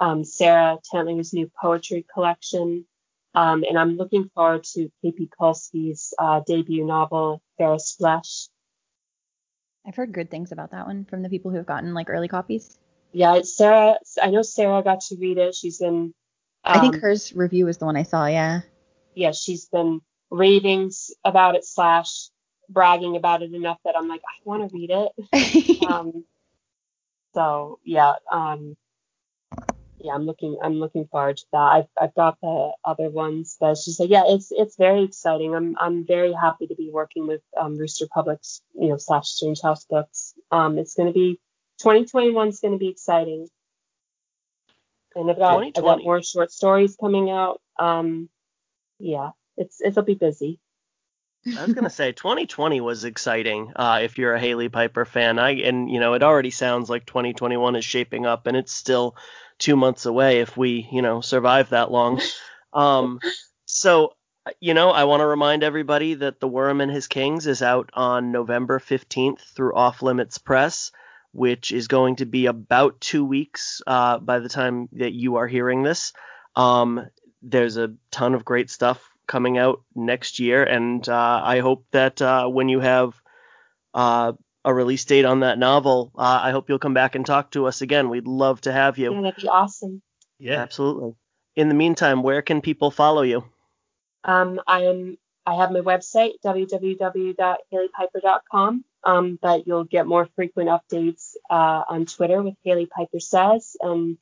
um 0.00 0.24
Sara 0.24 0.78
Tantlinger's 0.92 1.32
new 1.32 1.50
poetry 1.60 2.06
collection. 2.12 2.86
Um, 3.34 3.64
and 3.66 3.78
I'm 3.78 3.96
looking 3.96 4.30
forward 4.34 4.64
to 4.74 4.90
K.P. 5.02 5.30
Kulski's 5.40 6.12
uh, 6.18 6.40
debut 6.46 6.84
novel, 6.84 7.40
Fairest 7.58 7.96
Flesh. 7.98 8.48
I've 9.86 9.96
heard 9.96 10.12
good 10.12 10.30
things 10.30 10.52
about 10.52 10.72
that 10.72 10.86
one 10.86 11.04
from 11.06 11.22
the 11.22 11.28
people 11.28 11.50
who 11.50 11.56
have 11.56 11.66
gotten 11.66 11.94
like 11.94 12.08
early 12.08 12.28
copies. 12.28 12.78
Yeah, 13.12 13.36
it's 13.36 13.56
Sara. 13.56 13.96
I 14.22 14.30
know 14.30 14.42
Sara 14.42 14.82
got 14.82 15.00
to 15.02 15.16
read 15.16 15.38
it. 15.38 15.54
She's 15.54 15.78
been. 15.78 16.14
I 16.64 16.78
think 16.78 16.94
um, 16.94 17.00
hers 17.00 17.34
review 17.34 17.66
was 17.66 17.78
the 17.78 17.86
one 17.86 17.96
I 17.96 18.04
saw. 18.04 18.26
Yeah. 18.26 18.60
yeah, 19.14 19.32
she's 19.32 19.66
been 19.66 20.00
raving 20.30 20.90
about 21.24 21.56
it 21.56 21.64
slash 21.64 22.28
bragging 22.68 23.16
about 23.16 23.42
it 23.42 23.52
enough 23.52 23.78
that 23.84 23.96
I'm 23.96 24.08
like, 24.08 24.22
I 24.22 24.40
want 24.44 24.68
to 24.68 24.74
read 24.74 24.90
it. 24.90 25.82
um, 25.86 26.24
so 27.34 27.78
yeah, 27.84 28.14
um, 28.30 28.76
yeah, 30.02 30.14
I'm 30.14 30.26
looking, 30.26 30.58
I'm 30.62 30.74
looking 30.74 31.06
forward 31.06 31.36
to 31.38 31.44
that. 31.52 31.58
I've, 31.58 31.86
I've 32.00 32.14
got 32.14 32.38
the 32.40 32.72
other 32.84 33.10
ones, 33.10 33.56
but 33.60 33.72
it's 33.72 33.84
just 33.84 34.00
like, 34.00 34.10
yeah, 34.10 34.24
it's, 34.26 34.50
it's 34.50 34.76
very 34.76 35.04
exciting. 35.04 35.54
I'm, 35.54 35.76
I'm 35.80 36.06
very 36.06 36.32
happy 36.32 36.66
to 36.66 36.74
be 36.74 36.90
working 36.92 37.26
with 37.26 37.40
um, 37.58 37.78
Rooster 37.78 38.04
Republic's, 38.06 38.62
you 38.74 38.88
know, 38.88 38.96
slash 38.96 39.28
Strange 39.28 39.60
House 39.62 39.84
Books. 39.84 40.34
Um, 40.50 40.78
it's 40.78 40.94
going 40.94 41.08
to 41.08 41.12
be 41.12 41.40
2021 41.80 42.48
is 42.48 42.60
going 42.60 42.72
to 42.72 42.78
be 42.78 42.88
exciting. 42.88 43.48
And 45.14 45.30
I've 45.30 45.38
got, 45.38 45.62
I've 45.76 45.84
got 45.84 46.02
more 46.04 46.22
short 46.22 46.50
stories 46.50 46.96
coming 46.98 47.30
out. 47.30 47.60
Um, 47.78 48.28
yeah, 48.98 49.30
it's, 49.56 49.80
it'll 49.80 50.02
be 50.02 50.14
busy. 50.14 50.58
I 51.46 51.64
was 51.64 51.74
gonna 51.74 51.90
say 51.90 52.12
2020 52.12 52.80
was 52.80 53.04
exciting. 53.04 53.72
Uh, 53.74 54.00
if 54.02 54.16
you're 54.16 54.34
a 54.34 54.40
Hailey 54.40 54.68
Piper 54.68 55.04
fan, 55.04 55.38
I 55.38 55.50
and 55.62 55.90
you 55.90 55.98
know 55.98 56.14
it 56.14 56.22
already 56.22 56.50
sounds 56.50 56.88
like 56.88 57.04
2021 57.06 57.76
is 57.76 57.84
shaping 57.84 58.26
up, 58.26 58.46
and 58.46 58.56
it's 58.56 58.72
still 58.72 59.16
two 59.58 59.76
months 59.76 60.06
away 60.06 60.40
if 60.40 60.56
we 60.56 60.88
you 60.92 61.02
know 61.02 61.20
survive 61.20 61.70
that 61.70 61.90
long. 61.90 62.20
Um, 62.74 63.20
so 63.66 64.14
you 64.58 64.72
know 64.72 64.92
I 64.92 65.04
want 65.04 65.20
to 65.20 65.26
remind 65.26 65.62
everybody 65.62 66.14
that 66.14 66.40
The 66.40 66.48
Worm 66.48 66.80
and 66.80 66.90
His 66.90 67.06
Kings 67.06 67.46
is 67.46 67.60
out 67.60 67.90
on 67.92 68.32
November 68.32 68.78
15th 68.78 69.40
through 69.54 69.74
Off 69.74 70.00
Limits 70.00 70.38
Press, 70.38 70.90
which 71.32 71.70
is 71.70 71.86
going 71.86 72.16
to 72.16 72.24
be 72.24 72.46
about 72.46 72.98
two 72.98 73.26
weeks 73.26 73.82
uh, 73.86 74.16
by 74.20 74.38
the 74.38 74.48
time 74.48 74.88
that 74.92 75.12
you 75.12 75.36
are 75.36 75.46
hearing 75.46 75.82
this. 75.82 76.14
Um, 76.56 77.08
there's 77.42 77.76
a 77.76 77.92
ton 78.10 78.32
of 78.32 78.42
great 78.42 78.70
stuff 78.70 79.11
coming 79.32 79.56
out 79.56 79.82
next 79.94 80.40
year, 80.40 80.62
and 80.62 81.08
uh, 81.08 81.40
I 81.42 81.60
hope 81.60 81.86
that 81.92 82.20
uh, 82.20 82.46
when 82.48 82.68
you 82.68 82.80
have 82.80 83.14
uh, 83.94 84.32
a 84.62 84.74
release 84.74 85.06
date 85.06 85.24
on 85.24 85.40
that 85.40 85.58
novel, 85.58 86.12
uh, 86.18 86.40
I 86.42 86.50
hope 86.50 86.68
you'll 86.68 86.78
come 86.78 86.92
back 86.92 87.14
and 87.14 87.24
talk 87.24 87.52
to 87.52 87.66
us 87.66 87.80
again. 87.80 88.10
We'd 88.10 88.26
love 88.26 88.60
to 88.62 88.72
have 88.72 88.98
you. 88.98 89.14
Yeah, 89.14 89.22
that'd 89.22 89.42
be 89.42 89.48
awesome. 89.48 90.02
Yeah. 90.38 90.60
Absolutely. 90.60 91.14
In 91.56 91.68
the 91.68 91.74
meantime, 91.74 92.22
where 92.22 92.42
can 92.42 92.60
people 92.60 92.90
follow 92.90 93.22
you? 93.22 93.42
Um, 94.24 94.60
I 94.66 94.82
am 94.82 95.16
I 95.46 95.54
have 95.54 95.72
my 95.72 95.80
website 95.80 96.32
www.haileypiper.com, 96.44 98.84
um, 99.04 99.38
but 99.40 99.66
you'll 99.66 99.84
get 99.84 100.06
more 100.06 100.28
frequent 100.36 100.68
updates 100.68 101.36
uh, 101.48 101.84
on 101.88 102.04
Twitter 102.04 102.42
with 102.42 102.52
Hailey 102.64 102.84
Piper 102.86 103.18
Says, 103.18 103.76
and 103.80 104.18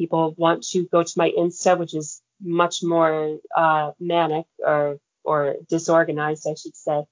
people 0.00 0.34
want 0.38 0.62
to 0.62 0.86
go 0.86 1.02
to 1.02 1.12
my 1.16 1.30
Insta, 1.30 1.78
which 1.78 1.94
is 1.94 2.22
much 2.42 2.82
more 2.82 3.36
uh, 3.54 3.92
manic 4.00 4.46
or 4.58 4.96
or 5.24 5.56
disorganized, 5.68 6.46
I 6.48 6.54
should 6.54 6.74
say. 6.74 7.02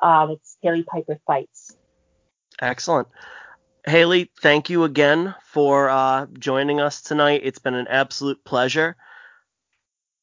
Uh, 0.00 0.26
that's 0.26 0.56
Hailey 0.62 0.84
Piper 0.84 1.18
Fights. 1.26 1.74
Excellent. 2.60 3.08
Hailey, 3.84 4.30
thank 4.40 4.70
you 4.70 4.84
again 4.84 5.34
for 5.44 5.88
uh, 5.88 6.26
joining 6.38 6.80
us 6.80 7.02
tonight. 7.02 7.40
It's 7.44 7.58
been 7.58 7.74
an 7.74 7.88
absolute 7.88 8.44
pleasure. 8.44 8.96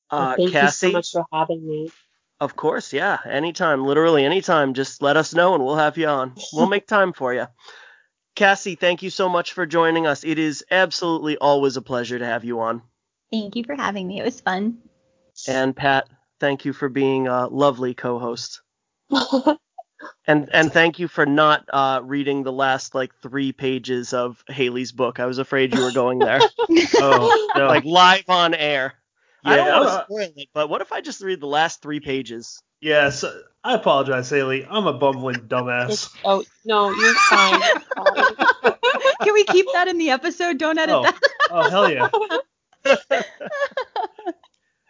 Uh, 0.10 0.38
Thank 0.38 0.52
Cassie, 0.52 0.88
you 0.88 0.92
so 0.92 0.98
much 0.98 1.12
for 1.12 1.26
having 1.34 1.68
me. 1.68 1.92
of 2.40 2.56
course, 2.56 2.94
yeah, 2.94 3.18
anytime, 3.26 3.86
literally 3.86 4.24
anytime. 4.26 4.74
Just 4.74 5.02
let 5.02 5.18
us 5.18 5.34
know 5.34 5.56
and 5.56 5.64
we'll 5.64 5.76
have 5.76 5.98
you 5.98 6.08
on. 6.08 6.34
We'll 6.54 6.68
make 6.68 6.88
time 6.88 7.14
for 7.14 7.34
you. 7.34 7.48
Cassie, 8.36 8.76
thank 8.76 9.04
you 9.04 9.10
so 9.10 9.30
much 9.30 9.54
for 9.54 9.66
joining 9.66 10.08
us. 10.08 10.24
It 10.24 10.40
is 10.40 10.66
absolutely 10.72 11.38
always 11.38 11.78
a 11.78 11.82
pleasure 11.82 12.18
to 12.20 12.26
have 12.26 12.44
you 12.44 12.62
on. 12.62 12.82
Thank 13.32 13.56
you 13.56 13.64
for 13.64 13.76
having 13.76 14.08
me. 14.08 14.20
It 14.20 14.24
was 14.24 14.40
fun. 14.42 14.78
And 15.48 15.76
Pat, 15.76 16.08
thank 16.40 16.66
you 16.66 16.74
for 16.74 16.90
being 16.90 17.28
a 17.28 17.48
lovely 17.48 17.94
co-host. 17.94 18.62
and 20.28 20.50
and 20.54 20.72
thank 20.72 21.00
you 21.00 21.08
for 21.08 21.26
not 21.26 21.66
uh, 21.72 22.02
reading 22.04 22.44
the 22.44 22.52
last 22.52 22.96
like 22.96 23.14
three 23.22 23.52
pages 23.52 24.14
of 24.14 24.44
Hailey's 24.48 24.92
book. 24.92 25.20
I 25.20 25.26
was 25.26 25.38
afraid 25.38 25.74
you 25.74 25.82
were 25.82 25.92
going 25.92 26.20
there, 26.20 26.40
Oh 27.00 27.50
no. 27.56 27.68
like 27.68 27.84
live 27.86 28.30
on 28.30 28.54
air. 28.54 28.94
I 29.46 29.58
don't 29.58 29.68
Yeah, 29.68 29.80
want 29.80 29.90
uh, 29.90 29.98
to 30.00 30.06
spoil 30.06 30.34
it, 30.38 30.50
but 30.54 30.70
what 30.70 30.82
if 30.82 30.92
I 30.94 31.02
just 31.02 31.22
read 31.22 31.42
the 31.42 31.48
last 31.48 31.82
three 31.82 32.00
pages? 32.00 32.62
Yes, 32.84 33.24
I 33.64 33.76
apologize, 33.76 34.30
Hailey. 34.30 34.68
I'm 34.70 34.88
a 34.88 34.94
bumbling 34.94 35.48
dumbass. 35.48 35.86
It's- 35.86 36.10
oh 36.26 36.44
no, 36.66 36.92
you're 36.92 37.14
fine. 37.30 37.62
You're 37.62 37.80
fine. 38.62 38.74
Can 39.22 39.34
we 39.34 39.46
keep 39.46 39.66
that 39.74 39.88
in 39.88 39.98
the 39.98 40.10
episode? 40.10 40.58
Don't 40.58 40.78
edit 40.78 40.94
Oh, 40.96 41.04
that. 41.04 41.20
oh 41.50 41.70
hell 41.70 41.90
yeah. 41.90 42.10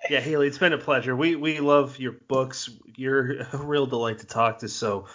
Yeah, 0.10 0.20
Hailey, 0.20 0.48
it's 0.48 0.58
been 0.58 0.74
a 0.74 0.78
pleasure. 0.78 1.16
We 1.16 1.38
we 1.38 1.62
love 1.62 1.98
your 1.98 2.12
books. 2.28 2.70
You're 2.98 3.44
a 3.54 3.58
real 3.58 3.86
delight 3.86 4.20
to 4.20 4.26
talk 4.28 4.60
to. 4.60 4.68
So, 4.68 5.06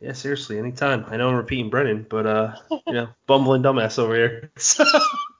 yeah, 0.00 0.12
seriously, 0.12 0.56
anytime. 0.56 1.04
I 1.08 1.16
know 1.16 1.28
I'm 1.30 1.34
repeating 1.34 1.68
Brennan, 1.68 2.06
but 2.08 2.26
uh, 2.28 2.54
you 2.86 2.92
know, 2.92 3.08
bumbling 3.26 3.64
dumbass 3.64 3.98
over 3.98 4.14
here. 4.14 4.52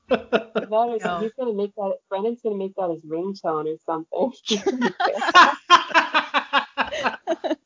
That 0.09 0.94
is, 0.97 1.05
No. 1.05 1.19
he's 1.20 1.31
gonna 1.39 1.52
make 1.55 1.73
that. 1.77 1.93
Brennan's 2.09 2.40
gonna 2.43 2.57
make 2.57 2.74
that 2.74 2.90
his 2.90 3.05
ringtone 3.09 3.66
or 3.69 3.77
something. 3.86 4.32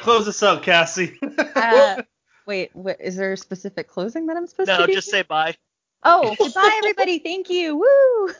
Close 0.00 0.28
us 0.28 0.42
up, 0.42 0.62
Cassie. 0.62 1.18
uh, 1.56 2.02
wait, 2.46 2.70
is 3.00 3.16
there 3.16 3.32
a 3.32 3.36
specific 3.36 3.88
closing 3.88 4.26
that 4.26 4.36
I'm 4.36 4.46
supposed 4.46 4.68
no, 4.68 4.78
to? 4.78 4.86
No, 4.86 4.92
just 4.92 5.10
say 5.10 5.22
bye. 5.22 5.54
Oh, 6.02 6.34
goodbye, 6.38 6.74
everybody. 6.78 7.18
Thank 7.18 7.48
you. 7.48 7.78
Woo. 7.78 8.34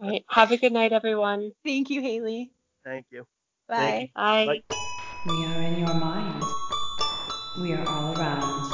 have 0.28 0.50
a 0.50 0.56
good 0.56 0.72
night, 0.72 0.92
everyone. 0.92 1.52
Thank 1.64 1.90
you, 1.90 2.00
Hailey. 2.00 2.50
Thank 2.84 3.06
you. 3.10 3.26
Bye. 3.68 3.76
Thank 3.76 4.02
you. 4.02 4.08
Bye. 4.16 4.46
Bye. 4.46 4.76
We 5.26 5.44
are 5.46 5.62
in 5.62 5.78
your 5.78 5.94
mind. 5.94 6.42
We 7.60 7.72
are 7.72 7.88
all 7.88 8.18
around. 8.18 8.72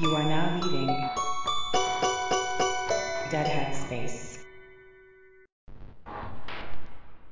You 0.00 0.14
are 0.14 0.24
now 0.24 0.60
leaving. 0.62 1.21